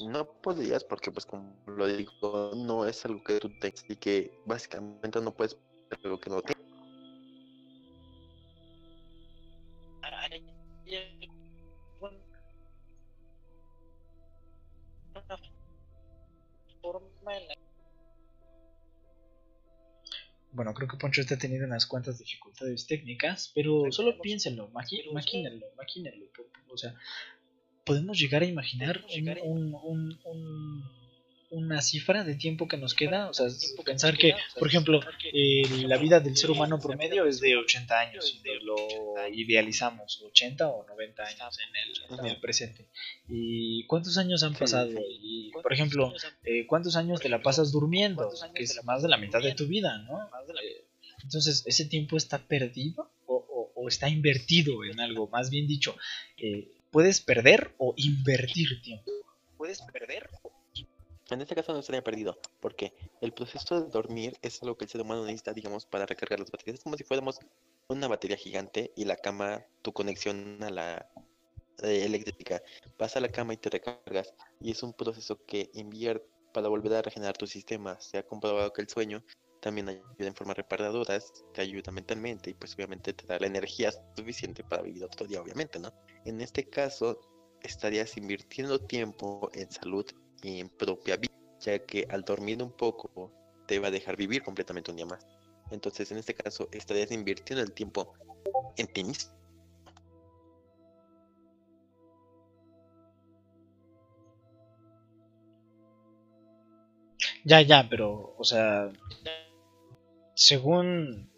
no 0.07 0.25
podrías 0.25 0.83
porque 0.83 1.11
pues 1.11 1.25
como 1.25 1.55
lo 1.67 1.85
digo 1.87 2.53
no 2.55 2.85
es 2.87 3.05
algo 3.05 3.23
que 3.23 3.39
tú 3.39 3.51
tengas 3.59 3.85
y 3.87 3.95
que 3.95 4.31
básicamente 4.45 5.21
no 5.21 5.33
puedes 5.33 5.57
algo 6.03 6.19
que 6.19 6.29
no 6.29 6.41
Bueno, 6.41 6.60
creo 20.81 20.89
que 20.89 20.97
Poncho 20.97 21.21
está 21.21 21.37
teniendo 21.37 21.67
unas 21.67 21.85
cuantas 21.85 22.17
dificultades 22.17 22.87
técnicas, 22.87 23.51
pero 23.53 23.91
solo 23.91 24.19
piénsenlo, 24.19 24.69
po- 26.35 26.43
po- 26.67 26.73
O 26.73 26.77
sea, 26.77 26.95
podemos 27.83 28.17
llegar 28.17 28.41
a 28.41 28.45
imaginar 28.45 29.03
un- 29.05 29.11
un- 29.43 29.75
un- 29.83 30.19
un- 30.25 30.83
una 31.51 31.81
cifra 31.81 32.23
de 32.23 32.35
tiempo 32.35 32.67
que 32.67 32.77
nos 32.77 32.93
queda. 32.95 33.29
O 33.29 33.33
sea, 33.33 33.47
pensar 33.85 34.17
que, 34.17 34.33
por 34.57 34.67
ejemplo, 34.67 34.99
eh, 35.33 35.61
la 35.87 35.97
vida 35.97 36.19
del 36.19 36.35
ser 36.35 36.49
humano 36.51 36.79
promedio 36.79 37.25
es 37.25 37.39
de 37.39 37.55
80 37.57 37.99
años, 37.99 38.39
y 38.43 38.63
lo 38.65 38.75
idealizamos, 39.33 40.21
80 40.23 40.67
o 40.67 40.85
90 40.87 41.23
años 41.23 41.57
en 41.59 41.75
el, 41.75 42.19
en 42.19 42.25
el 42.25 42.39
presente. 42.39 42.87
¿Y 43.29 43.85
cuántos 43.85 44.17
años 44.17 44.43
han 44.43 44.53
pasado? 44.55 44.91
Y, 45.21 45.51
por 45.61 45.71
ejemplo, 45.73 46.13
eh, 46.43 46.65
¿cuántos 46.67 46.95
años 46.95 47.19
te 47.21 47.29
la 47.29 47.41
pasas 47.41 47.71
durmiendo? 47.71 48.29
Que 48.55 48.63
es 48.63 48.83
más 48.83 49.01
de 49.03 49.09
la 49.09 49.17
mitad 49.17 49.39
de 49.41 49.53
tu 49.53 49.67
vida, 49.67 49.97
¿no? 49.99 50.19
Eh, 50.63 50.85
Entonces, 51.23 51.63
¿ese 51.67 51.85
tiempo 51.85 52.17
está 52.17 52.39
perdido 52.47 53.11
o, 53.27 53.35
o- 53.35 53.71
o 53.75 53.87
está 53.87 54.09
invertido 54.09 54.83
en 54.83 54.99
algo? 54.99 55.27
Más 55.27 55.49
bien 55.49 55.67
dicho, 55.67 55.95
eh, 56.37 56.67
¿puedes 56.91 57.21
perder 57.21 57.73
o 57.77 57.93
invertir 57.97 58.81
tiempo? 58.81 59.11
Puedes 59.57 59.81
perder. 59.93 60.27
En 61.31 61.41
este 61.41 61.55
caso 61.55 61.71
no 61.71 61.79
estaría 61.79 62.03
perdido, 62.03 62.37
porque 62.59 62.93
el 63.21 63.31
proceso 63.31 63.79
de 63.79 63.89
dormir 63.89 64.37
es 64.41 64.61
algo 64.61 64.77
que 64.77 64.85
el 64.85 64.91
ser 64.91 65.01
humano 65.01 65.23
necesita, 65.23 65.53
digamos, 65.53 65.85
para 65.85 66.05
recargar 66.05 66.39
las 66.39 66.51
baterías. 66.51 66.79
Es 66.79 66.83
como 66.83 66.97
si 66.97 67.05
fuéramos 67.05 67.39
una 67.87 68.09
batería 68.09 68.35
gigante 68.35 68.91
y 68.97 69.05
la 69.05 69.15
cama, 69.15 69.65
tu 69.81 69.93
conexión 69.93 70.61
a 70.61 70.69
la 70.69 71.09
eh, 71.83 72.03
eléctrica. 72.03 72.61
Vas 72.97 73.15
a 73.15 73.21
la 73.21 73.29
cama 73.29 73.53
y 73.53 73.57
te 73.57 73.69
recargas. 73.69 74.33
Y 74.59 74.71
es 74.71 74.83
un 74.83 74.93
proceso 74.93 75.43
que 75.45 75.71
invierte 75.73 76.27
para 76.53 76.67
volver 76.67 76.93
a 76.93 77.01
regenerar 77.01 77.37
tu 77.37 77.47
sistema. 77.47 77.99
Se 78.01 78.17
ha 78.17 78.25
comprobado 78.25 78.73
que 78.73 78.81
el 78.81 78.89
sueño 78.89 79.23
también 79.61 79.87
ayuda 79.87 80.27
en 80.27 80.35
formas 80.35 80.57
reparadoras, 80.57 81.31
te 81.53 81.61
ayuda 81.61 81.91
mentalmente 81.91 82.49
y 82.49 82.53
pues 82.55 82.73
obviamente 82.75 83.13
te 83.13 83.25
da 83.25 83.39
la 83.39 83.47
energía 83.47 83.91
suficiente 84.17 84.63
para 84.63 84.81
vivir 84.81 85.03
otro 85.03 85.27
día, 85.27 85.39
obviamente, 85.39 85.79
¿no? 85.79 85.93
En 86.25 86.41
este 86.41 86.67
caso, 86.67 87.19
estarías 87.61 88.17
invirtiendo 88.17 88.79
tiempo 88.79 89.49
en 89.53 89.71
salud 89.71 90.05
en 90.43 90.69
propia 90.69 91.17
vida, 91.17 91.33
ya 91.59 91.79
que 91.79 92.07
al 92.09 92.23
dormir 92.23 92.61
un 92.61 92.71
poco 92.71 93.31
te 93.67 93.79
va 93.79 93.87
a 93.87 93.91
dejar 93.91 94.17
vivir 94.17 94.43
completamente 94.43 94.91
un 94.91 94.97
día 94.97 95.05
más. 95.05 95.25
Entonces, 95.71 96.11
en 96.11 96.17
este 96.17 96.33
caso, 96.33 96.67
estarías 96.71 97.11
invirtiendo 97.11 97.63
el 97.63 97.71
tiempo 97.71 98.13
en 98.77 98.87
ti 98.87 99.03
mismo. 99.03 99.31
Ya, 107.43 107.61
ya, 107.61 107.87
pero, 107.89 108.35
o 108.37 108.43
sea, 108.43 108.91
según 110.35 111.29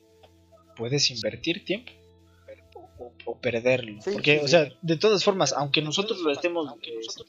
puedes 0.76 1.10
invertir 1.12 1.64
tiempo 1.64 1.92
o, 2.98 3.14
o 3.26 3.40
perderlo. 3.40 4.02
Sí, 4.02 4.12
Porque, 4.12 4.40
sí, 4.40 4.46
o 4.46 4.48
sea, 4.48 4.70
de 4.82 4.98
todas 4.98 5.24
formas, 5.24 5.54
aunque 5.54 5.82
nosotros 5.82 6.20
lo 6.20 6.32
estemos, 6.32 6.74
este, 6.82 7.24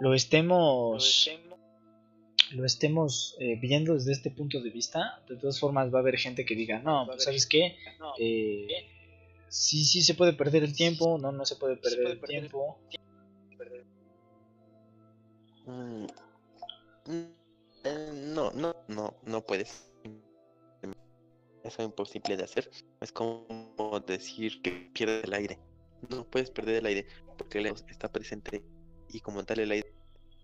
lo 0.00 0.14
estemos, 0.14 1.30
lo 2.52 2.64
estemos 2.64 3.36
eh, 3.40 3.56
viendo 3.60 3.94
desde 3.94 4.12
este 4.12 4.30
punto 4.30 4.60
de 4.60 4.70
vista, 4.70 5.22
de 5.28 5.36
todas 5.36 5.58
formas 5.58 5.92
va 5.92 5.98
a 5.98 6.02
haber 6.02 6.16
gente 6.18 6.44
que 6.44 6.54
diga, 6.54 6.80
no, 6.80 7.06
pues, 7.06 7.24
¿sabes 7.24 7.46
qué? 7.46 7.76
Eh, 8.18 8.66
sí, 9.48 9.84
sí 9.84 10.02
se 10.02 10.14
puede 10.14 10.32
perder 10.32 10.64
el 10.64 10.74
tiempo, 10.74 11.18
no, 11.18 11.32
no 11.32 11.44
se 11.44 11.56
puede 11.56 11.76
perder 11.76 12.06
el 12.08 12.20
tiempo. 12.20 12.78
Mm, 15.66 16.06
no, 18.34 18.52
no, 18.52 18.76
no, 18.88 19.14
no 19.24 19.40
puedes. 19.42 19.90
Es 21.64 21.78
imposible 21.80 22.36
de 22.36 22.44
hacer. 22.44 22.70
Es 23.00 23.10
como 23.10 23.44
decir 24.06 24.62
que 24.62 24.90
pierdes 24.92 25.24
el 25.24 25.32
aire. 25.34 25.58
No 26.08 26.24
puedes 26.24 26.50
perder 26.50 26.76
el 26.76 26.86
aire 26.86 27.06
porque 27.36 27.58
el 27.58 27.66
está 27.66 28.10
presente 28.10 28.62
y 29.08 29.20
como 29.20 29.44
tal 29.44 29.60
el 29.60 29.70
aire 29.70 29.92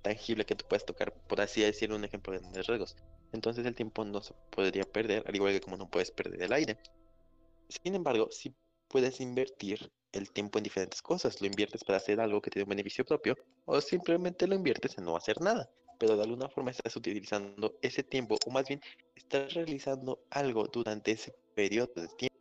tangible 0.03 0.45
que 0.45 0.57
tú 0.57 0.65
puedes 0.69 0.85
tocar, 0.85 1.13
por 1.29 1.41
así 1.41 1.63
decirlo, 1.63 1.97
un 1.97 2.05
ejemplo 2.05 2.33
de 2.39 2.63
rasgos. 2.63 2.97
Entonces 3.33 3.65
el 3.65 3.75
tiempo 3.75 4.05
no 4.05 4.21
se 4.21 4.35
podría 4.51 4.85
perder, 4.85 5.23
al 5.27 5.35
igual 5.35 5.53
que 5.53 5.61
como 5.61 5.77
no 5.77 5.89
puedes 5.89 6.11
perder 6.11 6.43
el 6.43 6.53
aire. 6.53 6.79
Sin 7.83 7.95
embargo, 7.95 8.29
sí 8.31 8.55
puedes 8.89 9.21
invertir 9.21 9.91
el 10.13 10.31
tiempo 10.31 10.59
en 10.59 10.65
diferentes 10.65 11.01
cosas. 11.01 11.41
Lo 11.41 11.47
inviertes 11.47 11.83
para 11.85 11.97
hacer 11.97 12.21
algo 12.21 12.43
que 12.43 12.51
te 12.51 12.59
dé 12.59 12.65
un 12.65 12.71
beneficio 12.71 13.05
propio 13.05 13.35
o 13.65 13.81
simplemente 13.81 14.47
lo 14.47 14.55
inviertes 14.55 14.99
en 14.99 15.05
no 15.05 15.17
hacer 15.17 15.41
nada. 15.41 15.71
Pero 15.99 16.17
de 16.17 16.25
alguna 16.25 16.49
forma 16.49 16.73
estás 16.73 16.97
utilizando 16.97 17.79
ese 17.81 18.03
tiempo, 18.03 18.37
o 18.47 18.51
más 18.51 18.67
bien 18.67 18.81
estás 19.15 19.55
realizando 19.55 20.19
algo 20.31 20.67
durante 20.67 21.13
ese 21.13 21.33
periodo 21.55 21.93
de 21.95 22.09
tiempo. 22.09 22.32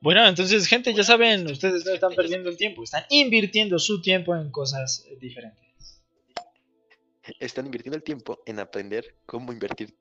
Bueno, 0.00 0.26
entonces, 0.26 0.66
gente, 0.66 0.94
ya 0.94 1.04
saben, 1.04 1.46
ustedes 1.50 1.84
no 1.84 1.92
están 1.92 2.14
perdiendo 2.14 2.48
el 2.48 2.56
tiempo, 2.56 2.82
están 2.84 3.04
invirtiendo 3.10 3.78
su 3.78 4.00
tiempo 4.00 4.34
en 4.34 4.50
cosas 4.50 5.04
eh, 5.08 5.16
diferentes. 5.20 6.00
Están 7.38 7.66
invirtiendo 7.66 7.96
el 7.96 8.02
tiempo 8.02 8.42
en 8.46 8.58
aprender 8.60 9.14
cómo 9.26 9.52
invertir. 9.52 9.94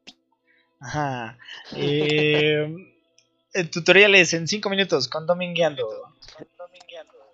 Ajá. 0.80 1.38
Eh, 1.76 2.66
tutoriales 3.72 4.34
en 4.34 4.48
5 4.48 4.70
minutos 4.70 5.08
con 5.10 5.28
Domingueando. 5.28 5.86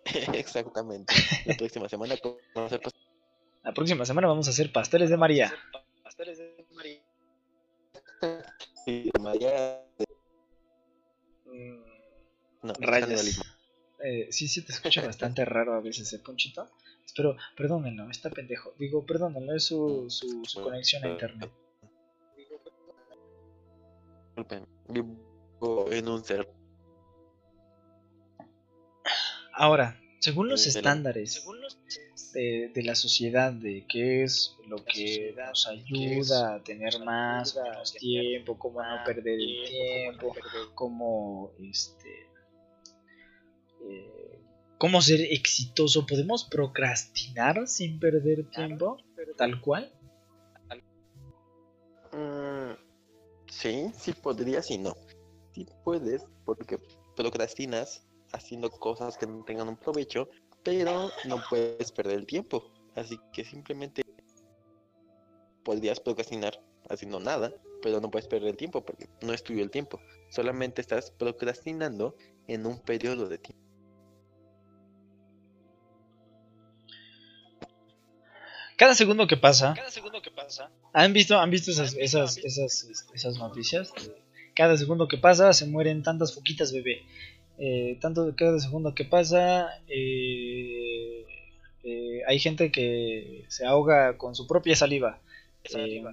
Exactamente. 0.33 1.13
La 1.45 1.55
próxima 1.55 1.87
semana 1.87 2.15
vamos 2.23 2.71
a 2.71 2.75
hacer 2.75 2.81
La 3.63 3.73
próxima 3.73 4.05
semana 4.05 4.27
vamos 4.27 4.47
a 4.47 4.51
hacer 4.51 4.71
pasteles 4.71 5.09
de 5.11 5.17
María. 5.17 5.53
sí, 8.85 9.09
María- 9.19 9.81
Mm, 11.45 11.84
No, 12.65 12.73
canibalismo. 12.73 13.43
Eh, 14.03 14.27
sí, 14.31 14.47
sí, 14.47 14.63
te 14.63 14.71
escucha 14.71 15.05
bastante 15.05 15.45
raro 15.45 15.73
a 15.73 15.81
veces, 15.81 16.11
¿eh, 16.13 16.19
Ponchito? 16.19 16.69
Espero, 17.05 17.37
perdónenlo, 17.55 18.09
está 18.09 18.29
pendejo. 18.29 18.73
Digo, 18.77 19.05
perdónenlo, 19.05 19.55
es 19.55 19.63
su, 19.65 20.05
su, 20.09 20.43
su 20.45 20.61
conexión 20.61 21.03
a 21.05 21.09
internet. 21.09 21.51
Disculpen, 24.27 24.67
Vivo 24.89 25.91
en 25.91 26.09
un 26.09 26.23
ser. 26.23 26.47
Ahora, 29.53 29.99
según 30.19 30.49
los 30.49 30.65
Eh, 30.65 30.69
estándares 30.69 31.45
de, 32.33 32.71
de 32.73 32.83
la 32.83 32.95
sociedad, 32.95 33.53
de 33.53 33.85
qué 33.87 34.23
es 34.23 34.57
lo 34.67 34.83
que 34.83 35.33
nos 35.37 35.67
ayuda 35.67 36.55
a 36.55 36.63
tener 36.63 36.99
más 36.99 37.55
o 37.55 37.63
menos 37.63 37.93
tiempo, 37.93 38.59
cómo 38.59 38.83
no 38.83 39.03
perder 39.05 39.39
el 39.39 39.63
tiempo, 39.65 40.35
cómo 40.73 41.53
este 41.61 42.24
cómo 44.77 45.01
ser 45.01 45.21
exitoso, 45.21 46.05
podemos 46.05 46.43
procrastinar 46.45 47.67
sin 47.67 47.99
perder 47.99 48.49
tiempo, 48.49 48.97
tal 49.37 49.61
cual. 49.61 49.91
Mm, 52.11 52.73
sí, 53.47 53.91
sí 53.97 54.13
podrías 54.13 54.69
y 54.71 54.77
no. 54.77 54.95
Sí 55.53 55.65
puedes, 55.83 56.25
porque 56.45 56.79
procrastinas 57.15 58.05
haciendo 58.33 58.69
cosas 58.69 59.17
que 59.17 59.27
no 59.27 59.43
tengan 59.43 59.69
un 59.69 59.77
provecho, 59.77 60.29
pero 60.63 61.09
no 61.25 61.41
puedes 61.49 61.91
perder 61.91 62.19
el 62.19 62.25
tiempo. 62.25 62.71
Así 62.95 63.19
que 63.33 63.43
simplemente 63.43 64.01
podrías 65.63 65.99
procrastinar 65.99 66.61
haciendo 66.89 67.19
nada, 67.19 67.53
pero 67.81 67.99
no 67.99 68.11
puedes 68.11 68.27
perder 68.27 68.49
el 68.49 68.57
tiempo 68.57 68.85
porque 68.85 69.09
no 69.21 69.33
es 69.33 69.43
tuyo 69.43 69.63
el 69.63 69.71
tiempo. 69.71 69.99
Solamente 70.29 70.81
estás 70.81 71.11
procrastinando 71.11 72.15
en 72.47 72.65
un 72.65 72.79
periodo 72.79 73.27
de 73.27 73.37
tiempo. 73.37 73.64
Cada 78.77 78.93
segundo 78.93 79.27
que 79.27 79.37
pasa, 79.37 79.73
¿han 80.91 81.13
visto, 81.13 81.39
han 81.39 81.49
visto 81.49 81.71
esas, 81.71 81.95
esas, 81.95 82.37
esas, 82.37 83.07
esas 83.13 83.37
noticias? 83.37 83.91
Cada 84.53 84.77
segundo 84.77 85.07
que 85.07 85.17
pasa 85.17 85.53
se 85.53 85.65
mueren 85.65 86.03
tantas 86.03 86.33
foquitas 86.33 86.73
bebé. 86.73 87.03
Eh, 87.57 87.97
tanto 88.01 88.33
cada 88.35 88.59
segundo 88.59 88.93
que 88.93 89.05
pasa, 89.05 89.69
eh, 89.87 91.25
eh, 91.83 92.21
hay 92.27 92.39
gente 92.39 92.71
que 92.71 93.45
se 93.47 93.65
ahoga 93.65 94.17
con 94.17 94.35
su 94.35 94.45
propia 94.45 94.75
saliva. 94.75 95.19
Eh, 95.73 96.03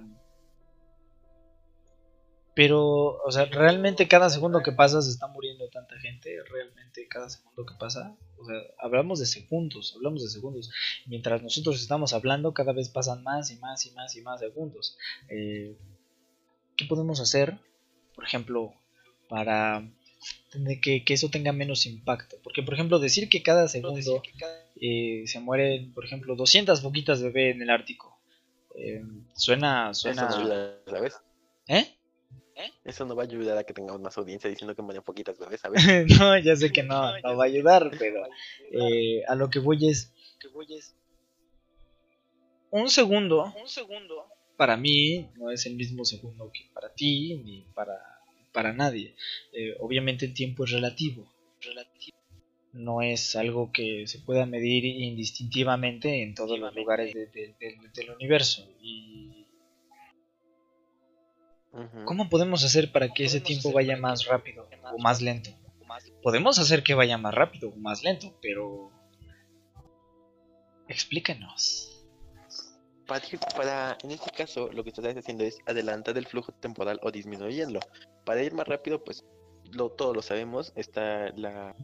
pero, 2.55 3.17
o 3.23 3.31
sea, 3.31 3.45
realmente 3.45 4.07
cada 4.07 4.29
segundo 4.29 4.61
que 4.61 4.71
pasa 4.71 5.01
se 5.01 5.09
está 5.09 5.27
muriendo 5.27 5.67
tanta 5.69 5.97
gente. 5.99 6.37
Realmente 6.51 7.07
cada 7.07 7.29
segundo 7.29 7.65
que 7.65 7.73
pasa, 7.79 8.15
o 8.37 8.45
sea, 8.45 8.61
hablamos 8.77 9.19
de 9.19 9.25
segundos, 9.25 9.93
hablamos 9.95 10.23
de 10.23 10.29
segundos. 10.29 10.69
Mientras 11.07 11.41
nosotros 11.41 11.81
estamos 11.81 12.13
hablando, 12.13 12.53
cada 12.53 12.71
vez 12.71 12.89
pasan 12.89 13.23
más 13.23 13.49
y 13.49 13.57
más 13.57 13.85
y 13.87 13.91
más 13.91 14.15
y 14.15 14.21
más 14.21 14.39
segundos. 14.39 14.97
Eh, 15.29 15.75
¿Qué 16.75 16.85
podemos 16.85 17.19
hacer, 17.19 17.57
por 18.13 18.23
ejemplo, 18.23 18.73
para 19.29 19.89
tener 20.51 20.79
que, 20.79 21.03
que 21.03 21.15
eso 21.15 21.29
tenga 21.29 21.53
menos 21.53 21.87
impacto? 21.87 22.37
Porque, 22.43 22.61
por 22.61 22.75
ejemplo, 22.75 22.99
decir 22.99 23.29
que 23.29 23.41
cada 23.41 23.67
segundo 23.67 24.21
eh, 24.79 25.23
se 25.25 25.39
mueren, 25.39 25.91
por 25.93 26.05
ejemplo, 26.05 26.35
200 26.35 26.81
foquitas 26.81 27.19
de 27.19 27.29
bebé 27.29 27.49
en 27.49 27.63
el 27.63 27.71
Ártico. 27.71 28.19
Eh, 28.75 29.03
suena, 29.35 29.93
suena... 29.95 30.29
¿sabes? 30.85 31.19
¿Eh? 32.63 32.71
Eso 32.85 33.05
no 33.05 33.15
va 33.15 33.23
a 33.23 33.25
ayudar 33.25 33.57
a 33.57 33.63
que 33.63 33.73
tengamos 33.73 34.01
más 34.01 34.17
audiencia 34.17 34.49
diciendo 34.49 34.75
que 34.75 34.81
manejan 34.81 35.03
poquitas 35.03 35.37
bebés, 35.37 35.61
¿sabes? 35.61 35.81
no, 36.19 36.37
ya 36.39 36.55
sé 36.55 36.71
que 36.71 36.83
no, 36.83 37.17
no 37.19 37.37
va 37.37 37.43
a 37.43 37.47
ayudar, 37.47 37.91
pero 37.99 38.23
eh, 38.71 39.23
a 39.27 39.35
lo 39.35 39.49
que 39.49 39.59
voy 39.59 39.87
es... 39.89 40.11
Un 42.71 42.89
segundo, 42.89 43.53
para 44.57 44.77
mí, 44.77 45.29
no 45.35 45.51
es 45.51 45.65
el 45.65 45.75
mismo 45.75 46.05
segundo 46.05 46.51
que 46.51 46.65
para 46.73 46.89
ti, 46.93 47.35
ni 47.43 47.61
para, 47.73 47.93
para 48.51 48.73
nadie. 48.73 49.15
Eh, 49.51 49.75
obviamente 49.79 50.25
el 50.25 50.33
tiempo 50.33 50.63
es 50.65 50.71
relativo. 50.71 51.27
No 52.73 53.01
es 53.03 53.35
algo 53.35 53.71
que 53.71 54.07
se 54.07 54.19
pueda 54.19 54.47
medir 54.47 54.85
indistintivamente 54.85 56.23
en 56.23 56.33
todos 56.33 56.57
los 56.57 56.73
lugares 56.75 57.13
de- 57.13 57.27
de- 57.27 57.55
de- 57.59 57.77
del 57.93 58.09
universo. 58.09 58.67
Y 58.81 59.42
¿Cómo 62.05 62.29
podemos 62.29 62.63
hacer 62.63 62.91
para 62.91 63.09
que 63.09 63.25
ese 63.25 63.41
tiempo 63.41 63.71
vaya 63.71 63.97
más 63.97 64.25
rápido 64.25 64.67
o 64.93 64.97
más 64.99 65.21
lento? 65.21 65.49
Podemos 66.21 66.59
hacer 66.59 66.83
que 66.83 66.93
vaya 66.93 67.17
más 67.17 67.33
rápido 67.33 67.69
o 67.69 67.75
más 67.75 68.03
lento, 68.03 68.37
pero... 68.41 68.91
Explícanos. 70.87 72.05
Para, 73.07 73.25
ir- 73.25 73.39
para- 73.55 73.97
en 74.03 74.11
este 74.11 74.31
caso, 74.31 74.71
lo 74.71 74.83
que 74.83 74.89
estás 74.89 75.17
haciendo 75.17 75.43
es 75.43 75.57
adelantar 75.65 76.17
el 76.17 76.27
flujo 76.27 76.51
temporal 76.53 76.99
o 77.03 77.11
disminuyéndolo. 77.11 77.79
Para 78.25 78.43
ir 78.43 78.53
más 78.53 78.67
rápido, 78.67 79.03
pues 79.03 79.25
lo, 79.71 79.89
todos 79.89 80.15
lo 80.15 80.21
sabemos, 80.21 80.71
está 80.75 81.29
la, 81.35 81.75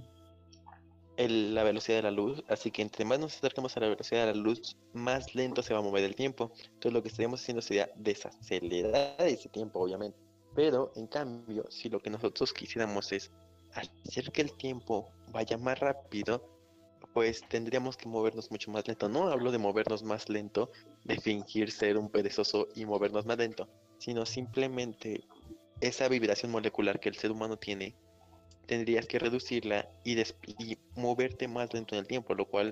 el- 1.19 1.53
la 1.53 1.63
velocidad 1.63 1.97
de 1.97 2.03
la 2.03 2.11
luz, 2.11 2.41
así 2.47 2.71
que 2.71 2.81
entre 2.81 3.03
más 3.03 3.19
nos 3.19 3.35
acercamos 3.35 3.75
a 3.75 3.81
la 3.81 3.89
velocidad 3.89 4.25
de 4.25 4.33
la 4.33 4.39
luz, 4.39 4.77
más 4.93 5.35
lento 5.35 5.61
se 5.61 5.73
va 5.73 5.79
a 5.79 5.83
mover 5.83 6.05
el 6.05 6.15
tiempo. 6.15 6.51
Entonces 6.63 6.93
lo 6.93 7.03
que 7.03 7.09
estaríamos 7.09 7.41
haciendo 7.41 7.61
sería 7.61 7.89
desacelerar 7.95 9.15
ese 9.19 9.49
tiempo, 9.49 9.79
obviamente. 9.81 10.17
Pero, 10.55 10.93
en 10.95 11.07
cambio, 11.07 11.65
si 11.69 11.89
lo 11.89 11.99
que 11.99 12.09
nosotros 12.09 12.53
quisiéramos 12.53 13.11
es 13.11 13.31
hacer 13.73 14.31
que 14.31 14.41
el 14.41 14.53
tiempo 14.53 15.09
vaya 15.31 15.57
más 15.57 15.77
rápido, 15.79 16.41
pues 17.13 17.41
tendríamos 17.49 17.97
que 17.97 18.07
movernos 18.07 18.49
mucho 18.49 18.71
más 18.71 18.87
lento. 18.87 19.09
No 19.09 19.27
hablo 19.27 19.51
de 19.51 19.57
movernos 19.57 20.03
más 20.03 20.29
lento 20.29 20.71
de 21.03 21.19
fingir 21.19 21.69
ser 21.69 21.97
un 21.97 22.09
perezoso 22.09 22.69
y 22.75 22.85
movernos 22.85 23.25
más 23.25 23.37
lento, 23.37 23.67
sino 23.97 24.25
simplemente 24.25 25.25
esa 25.81 26.07
vibración 26.07 26.51
molecular 26.51 26.99
que 26.99 27.09
el 27.09 27.15
ser 27.15 27.31
humano 27.31 27.57
tiene, 27.57 27.95
tendrías 28.69 29.05
que 29.07 29.19
reducirla 29.19 29.89
y, 30.05 30.15
des- 30.15 30.35
y 30.59 30.77
moverte 30.95 31.47
más 31.47 31.73
lento 31.73 31.95
en 31.95 31.99
el 32.01 32.07
tiempo, 32.07 32.33
lo 32.35 32.45
cual 32.45 32.71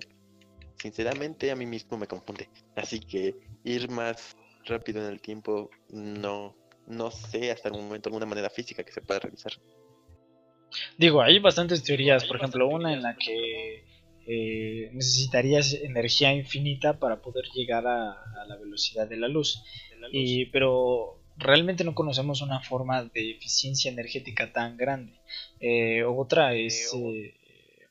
sinceramente 0.78 1.50
a 1.52 1.56
mí 1.56 1.66
mismo 1.66 1.98
me 1.98 2.08
confunde. 2.08 2.48
Así 2.76 3.00
que 3.00 3.36
ir 3.64 3.90
más 3.90 4.38
rápido 4.66 5.02
en 5.02 5.12
el 5.12 5.20
tiempo 5.20 5.70
no, 5.90 6.56
no 6.88 7.10
sé 7.12 7.52
hasta 7.52 7.70
el 7.70 7.76
momento 7.76 8.10
alguna 8.10 8.26
manera 8.28 8.50
física 8.50 8.84
que 8.84 8.92
se 8.92 9.02
pueda 9.02 9.20
realizar. 9.20 9.52
Digo, 10.98 11.22
hay 11.22 11.40
bastantes 11.40 11.84
teorías, 11.84 12.26
por 12.26 12.38
ejemplo, 12.38 12.68
una 12.68 12.94
en 12.94 13.02
la 13.02 13.16
que 13.16 13.86
eh, 14.28 14.90
necesitarías 14.94 15.74
energía 15.74 16.34
infinita 16.34 17.00
para 17.00 17.22
poder 17.22 17.46
llegar 17.56 17.88
a, 17.88 18.12
a 18.12 18.46
la 18.48 18.56
velocidad 18.58 19.08
de 19.08 19.18
la 19.18 19.28
luz. 19.28 19.64
Y, 20.12 20.46
pero 20.48 21.17
realmente 21.38 21.84
no 21.84 21.94
conocemos 21.96 22.42
una 22.42 22.60
forma 22.62 23.04
de 23.04 23.32
eficiencia 23.32 23.92
energética 23.92 24.52
tan 24.52 24.76
grande. 24.78 25.20
Eh, 25.60 26.04
otra 26.04 26.54
es 26.56 26.92
eh, 26.94 27.34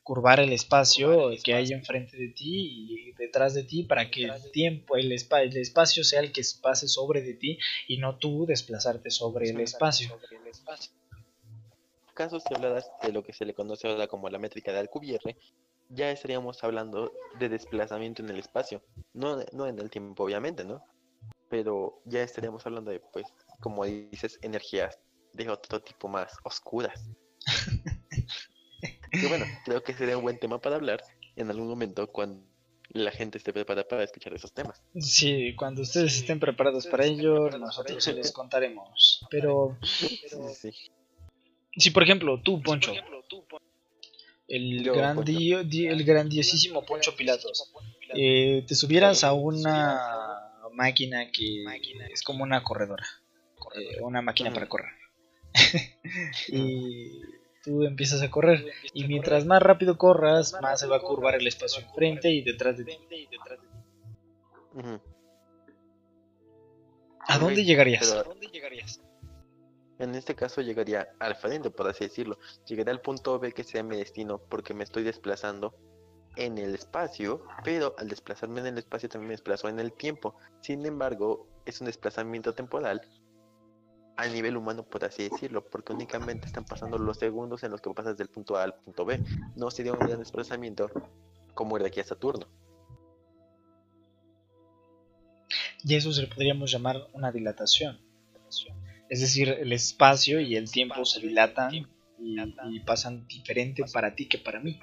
curvar 0.03 0.39
el 0.39 0.53
espacio 0.53 1.31
que 1.43 1.53
hay 1.53 1.71
enfrente 1.71 2.15
de 2.17 2.29
ti 2.29 3.07
y 3.07 3.11
detrás 3.13 3.53
de 3.53 3.63
ti 3.63 3.83
para 3.83 4.09
que 4.09 4.23
el 4.25 4.51
tiempo, 4.51 4.95
el, 4.95 5.11
espa- 5.11 5.41
el 5.41 5.55
espacio 5.57 6.03
sea 6.03 6.19
el 6.21 6.31
que 6.31 6.41
pase 6.61 6.87
sobre 6.87 7.21
de 7.21 7.33
ti 7.33 7.57
y 7.87 7.97
no 7.97 8.17
tú 8.17 8.45
desplazarte 8.45 9.09
sobre 9.11 9.49
el 9.49 9.59
espacio. 9.63 10.09
caso, 12.13 12.39
si 12.39 12.53
hablaras 12.53 12.89
de 13.03 13.11
lo 13.11 13.23
que 13.23 13.31
se 13.33 13.45
le 13.45 13.53
conoce 13.53 13.87
ahora 13.87 14.07
como 14.07 14.29
la 14.29 14.39
métrica 14.39 14.71
de 14.71 14.79
Alcubierre, 14.79 15.37
ya 15.89 16.09
estaríamos 16.11 16.63
hablando 16.63 17.11
de 17.39 17.47
desplazamiento 17.49 18.23
en 18.23 18.29
el 18.29 18.39
espacio. 18.39 18.81
No, 19.13 19.37
no 19.53 19.67
en 19.67 19.77
el 19.79 19.89
tiempo, 19.91 20.23
obviamente, 20.23 20.65
¿no? 20.65 20.83
Pero 21.49 22.01
ya 22.05 22.21
estaríamos 22.23 22.65
hablando 22.65 22.91
de, 22.91 22.99
pues, 22.99 23.25
como 23.59 23.85
dices, 23.85 24.37
energías 24.41 24.99
de 25.33 25.49
otro 25.49 25.81
tipo 25.81 26.07
más 26.07 26.31
oscuras. 26.43 27.09
que 29.11 29.27
bueno, 29.27 29.45
creo 29.65 29.83
que 29.83 29.93
sería 29.93 30.17
un 30.17 30.23
buen 30.23 30.39
tema 30.39 30.59
para 30.59 30.75
hablar 30.75 31.01
en 31.35 31.49
algún 31.49 31.67
momento 31.67 32.07
cuando 32.11 32.43
la 32.89 33.11
gente 33.11 33.37
esté 33.37 33.51
preparada 33.53 33.87
para 33.87 34.03
escuchar 34.03 34.33
esos 34.33 34.53
temas. 34.53 34.81
Sí, 34.99 35.55
cuando 35.55 35.81
ustedes 35.81 36.15
estén 36.17 36.39
preparados 36.39 36.87
para 36.87 37.05
ello, 37.05 37.49
nosotros 37.57 38.05
les 38.07 38.31
contaremos. 38.31 39.25
Pero 39.31 39.77
Sí, 39.83 40.19
sí, 40.27 40.71
sí. 40.71 40.91
si 41.77 41.91
por 41.91 42.03
ejemplo 42.03 42.41
tú, 42.41 42.61
Poncho, 42.61 42.93
el, 44.47 44.83
Yo, 44.83 44.93
grandio- 44.93 45.63
di- 45.63 45.87
el 45.87 46.03
grandiosísimo 46.05 46.85
Poncho 46.85 47.15
Pilatos, 47.15 47.73
eh, 48.15 48.63
te 48.67 48.75
subieras 48.75 49.23
a 49.25 49.33
una 49.33 50.26
máquina 50.77 51.31
que 51.31 51.65
es 52.13 52.21
como 52.21 52.43
una 52.43 52.63
corredora, 52.63 53.05
eh, 53.75 54.01
una 54.01 54.21
máquina 54.21 54.53
para 54.53 54.69
correr, 54.69 54.91
y 56.47 57.19
tú 57.63 57.83
empiezas 57.83 58.21
a 58.21 58.29
correr, 58.29 58.71
y 58.93 59.07
mientras 59.07 59.45
más 59.45 59.61
rápido 59.61 59.97
corras, 59.97 60.55
más 60.61 60.79
se 60.79 60.87
va 60.87 60.97
a 60.97 61.01
curvar 61.01 61.35
el 61.35 61.47
espacio 61.47 61.83
enfrente 61.83 62.29
y 62.29 62.41
detrás 62.43 62.77
de 62.77 62.85
ti. 62.85 62.97
Ujú. 64.73 65.01
¿A 67.27 67.39
dónde 67.39 67.65
llegarías? 67.65 68.09
pero 68.09 68.35
En 69.99 70.15
este 70.15 70.35
caso 70.35 70.61
llegaría 70.61 71.07
al 71.19 71.35
frente, 71.35 71.71
por 71.71 71.87
así 71.87 72.05
decirlo. 72.05 72.37
Llegaría 72.65 72.93
al 72.93 73.01
punto 73.01 73.39
B 73.39 73.51
que 73.51 73.63
sea 73.63 73.83
mi 73.83 73.97
destino 73.97 74.37
porque 74.37 74.73
me 74.73 74.83
estoy 74.83 75.03
desplazando 75.03 75.73
en 76.37 76.57
el 76.57 76.75
espacio, 76.75 77.43
pero 77.63 77.95
al 77.97 78.07
desplazarme 78.07 78.61
en 78.61 78.67
el 78.67 78.77
espacio 78.77 79.09
también 79.09 79.29
me 79.29 79.33
desplazo 79.33 79.69
en 79.69 79.79
el 79.79 79.91
tiempo. 79.91 80.35
Sin 80.61 80.85
embargo, 80.85 81.47
es 81.65 81.81
un 81.81 81.87
desplazamiento 81.87 82.53
temporal 82.53 83.01
a 84.17 84.27
nivel 84.27 84.57
humano, 84.57 84.83
por 84.83 85.05
así 85.05 85.29
decirlo, 85.29 85.63
porque 85.63 85.93
únicamente 85.93 86.47
están 86.47 86.65
pasando 86.65 86.97
los 86.97 87.17
segundos 87.17 87.63
en 87.63 87.71
los 87.71 87.81
que 87.81 87.91
pasas 87.91 88.17
del 88.17 88.29
punto 88.29 88.57
A 88.57 88.63
al 88.63 88.73
punto 88.73 89.05
B. 89.05 89.23
No 89.55 89.69
sería 89.69 89.93
un 89.93 89.99
gran 89.99 90.19
desplazamiento 90.19 90.89
como 91.53 91.77
el 91.77 91.83
de 91.83 91.89
aquí 91.89 91.99
a 91.99 92.03
Saturno. 92.03 92.47
Y 95.83 95.95
eso 95.95 96.11
se 96.11 96.25
podríamos 96.27 96.71
llamar 96.71 97.07
una 97.13 97.31
dilatación. 97.31 97.99
Es 99.09 99.21
decir, 99.21 99.49
el 99.49 99.71
espacio 99.71 100.39
y 100.41 100.55
el 100.55 100.69
tiempo 100.69 101.05
se 101.05 101.21
dilatan 101.21 101.73
y, 101.73 101.85
y 102.19 102.79
pasan 102.81 103.27
diferente 103.27 103.83
para 103.93 104.15
ti 104.15 104.27
que 104.27 104.39
para 104.39 104.59
mí. 104.59 104.79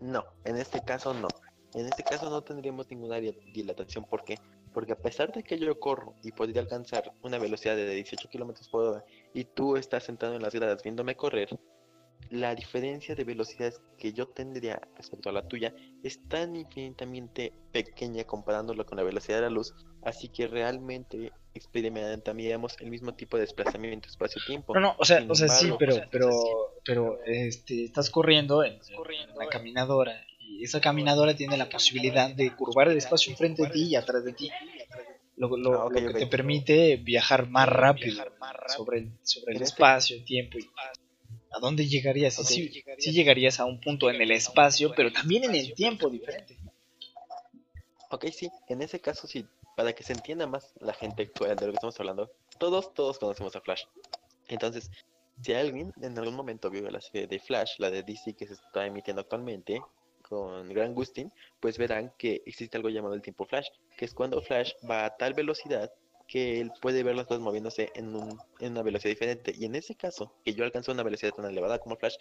No, 0.00 0.24
en 0.44 0.56
este 0.56 0.80
caso 0.82 1.12
no. 1.14 1.28
En 1.74 1.86
este 1.86 2.02
caso 2.02 2.30
no 2.30 2.42
tendríamos 2.42 2.90
ninguna 2.90 3.16
di- 3.16 3.36
dilatación. 3.52 4.04
¿Por 4.04 4.24
qué? 4.24 4.38
Porque 4.72 4.92
a 4.92 4.96
pesar 4.98 5.32
de 5.32 5.42
que 5.42 5.58
yo 5.58 5.78
corro 5.78 6.14
y 6.22 6.32
podría 6.32 6.62
alcanzar 6.62 7.12
una 7.22 7.38
velocidad 7.38 7.76
de 7.76 7.88
18 7.94 8.28
kilómetros 8.28 8.68
por 8.68 8.84
hora 8.84 9.04
y 9.34 9.44
tú 9.44 9.76
estás 9.76 10.04
sentado 10.04 10.34
en 10.34 10.42
las 10.42 10.54
gradas 10.54 10.82
viéndome 10.82 11.16
correr, 11.16 11.48
la 12.30 12.54
diferencia 12.54 13.14
de 13.14 13.24
velocidades 13.24 13.80
que 13.96 14.12
yo 14.12 14.28
tendría 14.28 14.80
respecto 14.96 15.30
a 15.30 15.32
la 15.32 15.46
tuya 15.48 15.74
es 16.02 16.20
tan 16.28 16.56
infinitamente 16.56 17.52
pequeña 17.72 18.24
comparándolo 18.24 18.84
con 18.84 18.96
la 18.98 19.02
velocidad 19.04 19.38
de 19.38 19.42
la 19.42 19.50
luz, 19.50 19.74
así 20.02 20.28
que 20.28 20.46
realmente 20.46 21.32
experimentaríamos 21.58 22.76
el 22.80 22.90
mismo 22.90 23.14
tipo 23.14 23.36
de 23.36 23.42
desplazamiento 23.42 24.08
espacio-tiempo. 24.08 24.74
No, 24.74 24.80
no, 24.80 24.94
o 24.98 25.04
sea, 25.04 25.24
o 25.28 25.34
sea, 25.34 25.48
sí, 25.48 25.70
pero, 25.78 25.92
o 25.94 25.96
sea, 25.98 26.08
pero, 26.10 26.30
pero, 26.84 27.18
este, 27.26 27.84
estás 27.84 28.08
corriendo 28.10 28.64
en, 28.64 28.74
en 28.74 29.30
una 29.36 29.48
caminadora 29.48 30.24
y 30.40 30.64
esa 30.64 30.80
caminadora 30.80 31.36
tiene 31.36 31.56
la 31.56 31.68
posibilidad 31.68 32.30
de 32.34 32.54
curvar 32.56 32.88
el 32.88 32.96
espacio 32.96 33.30
enfrente 33.32 33.62
de 33.64 33.70
ti 33.70 33.82
y 33.88 33.94
atrás 33.96 34.24
de 34.24 34.32
ti. 34.32 34.50
Lo, 35.36 35.56
lo- 35.56 35.82
Ah, 35.82 35.88
lo 35.90 36.06
que 36.06 36.12
te 36.14 36.26
permite 36.26 36.96
viajar 36.96 37.48
más 37.48 37.68
rápido 37.68 38.24
sobre 38.66 38.98
el, 38.98 39.12
sobre 39.22 39.52
el 39.54 39.62
este- 39.62 39.64
espacio, 39.64 40.16
el 40.16 40.24
tiempo 40.24 40.58
y 40.58 40.68
¿A 41.50 41.60
dónde 41.60 41.86
llegarías? 41.86 42.38
Ok. 42.38 42.44
Sí, 42.46 42.82
sí 42.98 43.12
llegarías 43.12 43.58
a 43.60 43.64
un 43.64 43.80
punto 43.80 44.10
en 44.10 44.20
el 44.20 44.30
espacio, 44.32 44.92
pero 44.96 45.12
también 45.12 45.44
en 45.44 45.54
el 45.54 45.74
tiempo 45.74 46.10
diferente. 46.10 46.56
Ok, 48.10 48.26
sí, 48.32 48.50
en 48.68 48.82
ese 48.82 49.00
caso 49.00 49.26
sí, 49.26 49.46
para 49.78 49.92
que 49.92 50.02
se 50.02 50.12
entienda 50.12 50.48
más 50.48 50.74
la 50.80 50.92
gente 50.92 51.30
de 51.38 51.54
lo 51.54 51.56
que 51.56 51.76
estamos 51.76 52.00
hablando, 52.00 52.32
todos, 52.58 52.92
todos 52.94 53.16
conocemos 53.20 53.54
a 53.54 53.60
Flash. 53.60 53.84
Entonces, 54.48 54.90
si 55.40 55.54
alguien 55.54 55.92
en 56.02 56.18
algún 56.18 56.34
momento 56.34 56.68
vio 56.68 56.90
la 56.90 57.00
serie 57.00 57.28
de 57.28 57.38
Flash, 57.38 57.78
la 57.78 57.88
de 57.88 58.02
DC 58.02 58.34
que 58.34 58.48
se 58.48 58.54
está 58.54 58.86
emitiendo 58.86 59.20
actualmente, 59.20 59.80
con 60.22 60.68
Grant 60.68 60.96
Gustin, 60.96 61.32
pues 61.60 61.78
verán 61.78 62.12
que 62.18 62.42
existe 62.44 62.76
algo 62.76 62.88
llamado 62.88 63.14
el 63.14 63.22
tiempo 63.22 63.46
Flash, 63.46 63.68
que 63.96 64.04
es 64.04 64.14
cuando 64.14 64.42
Flash 64.42 64.72
va 64.84 65.04
a 65.04 65.16
tal 65.16 65.34
velocidad 65.34 65.92
que 66.26 66.60
él 66.60 66.72
puede 66.82 67.04
ver 67.04 67.14
las 67.14 67.28
cosas 67.28 67.44
moviéndose 67.44 67.92
en, 67.94 68.16
un, 68.16 68.36
una 68.60 68.82
velocidad 68.82 69.12
diferente. 69.12 69.54
Y 69.56 69.64
en 69.64 69.76
ese 69.76 69.94
caso, 69.94 70.34
que 70.44 70.54
yo 70.54 70.64
alcanzo 70.64 70.90
una 70.90 71.04
velocidad 71.04 71.34
tan 71.34 71.44
elevada 71.44 71.78
como 71.78 71.94
Flash, 71.94 72.16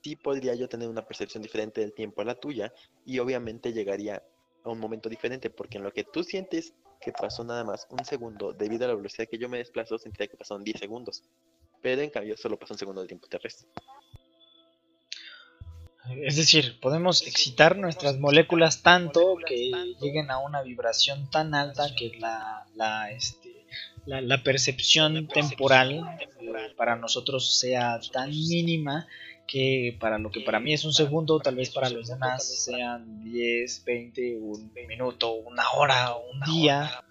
sí 0.00 0.14
podría 0.14 0.54
yo 0.54 0.68
tener 0.68 0.88
una 0.88 1.04
percepción 1.04 1.42
diferente 1.42 1.80
del 1.80 1.92
tiempo 1.92 2.22
a 2.22 2.24
la 2.24 2.36
tuya 2.36 2.72
y 3.04 3.18
obviamente 3.18 3.72
llegaría 3.72 4.22
a 4.64 4.70
un 4.70 4.78
momento 4.78 5.08
diferente, 5.08 5.50
porque 5.50 5.78
en 5.78 5.84
lo 5.84 5.92
que 5.92 6.04
tú 6.04 6.22
sientes 6.22 6.74
que 7.00 7.12
pasó 7.12 7.44
nada 7.44 7.64
más 7.64 7.86
un 7.90 8.04
segundo, 8.04 8.52
debido 8.52 8.84
a 8.84 8.88
la 8.88 8.94
velocidad 8.94 9.26
que 9.28 9.38
yo 9.38 9.48
me 9.48 9.58
desplazo, 9.58 9.98
sentiría 9.98 10.28
que 10.28 10.36
pasaron 10.36 10.62
10 10.62 10.78
segundos. 10.78 11.22
Pero 11.80 12.02
en 12.02 12.10
cambio 12.10 12.36
solo 12.36 12.58
pasó 12.58 12.74
un 12.74 12.78
segundo 12.78 13.00
de 13.00 13.08
tiempo 13.08 13.26
terrestre. 13.26 13.68
Es 16.22 16.36
decir, 16.36 16.78
podemos 16.80 17.26
excitar 17.26 17.76
nuestras 17.76 18.18
moléculas 18.18 18.82
tanto 18.82 19.36
que 19.46 19.70
lleguen 20.00 20.30
a 20.30 20.38
una 20.38 20.62
vibración 20.62 21.30
tan 21.30 21.54
alta 21.54 21.94
que 21.94 22.18
la, 22.18 22.66
la, 22.74 23.10
este, 23.10 23.66
la, 24.06 24.20
la 24.20 24.42
percepción 24.42 25.28
temporal 25.28 26.18
eh, 26.40 26.74
para 26.76 26.96
nosotros 26.96 27.58
sea 27.58 28.00
tan 28.12 28.30
mínima 28.30 29.06
que 29.50 29.96
para 29.98 30.18
lo 30.18 30.30
que 30.30 30.42
para 30.42 30.60
mí 30.60 30.72
es 30.72 30.84
un 30.84 30.92
segundo, 30.92 31.40
tal 31.40 31.56
vez 31.56 31.70
para 31.70 31.90
los 31.90 32.06
demás 32.06 32.64
sean 32.64 33.20
10, 33.20 33.84
20, 33.84 34.36
un 34.36 34.72
minuto, 34.72 35.32
una 35.32 35.68
hora, 35.72 36.14
un 36.14 36.40
día. 36.40 37.02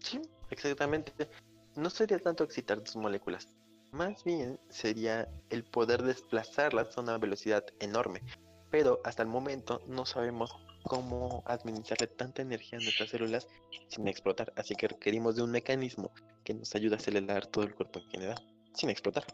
Sí, 0.00 0.20
exactamente. 0.50 1.12
No 1.76 1.88
sería 1.88 2.18
tanto 2.18 2.44
excitar 2.44 2.80
tus 2.80 2.96
moléculas, 2.96 3.48
más 3.92 4.22
bien 4.24 4.60
sería 4.68 5.26
el 5.48 5.64
poder 5.64 6.02
desplazarlas 6.02 6.96
a 6.96 7.00
una 7.00 7.16
velocidad 7.16 7.64
enorme. 7.80 8.20
Pero 8.70 9.00
hasta 9.04 9.22
el 9.22 9.28
momento 9.28 9.80
no 9.86 10.04
sabemos 10.04 10.54
cómo 10.82 11.42
administrarle 11.46 12.08
tanta 12.08 12.42
energía 12.42 12.78
a 12.78 12.82
nuestras 12.82 13.08
células 13.08 13.48
sin 13.88 14.06
explotar. 14.06 14.52
Así 14.56 14.74
que 14.74 14.88
requerimos 14.88 15.36
de 15.36 15.42
un 15.42 15.50
mecanismo 15.50 16.10
que 16.44 16.52
nos 16.52 16.74
ayude 16.74 16.96
a 16.96 16.98
acelerar 16.98 17.46
todo 17.46 17.64
el 17.64 17.74
cuerpo 17.74 18.00
en 18.00 18.10
general, 18.10 18.38
sin 18.74 18.90
explotar. 18.90 19.24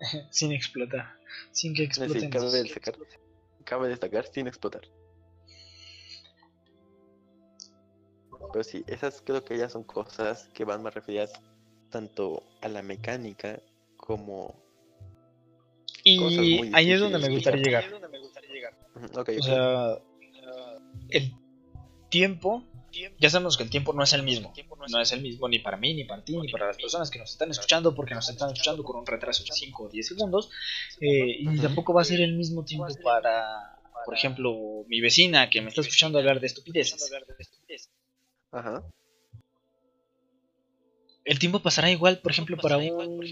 sin 0.30 0.52
explotar, 0.52 1.16
sin 1.52 1.74
que 1.74 1.84
exploten. 1.84 2.30
cabe 2.30 2.50
destacar, 2.50 2.94
cabe 3.64 3.88
destacar 3.88 4.26
sin 4.26 4.46
explotar. 4.46 4.82
Pero 8.52 8.64
sí, 8.64 8.84
esas 8.86 9.20
creo 9.20 9.44
que 9.44 9.58
ya 9.58 9.68
son 9.68 9.84
cosas 9.84 10.48
que 10.54 10.64
van 10.64 10.82
más 10.82 10.94
referidas 10.94 11.32
tanto 11.90 12.44
a 12.60 12.68
la 12.68 12.82
mecánica 12.82 13.60
como... 13.96 14.54
Y 16.04 16.70
ahí 16.72 16.92
es 16.92 17.00
donde 17.00 17.18
me 17.18 17.28
gustaría 17.28 17.62
llegar. 17.62 17.84
O 19.14 19.42
sea, 19.42 19.98
el 21.10 21.34
tiempo, 22.08 22.64
ya 23.18 23.30
sabemos 23.30 23.56
que 23.56 23.64
el 23.64 23.70
tiempo 23.70 23.92
no 23.92 24.02
es 24.02 24.12
el 24.12 24.22
mismo. 24.22 24.52
No 24.90 25.00
es 25.00 25.12
el 25.12 25.20
mismo 25.22 25.48
ni 25.48 25.58
para 25.58 25.76
mí, 25.76 25.94
ni 25.94 26.04
para 26.04 26.24
ti, 26.24 26.36
ni 26.36 26.48
para 26.48 26.66
las 26.66 26.76
personas 26.76 27.10
que 27.10 27.18
nos 27.18 27.30
están 27.30 27.50
escuchando, 27.50 27.94
porque 27.94 28.14
nos 28.14 28.28
están 28.28 28.50
escuchando 28.50 28.82
con 28.84 28.96
un 28.96 29.06
retraso 29.06 29.44
de 29.44 29.50
5 29.52 29.84
o 29.84 29.88
10 29.88 30.06
segundos. 30.06 30.50
eh, 31.00 31.36
y 31.40 31.46
ni 31.46 31.60
tampoco 31.60 31.92
va 31.92 32.02
a 32.02 32.04
ser 32.04 32.20
el 32.20 32.34
mismo 32.34 32.64
tiempo 32.64 32.86
para, 33.02 33.78
por 34.04 34.14
ejemplo, 34.14 34.84
mi 34.88 35.00
vecina 35.00 35.50
que 35.50 35.60
me 35.60 35.68
está 35.68 35.80
escuchando 35.82 36.18
hablar 36.18 36.40
de 36.40 36.46
estupideces. 36.46 37.10
Ajá. 38.50 38.82
El 41.24 41.38
tiempo 41.38 41.60
pasará 41.60 41.90
igual, 41.90 42.20
por 42.20 42.32
ejemplo, 42.32 42.56
para 42.56 42.78
un 42.78 43.28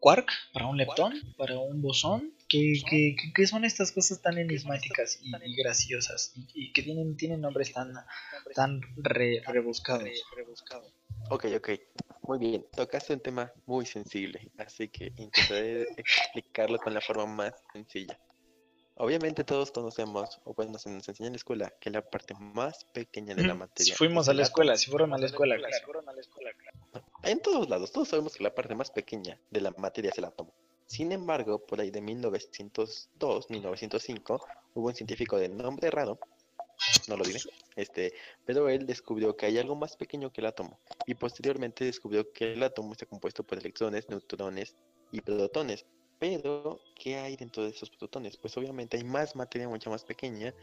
quark, 0.00 0.28
para 0.52 0.66
un 0.66 0.76
leptón, 0.76 1.14
para 1.36 1.56
un 1.58 1.80
bosón. 1.80 2.32
Que, 2.52 2.72
que, 2.88 3.16
que- 3.16 3.32
que 3.34 3.46
son 3.46 3.64
estas 3.64 3.90
cosas 3.92 4.20
tan 4.20 4.36
enigmáticas 4.36 5.18
y, 5.22 5.30
y 5.50 5.56
graciosas 5.56 6.32
y, 6.36 6.46
y 6.54 6.72
que 6.72 6.82
tienen, 6.82 7.16
tienen 7.16 7.40
nombres 7.40 7.72
tan, 7.72 7.92
tan 8.54 8.80
re- 8.96 9.42
rebuscados. 9.46 10.08
Ok, 11.30 11.46
ok. 11.56 11.70
Muy 12.22 12.38
bien. 12.38 12.66
Tocaste 12.76 13.14
un 13.14 13.20
tema 13.20 13.50
muy 13.66 13.86
sensible, 13.86 14.50
así 14.58 14.88
que 14.88 15.12
intentaré 15.16 15.86
explicarlo 15.96 16.78
con 16.78 16.92
la 16.94 17.00
forma 17.00 17.26
más 17.26 17.54
sencilla. 17.72 18.18
Obviamente 18.96 19.42
todos 19.42 19.72
conocemos, 19.72 20.38
o 20.44 20.52
bueno, 20.54 20.78
se 20.78 20.90
nos 20.90 21.08
enseña 21.08 21.28
en 21.28 21.32
la 21.32 21.36
escuela, 21.38 21.72
que 21.80 21.90
la 21.90 22.02
parte 22.02 22.34
más 22.34 22.84
pequeña 22.92 23.34
de 23.34 23.42
la 23.42 23.54
Si 23.54 23.58
materia... 23.58 23.94
fuimos 23.96 24.26
es 24.26 24.28
a 24.28 24.34
la 24.34 24.42
escuela, 24.42 24.76
si 24.76 24.90
fueron 24.90 25.14
a 25.14 25.18
la 25.18 25.26
escuela, 25.26 25.56
claro. 25.56 25.86
En 27.22 27.40
todos 27.40 27.68
lados, 27.70 27.90
todos 27.90 28.08
sabemos 28.08 28.36
que 28.36 28.44
la 28.44 28.54
parte 28.54 28.74
más 28.74 28.90
pequeña 28.90 29.40
de 29.50 29.60
la 29.62 29.70
materia 29.78 30.10
es 30.10 30.18
el 30.18 30.26
átomo. 30.26 30.54
Sin 30.92 31.10
embargo, 31.10 31.58
por 31.58 31.80
ahí 31.80 31.90
de 31.90 32.02
1902, 32.02 33.48
1905, 33.48 34.46
hubo 34.74 34.88
un 34.88 34.94
científico 34.94 35.38
de 35.38 35.48
nombre 35.48 35.90
raro, 35.90 36.18
no 37.08 37.16
lo 37.16 37.24
diré, 37.24 37.40
este, 37.76 38.12
pero 38.44 38.68
él 38.68 38.84
descubrió 38.84 39.34
que 39.34 39.46
hay 39.46 39.56
algo 39.56 39.74
más 39.74 39.96
pequeño 39.96 40.30
que 40.30 40.42
el 40.42 40.48
átomo, 40.48 40.78
y 41.06 41.14
posteriormente 41.14 41.86
descubrió 41.86 42.30
que 42.30 42.52
el 42.52 42.62
átomo 42.62 42.92
está 42.92 43.06
compuesto 43.06 43.42
por 43.42 43.56
electrones, 43.56 44.10
neutrones 44.10 44.76
y 45.12 45.22
protones. 45.22 45.86
Pero, 46.18 46.78
¿qué 46.94 47.16
hay 47.16 47.36
dentro 47.36 47.64
de 47.64 47.70
esos 47.70 47.88
protones? 47.88 48.36
Pues 48.36 48.54
obviamente 48.58 48.98
hay 48.98 49.04
más 49.04 49.34
materia 49.34 49.70
mucho 49.70 49.88
más 49.88 50.04
pequeña, 50.04 50.54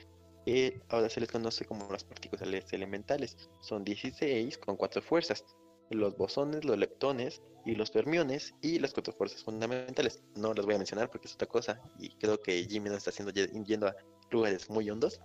que 0.45 0.79
ahora 0.89 1.09
se 1.09 1.21
les 1.21 1.31
conoce 1.31 1.65
como 1.65 1.91
las 1.91 2.03
partículas 2.03 2.47
elementales. 2.71 3.35
Son 3.61 3.83
16 3.83 4.59
con 4.59 4.77
cuatro 4.77 5.01
fuerzas 5.01 5.43
los 5.89 6.15
bosones, 6.17 6.63
los 6.65 6.77
leptones 6.77 7.41
y 7.65 7.75
los 7.75 7.91
fermiones 7.91 8.53
y 8.61 8.79
las 8.79 8.93
cuatro 8.93 9.13
fuerzas 9.13 9.43
fundamentales. 9.43 10.23
No 10.35 10.53
las 10.53 10.65
voy 10.65 10.75
a 10.75 10.79
mencionar 10.79 11.09
porque 11.09 11.27
es 11.27 11.33
otra 11.33 11.47
cosa 11.47 11.81
y 11.99 12.09
creo 12.15 12.41
que 12.41 12.63
Jimmy 12.63 12.89
nos 12.89 12.99
está 12.99 13.09
haciendo 13.09 13.31
ye- 13.33 13.49
yendo 13.65 13.87
a 13.87 13.95
lugares 14.31 14.69
muy 14.69 14.89
hondos. 14.89 15.19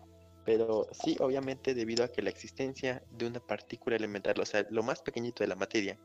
Pero 0.44 0.86
sí, 0.92 1.16
obviamente 1.20 1.74
debido 1.74 2.04
a 2.04 2.08
que 2.08 2.20
la 2.20 2.28
existencia 2.30 3.02
de 3.10 3.26
una 3.26 3.40
partícula 3.40 3.96
elemental, 3.96 4.38
o 4.40 4.44
sea, 4.44 4.66
lo 4.70 4.82
más 4.82 5.00
pequeñito 5.00 5.42
de 5.42 5.48
la 5.48 5.56
materia, 5.56 5.98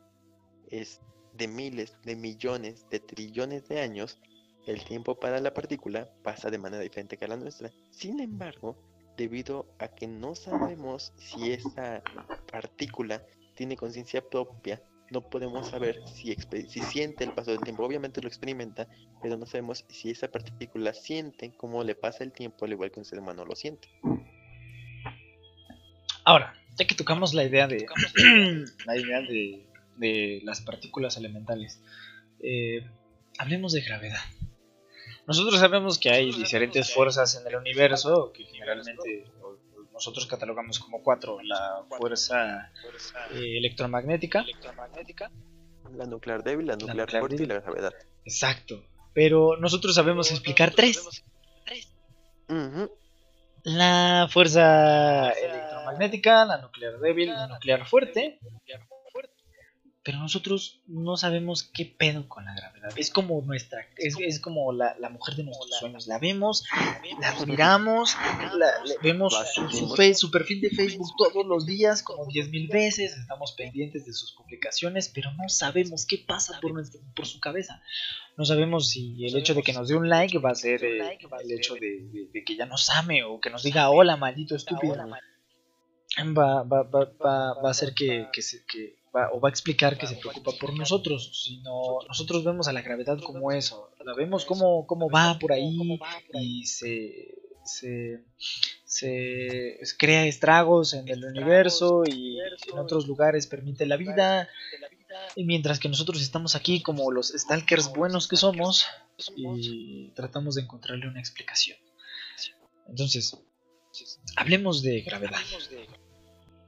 es 0.70 1.02
de 1.34 1.48
miles, 1.48 1.98
de 2.04 2.16
millones, 2.16 2.86
de 2.90 3.00
trillones 3.00 3.68
de 3.68 3.82
años, 3.82 4.20
el 4.66 4.84
tiempo 4.84 5.20
para 5.20 5.40
la 5.40 5.54
partícula 5.54 6.10
pasa 6.24 6.50
de 6.50 6.58
manera 6.58 6.82
diferente 6.84 7.18
que 7.18 7.26
a 7.26 7.30
la 7.30 7.38
nuestra. 7.38 7.72
Sin 7.92 8.20
embargo, 8.20 8.78
debido 9.18 9.68
a 9.80 9.88
que 9.90 10.08
no 10.08 10.36
sabemos 10.36 11.12
si 11.18 11.52
esa 11.52 12.02
partícula 12.52 13.22
tiene 13.60 13.76
conciencia 13.76 14.22
propia, 14.22 14.82
no 15.12 15.30
podemos 15.30 15.68
saber 15.68 16.02
si, 16.08 16.34
siente 16.82 17.26
el 17.26 17.34
paso 17.34 17.52
del 17.52 17.60
tiempo. 17.60 17.84
Obviamente 17.84 18.22
lo 18.22 18.30
experimenta, 18.30 18.88
pero 19.22 19.36
no 19.36 19.46
sabemos 19.46 19.84
si 19.90 20.12
esa 20.12 20.32
partícula 20.32 20.94
siente 20.94 21.52
cómo 21.58 21.84
le 21.84 21.94
pasa 21.94 22.24
el 22.24 22.32
tiempo, 22.32 22.64
al 22.64 22.72
igual 22.72 22.90
que 22.90 23.02
un 23.02 23.06
ser 23.06 23.20
humano 23.20 23.44
lo 23.44 23.54
siente. 23.58 23.90
Ahora, 26.24 26.54
ya 26.78 26.88
que 26.88 26.96
tocamos 26.96 27.34
la 27.34 27.44
idea 27.44 27.68
de 27.68 27.86
la 28.86 28.96
idea 28.96 29.20
de, 29.24 29.68
de 29.98 30.40
las 30.46 30.62
partículas 30.62 31.18
elementales, 31.18 31.82
eh, 32.42 32.90
hablemos 33.40 33.74
de 33.74 33.82
gravedad. 33.82 34.24
Nosotros 35.28 35.60
sabemos 35.60 36.00
que 36.00 36.12
hay 36.12 36.32
diferentes 36.32 36.94
fuerzas 36.94 37.36
en 37.36 37.46
el 37.46 37.58
universo 37.58 38.32
que 38.32 38.46
generalmente 38.46 39.26
nosotros 40.00 40.28
catalogamos 40.28 40.80
como 40.80 41.04
cuatro: 41.04 41.40
la 41.44 41.84
fuerza 41.98 42.72
eh, 43.34 43.58
electromagnética, 43.58 44.46
La 45.94 46.06
nuclear 46.06 46.42
débil, 46.42 46.68
la 46.68 46.76
nuclear 46.78 47.00
nuclear 47.00 47.22
fuerte 47.22 47.44
y 47.44 47.46
la 47.46 47.60
gravedad. 47.60 47.94
exacto. 48.24 48.82
Pero 49.14 49.58
nosotros 49.58 49.94
sabemos 49.94 50.32
explicar 50.32 50.72
tres: 50.74 51.22
Ujú, 52.48 52.90
la 53.64 54.30
fuerza 54.32 55.32
electromagnética, 55.32 56.46
la 56.46 56.62
nuclear 56.62 56.98
débil, 57.00 57.28
la 57.28 57.48
nuclear 57.48 57.86
fuerte. 57.86 58.40
Pero 60.02 60.18
nosotros 60.20 60.82
no 60.88 61.18
sabemos 61.18 61.64
qué 61.64 61.86
pedo 61.86 62.30
con 62.30 62.46
la 62.46 62.54
gravedad. 62.56 62.90
Es 62.96 63.12
como 63.12 63.42
nuestra, 63.42 63.86
es, 63.98 64.16
es 64.20 64.40
como 64.40 64.72
la, 64.72 64.96
la 64.98 65.10
mujer 65.10 65.36
de 65.36 65.44
nuestros 65.44 65.78
sueños. 65.78 66.08
La 66.08 66.18
vemos, 66.20 66.64
la 67.20 67.30
admiramos, 67.32 68.16
la, 68.58 68.68
vemos 69.04 69.36
su, 69.54 69.70
su 69.70 69.96
fe- 69.96 70.16
su 70.16 70.32
perfil 70.32 70.62
de 70.62 70.70
Facebook 70.70 71.10
todos 71.18 71.46
los 71.46 71.66
días, 71.66 72.02
como 72.02 72.26
10.000 72.28 72.72
veces. 72.72 73.18
Estamos 73.18 73.52
pendientes 73.52 74.06
de 74.06 74.14
sus 74.14 74.32
publicaciones, 74.32 75.10
pero 75.14 75.34
no 75.34 75.50
sabemos 75.50 76.06
qué 76.06 76.18
pasa 76.26 76.60
por, 76.62 76.74
nuestra- 76.74 77.02
por 77.14 77.26
su 77.28 77.42
cabeza. 77.42 77.82
No 78.38 78.46
sabemos 78.46 78.90
si 78.90 79.26
el 79.26 79.36
hecho 79.36 79.54
de 79.54 79.64
que 79.64 79.74
nos 79.74 79.90
dé 79.90 79.96
un 79.96 80.08
like 80.08 80.38
va 80.40 80.52
a 80.52 80.56
ser 80.56 80.82
eh, 80.86 80.98
el 81.42 81.52
hecho 81.52 81.74
de, 81.74 81.80
de- 82.10 82.30
de 82.34 82.44
que 82.46 82.56
ya 82.56 82.66
nos 82.66 82.90
ame 82.90 83.26
o 83.26 83.42
que 83.42 83.50
nos 83.50 83.64
diga 83.64 83.90
hola, 83.90 84.16
maldito 84.16 84.56
estúpido. 84.56 84.94
Va, 86.38 86.64
va, 86.64 86.84
va, 86.84 87.04
va, 87.24 87.54
va 87.62 87.68
a 87.68 87.72
hacer 87.72 87.94
que, 87.94 88.28
que, 88.32 88.42
se- 88.42 88.64
que 88.66 88.98
va, 89.16 89.32
o 89.32 89.40
va 89.40 89.50
a 89.50 89.52
explicar 89.52 89.98
que 89.98 90.08
se 90.08 90.16
preocupa 90.16 90.52
por 90.60 90.78
nosotros. 90.78 91.44
Sino 91.44 92.00
nosotros 92.08 92.44
vemos 92.44 92.68
a 92.68 92.74
la 92.74 92.82
gravedad 92.82 93.20
como 93.20 93.52
eso. 93.52 93.92
La 94.04 94.14
vemos 94.14 94.46
como, 94.46 94.86
como 94.88 95.10
va 95.10 95.38
por 95.40 95.52
ahí 95.52 96.00
y 96.34 96.66
se, 96.66 97.36
se, 97.64 98.24
se 98.86 99.80
crea 99.98 100.26
estragos 100.26 100.94
en 100.94 101.08
el 101.08 101.24
universo 101.26 102.04
y 102.06 102.40
en 102.40 102.78
otros 102.78 103.08
lugares 103.08 103.48
permite 103.48 103.86
la 103.86 103.98
vida. 103.98 104.50
Y 105.36 105.44
mientras 105.44 105.80
que 105.80 105.90
nosotros 105.90 106.22
estamos 106.22 106.56
aquí 106.56 106.82
como 106.82 107.12
los 107.12 107.30
stalkers 107.30 107.92
buenos 107.92 108.28
que 108.28 108.38
somos 108.38 108.86
y 109.36 110.10
tratamos 110.10 110.56
de 110.56 110.62
encontrarle 110.62 111.08
una 111.08 111.20
explicación. 111.20 111.78
Entonces, 112.88 113.38
hablemos 114.36 114.82
de 114.82 115.02
gravedad. 115.02 115.40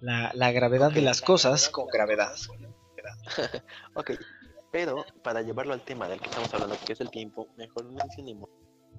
La, 0.01 0.31
la 0.33 0.51
gravedad 0.51 0.91
de 0.91 1.01
las 1.01 1.21
cosas 1.21 1.69
con 1.69 1.87
gravedad. 1.87 2.35
Ok, 3.93 4.11
pero 4.71 5.05
para 5.23 5.41
llevarlo 5.41 5.73
al 5.73 5.81
tema 5.81 6.07
del 6.07 6.19
que 6.19 6.27
estamos 6.27 6.53
hablando, 6.53 6.77
que 6.85 6.93
es 6.93 7.01
el 7.01 7.09
tiempo, 7.09 7.47
mejor 7.57 7.85
mencionemos 7.91 8.49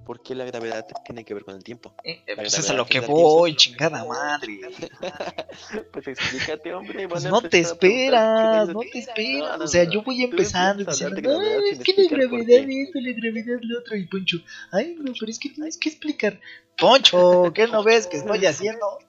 ¿Por 0.05 0.21
qué 0.21 0.35
la 0.35 0.43
gravedad 0.43 0.85
tiene 1.05 1.23
que 1.23 1.33
ver 1.33 1.45
con 1.45 1.55
el 1.55 1.63
tiempo? 1.63 1.95
Eh, 2.03 2.21
pues 2.35 2.57
es 2.59 2.69
a 2.69 2.73
lo 2.73 2.85
que 2.85 2.99
voy, 2.99 3.55
chingada 3.55 4.03
madre. 4.03 4.59
Pues 5.93 6.07
explícate, 6.07 6.73
hombre. 6.73 7.07
Pues 7.07 7.23
no 7.23 7.41
te 7.41 7.59
esperas, 7.59 8.67
no 8.67 8.79
te 8.81 8.99
esperas. 8.99 9.49
No, 9.51 9.57
no, 9.57 9.63
O 9.63 9.67
sea, 9.67 9.85
no. 9.85 9.91
yo 9.91 10.03
voy 10.03 10.23
empezando 10.23 10.89
es 10.89 10.97
que 10.97 11.03
la 11.03 11.09
gravedad 11.09 11.69
qué". 11.83 12.81
esto, 12.81 12.99
la 12.99 13.11
gravedad 13.13 13.59
lo 13.61 13.79
otro. 13.79 13.95
Y 13.95 14.07
Poncho, 14.07 14.37
ay, 14.71 14.95
no, 14.99 15.13
pero 15.17 15.31
es 15.31 15.39
que 15.39 15.49
tienes 15.49 15.77
que 15.77 15.89
explicar. 15.89 16.41
Poncho, 16.77 17.51
¿qué 17.55 17.67
no 17.67 17.83
ves 17.83 18.07
que 18.07 18.17
estoy 18.17 18.45
haciendo? 18.45 18.99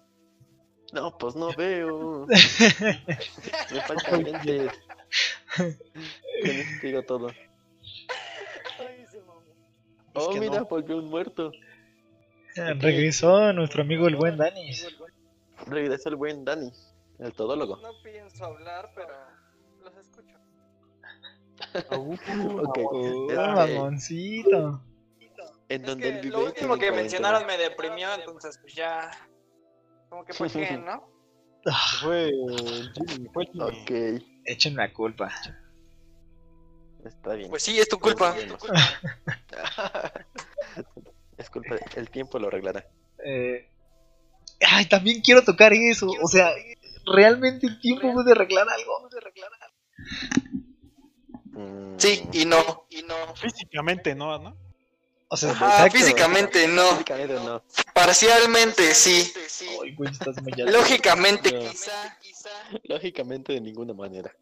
No, 0.95 1.19
pues 1.19 1.35
no 1.35 1.53
veo. 1.57 2.27
Me 3.73 3.81
faltan 3.83 4.23
lentes. 4.23 4.73
Con 5.57 5.67
eso 6.51 6.71
te 6.81 6.87
digo 6.87 7.03
todo. 7.03 7.29
Oh, 10.15 10.31
que 10.31 10.41
mira, 10.41 10.61
no. 10.61 10.65
volvió 10.67 10.97
un 10.99 11.07
muerto. 11.11 11.51
Regresó 12.55 13.53
nuestro 13.53 13.83
amigo 13.83 14.07
el 14.07 14.15
buen 14.17 14.37
Danis. 14.37 14.87
Regresó 15.67 16.09
el 16.11 16.17
buen 16.17 16.45
Dani, 16.45 16.71
el 17.19 17.33
todólogo. 17.33 17.79
No 17.79 17.91
pienso 18.03 18.45
hablar, 18.45 18.93
pero 18.95 19.15
los 19.83 19.97
escucho. 19.97 20.39
Ok. 21.91 22.79
Oh, 22.79 23.27
Este, 23.31 23.37
mamoncito. 23.37 24.81
en 25.69 25.83
donde 25.83 26.13
vive. 26.21 26.29
lo 26.37 26.45
último 26.45 26.75
que 26.75 26.89
40. 26.91 26.97
mencionaron 27.03 27.47
me 27.47 27.57
deprimió, 27.59 28.15
entonces 28.15 28.59
pues 28.59 28.75
ya... 28.75 29.11
Como 30.15 30.25
que 30.25 30.33
por 30.39 30.53
qué, 30.53 30.79
¿no? 30.79 31.03
Fue 32.01 32.31
Jimmy, 32.95 33.29
fue 33.33 33.47
Jimmy. 33.47 33.65
Ok, 33.65 33.91
Échenme 34.45 34.77
la 34.77 34.93
culpa. 34.93 35.33
está 37.05 37.35
bien. 37.35 37.51
Pues 37.51 37.65
sí, 37.65 37.81
es 37.81 37.89
tu 37.89 37.99
culpa. 37.99 38.33
Seguimos. 38.35 38.63
es 41.39 41.51
culpa, 41.51 41.75
el 41.97 42.11
tiempo 42.11 42.39
lo 42.39 42.47
arreglará. 42.47 42.87
Eh, 43.25 43.69
ay, 44.71 44.87
también 44.87 45.21
quiero 45.21 45.43
tocar 45.43 45.73
eso. 45.73 46.09
O 46.23 46.29
sea, 46.29 46.53
realmente 47.13 47.67
el 47.67 47.81
tiempo 47.81 48.13
puede 48.13 48.31
arreglar 48.33 48.69
algo. 48.69 49.09
Mm, 51.47 51.99
Sí, 51.99 52.23
y 52.33 52.45
no. 52.45 52.87
Y 52.91 53.03
no. 53.03 53.35
Físicamente 53.35 54.15
no, 54.15 54.39
¿no? 54.39 54.57
O 55.29 55.37
sea, 55.37 55.51
Ajá, 55.51 55.87
exacto. 55.87 55.99
físicamente 55.99 56.69
no. 56.69 56.91
Físicamente 56.93 57.35
no. 57.35 57.63
Parcialmente 57.95 58.95
sí. 58.95 59.33
Ay, 59.83 59.95
güey, 59.95 60.11
estás 60.13 60.41
muy. 60.43 60.53
Lógicamente 60.53 61.53
No. 61.53 61.71
quizá. 61.71 62.19
Lógicamente 62.85 63.53
de 63.55 63.61
ninguna 63.61 63.95
manera. 63.95 64.35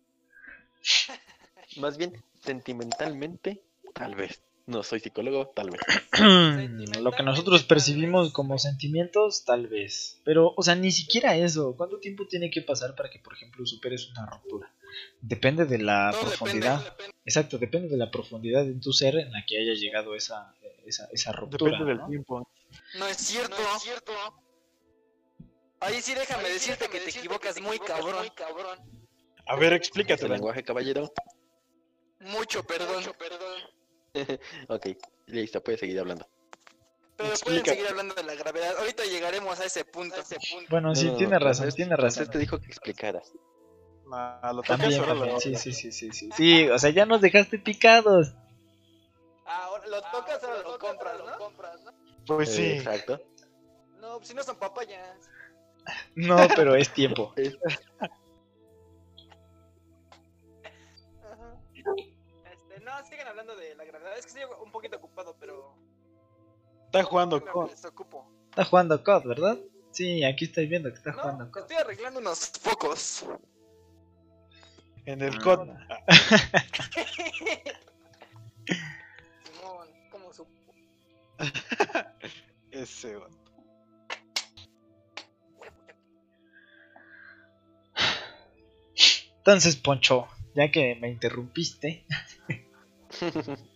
Más 1.76 1.96
bien, 1.96 2.12
sentimentalmente, 2.44 3.62
tal 3.94 4.14
vez. 4.14 4.42
No 4.66 4.82
soy 4.84 5.00
psicólogo, 5.00 5.48
tal 5.48 5.70
vez. 5.70 5.80
Lo 7.00 7.10
que 7.10 7.22
nosotros 7.24 7.64
percibimos 7.64 8.32
como 8.32 8.58
sentimientos, 8.58 9.44
tal 9.44 9.66
vez. 9.66 10.20
Pero, 10.24 10.54
o 10.56 10.62
sea, 10.62 10.76
ni 10.76 10.92
siquiera 10.92 11.34
eso. 11.36 11.74
¿Cuánto 11.76 11.98
tiempo 11.98 12.26
tiene 12.28 12.48
que 12.50 12.62
pasar 12.62 12.94
para 12.94 13.10
que, 13.10 13.18
por 13.18 13.34
ejemplo, 13.34 13.66
superes 13.66 14.08
una 14.10 14.26
ruptura? 14.26 14.72
Depende 15.20 15.64
de 15.64 15.78
la 15.78 16.10
Todo 16.12 16.22
profundidad. 16.28 16.84
depende. 16.84 17.12
Exacto, 17.24 17.58
depende 17.58 17.88
de 17.88 17.96
la 17.96 18.10
profundidad 18.10 18.62
en 18.62 18.80
tu 18.80 18.92
ser 18.92 19.16
en 19.16 19.32
la 19.32 19.44
que 19.46 19.58
haya 19.58 19.74
llegado 19.74 20.14
esa, 20.14 20.54
esa, 20.86 21.06
esa 21.12 21.32
ruptura. 21.32 21.70
Depende 21.72 21.90
del 21.92 21.98
¿no? 21.98 22.08
tiempo. 22.08 22.48
No 22.98 23.06
es 23.06 23.16
cierto. 23.16 23.56
Ahí 25.80 26.00
sí 26.00 26.14
déjame 26.14 26.48
decirte 26.48 26.88
que 26.88 27.00
te 27.00 27.10
equivocas 27.10 27.60
muy 27.60 27.78
cabrón. 27.80 28.26
A 29.46 29.56
ver, 29.56 29.70
¿Tu 29.70 29.76
explícate. 29.76 30.22
Dani. 30.22 30.34
lenguaje, 30.34 30.62
caballero? 30.62 31.12
Mucho 32.20 32.62
perdón. 32.64 33.04
Ok, 34.68 34.86
listo, 35.26 35.62
puedes 35.62 35.80
seguir 35.80 35.98
hablando. 35.98 36.26
Pero 37.16 37.30
pueden 37.42 37.58
Explica. 37.60 37.70
seguir 37.72 37.88
hablando 37.88 38.14
de 38.14 38.22
la 38.24 38.34
gravedad. 38.34 38.76
Ahorita 38.78 39.04
llegaremos 39.04 39.58
a 39.58 39.64
ese 39.64 39.84
punto. 39.84 40.16
Bueno, 40.70 40.94
sí, 40.94 41.06
No, 41.06 41.12
no, 41.12 41.18
tiene 41.18 41.32
no, 41.32 41.38
razón, 41.40 41.64
pues, 41.64 41.74
tiene 41.74 41.96
razón. 41.96 42.30
te 42.30 42.38
dijo 42.38 42.60
que 42.60 42.66
explicaras. 42.66 43.32
Ah, 44.12 44.52
lo 44.54 44.62
también. 44.62 45.00
lo- 45.00 45.40
Sí, 45.40 45.54
sí, 45.56 45.72
sí, 45.72 45.90
sí, 45.92 46.10
sí. 46.12 46.28
Sí, 46.36 46.68
o 46.68 46.78
sea, 46.78 46.90
ya 46.90 47.06
nos 47.06 47.20
dejaste 47.22 47.58
picados. 47.58 48.34
Ahora 49.54 49.86
lo 49.86 50.00
tocas, 50.02 50.42
ahora 50.44 50.62
lo 50.62 50.78
compras, 50.78 51.18
¿no? 51.84 51.92
Pues 52.26 52.48
Eh, 52.50 52.52
sí. 52.52 52.70
Exacto. 52.78 53.20
No, 54.00 54.16
pues 54.16 54.28
si 54.28 54.34
no 54.34 54.42
son 54.42 54.56
papayas. 54.56 55.28
No, 56.14 56.36
pero 56.56 56.74
es 56.76 56.92
tiempo. 56.92 57.34
Ajá. 61.24 61.56
Este, 62.52 62.80
no, 62.80 63.04
sigan 63.08 63.28
hablando 63.28 63.56
de 63.56 63.74
la 63.74 63.84
gravedad. 63.84 64.16
Es 64.18 64.26
que 64.26 64.40
estoy 64.40 64.56
un 64.64 64.70
poquito 64.70 64.96
ocupado, 64.96 65.36
pero. 65.38 65.74
Está 66.86 67.02
jugando 67.04 67.40
desocupo. 67.68 68.30
Está 68.50 68.64
jugando 68.64 69.02
COD, 69.02 69.24
¿verdad? 69.26 69.58
Sí, 69.92 70.24
aquí 70.24 70.44
estoy 70.46 70.66
viendo 70.66 70.90
que 70.90 70.96
está 70.96 71.12
jugando 71.12 71.44
No, 71.46 71.50
COD. 71.50 71.60
estoy 71.62 71.76
arreglando 71.76 72.20
unos 72.20 72.50
focos. 72.50 73.24
En 75.06 75.20
el 75.22 75.34
Ah. 75.34 75.40
COD. 75.42 75.68
Ese, 82.70 83.16
güey. 83.16 83.30
Entonces, 89.38 89.76
Poncho, 89.76 90.28
ya 90.54 90.70
que 90.70 90.94
me 91.00 91.10
interrumpiste, 91.10 92.04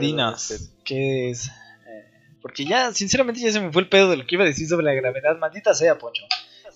dinos, 0.00 0.50
este, 0.50 0.74
¿qué 0.84 1.30
es? 1.30 1.48
Eh, 1.48 1.52
porque 2.40 2.64
ya, 2.64 2.92
sinceramente, 2.94 3.40
ya 3.40 3.52
se 3.52 3.60
me 3.60 3.70
fue 3.70 3.82
el 3.82 3.88
pedo 3.90 4.10
de 4.10 4.16
lo 4.16 4.26
que 4.26 4.36
iba 4.36 4.44
a 4.44 4.46
decir 4.46 4.66
sobre 4.66 4.86
la 4.86 4.94
gravedad. 4.94 5.36
Maldita 5.38 5.74
sea, 5.74 5.98
Poncho. 5.98 6.24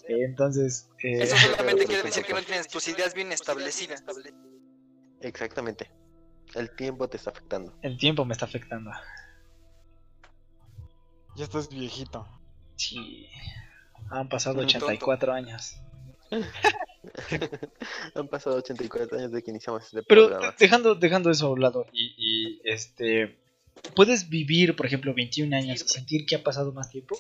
Eh, 0.09 0.25
entonces, 0.25 0.91
eh, 1.03 1.23
Eso 1.23 1.37
solamente 1.37 1.87
quiere 1.87 2.03
decir 2.03 2.25
que 2.25 2.35
no 2.35 2.43
tienes 2.47 2.69
tus 2.69 2.87
ideas 2.89 3.15
bien 3.15 3.33
establecidas. 3.33 4.05
Exactamente. 5.23 5.91
El 6.55 6.71
tiempo 6.77 7.09
te 7.09 7.17
está 7.17 7.31
afectando. 7.31 7.75
el 7.81 7.97
tiempo 7.97 8.27
me 8.27 8.35
está 8.35 8.45
afectando. 8.45 8.91
Ya 11.37 11.45
estás 11.45 11.69
viejito. 11.69 12.27
Sí, 12.77 13.27
han 14.11 14.29
pasado 14.29 14.57
Tonto. 14.57 14.77
84 14.77 15.33
años. 15.33 15.77
Han 18.15 18.29
pasado 18.29 18.57
84 18.57 19.19
años 19.19 19.33
de 19.33 19.43
que 19.43 19.51
iniciamos 19.51 19.85
este 19.85 20.03
Pero 20.05 20.29
programa. 20.29 20.55
dejando, 20.59 20.95
dejando 20.95 21.31
eso 21.31 21.47
a 21.47 21.51
un 21.51 21.61
lado, 21.61 21.87
y, 21.93 22.15
y, 22.17 22.61
este, 22.65 23.39
¿puedes 23.97 24.29
vivir, 24.29 24.77
por 24.77 24.87
ejemplo, 24.87 25.13
21 25.13 25.55
años 25.57 25.83
y 25.83 25.89
sentir 25.89 26.25
que 26.27 26.37
ha 26.37 26.43
pasado 26.43 26.73
más 26.73 26.91
tiempo? 26.91 27.19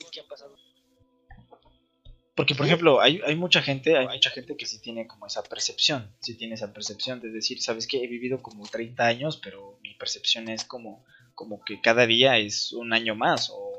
Porque, 2.34 2.54
por 2.54 2.64
ejemplo, 2.64 3.00
hay, 3.00 3.20
hay 3.26 3.36
mucha 3.36 3.60
gente, 3.60 3.96
hay 3.96 4.06
mucha 4.06 4.30
gente 4.30 4.56
que 4.56 4.66
sí 4.66 4.80
tiene 4.80 5.06
como 5.06 5.26
esa 5.26 5.42
percepción, 5.42 6.10
sí 6.20 6.34
tiene 6.36 6.54
esa 6.54 6.72
percepción 6.72 7.20
de 7.20 7.30
decir, 7.30 7.60
sabes 7.60 7.86
que 7.86 8.02
he 8.02 8.06
vivido 8.06 8.40
como 8.40 8.66
30 8.66 9.04
años, 9.04 9.36
pero 9.36 9.78
mi 9.82 9.94
percepción 9.94 10.48
es 10.48 10.64
como, 10.64 11.04
como 11.34 11.62
que 11.62 11.80
cada 11.82 12.06
día 12.06 12.38
es 12.38 12.72
un 12.72 12.94
año 12.94 13.14
más, 13.14 13.50
o 13.52 13.71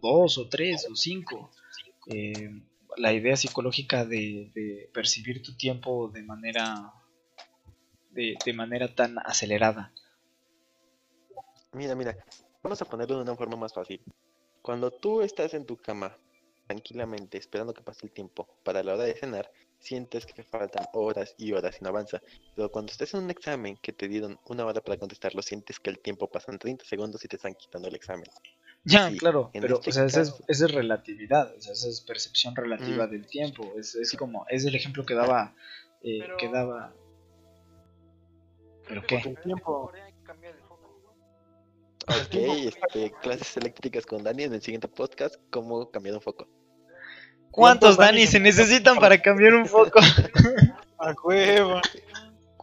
dos, 0.00 0.38
o 0.38 0.48
tres, 0.48 0.86
o 0.90 0.96
cinco. 0.96 1.50
Eh, 2.06 2.50
la 2.96 3.12
idea 3.12 3.36
psicológica 3.36 4.04
de, 4.04 4.90
percibir 4.92 5.42
tu 5.42 5.56
tiempo 5.56 6.08
de 6.08 6.22
manera 6.22 6.92
de, 8.10 8.52
manera 8.52 8.94
tan 8.94 9.18
acelerada. 9.18 9.92
Mira, 11.72 11.94
mira, 11.94 12.16
vamos 12.62 12.80
a 12.82 12.84
ponerlo 12.84 13.16
de 13.16 13.22
una 13.22 13.36
forma 13.36 13.56
más 13.56 13.72
fácil. 13.72 14.00
Cuando 14.62 14.90
tú 14.90 15.22
estás 15.22 15.54
en 15.54 15.64
tu 15.64 15.76
cama, 15.76 16.16
tranquilamente, 16.66 17.38
esperando 17.38 17.72
que 17.72 17.82
pase 17.82 18.06
el 18.06 18.12
tiempo 18.12 18.48
para 18.64 18.82
la 18.82 18.94
hora 18.94 19.04
de 19.04 19.14
cenar, 19.14 19.50
sientes 19.78 20.26
que 20.26 20.42
faltan 20.42 20.86
horas 20.92 21.34
y 21.38 21.52
horas 21.52 21.78
y 21.80 21.84
no 21.84 21.90
avanza. 21.90 22.20
Pero 22.56 22.70
cuando 22.70 22.90
estás 22.90 23.14
en 23.14 23.24
un 23.24 23.30
examen 23.30 23.76
que 23.76 23.92
te 23.92 24.08
dieron 24.08 24.38
una 24.46 24.66
hora 24.66 24.80
para 24.80 24.98
contestarlo, 24.98 25.40
sientes 25.42 25.78
que 25.78 25.90
el 25.90 26.00
tiempo 26.00 26.28
pasa 26.28 26.50
en 26.50 26.58
30 26.58 26.84
segundos 26.84 27.24
y 27.24 27.28
te 27.28 27.36
están 27.36 27.54
quitando 27.54 27.88
el 27.88 27.94
examen. 27.94 28.28
Ya, 28.88 29.10
Sí, 29.10 29.18
claro, 29.18 29.50
pero 29.52 29.76
este 29.76 29.90
o 29.90 29.92
sea, 29.92 30.04
esa 30.06 30.20
es, 30.22 30.30
caso- 30.30 30.44
esa 30.48 30.64
es 30.66 30.72
relatividad, 30.72 31.54
o 31.56 31.60
sea, 31.60 31.72
esa 31.72 31.88
es 31.88 32.00
percepción 32.00 32.56
relativa 32.56 33.06
Mm. 33.06 33.10
del 33.10 33.26
tiempo. 33.26 33.72
Es, 33.78 33.94
es 33.94 34.12
como, 34.16 34.46
es 34.48 34.64
el 34.64 34.74
ejemplo 34.74 35.04
que 35.04 35.14
daba, 35.14 35.54
eh, 36.02 36.18
Pero- 36.20 36.36
que 36.36 36.48
daba. 36.48 36.92
¿Pero 38.88 39.02
qué? 39.06 39.16
El 39.16 39.38
tiempo. 39.42 39.92
Ok, 42.06 42.32
este, 42.92 43.12
clases 43.20 43.56
eléctricas 43.58 44.06
con 44.06 44.22
Dani 44.24 44.44
en 44.44 44.54
el 44.54 44.62
siguiente 44.62 44.88
podcast, 44.88 45.36
cómo 45.50 45.90
cambiar 45.90 46.14
un 46.14 46.22
foco. 46.22 46.48
¿Cuántos 47.50 47.50
¿Cuántos 47.50 47.96
Dani 47.98 48.26
se 48.26 48.40
necesitan 48.40 48.98
para 48.98 49.20
cambiar 49.20 49.54
un 49.54 49.66
foco? 49.66 49.98
A 50.98 51.14
huevo. 51.24 51.80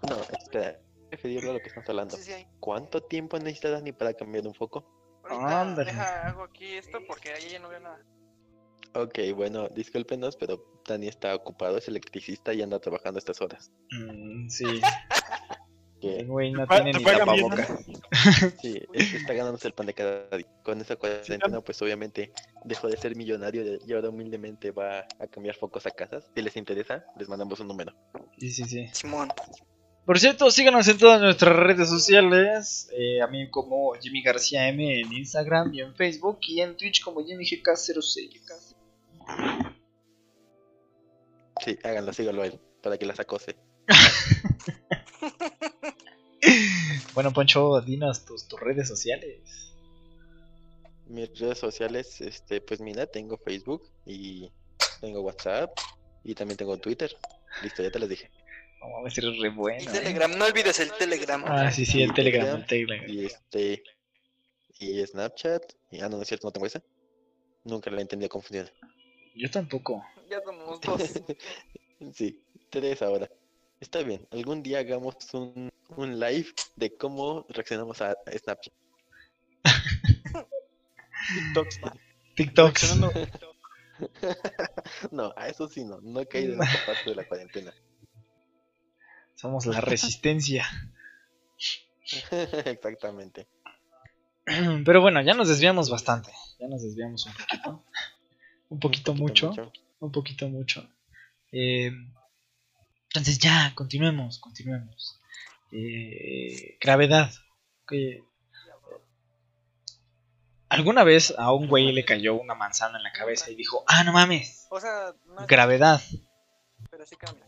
No, 0.10 0.18
espera, 0.40 0.80
referirlo 1.12 1.52
a 1.52 1.54
lo 1.54 1.60
que 1.60 1.68
estamos 1.70 1.88
hablando. 1.90 2.18
¿Cuánto 2.60 3.02
tiempo 3.02 3.38
necesita 3.40 3.70
Dani 3.70 3.92
para 3.92 4.14
cambiar 4.14 4.46
un 4.48 4.54
foco? 4.54 4.86
Ahorita 5.30 5.62
Ándale. 5.62 5.92
deja, 5.92 6.28
hago 6.28 6.44
aquí 6.44 6.66
esto 6.76 7.00
porque 7.08 7.34
ahí 7.34 7.50
ya 7.52 7.60
no 7.60 7.70
veo 7.70 7.80
nada. 7.80 8.00
Ok, 8.94 9.20
bueno, 9.36 9.68
discúlpenos, 9.70 10.38
pero 10.38 10.64
Dani 10.88 11.08
está 11.08 11.36
ocupado, 11.36 11.78
es 11.78 11.88
electricista 11.88 12.54
y 12.54 12.62
anda 12.62 12.80
trabajando 12.80 13.18
a 13.18 13.20
estas 13.20 13.42
horas. 13.42 13.72
Mm, 13.92 14.48
sí, 14.48 14.66
Que- 16.02 16.20
el 16.20 16.28
güey 16.28 16.52
no 16.52 16.68
tiene 16.68 16.92
te 16.92 17.00
ni 17.00 17.04
tapabocas. 17.06 17.70
Sí, 18.62 18.82
es- 18.94 19.14
está 19.14 19.34
ganándose 19.34 19.68
el 19.68 19.74
pan 19.74 19.86
de 19.88 19.94
cada 19.94 20.38
día. 20.38 20.46
Con 20.64 20.80
esa 20.82 20.96
cuarentena, 20.98 21.62
pues 21.62 21.82
obviamente 21.82 22.32
dejó 22.64 22.88
de 22.88 22.98
ser 22.98 23.16
millonario 23.16 23.64
y 23.86 23.94
ahora 23.94 24.10
humildemente 24.10 24.72
va 24.72 25.00
a 25.20 25.28
cambiar 25.28 25.56
focos 25.56 25.86
a 25.88 25.92
casas. 25.92 26.30
Si 26.36 26.42
les 26.42 26.56
interesa, 26.58 27.06
les 27.18 27.28
mandamos 27.30 27.60
un 27.62 27.68
número. 27.68 27.94
Sí, 28.38 28.52
sí, 28.52 28.66
sí. 28.66 28.88
Simón. 28.94 29.30
Por 30.06 30.20
cierto, 30.20 30.52
síganos 30.52 30.88
en 30.88 30.98
todas 31.00 31.20
nuestras 31.20 31.56
redes 31.56 31.90
sociales. 31.90 32.90
eh, 32.92 33.22
a 33.22 33.28
mí 33.28 33.50
como 33.50 33.94
Jimmy 33.96 34.22
García 34.22 34.68
M 34.68 35.02
en 35.02 35.12
Instagram 35.12 35.74
y 35.74 35.82
en 35.82 35.96
Facebook. 35.96 36.40
Y 36.42 36.62
en 36.62 36.78
Twitch 36.78 37.04
como 37.04 37.22
JimmyGK06. 37.22 38.76
Sí, 41.64 41.80
háganlo, 41.84 42.14
síganlo 42.14 42.44
a 42.44 42.48
él, 42.48 42.60
para 42.84 42.98
que 42.98 43.06
las 43.06 43.20
acose. 43.20 43.56
Bueno, 47.16 47.32
Poncho, 47.32 47.80
dinos 47.80 48.26
tus, 48.26 48.46
tus 48.46 48.60
redes 48.60 48.90
sociales. 48.90 49.74
Mis 51.08 51.40
redes 51.40 51.58
sociales, 51.58 52.20
este, 52.20 52.60
pues 52.60 52.82
mira, 52.82 53.08
tengo 53.08 53.38
Facebook 53.38 53.90
y 54.06 54.52
tengo 55.00 55.22
WhatsApp 55.22 55.72
y 56.26 56.36
también 56.36 56.58
tengo 56.58 56.78
Twitter. 56.78 57.16
Listo, 57.64 57.82
ya 57.84 57.90
te 57.90 58.00
los 58.00 58.10
dije. 58.10 58.30
Vamos 58.92 59.12
a 59.12 59.16
ser 59.16 59.26
re 59.26 59.48
Y 59.48 59.50
bueno. 59.50 59.82
¿eh? 59.82 59.92
Telegram, 59.92 60.32
no 60.38 60.46
olvides 60.46 60.80
el 60.80 60.92
Telegram. 60.94 61.44
Ah, 61.48 61.72
sí, 61.72 61.86
sí, 61.86 62.02
el 62.02 62.12
Y 62.12 62.14
Telegram, 62.14 62.58
el 62.58 62.66
Telegram, 62.66 63.00
Telegram. 63.00 63.10
Y 63.10 63.26
este, 63.26 63.84
y 64.80 65.06
Snapchat. 65.06 65.64
Y, 65.92 66.02
ah, 66.02 66.10
no, 66.10 66.18
no 66.18 66.22
es 66.22 66.28
cierto, 66.28 66.48
no 66.48 66.52
tengo 66.52 66.66
esa. 66.66 66.84
Nunca 67.64 67.90
la 67.90 68.00
he 68.00 68.02
entendido 68.02 68.30
cómo 68.30 68.44
funciona. 68.44 68.72
Yo 69.36 69.50
tampoco. 69.50 70.06
Ya 70.30 70.42
somos 70.42 70.82
dos. 70.82 71.02
Sí, 72.14 72.44
tres 72.70 73.02
ahora. 73.02 73.30
Está 73.80 74.04
bien, 74.04 74.28
algún 74.32 74.62
día 74.62 74.80
hagamos 74.80 75.16
un, 75.34 75.72
un 75.96 76.20
live 76.20 76.50
de 76.76 76.96
cómo 76.96 77.46
reaccionamos 77.50 78.02
a, 78.02 78.16
Snapchat. 78.38 78.74
TikToks. 81.54 81.80
TikToks. 82.36 82.96
No, 85.12 85.34
a 85.38 85.48
eso 85.48 85.70
sí 85.70 85.86
no, 85.86 86.02
no 86.02 86.20
he 86.20 86.28
caído 86.28 86.56
en 86.56 86.64
esa 86.64 86.86
parte 86.86 87.10
de 87.10 87.16
la 87.16 87.26
cuarentena. 87.26 87.74
Somos 89.36 89.66
la 89.66 89.82
resistencia. 89.82 90.66
Exactamente. 92.66 93.48
Pero 94.46 95.02
bueno, 95.02 95.22
ya 95.22 95.34
nos 95.34 95.48
desviamos 95.48 95.90
bastante. 95.90 96.32
Ya 96.60 96.68
nos 96.68 96.84
desviamos 96.84 97.26
un 97.26 97.34
poquito. 97.34 97.86
Un 98.70 98.80
poquito 98.80 99.14
mucho. 99.14 99.54
Un 100.00 100.12
poquito 100.12 100.50
mucho. 100.50 100.88
Eh, 101.52 101.92
entonces 103.10 103.40
ya, 103.40 103.72
continuemos, 103.76 104.40
continuemos. 104.40 105.20
Eh, 105.72 106.78
gravedad. 106.80 107.32
¿Alguna 110.70 111.04
vez 111.04 111.34
a 111.38 111.54
un 111.54 111.68
güey 111.68 111.92
le 111.92 112.06
cayó 112.06 112.36
una 112.36 112.56
manzana 112.56 112.98
en 112.98 113.04
la 113.04 113.12
cabeza 113.12 113.50
y 113.52 113.56
dijo, 113.56 113.84
ah, 113.88 114.04
no 114.04 114.14
mames, 114.14 114.68
O 114.70 114.80
sea, 114.80 115.14
no 115.26 115.48
gravedad? 115.48 116.02
pero 116.90 117.06
sí 117.06 117.16
cambia. 117.16 117.46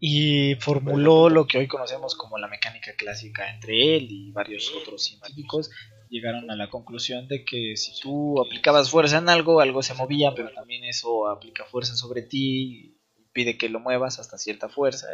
Y 0.00 0.54
formuló 0.56 1.28
lo 1.28 1.46
que 1.46 1.58
hoy 1.58 1.66
conocemos 1.66 2.14
como 2.14 2.38
la 2.38 2.48
mecánica 2.48 2.94
clásica 2.94 3.52
entre 3.52 3.96
él 3.96 4.08
y 4.10 4.30
varios 4.30 4.72
otros 4.80 5.02
científicos. 5.02 5.70
Llegaron 6.08 6.50
a 6.50 6.56
la 6.56 6.70
conclusión 6.70 7.28
de 7.28 7.44
que 7.44 7.76
si 7.76 8.00
tú 8.00 8.40
aplicabas 8.40 8.90
fuerza 8.90 9.18
en 9.18 9.28
algo, 9.28 9.60
algo 9.60 9.82
se 9.82 9.94
movía, 9.94 10.34
pero 10.34 10.52
también 10.52 10.84
eso 10.84 11.28
aplica 11.28 11.64
fuerza 11.64 11.96
sobre 11.96 12.22
ti 12.22 12.62
y 12.62 12.98
pide 13.32 13.58
que 13.58 13.68
lo 13.68 13.80
muevas 13.80 14.18
hasta 14.18 14.38
cierta 14.38 14.68
fuerza. 14.68 15.08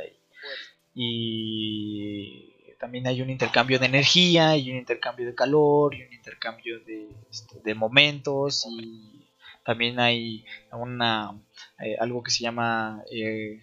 Y, 0.94 0.94
y 0.94 2.54
también 2.78 3.06
hay 3.06 3.22
un 3.22 3.30
intercambio 3.30 3.78
de 3.78 3.86
energía, 3.86 4.56
y 4.56 4.70
un 4.70 4.76
intercambio 4.76 5.26
de 5.26 5.34
calor, 5.34 5.94
y 5.94 6.02
un 6.02 6.12
intercambio 6.12 6.80
de, 6.80 7.08
este, 7.30 7.60
de 7.60 7.74
momentos, 7.74 8.66
y 8.70 9.23
también 9.64 9.98
hay 10.00 10.44
una, 10.72 11.40
eh, 11.78 11.96
algo 11.98 12.22
que 12.22 12.30
se 12.30 12.42
llama... 12.42 13.02
eh, 13.10 13.60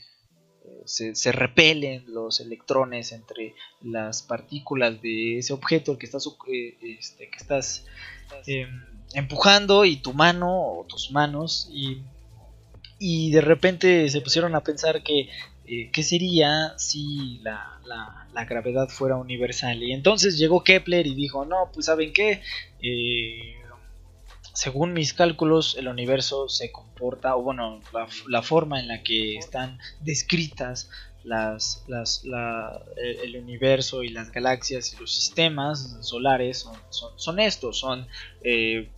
se, 0.85 1.15
se 1.15 1.31
repelen 1.31 2.03
los 2.07 2.39
electrones 2.39 3.11
entre 3.11 3.55
las 3.81 4.21
partículas 4.21 5.01
de 5.01 5.39
ese 5.39 5.53
objeto 5.53 5.97
que 5.97 6.05
estás, 6.05 6.27
eh, 6.51 6.77
este, 6.99 7.29
que 7.29 7.37
estás 7.37 7.85
eh, 8.47 8.67
empujando 9.13 9.85
y 9.85 9.97
tu 9.97 10.13
mano 10.13 10.49
o 10.49 10.85
tus 10.85 11.11
manos 11.11 11.69
y, 11.71 12.01
y 12.99 13.31
de 13.31 13.41
repente 13.41 14.09
se 14.09 14.21
pusieron 14.21 14.55
a 14.55 14.61
pensar 14.63 15.03
que 15.03 15.29
eh, 15.65 15.89
qué 15.91 16.03
sería 16.03 16.73
si 16.77 17.39
la, 17.43 17.79
la, 17.85 18.27
la, 18.33 18.45
gravedad 18.45 18.89
fuera 18.89 19.15
universal. 19.15 19.81
Y 19.83 19.93
entonces 19.93 20.37
llegó 20.37 20.63
Kepler 20.63 21.07
y 21.07 21.15
dijo 21.15 21.45
no 21.45 21.69
pues 21.73 21.85
saben 21.85 22.13
qué 22.13 22.41
eh, 22.81 23.60
según 24.53 24.93
mis 24.93 25.13
cálculos, 25.13 25.75
el 25.77 25.87
universo 25.87 26.49
se 26.49 26.71
comporta, 26.71 27.35
o 27.35 27.41
bueno, 27.41 27.81
la, 28.27 28.41
forma 28.41 28.79
en 28.79 28.87
la 28.87 29.03
que 29.03 29.37
están 29.37 29.79
descritas 30.01 30.89
las, 31.23 31.83
las, 31.87 32.25
la, 32.25 32.81
el, 32.97 33.37
universo 33.37 34.03
y 34.03 34.09
las 34.09 34.31
galaxias 34.31 34.93
y 34.93 34.97
los 34.97 35.13
sistemas 35.13 35.97
solares 36.01 36.59
son, 36.59 36.75
son, 36.89 37.11
son 37.15 37.39
estos, 37.39 37.77
son 37.79 38.07
eh, 38.43 38.89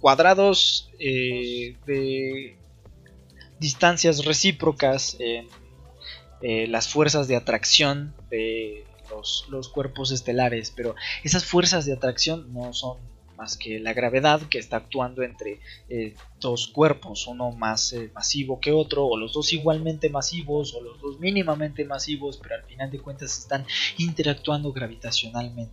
cuadrados 0.00 0.90
eh, 0.98 1.76
de 1.86 2.56
distancias 3.58 4.24
recíprocas 4.24 5.16
eh, 5.18 5.46
las 6.68 6.88
fuerzas 6.88 7.28
de 7.28 7.36
atracción 7.36 8.14
de 8.30 8.86
los, 9.10 9.46
los 9.50 9.68
cuerpos 9.68 10.12
estelares, 10.12 10.72
pero 10.74 10.94
esas 11.24 11.44
fuerzas 11.44 11.84
de 11.84 11.92
atracción 11.92 12.50
no 12.54 12.72
son 12.72 13.09
más 13.40 13.56
que 13.56 13.80
la 13.80 13.94
gravedad 13.94 14.42
que 14.50 14.58
está 14.58 14.76
actuando 14.76 15.22
entre 15.22 15.60
eh, 15.88 16.14
dos 16.38 16.68
cuerpos, 16.68 17.26
uno 17.26 17.52
más 17.52 17.94
eh, 17.94 18.10
masivo 18.14 18.60
que 18.60 18.70
otro, 18.70 19.06
o 19.06 19.16
los 19.16 19.32
dos 19.32 19.54
igualmente 19.54 20.10
masivos, 20.10 20.74
o 20.74 20.82
los 20.82 21.00
dos 21.00 21.18
mínimamente 21.20 21.86
masivos, 21.86 22.36
pero 22.36 22.56
al 22.56 22.64
final 22.64 22.90
de 22.90 23.00
cuentas 23.00 23.38
están 23.38 23.64
interactuando 23.96 24.72
gravitacionalmente. 24.72 25.72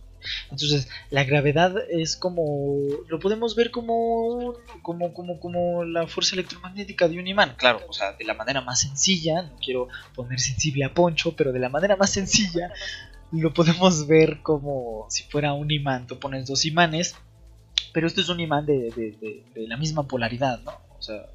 Entonces, 0.50 0.88
la 1.10 1.24
gravedad 1.24 1.74
es 1.90 2.16
como. 2.16 2.88
lo 3.06 3.20
podemos 3.20 3.54
ver 3.54 3.70
como. 3.70 4.54
como, 4.80 5.12
como, 5.12 5.38
como 5.38 5.84
la 5.84 6.06
fuerza 6.06 6.36
electromagnética 6.36 7.06
de 7.06 7.18
un 7.18 7.26
imán. 7.28 7.54
Claro, 7.56 7.82
o 7.86 7.92
sea, 7.92 8.14
de 8.14 8.24
la 8.24 8.34
manera 8.34 8.62
más 8.62 8.80
sencilla, 8.80 9.42
no 9.42 9.56
quiero 9.62 9.88
poner 10.14 10.40
sensible 10.40 10.84
a 10.84 10.94
Poncho, 10.94 11.36
pero 11.36 11.52
de 11.52 11.60
la 11.60 11.68
manera 11.68 11.96
más 11.96 12.10
sencilla, 12.10 12.72
lo 13.30 13.52
podemos 13.52 14.06
ver 14.06 14.40
como 14.42 15.06
si 15.10 15.24
fuera 15.24 15.52
un 15.52 15.70
imán. 15.70 16.06
Tú 16.06 16.18
pones 16.18 16.46
dos 16.46 16.64
imanes 16.64 17.14
pero 17.92 18.06
esto 18.06 18.20
es 18.20 18.28
un 18.28 18.40
imán 18.40 18.66
de, 18.66 18.90
de, 18.90 19.12
de, 19.12 19.44
de, 19.54 19.68
la 19.68 19.76
misma 19.76 20.06
polaridad, 20.06 20.60
¿no? 20.62 20.72
O 20.98 21.02
sea, 21.02 21.28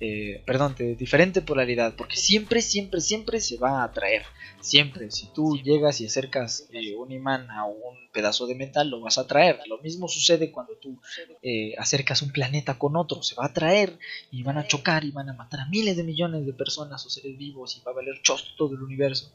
eh, 0.00 0.42
perdón, 0.46 0.74
de 0.78 0.96
diferente 0.96 1.42
polaridad, 1.42 1.94
porque 1.94 2.16
siempre, 2.16 2.62
siempre, 2.62 3.02
siempre 3.02 3.40
se 3.40 3.58
va 3.58 3.82
a 3.82 3.84
atraer. 3.84 4.22
Siempre, 4.60 5.10
si 5.10 5.26
tú 5.32 5.58
llegas 5.58 6.00
y 6.00 6.06
acercas 6.06 6.68
eh, 6.72 6.94
un 6.94 7.12
imán 7.12 7.50
a 7.50 7.64
un 7.64 7.96
pedazo 8.12 8.46
de 8.46 8.54
metal, 8.54 8.88
lo 8.88 9.00
vas 9.00 9.18
a 9.18 9.22
atraer. 9.22 9.60
Lo 9.66 9.78
mismo 9.78 10.08
sucede 10.08 10.50
cuando 10.50 10.74
tú 10.76 10.98
eh, 11.42 11.74
acercas 11.76 12.22
un 12.22 12.32
planeta 12.32 12.78
con 12.78 12.96
otro, 12.96 13.22
se 13.22 13.34
va 13.34 13.44
a 13.44 13.48
atraer 13.48 13.98
y 14.30 14.42
van 14.42 14.56
a 14.56 14.66
chocar 14.66 15.04
y 15.04 15.10
van 15.10 15.28
a 15.28 15.34
matar 15.34 15.60
a 15.60 15.66
miles 15.66 15.96
de 15.96 16.04
millones 16.04 16.46
de 16.46 16.52
personas 16.54 17.04
o 17.04 17.10
seres 17.10 17.36
vivos 17.36 17.76
y 17.76 17.82
va 17.82 17.92
a 17.92 17.96
valer 17.96 18.20
chosto 18.22 18.50
todo 18.56 18.74
el 18.74 18.82
universo, 18.82 19.34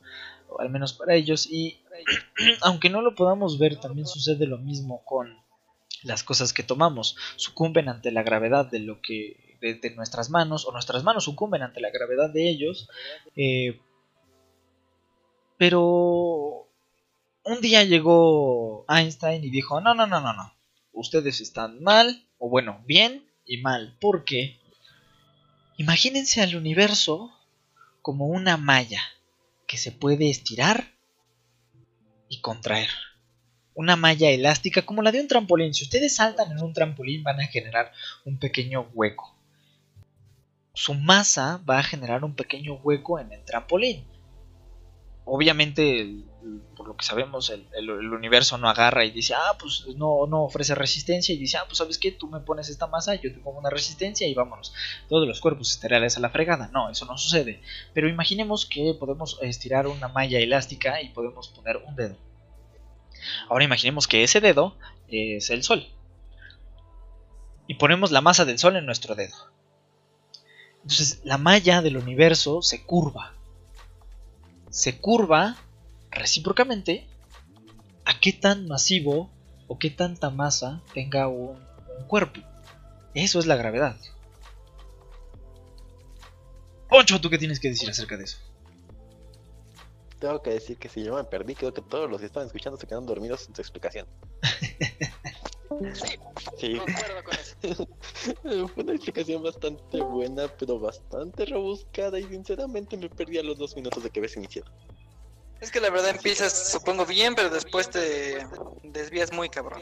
o 0.50 0.62
al 0.62 0.70
menos 0.72 0.94
para 0.94 1.14
ellos. 1.14 1.48
Y 1.50 1.80
aunque 2.62 2.90
no 2.90 3.02
lo 3.02 3.14
podamos 3.14 3.60
ver, 3.60 3.80
también 3.80 4.08
sucede 4.08 4.48
lo 4.48 4.58
mismo 4.58 5.04
con 5.06 5.45
las 6.06 6.24
cosas 6.24 6.54
que 6.54 6.64
tomamos 6.64 7.18
sucumben 7.36 7.90
ante 7.90 8.12
la 8.12 8.24
gravedad 8.24 8.66
de 8.66 8.80
lo 8.80 9.02
que 9.02 9.58
de, 9.60 9.90
nuestras 9.96 10.30
manos 10.30 10.66
o 10.66 10.72
nuestras 10.72 11.04
manos 11.04 11.24
sucumben 11.24 11.64
ante 11.64 11.82
la 11.82 11.90
gravedad 11.90 12.30
de 12.30 12.48
ellos 12.48 12.88
eh, 13.36 13.82
pero 15.58 16.68
un 17.44 17.62
día 17.62 17.84
llegó 17.84 18.86
Einstein 18.88 19.44
y 19.44 19.50
dijo 19.50 19.82
no 19.82 19.96
no 19.96 20.06
no 20.06 20.22
no 20.22 20.34
no 20.34 20.54
ustedes 20.94 21.42
están 21.42 21.82
mal 21.82 22.28
o 22.38 22.50
bueno 22.50 22.84
bien 22.86 23.28
y 23.46 23.58
mal 23.58 23.98
porque 24.00 24.60
imagínense 25.78 26.42
al 26.42 26.56
universo 26.56 27.32
como 28.04 28.28
una 28.28 28.58
malla 28.58 29.02
que 29.66 29.78
se 29.78 29.92
puede 29.92 30.30
estirar 30.30 30.94
y 32.30 32.42
contraer 32.42 32.90
una 33.76 33.96
malla 33.96 34.30
elástica 34.30 34.82
como 34.84 35.02
la 35.02 35.12
de 35.12 35.22
un 35.22 35.28
trampolín. 35.28 35.74
Si 35.74 35.84
ustedes 35.84 36.16
saltan 36.16 36.52
en 36.52 36.64
un 36.64 36.74
trampolín 36.74 37.24
van 37.24 37.40
a 37.40 37.46
generar 37.48 37.92
un 38.26 38.40
pequeño 38.40 38.88
hueco. 38.94 39.36
Su 40.74 40.94
masa 40.94 41.62
va 41.70 41.80
a 41.80 41.84
generar 41.84 42.24
un 42.24 42.36
pequeño 42.36 42.76
hueco 42.76 43.20
en 43.20 43.32
el 43.32 43.44
trampolín. 43.46 44.06
Obviamente 45.26 46.24
por 46.78 46.88
lo 46.88 46.96
que 46.96 47.04
sabemos, 47.06 47.50
el, 47.50 47.66
el- 47.76 47.90
universo 48.14 48.58
no 48.60 48.70
agarra 48.70 49.04
y 49.04 49.10
dice, 49.12 49.34
ah, 49.34 49.58
pues 49.60 49.86
no, 49.96 50.28
no 50.28 50.44
ofrece 50.44 50.76
resistencia. 50.76 51.34
Y 51.34 51.40
dice, 51.40 51.58
ah, 51.58 51.64
pues 51.66 51.80
sabes 51.80 51.98
qué, 51.98 52.12
tú 52.12 52.28
me 52.28 52.40
pones 52.42 52.70
esta 52.70 52.86
masa, 52.86 53.16
yo 53.16 53.34
te 53.34 53.40
pongo 53.40 53.58
una 53.60 53.72
resistencia 53.72 54.28
y 54.28 54.34
vámonos. 54.36 54.72
Todos 55.10 55.28
los 55.28 55.42
cuerpos 55.42 55.72
estelares 55.72 56.18
a 56.18 56.20
la 56.20 56.30
fregada. 56.30 56.70
No, 56.72 56.90
eso 56.92 57.06
no 57.06 57.18
sucede. 57.18 57.62
Pero 57.94 58.08
imaginemos 58.10 58.68
que 58.68 58.94
podemos 59.00 59.40
estirar 59.42 59.88
una 59.88 60.08
malla 60.08 60.38
elástica 60.40 61.02
y 61.02 61.10
podemos 61.10 61.48
poner 61.50 61.78
un 61.78 61.96
dedo. 61.96 62.16
Ahora 63.50 63.66
imaginemos 63.66 64.08
que 64.08 64.24
ese 64.24 64.42
dedo 64.42 64.78
es 65.08 65.50
el 65.50 65.64
sol. 65.64 65.88
Y 67.68 67.76
ponemos 67.76 68.12
la 68.12 68.22
masa 68.22 68.46
del 68.46 68.60
sol 68.60 68.76
en 68.76 68.86
nuestro 68.86 69.16
dedo. 69.16 69.36
Entonces 70.84 71.22
la 71.24 71.38
malla 71.38 71.82
del 71.82 71.98
universo 71.98 72.62
se 72.62 72.84
curva. 72.84 73.34
Se 74.70 75.00
curva 75.00 75.58
recíprocamente 76.12 77.08
a 78.06 78.20
qué 78.20 78.34
tan 78.34 78.68
masivo 78.68 79.32
o 79.68 79.80
qué 79.80 79.90
tanta 79.90 80.30
masa 80.30 80.82
tenga 80.94 81.28
un, 81.28 81.58
cuerpo. 82.08 82.42
Eso 83.14 83.40
es 83.40 83.46
la 83.46 83.56
gravedad. 83.56 83.96
Poncho, 86.90 87.20
¿tú 87.20 87.30
qué 87.30 87.38
tienes 87.38 87.60
que 87.60 87.70
decir 87.70 87.90
acerca 87.90 88.18
de 88.18 88.26
eso? 88.26 88.38
Tengo 90.20 90.42
que 90.42 90.52
decir 90.52 90.78
que 90.78 90.90
si 90.90 91.04
yo 91.04 91.16
me 91.16 91.24
perdí, 91.24 91.56
creo 91.56 91.74
que 91.74 91.82
todos 91.82 92.10
los 92.10 92.20
que 92.20 92.26
estaban 92.26 92.48
escuchando 92.48 92.80
se 92.80 92.88
quedaron 92.88 93.06
dormidos 93.06 93.48
en 93.48 93.54
tu 93.54 93.62
explicación. 93.62 94.08
Sí, 96.58 96.78
Concuerdo 96.78 97.24
con 97.24 97.36
eso. 97.36 97.88
fue 98.74 98.84
una 98.84 98.94
explicación 98.94 99.44
bastante 99.44 100.02
buena, 100.02 100.48
pero 100.48 100.80
bastante 100.80 101.46
rebuscada 101.46 102.20
y 102.20 102.24
sinceramente 102.24 102.96
me 102.96 103.10
perdí 103.10 103.40
a 103.40 103.44
los 103.44 103.58
dos 103.58 103.76
minutos 103.76 104.04
de 104.04 104.10
que 104.10 104.20
habías 104.20 104.38
iniciado. 104.38 104.72
Es 105.60 105.72
que 105.72 105.80
la 105.80 105.90
verdad 105.90 106.10
empiezas, 106.10 106.72
supongo, 106.72 107.06
bien, 107.06 107.34
pero 107.36 107.50
después 107.50 107.90
te 107.90 108.46
desvías 108.84 109.32
muy 109.34 109.50
cabrón. 109.50 109.82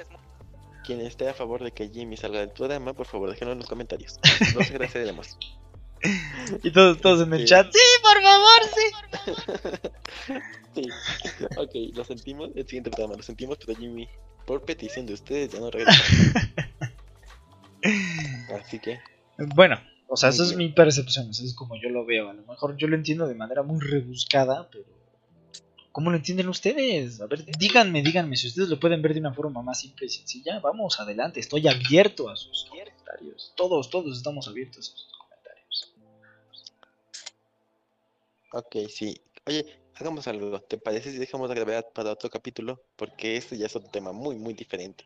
Quien 0.86 1.02
esté 1.02 1.30
a 1.30 1.34
favor 1.34 1.64
de 1.64 1.72
que 1.72 1.90
Jimmy 1.90 2.18
salga 2.18 2.40
del 2.40 2.52
programa, 2.52 2.94
por 2.94 3.06
favor 3.06 3.30
déjenlo 3.30 3.54
en 3.54 3.60
los 3.60 3.68
comentarios. 3.68 4.20
Los 4.56 4.70
agradeceremos. 4.70 5.38
Y 6.64 6.72
todos, 6.72 7.00
todos 7.00 7.22
en 7.26 7.34
el 7.34 7.40
Sí. 7.42 7.46
chat. 7.46 7.72
Sí, 7.72 7.80
por 8.02 8.22
favor, 8.22 8.62
sí. 8.76 8.86
Sí, 10.76 10.82
ok, 11.56 11.96
lo 11.96 12.04
sentimos. 12.04 12.50
El 12.56 12.66
siguiente 12.66 12.90
programa 12.90 13.16
lo 13.16 13.22
sentimos, 13.24 13.60
pero 13.64 13.78
Jimmy, 13.78 14.08
por 14.48 14.66
petición 14.66 15.06
de 15.06 15.14
ustedes, 15.14 15.52
ya 15.52 15.60
no 15.60 15.70
regresa. 15.70 16.02
Así 18.60 18.80
que, 18.80 19.00
Bueno, 19.38 19.80
o 20.08 20.16
sea, 20.18 20.30
eso 20.30 20.44
es 20.44 20.56
mi 20.56 20.70
percepción, 20.70 21.30
eso 21.30 21.44
es 21.44 21.54
como 21.54 21.76
yo 21.82 21.90
lo 21.90 22.06
veo. 22.06 22.30
A 22.30 22.34
lo 22.34 22.44
mejor 22.44 22.76
yo 22.78 22.88
lo 22.88 22.96
entiendo 22.96 23.28
de 23.28 23.36
manera 23.36 23.64
muy 23.64 23.80
rebuscada, 23.82 24.70
pero 24.72 24.86
¿cómo 25.92 26.10
lo 26.10 26.18
entienden 26.18 26.50
ustedes? 26.50 27.20
A 27.22 27.28
ver, 27.28 27.46
díganme, 27.58 28.02
díganme, 28.02 28.38
si 28.38 28.48
ustedes 28.48 28.70
lo 28.70 28.80
pueden 28.80 29.02
ver 29.02 29.14
de 29.14 29.20
una 29.20 29.34
forma 29.34 29.62
más 29.62 29.80
simple 29.82 30.06
y 30.06 30.10
sencilla, 30.10 30.60
vamos 30.60 31.00
adelante, 31.00 31.40
estoy 31.40 31.68
abierto 31.68 32.30
a 32.30 32.36
sus 32.36 32.66
comentarios. 32.70 33.54
Todos, 33.56 33.90
todos 33.90 34.18
estamos 34.18 34.48
abiertos 34.48 34.90
a 34.90 34.98
sus 34.98 35.13
ok, 38.54 38.76
sí. 38.90 39.22
Oye, 39.46 39.66
hagamos 39.96 40.28
algo. 40.28 40.62
¿Te 40.62 40.78
parece 40.78 41.12
si 41.12 41.18
dejamos 41.18 41.50
la 41.50 41.56
gravedad 41.56 41.86
para 41.94 42.12
otro 42.12 42.30
capítulo? 42.30 42.82
Porque 42.96 43.36
este 43.38 43.58
ya 43.58 43.66
es 43.66 43.76
otro 43.76 43.90
tema 43.92 44.12
muy, 44.14 44.36
muy 44.38 44.54
diferente. 44.54 45.06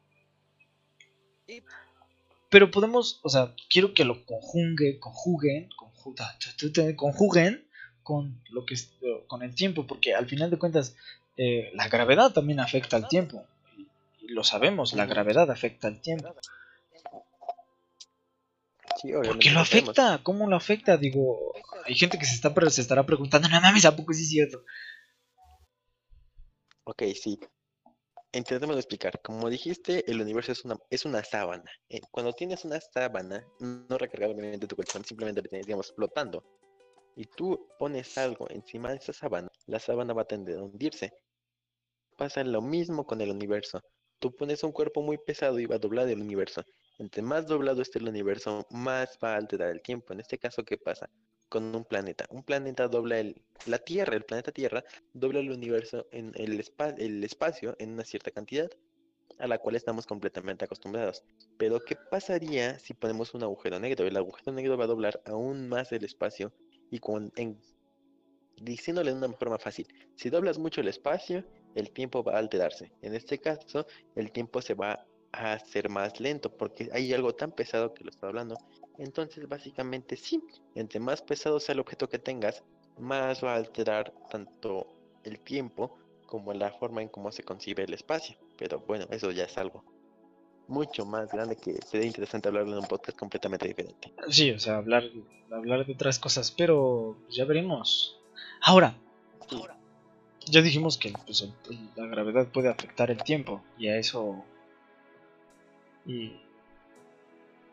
Pero 2.49 2.71
podemos, 2.71 3.19
o 3.23 3.29
sea, 3.29 3.53
quiero 3.69 3.93
que 3.93 4.05
lo 4.05 4.25
conjugue, 4.25 4.99
conjuguen, 4.99 5.69
conjuga- 5.75 6.37
conjuguen 6.95 7.67
con 8.03 8.41
lo 8.49 8.65
que 8.65 8.75
es, 8.75 8.93
con 9.27 9.41
el 9.43 9.53
tiempo, 9.53 9.85
porque 9.85 10.13
al 10.13 10.27
final 10.27 10.49
de 10.49 10.57
cuentas 10.57 10.95
eh, 11.35 11.71
la 11.73 11.89
gravedad 11.89 12.31
también 12.31 12.59
afecta 12.59 12.95
al 12.95 13.07
tiempo. 13.09 13.45
Y, 13.77 14.25
y 14.25 14.27
lo 14.29 14.43
sabemos, 14.43 14.93
la 14.93 15.05
gravedad 15.05 15.51
afecta 15.51 15.87
al 15.87 16.01
tiempo. 16.01 16.33
Sí, 19.01 19.11
¿Por 19.11 19.39
qué 19.39 19.51
lo 19.51 19.59
afecta? 19.59 20.21
¿Cómo 20.23 20.49
lo 20.49 20.55
afecta? 20.55 20.97
Digo, 20.97 21.53
hay 21.85 21.95
gente 21.95 22.17
que 22.17 22.25
se, 22.25 22.35
está, 22.35 22.53
se 22.69 22.81
estará 22.81 23.05
preguntando, 23.05 23.47
no 23.47 23.61
mames, 23.61 23.85
¿a 23.85 23.95
poco 23.95 24.13
sí 24.13 24.23
es 24.23 24.29
cierto? 24.29 24.63
Ok, 26.83 27.03
sí. 27.13 27.39
Intentemos 28.33 28.75
explicar. 28.75 29.21
Como 29.21 29.49
dijiste, 29.49 30.09
el 30.09 30.21
universo 30.21 30.51
es 30.51 30.65
una, 30.65 30.77
es 30.89 31.05
una 31.05 31.23
sábana. 31.23 31.69
Eh, 31.89 32.01
cuando 32.11 32.33
tienes 32.33 32.65
una 32.65 32.79
sábana, 32.81 33.45
no 33.59 33.97
recargada 33.97 34.33
obviamente 34.33 34.67
tu 34.67 34.75
colchón, 34.75 35.05
simplemente 35.05 35.41
lo 35.41 35.49
tienes, 35.49 35.65
digamos, 35.67 35.93
flotando. 35.95 36.43
Y 37.15 37.25
tú 37.25 37.67
pones 37.79 38.17
algo 38.17 38.49
encima 38.49 38.91
de 38.91 38.97
esa 38.97 39.13
sábana, 39.13 39.47
la 39.65 39.79
sábana 39.79 40.13
va 40.13 40.23
a 40.23 40.27
tender 40.27 40.57
a 40.57 40.63
hundirse. 40.63 41.11
Pasa 42.15 42.43
lo 42.43 42.61
mismo 42.61 43.05
con 43.05 43.21
el 43.21 43.31
universo. 43.31 43.81
Tú 44.19 44.35
pones 44.35 44.63
un 44.63 44.71
cuerpo 44.71 45.01
muy 45.01 45.17
pesado 45.17 45.59
y 45.59 45.65
va 45.65 45.75
a 45.75 45.79
doblar 45.79 46.07
el 46.09 46.21
universo. 46.21 46.63
Entre 46.99 47.21
más 47.21 47.47
doblado 47.47 47.81
esté 47.81 47.99
el 47.99 48.09
universo, 48.09 48.65
más 48.71 49.17
va 49.23 49.33
a 49.33 49.37
alterar 49.37 49.69
el 49.69 49.81
tiempo. 49.81 50.13
En 50.13 50.19
este 50.19 50.37
caso, 50.37 50.63
¿qué 50.63 50.77
pasa? 50.77 51.09
Con 51.49 51.75
un 51.75 51.85
planeta. 51.85 52.25
Un 52.29 52.43
planeta 52.43 52.87
dobla 52.87 53.19
el, 53.19 53.41
la 53.65 53.77
Tierra, 53.77 54.15
el 54.15 54.25
planeta 54.25 54.51
Tierra, 54.51 54.83
dobla 55.13 55.39
el 55.39 55.51
universo 55.51 56.07
en 56.11 56.31
el, 56.35 56.63
el 56.97 57.23
espacio 57.23 57.75
en 57.79 57.91
una 57.91 58.03
cierta 58.03 58.31
cantidad 58.31 58.69
a 59.39 59.47
la 59.47 59.57
cual 59.59 59.75
estamos 59.75 60.05
completamente 60.05 60.65
acostumbrados. 60.65 61.23
Pero 61.57 61.79
¿qué 61.79 61.95
pasaría 61.95 62.79
si 62.79 62.93
ponemos 62.93 63.33
un 63.33 63.43
agujero 63.43 63.79
negro? 63.79 64.05
El 64.05 64.17
agujero 64.17 64.51
negro 64.51 64.77
va 64.77 64.85
a 64.85 64.87
doblar 64.87 65.21
aún 65.25 65.67
más 65.67 65.91
el 65.91 66.03
espacio 66.03 66.51
y 66.89 66.99
con, 66.99 67.31
en, 67.35 67.59
diciéndole 68.61 69.11
de 69.11 69.17
una 69.17 69.33
forma 69.33 69.59
fácil, 69.59 69.87
si 70.15 70.29
doblas 70.29 70.57
mucho 70.57 70.81
el 70.81 70.87
espacio, 70.87 71.43
el 71.75 71.91
tiempo 71.91 72.23
va 72.23 72.33
a 72.33 72.39
alterarse. 72.39 72.91
En 73.01 73.13
este 73.13 73.37
caso, 73.37 73.85
el 74.15 74.31
tiempo 74.31 74.61
se 74.61 74.73
va 74.73 75.05
a 75.31 75.53
hacer 75.53 75.89
más 75.89 76.19
lento 76.19 76.49
porque 76.55 76.89
hay 76.93 77.13
algo 77.13 77.33
tan 77.35 77.51
pesado 77.51 77.93
que 77.93 78.03
lo 78.03 78.09
está 78.09 78.27
hablando. 78.27 78.57
Entonces, 78.97 79.47
básicamente 79.47 80.15
sí, 80.15 80.41
entre 80.75 80.99
más 80.99 81.21
pesado 81.21 81.59
sea 81.59 81.73
el 81.73 81.79
objeto 81.79 82.09
que 82.09 82.19
tengas, 82.19 82.63
más 82.97 83.43
va 83.43 83.53
a 83.53 83.57
alterar 83.57 84.11
tanto 84.29 84.87
el 85.23 85.39
tiempo 85.39 85.97
como 86.25 86.53
la 86.53 86.71
forma 86.71 87.01
en 87.01 87.09
cómo 87.09 87.31
se 87.31 87.43
concibe 87.43 87.83
el 87.83 87.93
espacio. 87.93 88.37
Pero 88.57 88.79
bueno, 88.79 89.05
eso 89.11 89.31
ya 89.31 89.43
es 89.43 89.57
algo 89.57 89.83
mucho 90.67 91.05
más 91.05 91.31
grande 91.31 91.55
que 91.55 91.73
sería 91.85 92.07
interesante 92.07 92.49
hablarlo 92.49 92.73
en 92.73 92.79
un 92.79 92.87
podcast 92.87 93.17
completamente 93.17 93.67
diferente. 93.67 94.11
Sí, 94.29 94.51
o 94.51 94.59
sea, 94.59 94.77
hablar, 94.77 95.03
hablar 95.51 95.85
de 95.85 95.93
otras 95.93 96.19
cosas, 96.19 96.51
pero 96.51 97.15
ya 97.29 97.45
veremos. 97.45 98.19
Ahora, 98.61 98.95
Sí. 99.49 99.61
ya 100.47 100.61
dijimos 100.61 100.97
que 100.97 101.13
pues, 101.25 101.47
la 101.95 102.05
gravedad 102.07 102.47
puede 102.51 102.67
afectar 102.69 103.09
el 103.11 103.23
tiempo 103.23 103.63
y 103.77 103.87
a 103.87 103.97
eso 103.97 104.43
y, 106.07 106.33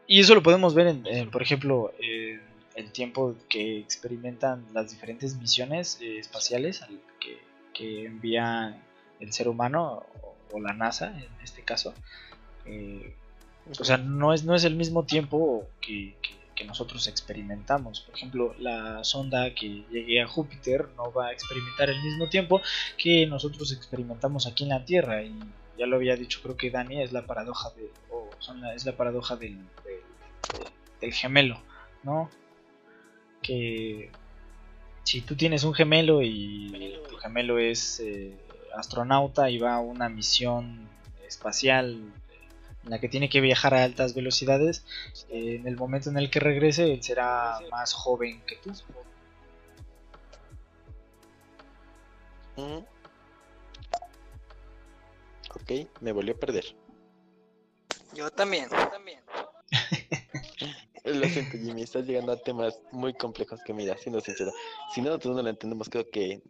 y 0.06 0.20
eso 0.20 0.34
lo 0.34 0.42
podemos 0.42 0.74
ver 0.74 0.88
en, 0.88 1.06
en, 1.06 1.30
por 1.30 1.42
ejemplo 1.42 1.92
en 1.98 2.40
el 2.74 2.92
tiempo 2.92 3.34
que 3.48 3.78
experimentan 3.78 4.64
las 4.72 4.90
diferentes 4.90 5.36
misiones 5.36 5.98
eh, 6.00 6.18
espaciales 6.18 6.82
al- 6.82 7.00
que, 7.20 7.38
que 7.72 8.04
envía 8.06 8.76
el 9.20 9.32
ser 9.32 9.48
humano 9.48 10.04
o, 10.52 10.60
la 10.60 10.72
NASA 10.72 11.08
en 11.18 11.26
este 11.42 11.62
caso 11.62 11.94
eh, 12.66 13.14
o 13.80 13.84
sea, 13.84 13.96
no 13.98 14.32
es, 14.34 14.44
no 14.44 14.54
es 14.54 14.64
el 14.64 14.76
mismo 14.76 15.04
tiempo 15.04 15.66
que, 15.80 16.16
que- 16.22 16.34
que 16.54 16.64
nosotros 16.64 17.08
experimentamos. 17.08 18.00
Por 18.02 18.14
ejemplo, 18.14 18.54
la 18.60 19.02
sonda 19.04 19.54
que 19.54 19.84
llegue 19.90 20.22
a 20.22 20.28
Júpiter 20.28 20.88
no 20.96 21.12
va 21.12 21.28
a 21.28 21.32
experimentar 21.32 21.90
el 21.90 22.00
mismo 22.02 22.28
tiempo 22.28 22.60
que 22.96 23.26
nosotros 23.26 23.72
experimentamos 23.72 24.46
aquí 24.46 24.62
en 24.64 24.70
la 24.70 24.84
Tierra. 24.84 25.22
Y 25.24 25.34
ya 25.78 25.86
lo 25.86 25.96
había 25.96 26.14
dicho, 26.16 26.40
creo 26.42 26.56
que 26.56 26.70
Dani, 26.70 27.02
es 27.02 27.12
la 27.12 27.26
paradoja 27.26 27.70
de, 27.70 27.90
es 28.74 28.84
la 28.84 28.96
paradoja 28.96 29.36
del, 29.36 29.58
del- 31.00 31.12
gemelo, 31.12 31.60
¿no? 32.02 32.30
Que 33.42 34.10
si 35.04 35.20
tú 35.20 35.36
tienes 35.36 35.64
un 35.64 35.74
gemelo 35.74 36.22
y 36.22 36.94
tu 37.10 37.16
gemelo 37.16 37.58
es 37.58 38.00
eh, 38.00 38.34
astronauta 38.76 39.50
y 39.50 39.58
va 39.58 39.74
a 39.74 39.80
una 39.80 40.08
misión 40.08 40.88
espacial 41.28 42.14
en 42.84 42.90
la 42.90 43.00
que 43.00 43.08
tiene 43.08 43.28
que 43.28 43.40
viajar 43.40 43.74
a 43.74 43.84
altas 43.84 44.14
velocidades, 44.14 44.84
eh, 45.30 45.56
en 45.56 45.66
el 45.68 45.76
momento 45.76 46.10
en 46.10 46.18
el 46.18 46.30
que 46.30 46.40
regrese 46.40 46.92
él 46.92 47.02
será 47.02 47.60
más 47.70 47.92
joven 47.94 48.42
que 48.46 48.56
tú. 48.56 48.72
Ujú. 52.56 52.84
Ok, 55.54 55.70
me 56.00 56.12
volvió 56.12 56.34
a 56.34 56.38
perder. 56.38 56.64
Yo 58.14 58.30
también, 58.30 58.68
yo 58.70 58.88
también. 58.88 59.20
Lo 61.04 61.28
siento, 61.28 61.58
Jimmy, 61.58 61.82
estás 61.82 62.06
llegando 62.06 62.32
a 62.32 62.36
temas 62.36 62.78
muy 62.90 63.12
complejos 63.14 63.60
que, 63.64 63.74
mira, 63.74 63.96
siendo 63.98 64.20
sincero, 64.20 64.52
si 64.94 65.02
nosotros 65.02 65.36
no 65.36 65.42
lo 65.42 65.50
entendemos, 65.50 65.90
creo 65.90 66.08
que 66.10 66.42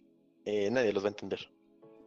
eh, 0.44 0.70
nadie 0.70 0.92
los 0.92 1.02
va 1.02 1.08
a 1.08 1.10
entender. 1.10 1.40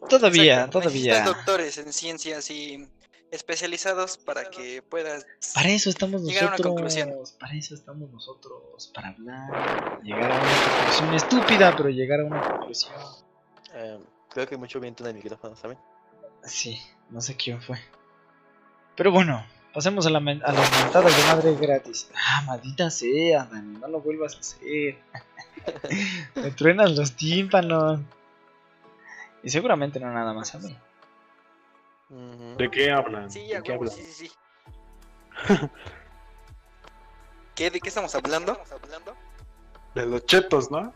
Todavía, 0.10 0.54
Exacto, 0.66 0.80
Necesitas 0.80 1.18
todavía. 1.18 1.38
doctores 1.38 1.78
en 1.78 1.92
ciencias 1.92 2.50
y 2.50 2.88
especializados 3.32 4.18
para 4.18 4.50
que 4.50 4.82
puedas... 4.82 5.26
Para 5.54 5.70
eso 5.70 5.90
estamos 5.90 6.22
Llegar 6.24 6.46
a 6.46 6.48
una 6.48 6.58
conclusión. 6.58 7.10
nosotros. 7.10 7.34
Para 7.38 7.54
eso 7.56 7.76
estamos 7.76 8.10
nosotros. 8.12 8.92
Para 8.94 9.10
hablar. 9.10 10.02
Llegar 10.04 10.32
a 10.32 10.36
una 10.40 10.76
conclusión 10.78 11.14
estúpida, 11.16 11.76
pero 11.76 11.90
llegar 11.90 12.22
a 12.22 12.26
una 12.26 12.42
conclusión. 12.42 12.94
Eh, 13.74 14.00
Creo 14.30 14.48
que 14.48 14.56
mucho 14.56 14.80
viento 14.80 15.04
en 15.04 15.10
el 15.10 15.16
micrófono, 15.16 15.56
¿saben? 15.58 15.78
Sí, 16.44 16.80
no 17.10 17.20
sé 17.20 17.36
quién 17.36 17.62
fue. 17.62 17.78
Pero 18.98 19.12
bueno, 19.12 19.46
pasemos 19.74 20.08
a, 20.08 20.10
la 20.10 20.18
a 20.18 20.52
las 20.52 20.84
mentadas 20.84 21.16
de 21.16 21.24
madre 21.24 21.56
gratis. 21.56 22.10
Ah, 22.16 22.42
maldita 22.48 22.90
sea, 22.90 23.46
Dani, 23.46 23.78
no 23.78 23.88
lo 23.88 24.02
vuelvas 24.02 24.36
a 24.36 24.40
hacer. 24.40 24.98
Me 26.36 26.50
truenas 26.52 26.92
los 26.98 27.14
tímpanos. 27.14 28.00
Y 29.44 29.52
seguramente 29.52 30.00
no 30.00 30.12
nada 30.12 30.34
más 30.34 30.56
a 30.56 30.60
mí. 30.60 30.76
¿De 32.58 32.72
qué 32.72 32.92
hablan? 32.92 33.30
Sí, 33.30 33.48
¿De 33.48 33.58
a 33.58 33.62
qué 33.62 33.74
hablan? 33.74 33.94
sí, 33.94 34.04
sí, 34.04 34.28
sí. 34.28 34.32
¿Qué? 37.54 37.70
¿De 37.70 37.80
qué 37.80 37.90
estamos 37.90 38.16
hablando? 38.16 38.60
De 39.94 40.06
los 40.08 40.26
chetos, 40.26 40.72
¿no? 40.72 40.92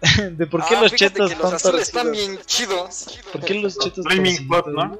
¿De 0.30 0.46
por 0.46 0.64
qué 0.66 0.76
Ah, 0.76 0.82
los 0.82 0.94
chetos 0.94 1.30
que 1.30 1.36
los 1.36 1.52
están 1.52 1.54
azules 1.54 1.82
están 1.82 2.12
bien 2.12 2.38
chidos. 2.46 3.20
¿Por 3.30 3.44
qué 3.44 3.54
los 3.54 3.78
chetos 3.78 4.06
Hot, 4.06 4.14
torcidos? 4.14 4.66
¿no? 4.68 4.98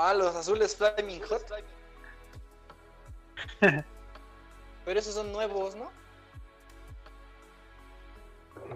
Ah, 0.00 0.14
los 0.14 0.32
azules 0.36 0.76
Flaming 0.76 1.20
Hot. 1.22 1.42
Pero 4.84 5.00
esos 5.00 5.12
son 5.12 5.32
nuevos, 5.32 5.74
¿no? 5.74 5.90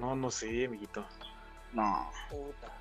No, 0.00 0.16
no 0.16 0.32
sé, 0.32 0.64
amiguito. 0.64 1.06
No. 1.72 2.10
Puta. 2.28 2.72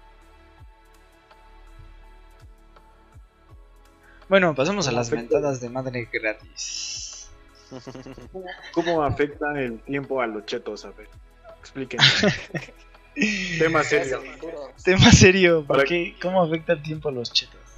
Bueno, 4.27 4.55
pasemos 4.55 4.87
a 4.87 4.91
las 4.91 5.11
Perfecto. 5.11 5.35
mentadas 5.35 5.61
de 5.61 5.69
madre 5.69 6.09
gratis. 6.11 7.29
¿Cómo 8.73 9.03
afecta 9.03 9.51
el 9.61 9.79
tiempo 9.83 10.19
a 10.19 10.25
los 10.25 10.47
chetos? 10.47 10.83
A 10.85 10.89
ver, 10.91 11.07
explíquenme. 11.59 12.03
Tema 13.59 13.83
serio. 13.83 14.23
Tema 14.83 15.11
serio, 15.11 15.63
¿por 15.63 15.85
qué? 15.85 16.15
¿Cómo 16.19 16.41
afecta 16.41 16.73
el 16.73 16.81
tiempo 16.81 17.09
a 17.09 17.11
los 17.11 17.31
chetos? 17.31 17.70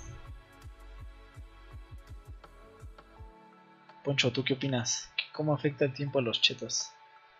Poncho, 4.03 4.31
¿tú 4.31 4.43
qué 4.43 4.53
opinas? 4.53 5.11
¿Cómo 5.31 5.53
afecta 5.53 5.85
el 5.85 5.93
tiempo 5.93 6.19
a 6.19 6.21
los 6.21 6.41
chetos? 6.41 6.93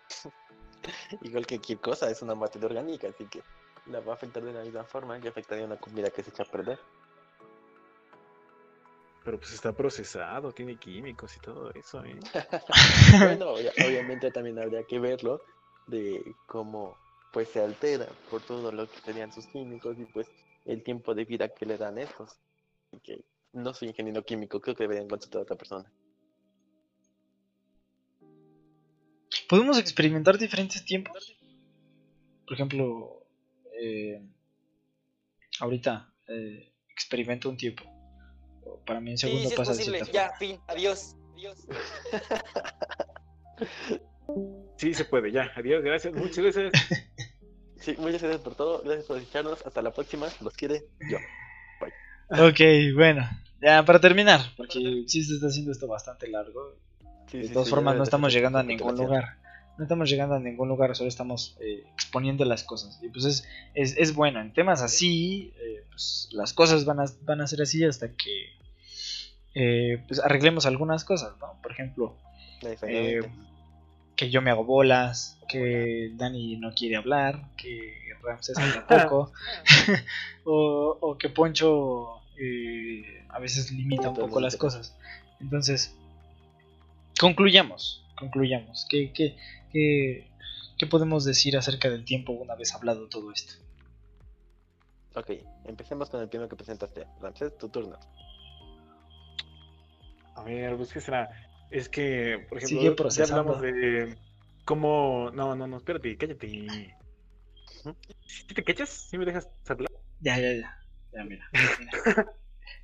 Igual 1.22 1.46
que 1.46 1.58
cualquier 1.58 1.80
cosa, 1.80 2.10
es 2.10 2.22
una 2.22 2.36
materia 2.36 2.68
orgánica, 2.68 3.08
así 3.08 3.26
que 3.28 3.44
la 3.88 4.00
va 4.00 4.14
a 4.14 4.16
afectar 4.16 4.44
de 4.44 4.54
la 4.54 4.64
misma 4.64 4.84
forma 4.86 5.20
que 5.20 5.28
afectaría 5.28 5.66
una 5.66 5.78
comida 5.78 6.10
que 6.10 6.24
se 6.24 6.30
echa 6.30 6.44
a 6.44 6.46
perder. 6.46 6.80
Pero 9.24 9.40
pues 9.40 9.54
está 9.54 9.72
procesado, 9.72 10.52
tiene 10.52 10.78
químicos 10.78 11.36
y 11.38 11.40
todo 11.40 11.72
eso, 11.74 12.04
¿eh? 12.04 12.20
bueno, 13.20 13.52
obvia- 13.52 13.74
obviamente 13.86 14.32
también 14.32 14.60
habría 14.60 14.84
que 14.84 15.00
verlo 15.00 15.42
de 15.88 16.36
cómo 16.46 16.98
pues 17.32 17.50
se 17.50 17.62
altera 17.62 18.08
por 18.30 18.42
todo 18.44 18.72
lo 18.72 18.88
que 18.90 19.00
serían 19.02 19.32
sus 19.34 19.48
químicos 19.48 19.98
y 19.98 20.06
pues 20.06 20.30
el 20.66 20.84
tiempo 20.84 21.16
de 21.16 21.26
vida 21.26 21.50
que 21.50 21.66
le 21.66 21.78
dan 21.78 21.98
estos. 21.98 22.38
Así 22.92 23.00
que 23.02 23.22
no 23.54 23.74
soy 23.74 23.90
ingeniero 23.90 24.24
químico, 24.24 24.62
creo 24.62 24.76
que 24.76 24.84
deberían 24.84 25.08
consultar 25.08 25.40
a 25.40 25.44
otra 25.44 25.56
persona. 25.56 25.92
¿Podemos 29.50 29.78
experimentar 29.78 30.38
diferentes 30.38 30.84
tiempos? 30.86 31.36
Por 32.46 32.54
ejemplo, 32.54 33.26
eh, 33.80 34.22
ahorita 35.60 36.14
eh, 36.28 36.74
experimento 36.90 37.50
un 37.50 37.58
tiempo. 37.58 37.84
Para 38.86 39.00
mí 39.02 39.12
en 39.12 39.18
Sí, 39.18 39.28
segundo 39.28 39.48
sí 39.50 39.54
es 39.54 39.58
pasa 39.58 39.72
de 39.74 39.78
posible. 39.78 39.98
cierta 40.00 40.14
Ya, 40.14 40.24
forma. 40.30 40.38
fin. 40.40 40.60
Adiós. 40.68 41.16
Adiós. 41.34 41.58
Sí, 44.78 44.94
se 44.94 45.06
puede, 45.06 45.32
ya. 45.32 45.52
Adiós, 45.56 45.84
gracias, 45.84 46.14
muchas 46.14 46.38
gracias. 46.40 46.72
Sí, 47.80 47.96
muchas 48.00 48.22
gracias 48.22 48.42
por 48.42 48.56
todo, 48.56 48.82
gracias 48.84 49.06
por 49.06 49.18
escucharnos, 49.18 49.66
hasta 49.66 49.82
la 49.82 49.92
próxima, 49.92 50.28
los 50.42 50.54
quiere 50.56 50.86
yo. 51.10 51.18
Ok, 52.30 52.60
bueno. 52.96 53.30
Ya, 53.62 53.86
para 53.86 54.00
terminar, 54.02 54.42
porque 54.58 55.04
sí 55.08 55.24
se 55.24 55.36
está 55.36 55.48
haciendo 55.48 55.72
esto 55.72 55.88
bastante 55.88 56.28
largo. 56.28 56.80
Sí, 57.28 57.40
De 57.40 57.48
sí, 57.48 57.54
todas 57.54 57.68
sí, 57.68 57.74
formas, 57.74 57.96
no 57.96 58.04
estamos 58.04 58.34
llegando 58.34 58.60
a 58.60 58.64
ningún 58.64 58.96
lugar. 58.96 59.38
No 59.78 59.84
estamos 59.84 60.08
llegando 60.08 60.36
a 60.36 60.40
ningún 60.40 60.68
lugar, 60.70 60.96
solo 60.96 61.10
estamos 61.10 61.58
eh, 61.60 61.84
exponiendo 61.94 62.46
las 62.46 62.64
cosas. 62.64 63.00
Y 63.02 63.10
pues 63.10 63.26
es, 63.26 63.48
es, 63.74 63.98
es 63.98 64.14
bueno, 64.14 64.40
en 64.40 64.54
temas 64.54 64.84
así, 64.84 65.52
eh, 65.60 65.84
pues 65.90 66.30
las 66.32 66.54
cosas 66.54 66.86
van 66.86 67.00
a, 67.00 67.06
van 67.22 67.42
a 67.42 67.48
ser 67.48 67.64
así 67.64 67.84
hasta 67.84 68.10
que 68.10 68.50
eh, 69.56 70.04
pues 70.08 70.20
arreglemos 70.20 70.66
algunas 70.66 71.04
cosas, 71.04 71.34
¿no? 71.40 71.60
Por 71.62 71.72
ejemplo, 71.72 72.16
eh, 72.84 73.22
que 74.16 74.30
yo 74.30 74.42
me 74.42 74.52
hago 74.52 74.64
bolas, 74.64 75.38
que 75.50 76.12
Dani 76.16 76.58
no 76.58 76.74
quiere 76.74 76.96
hablar, 76.96 77.50
que 77.58 77.94
Ramses 78.24 78.58
habla 78.88 78.88
poco, 78.88 79.32
o, 80.46 80.98
o 81.02 81.18
que 81.18 81.30
Poncho 81.30 82.22
eh, 82.40 83.26
a 83.30 83.40
veces 83.40 83.72
limita 83.72 84.10
un 84.10 84.16
poco 84.16 84.40
las 84.40 84.56
cosas. 84.56 84.96
Entonces, 85.40 85.96
concluyamos, 87.20 88.06
concluyamos. 88.18 88.86
¿Qué, 88.90 89.12
qué, 89.14 89.38
qué, 89.72 90.30
qué 90.78 90.88
podemos 90.88 91.26
decir 91.26 91.58
acerca 91.58 91.90
del 91.90 92.06
tiempo 92.06 92.34
una 92.34 92.56
vez 92.56 92.74
hablado 92.74 93.08
todo 93.10 93.32
esto? 93.32 93.54
Ok, 95.16 95.32
empecemos 95.66 96.10
con 96.10 96.22
el 96.22 96.30
primero 96.30 96.50
que 96.50 96.56
presentaste. 96.56 97.06
Ramses, 97.22 97.58
tu 97.58 97.70
turno. 97.70 98.00
A 100.36 100.44
ver, 100.44 100.76
pues 100.76 100.92
qué 100.92 101.00
será. 101.02 101.30
Es 101.70 101.90
que, 101.90 102.46
por 102.50 102.58
ejemplo, 102.58 103.10
ya 103.10 103.24
hablamos 103.24 103.62
de 103.62 104.18
cómo. 104.66 105.30
No, 105.34 105.56
no, 105.56 105.68
no, 105.68 105.78
espérate, 105.78 106.18
cállate. 106.18 106.96
¿Sí 108.26 108.46
te 108.54 108.64
cachas? 108.64 108.90
¿Sí 108.90 109.18
me 109.18 109.26
dejas 109.26 109.48
hablar? 109.68 109.92
Ya, 110.20 110.38
ya, 110.40 110.54
ya. 110.54 110.78
Ya, 111.14 111.24
mira. 111.24 111.48
mira. 111.80 111.92
Ya 112.06 112.26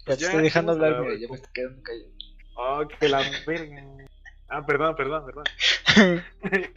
Pues 0.05 0.17
te 0.19 0.25
estoy 0.25 0.41
dejando 0.43 0.73
hablar, 0.73 1.01
mira, 1.01 1.13
ya 1.13 1.19
me 1.21 1.27
cómo- 1.27 1.35
estoy 1.35 1.51
quedando 1.53 1.81
callado. 1.83 2.11
Oh, 2.55 2.87
que 2.87 3.09
la 3.09 3.21
verga. 3.47 3.83
Ah, 4.49 4.65
perdón, 4.65 4.95
perdón, 4.95 5.25
perdón. 5.25 5.45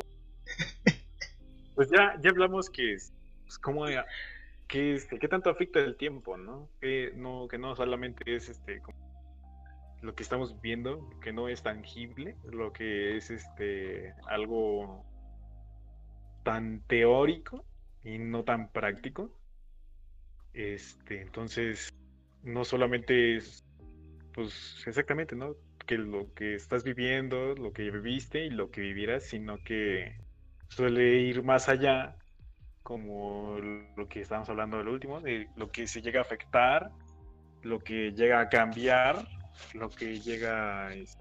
Pues 1.74 1.88
ya, 1.90 2.18
ya 2.20 2.30
hablamos 2.30 2.68
que 2.68 2.92
es, 2.92 3.14
pues, 3.44 3.58
cómo, 3.58 3.88
eh, 3.88 4.04
que 4.68 4.94
este, 4.94 5.18
qué 5.18 5.26
tanto 5.26 5.50
afecta 5.50 5.80
el 5.80 5.96
tiempo, 5.96 6.36
¿no? 6.36 6.68
Que 6.80 7.12
no, 7.16 7.48
que 7.48 7.58
no 7.58 7.74
solamente 7.74 8.36
es 8.36 8.50
este 8.50 8.80
como 8.82 8.98
lo 10.02 10.14
que 10.14 10.22
estamos 10.22 10.60
viendo, 10.60 11.08
que 11.20 11.32
no 11.32 11.48
es 11.48 11.62
tangible, 11.62 12.36
lo 12.44 12.72
que 12.72 13.16
es 13.16 13.30
este 13.30 14.14
algo 14.26 15.04
tan 16.42 16.80
teórico 16.88 17.64
y 18.04 18.18
no 18.18 18.44
tan 18.44 18.70
práctico. 18.70 19.30
Este, 20.52 21.22
entonces, 21.22 21.88
no 22.42 22.64
solamente 22.64 23.36
es, 23.36 23.64
pues 24.34 24.84
exactamente, 24.86 25.36
¿no? 25.36 25.54
Que 25.86 25.98
lo 25.98 26.32
que 26.34 26.54
estás 26.54 26.84
viviendo, 26.84 27.54
lo 27.54 27.72
que 27.72 27.90
viviste 27.90 28.44
y 28.44 28.50
lo 28.50 28.70
que 28.70 28.80
vivirás, 28.80 29.24
sino 29.24 29.58
que 29.62 30.16
suele 30.68 31.16
ir 31.18 31.42
más 31.42 31.68
allá, 31.68 32.16
como 32.82 33.58
lo 33.96 34.08
que 34.08 34.20
estábamos 34.20 34.48
hablando 34.48 34.78
del 34.78 34.88
último, 34.88 35.20
de 35.20 35.48
lo 35.56 35.70
que 35.70 35.86
se 35.86 36.00
llega 36.02 36.20
a 36.20 36.22
afectar, 36.22 36.90
lo 37.62 37.80
que 37.80 38.12
llega 38.12 38.40
a 38.40 38.48
cambiar, 38.48 39.26
lo 39.74 39.90
que 39.90 40.20
llega 40.20 40.94
es- 40.94 41.16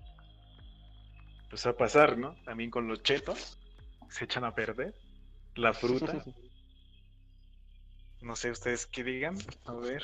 pues, 1.50 1.66
a 1.66 1.76
pasar, 1.76 2.18
¿no? 2.18 2.36
También 2.46 2.70
con 2.70 2.88
los 2.88 3.04
chetos, 3.04 3.58
se 4.10 4.26
echan 4.26 4.44
a 4.46 4.54
perder, 4.56 4.96
la 5.56 5.74
fruta, 5.74 6.06
no 8.22 8.36
sé 8.36 8.52
ustedes 8.52 8.86
qué 8.88 9.04
digan, 9.04 9.36
a 9.66 9.74
ver. 9.74 10.04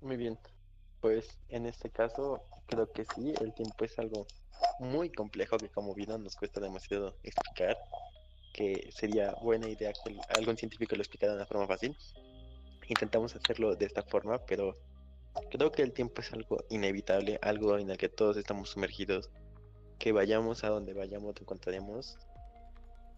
Muy 0.00 0.16
bien. 0.16 0.38
Pues 1.00 1.38
en 1.48 1.66
este 1.66 1.90
caso, 1.90 2.42
creo 2.66 2.90
que 2.90 3.04
sí, 3.14 3.32
el 3.40 3.54
tiempo 3.54 3.84
es 3.84 3.98
algo 3.98 4.26
muy 4.80 5.10
complejo 5.10 5.56
que 5.56 5.68
como 5.68 5.94
vida 5.94 6.18
nos 6.18 6.36
cuesta 6.36 6.60
demasiado 6.60 7.16
explicar, 7.22 7.76
que 8.52 8.90
sería 8.92 9.32
buena 9.42 9.68
idea 9.68 9.92
que 9.92 10.16
algún 10.36 10.56
científico 10.56 10.96
lo 10.96 11.02
explicara 11.02 11.32
de 11.32 11.38
una 11.38 11.46
forma 11.46 11.66
fácil. 11.66 11.96
Intentamos 12.88 13.36
hacerlo 13.36 13.76
de 13.76 13.86
esta 13.86 14.02
forma, 14.02 14.38
pero 14.46 14.76
creo 15.50 15.70
que 15.70 15.82
el 15.82 15.92
tiempo 15.92 16.20
es 16.20 16.32
algo 16.32 16.64
inevitable, 16.70 17.38
algo 17.42 17.78
en 17.78 17.90
el 17.90 17.98
que 17.98 18.08
todos 18.08 18.36
estamos 18.36 18.70
sumergidos, 18.70 19.30
que 19.98 20.12
vayamos 20.12 20.64
a 20.64 20.70
donde 20.70 20.94
vayamos 20.94 21.34
lo 21.36 21.42
encontraremos. 21.42 22.18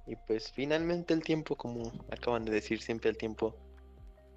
Y 0.07 0.17
pues 0.27 0.51
finalmente 0.53 1.15
el 1.15 1.23
tiempo, 1.23 1.57
como 1.57 1.93
acaban 2.11 2.45
de 2.45 2.53
decir, 2.53 2.83
siempre 2.83 3.11
el 3.11 3.17
tiempo 3.17 3.57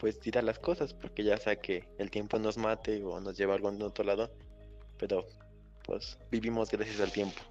pues 0.03 0.19
dirá 0.19 0.41
las 0.41 0.59
cosas, 0.59 0.93
porque 0.93 1.23
ya 1.23 1.37
sea 1.37 1.55
que 1.55 1.87
el 1.97 2.11
tiempo 2.11 2.37
nos 2.37 2.57
mate 2.57 3.01
o 3.05 3.21
nos 3.21 3.37
lleva 3.37 3.53
a 3.53 3.55
algún 3.55 3.81
otro 3.81 4.03
lado, 4.03 4.29
pero 4.99 5.25
pues 5.85 6.17
vivimos 6.29 6.69
gracias 6.69 6.99
al 6.99 7.09
tiempo. 7.09 7.41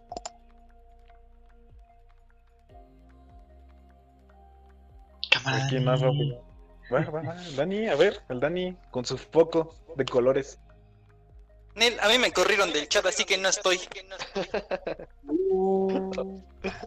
Cámara. 5.30 5.66
¿Quién 5.70 5.82
más 5.86 6.02
va 6.02 6.08
a 6.08 6.10
opinar? 6.10 6.40
Va, 6.92 7.10
va, 7.10 7.22
va, 7.22 7.36
Dani, 7.56 7.88
a 7.88 7.94
ver, 7.94 8.20
el 8.28 8.38
Dani 8.38 8.76
con 8.90 9.06
su 9.06 9.16
foco 9.16 9.74
de 9.96 10.04
colores. 10.04 10.60
Nel, 11.74 11.98
a 12.00 12.08
mí 12.10 12.18
me 12.18 12.32
corrieron 12.32 12.70
del 12.70 12.86
chat, 12.86 13.06
así 13.06 13.24
que 13.24 13.38
no 13.38 13.48
estoy. 13.48 13.80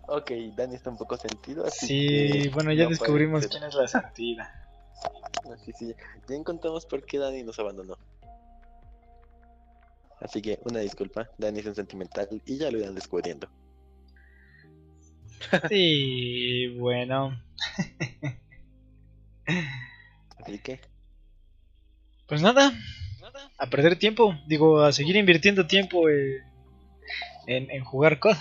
Ok, 0.07 0.31
Dani 0.55 0.75
está 0.75 0.91
un 0.91 0.97
poco 0.97 1.17
sentido, 1.17 1.65
así 1.65 1.87
Sí, 1.87 2.43
que 2.43 2.49
bueno, 2.49 2.71
ya 2.71 2.83
no 2.83 2.91
descubrimos 2.91 3.47
quién 3.47 3.63
es 3.63 3.73
la 3.73 3.87
sentida. 3.87 4.64
Así 5.53 5.71
sí, 5.73 5.95
ya 6.27 6.35
encontramos 6.35 6.85
por 6.85 7.05
qué 7.05 7.19
Dani 7.19 7.43
nos 7.43 7.59
abandonó. 7.59 7.97
Así 10.21 10.41
que 10.41 10.59
una 10.65 10.79
disculpa, 10.79 11.29
Dani 11.37 11.59
es 11.59 11.65
un 11.65 11.75
sentimental 11.75 12.27
y 12.45 12.57
ya 12.57 12.71
lo 12.71 12.79
irán 12.79 12.95
descubriendo. 12.95 13.49
Sí, 15.69 16.75
bueno. 16.79 17.39
Así 20.39 20.59
que, 20.59 20.79
Pues 22.27 22.41
nada, 22.41 22.71
a 23.57 23.69
perder 23.69 23.97
tiempo. 23.97 24.35
Digo, 24.47 24.81
a 24.81 24.91
seguir 24.91 25.15
invirtiendo 25.15 25.67
tiempo 25.67 26.09
eh, 26.09 26.41
en, 27.47 27.69
en 27.69 27.83
jugar 27.83 28.19
COD. 28.19 28.35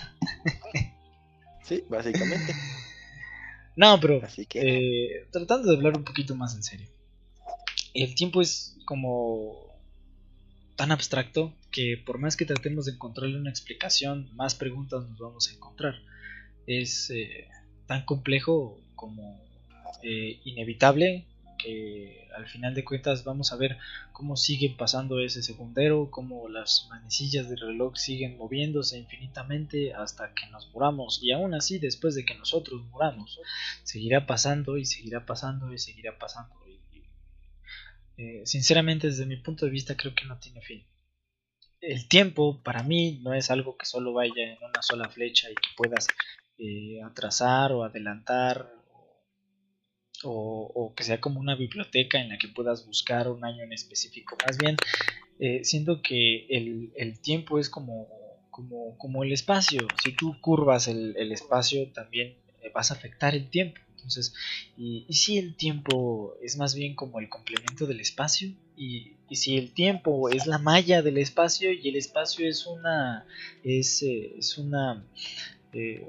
sí, 1.63 1.85
básicamente. 1.89 2.55
No, 3.77 3.99
pero 4.01 4.21
Así 4.23 4.47
que, 4.47 4.61
eh, 4.61 5.27
tratando 5.31 5.71
de 5.71 5.77
hablar 5.77 5.97
un 5.97 6.05
poquito 6.05 6.35
más 6.37 6.55
en 6.55 6.63
serio. 6.63 6.89
El 7.93 8.15
tiempo 8.15 8.41
es 8.41 8.77
como 8.85 9.65
tan 10.77 10.93
abstracto 10.93 11.53
que 11.71 11.97
por 12.05 12.19
más 12.19 12.37
que 12.37 12.45
tratemos 12.45 12.87
de 12.87 12.93
encontrarle 12.93 13.39
una 13.39 13.51
explicación, 13.51 14.29
más 14.35 14.55
preguntas 14.55 15.09
nos 15.09 15.19
vamos 15.19 15.49
a 15.49 15.55
encontrar. 15.55 15.95
Es 16.67 17.11
eh, 17.11 17.49
tan 17.87 18.05
complejo 18.05 18.81
como 18.95 19.41
eh, 20.03 20.41
inevitable 20.45 21.27
al 22.35 22.47
final 22.47 22.75
de 22.75 22.85
cuentas 22.85 23.25
vamos 23.25 23.53
a 23.53 23.57
ver 23.57 23.79
cómo 24.13 24.37
sigue 24.37 24.75
pasando 24.77 25.21
ese 25.21 25.43
segundero, 25.43 26.11
cómo 26.11 26.49
las 26.49 26.87
manecillas 26.91 27.49
del 27.49 27.61
reloj 27.61 27.97
siguen 27.97 28.37
moviéndose 28.37 28.99
infinitamente 28.99 29.95
hasta 29.95 30.35
que 30.35 30.47
nos 30.49 30.71
muramos 30.73 31.21
y 31.23 31.33
aún 31.33 31.55
así 31.55 31.79
después 31.79 32.15
de 32.15 32.25
que 32.25 32.35
nosotros 32.35 32.83
muramos 32.87 33.41
seguirá 33.83 34.27
pasando 34.27 34.77
y 34.77 34.85
seguirá 34.85 35.25
pasando 35.27 35.73
y 35.73 35.79
seguirá 35.79 36.19
pasando. 36.19 36.55
Y, 36.67 36.99
y, 36.99 37.05
eh, 38.17 38.43
sinceramente 38.45 39.09
desde 39.09 39.27
mi 39.27 39.37
punto 39.37 39.67
de 39.67 39.73
vista 39.73 39.97
creo 39.97 40.15
que 40.15 40.25
no 40.27 40.39
tiene 40.39 40.61
fin. 40.61 40.85
El 41.81 42.09
tiempo 42.09 42.63
para 42.63 42.83
mí 42.83 43.21
no 43.23 43.35
es 43.35 43.51
algo 43.51 43.77
que 43.77 43.85
solo 43.85 44.13
vaya 44.15 44.53
en 44.53 44.59
una 44.63 44.81
sola 44.81 45.09
flecha 45.09 45.51
y 45.51 45.55
que 45.55 45.69
puedas 45.77 46.07
eh, 46.57 47.03
atrasar 47.03 47.73
o 47.73 47.85
adelantar 47.85 48.84
o, 50.25 50.71
o, 50.75 50.95
que 50.95 51.05
sea 51.05 51.21
como 51.21 51.41
una 51.41 51.55
biblioteca 51.55 52.21
en 52.21 52.29
la 52.29 52.39
que 52.39 52.49
puedas 52.49 52.87
buscar 52.87 53.29
un 53.29 53.45
año 53.45 53.63
en 53.63 53.73
específico. 53.73 54.37
Más 54.47 54.59
bien, 54.59 54.77
eh, 55.39 55.65
siento 55.65 56.03
que 56.03 56.47
el, 56.49 56.93
el 56.97 57.19
tiempo 57.21 57.59
es 57.59 57.69
como, 57.69 58.09
como, 58.51 58.97
como, 58.99 59.25
el 59.25 59.33
espacio. 59.33 59.87
Si 60.03 60.13
tú 60.13 60.41
curvas 60.41 60.89
el, 60.89 61.17
el 61.17 61.33
espacio, 61.33 61.91
también 61.93 62.37
vas 62.75 62.91
a 62.91 62.95
afectar 62.95 63.35
el 63.35 63.49
tiempo. 63.51 63.81
Entonces, 63.97 64.35
y, 64.77 65.07
y, 65.09 65.15
si 65.15 65.39
el 65.39 65.55
tiempo 65.55 66.37
es 66.43 66.59
más 66.59 66.75
bien 66.75 66.95
como 66.95 67.21
el 67.21 67.31
complemento 67.31 67.87
del 67.87 68.01
espacio, 68.01 68.53
y, 68.77 69.15
y 69.29 69.37
si 69.37 69.57
el 69.57 69.73
tiempo 69.73 70.29
es 70.29 70.47
la 70.47 70.59
malla 70.59 71.01
del 71.01 71.19
espacio 71.19 71.73
y 71.73 71.89
el 71.89 71.97
espacio 71.97 72.49
es 72.49 72.67
una, 72.67 73.27
es, 73.63 74.03
eh, 74.03 74.35
es 74.39 74.59
una, 74.59 75.05
eh, 75.73 76.09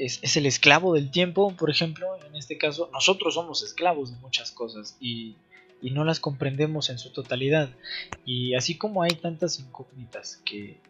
es, 0.00 0.18
es, 0.22 0.36
el 0.38 0.46
esclavo 0.46 0.94
del 0.94 1.10
tiempo, 1.10 1.54
por 1.56 1.68
ejemplo, 1.68 2.08
en 2.26 2.34
este 2.34 2.56
caso, 2.56 2.88
nosotros 2.90 3.34
somos 3.34 3.62
esclavos 3.62 4.10
de 4.10 4.18
muchas 4.20 4.50
cosas 4.50 4.96
y, 4.98 5.36
y, 5.82 5.90
no 5.90 6.04
las 6.04 6.20
comprendemos 6.20 6.88
en 6.88 6.98
su 6.98 7.12
totalidad. 7.12 7.68
Y 8.24 8.54
así 8.54 8.78
como 8.78 9.02
hay 9.02 9.10
tantas 9.10 9.60
incógnitas 9.60 10.40
que, 10.46 10.80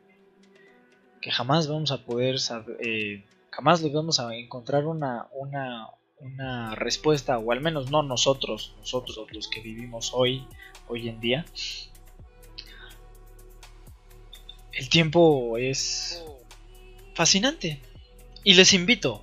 que 1.20 1.31
jamás 1.32 1.66
vamos 1.66 1.91
a 1.91 2.05
poder 2.05 2.39
saber, 2.39 2.77
eh, 2.87 3.24
jamás 3.51 3.82
les 3.82 3.93
vamos 3.93 4.20
a 4.20 4.32
encontrar 4.37 4.87
una, 4.87 5.27
una, 5.32 5.89
una 6.20 6.77
respuesta, 6.77 7.37
o 7.39 7.51
al 7.51 7.61
menos 7.61 7.91
no 7.91 8.05
nosotros, 8.05 8.77
nosotros 8.78 9.27
los 9.32 9.49
que 9.49 9.61
vivimos 9.61 10.12
hoy, 10.15 10.47
hoy 10.87 11.09
en 11.09 11.20
día. 11.20 11.45
El 14.73 14.89
tiempo 14.89 15.59
es 15.59 16.24
fascinante. 17.15 17.90
Y 18.43 18.55
les 18.55 18.73
invito 18.73 19.23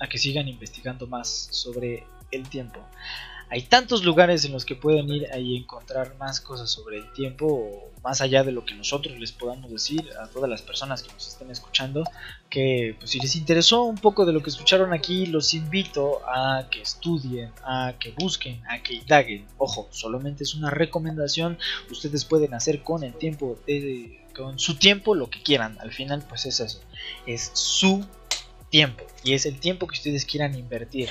a 0.00 0.08
que 0.08 0.18
sigan 0.18 0.48
investigando 0.48 1.06
más 1.06 1.48
sobre 1.50 2.04
el 2.30 2.48
tiempo. 2.48 2.80
Hay 3.50 3.62
tantos 3.62 4.04
lugares 4.04 4.44
en 4.44 4.52
los 4.52 4.66
que 4.66 4.74
pueden 4.74 5.08
ir 5.08 5.26
y 5.38 5.56
encontrar 5.56 6.16
más 6.18 6.40
cosas 6.40 6.70
sobre 6.70 6.98
el 6.98 7.10
tiempo, 7.12 7.90
más 8.04 8.20
allá 8.20 8.44
de 8.44 8.52
lo 8.52 8.66
que 8.66 8.74
nosotros 8.74 9.18
les 9.18 9.32
podamos 9.32 9.70
decir 9.70 10.10
a 10.22 10.26
todas 10.26 10.50
las 10.50 10.60
personas 10.60 11.02
que 11.02 11.10
nos 11.14 11.28
estén 11.28 11.50
escuchando, 11.50 12.04
que 12.50 12.94
pues, 12.98 13.10
si 13.12 13.20
les 13.20 13.36
interesó 13.36 13.84
un 13.84 13.96
poco 13.96 14.26
de 14.26 14.34
lo 14.34 14.42
que 14.42 14.50
escucharon 14.50 14.92
aquí, 14.92 15.24
los 15.24 15.54
invito 15.54 16.20
a 16.26 16.68
que 16.70 16.82
estudien, 16.82 17.50
a 17.64 17.94
que 17.98 18.10
busquen, 18.10 18.60
a 18.68 18.82
que 18.82 18.94
indaguen. 18.94 19.46
Ojo, 19.56 19.88
solamente 19.92 20.44
es 20.44 20.54
una 20.54 20.68
recomendación, 20.68 21.58
ustedes 21.90 22.26
pueden 22.26 22.52
hacer 22.52 22.82
con 22.82 23.02
el 23.02 23.14
tiempo, 23.14 23.58
con 24.36 24.58
su 24.58 24.74
tiempo 24.74 25.14
lo 25.14 25.30
que 25.30 25.42
quieran. 25.42 25.78
Al 25.80 25.92
final 25.92 26.22
pues 26.28 26.44
es 26.44 26.60
eso, 26.60 26.82
es 27.24 27.50
su 27.54 28.04
tiempo 28.70 29.04
y 29.24 29.34
es 29.34 29.46
el 29.46 29.58
tiempo 29.58 29.86
que 29.86 29.94
ustedes 29.94 30.24
quieran 30.24 30.54
invertir. 30.54 31.10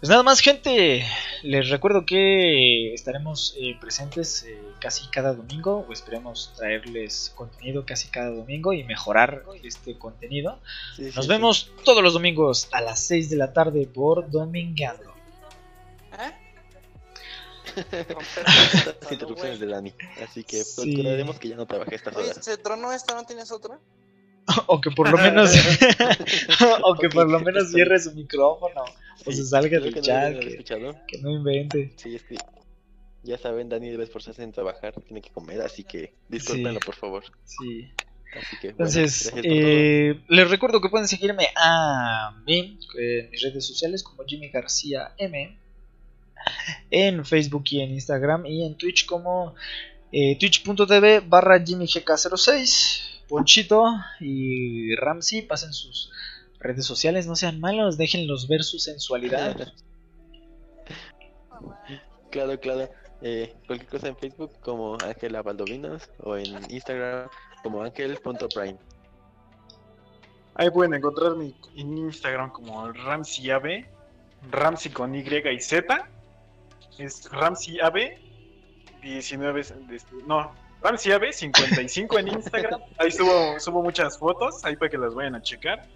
Pues 0.00 0.10
nada 0.10 0.22
más 0.22 0.40
gente, 0.40 1.06
les 1.42 1.70
recuerdo 1.70 2.04
que 2.04 2.92
estaremos 2.92 3.56
eh, 3.58 3.76
presentes 3.80 4.44
eh, 4.44 4.60
casi 4.78 5.08
cada 5.08 5.32
domingo 5.32 5.86
o 5.88 5.92
esperemos 5.92 6.52
traerles 6.54 7.32
contenido 7.34 7.86
casi 7.86 8.08
cada 8.08 8.30
domingo 8.30 8.74
y 8.74 8.84
mejorar 8.84 9.44
este 9.62 9.98
contenido. 9.98 10.60
Sí, 10.94 11.10
sí, 11.10 11.16
Nos 11.16 11.26
vemos 11.26 11.72
sí. 11.74 11.82
todos 11.84 12.02
los 12.02 12.12
domingos 12.12 12.68
a 12.72 12.82
las 12.82 13.00
6 13.00 13.30
de 13.30 13.36
la 13.36 13.54
tarde 13.54 13.86
por 13.86 14.30
Domingueando. 14.30 15.14
¿Eh? 16.12 16.32
interrupciones 19.10 19.60
de 19.60 19.66
Dani, 19.66 19.94
así 20.22 20.44
que 20.44 20.62
procuraremos 20.76 21.38
que 21.38 21.48
ya 21.48 21.56
no 21.56 21.66
trabaje 21.66 21.96
esta 21.96 22.10
Oye, 22.10 22.32
¿Se 22.34 22.56
tronó 22.58 22.92
esta? 22.92 23.14
¿No 23.14 23.24
tienes 23.24 23.50
otra? 23.50 23.78
o 24.66 24.80
que 24.80 24.90
por 24.90 25.10
lo 25.10 25.18
menos 25.18 25.50
o 26.82 26.94
que 26.94 27.08
por 27.08 27.28
lo 27.28 27.40
menos 27.40 27.70
cierre 27.70 27.98
su 27.98 28.14
micrófono 28.14 28.84
o 29.24 29.32
se 29.32 29.44
salga 29.44 29.80
del 29.80 30.00
chat 30.00 30.34
no 30.34 30.40
que, 30.40 30.64
que, 31.06 31.18
no 31.22 31.30
invente. 31.30 31.92
Sí, 31.96 32.16
es 32.16 32.22
que 32.22 32.36
ya 33.22 33.38
saben 33.38 33.68
Dani 33.68 33.90
debe 33.90 34.04
esforzarse 34.04 34.42
en 34.42 34.52
trabajar 34.52 34.94
tiene 35.02 35.20
que 35.20 35.30
comer 35.30 35.60
así 35.62 35.84
que 35.84 36.14
discúlpenlo 36.28 36.80
sí. 36.80 36.86
por 36.86 36.94
favor. 36.94 37.24
Sí. 37.44 37.90
Así 38.36 38.56
que, 38.60 38.68
Entonces, 38.68 39.30
bueno, 39.32 39.48
eh, 39.50 40.20
les 40.28 40.50
recuerdo 40.50 40.80
que 40.80 40.90
pueden 40.90 41.08
seguirme 41.08 41.48
a 41.56 42.34
mí 42.44 42.78
en 42.98 43.30
mis 43.30 43.42
redes 43.42 43.66
sociales 43.66 44.02
como 44.02 44.24
Jimmy 44.26 44.50
García 44.50 45.14
M, 45.16 45.56
en 46.90 47.24
Facebook 47.24 47.64
y 47.70 47.80
en 47.80 47.92
Instagram, 47.92 48.44
y 48.44 48.66
en 48.66 48.76
Twitch 48.76 49.06
como 49.06 49.54
eh, 50.12 50.36
twitch.tv 50.38 51.20
barra 51.20 51.58
JimmyGK06. 51.58 53.15
Ponchito 53.28 53.84
y 54.20 54.94
Ramsey 54.96 55.42
pasen 55.42 55.72
sus 55.72 56.10
redes 56.60 56.84
sociales, 56.84 57.26
no 57.26 57.36
sean 57.36 57.60
malos, 57.60 57.98
déjenlos 57.98 58.48
ver 58.48 58.62
su 58.62 58.78
sensualidad. 58.78 59.72
Claro, 62.30 62.60
claro. 62.60 62.90
Eh, 63.22 63.54
cualquier 63.66 63.88
cosa 63.88 64.08
en 64.08 64.16
Facebook 64.16 64.52
como 64.60 64.98
Ángela 65.02 65.40
Valdovinos 65.40 66.10
o 66.18 66.36
en 66.36 66.70
Instagram 66.70 67.30
como 67.62 67.82
ángel.prime. 67.82 68.76
Ahí 70.54 70.70
pueden 70.70 70.92
encontrarme 70.92 71.54
en 71.76 71.96
Instagram 71.96 72.50
como 72.50 72.92
Ramsey 72.92 73.50
AB, 73.50 73.86
Ramsey 74.50 74.92
con 74.92 75.14
Y 75.14 75.20
y 75.20 75.60
Z. 75.60 76.10
Es 76.98 77.30
Ramsey 77.30 77.80
AB 77.80 78.18
19, 79.02 79.62
no, 80.26 80.52
Ramsey 80.82 81.12
AB 81.12 81.32
55 81.32 82.18
en 82.18 82.28
Instagram. 82.28 82.80
Ahí 82.98 83.10
subo, 83.10 83.58
subo 83.58 83.82
muchas 83.82 84.18
fotos, 84.18 84.64
ahí 84.64 84.76
para 84.76 84.90
que 84.90 84.98
las 84.98 85.14
vayan 85.14 85.34
a 85.34 85.42
checar. 85.42 85.86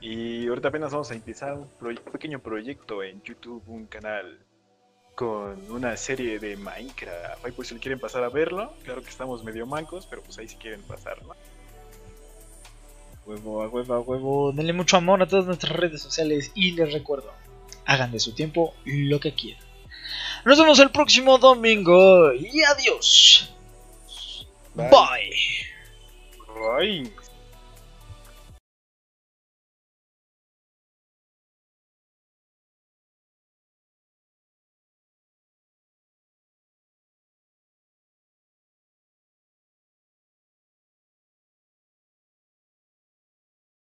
Y 0.00 0.46
ahorita 0.46 0.68
apenas 0.68 0.92
vamos 0.92 1.10
a 1.10 1.14
empezar 1.14 1.54
un, 1.54 1.68
pequeño 2.12 2.38
proyecto 2.38 3.02
en 3.02 3.20
YouTube, 3.22 3.62
un 3.66 3.86
canal 3.86 4.38
con 5.16 5.70
una 5.70 5.96
serie 5.96 6.38
de 6.38 6.56
Minecraft. 6.56 7.44
Ahí 7.44 7.52
pues 7.52 7.68
si 7.68 7.74
quieren 7.76 7.98
pasar 7.98 8.22
a 8.22 8.28
verlo, 8.28 8.72
claro 8.84 9.02
que 9.02 9.08
estamos 9.08 9.42
medio 9.42 9.66
mancos, 9.66 10.06
pero 10.06 10.22
pues 10.22 10.38
ahí 10.38 10.46
si 10.46 10.56
quieren 10.56 10.82
pasar, 10.82 11.20
¿no? 11.24 11.34
Huevo, 13.26 13.62
a 13.62 13.68
huevo, 13.68 13.94
a 13.94 14.00
huevo. 14.00 14.52
Denle 14.52 14.72
mucho 14.72 14.96
amor 14.96 15.20
a 15.20 15.26
todas 15.26 15.46
nuestras 15.46 15.74
redes 15.74 16.00
sociales 16.00 16.52
y 16.54 16.72
les 16.72 16.92
recuerdo, 16.92 17.32
hagan 17.84 18.12
de 18.12 18.20
su 18.20 18.32
tiempo 18.34 18.74
lo 18.84 19.18
que 19.18 19.34
quieran. 19.34 19.62
Nos 20.44 20.58
vemos 20.58 20.78
el 20.78 20.90
próximo 20.90 21.36
domingo 21.38 22.32
y 22.32 22.62
adiós. 22.62 23.52
Bye. 24.78 24.90
Bye. 24.90 25.30
Bye. 26.46 27.10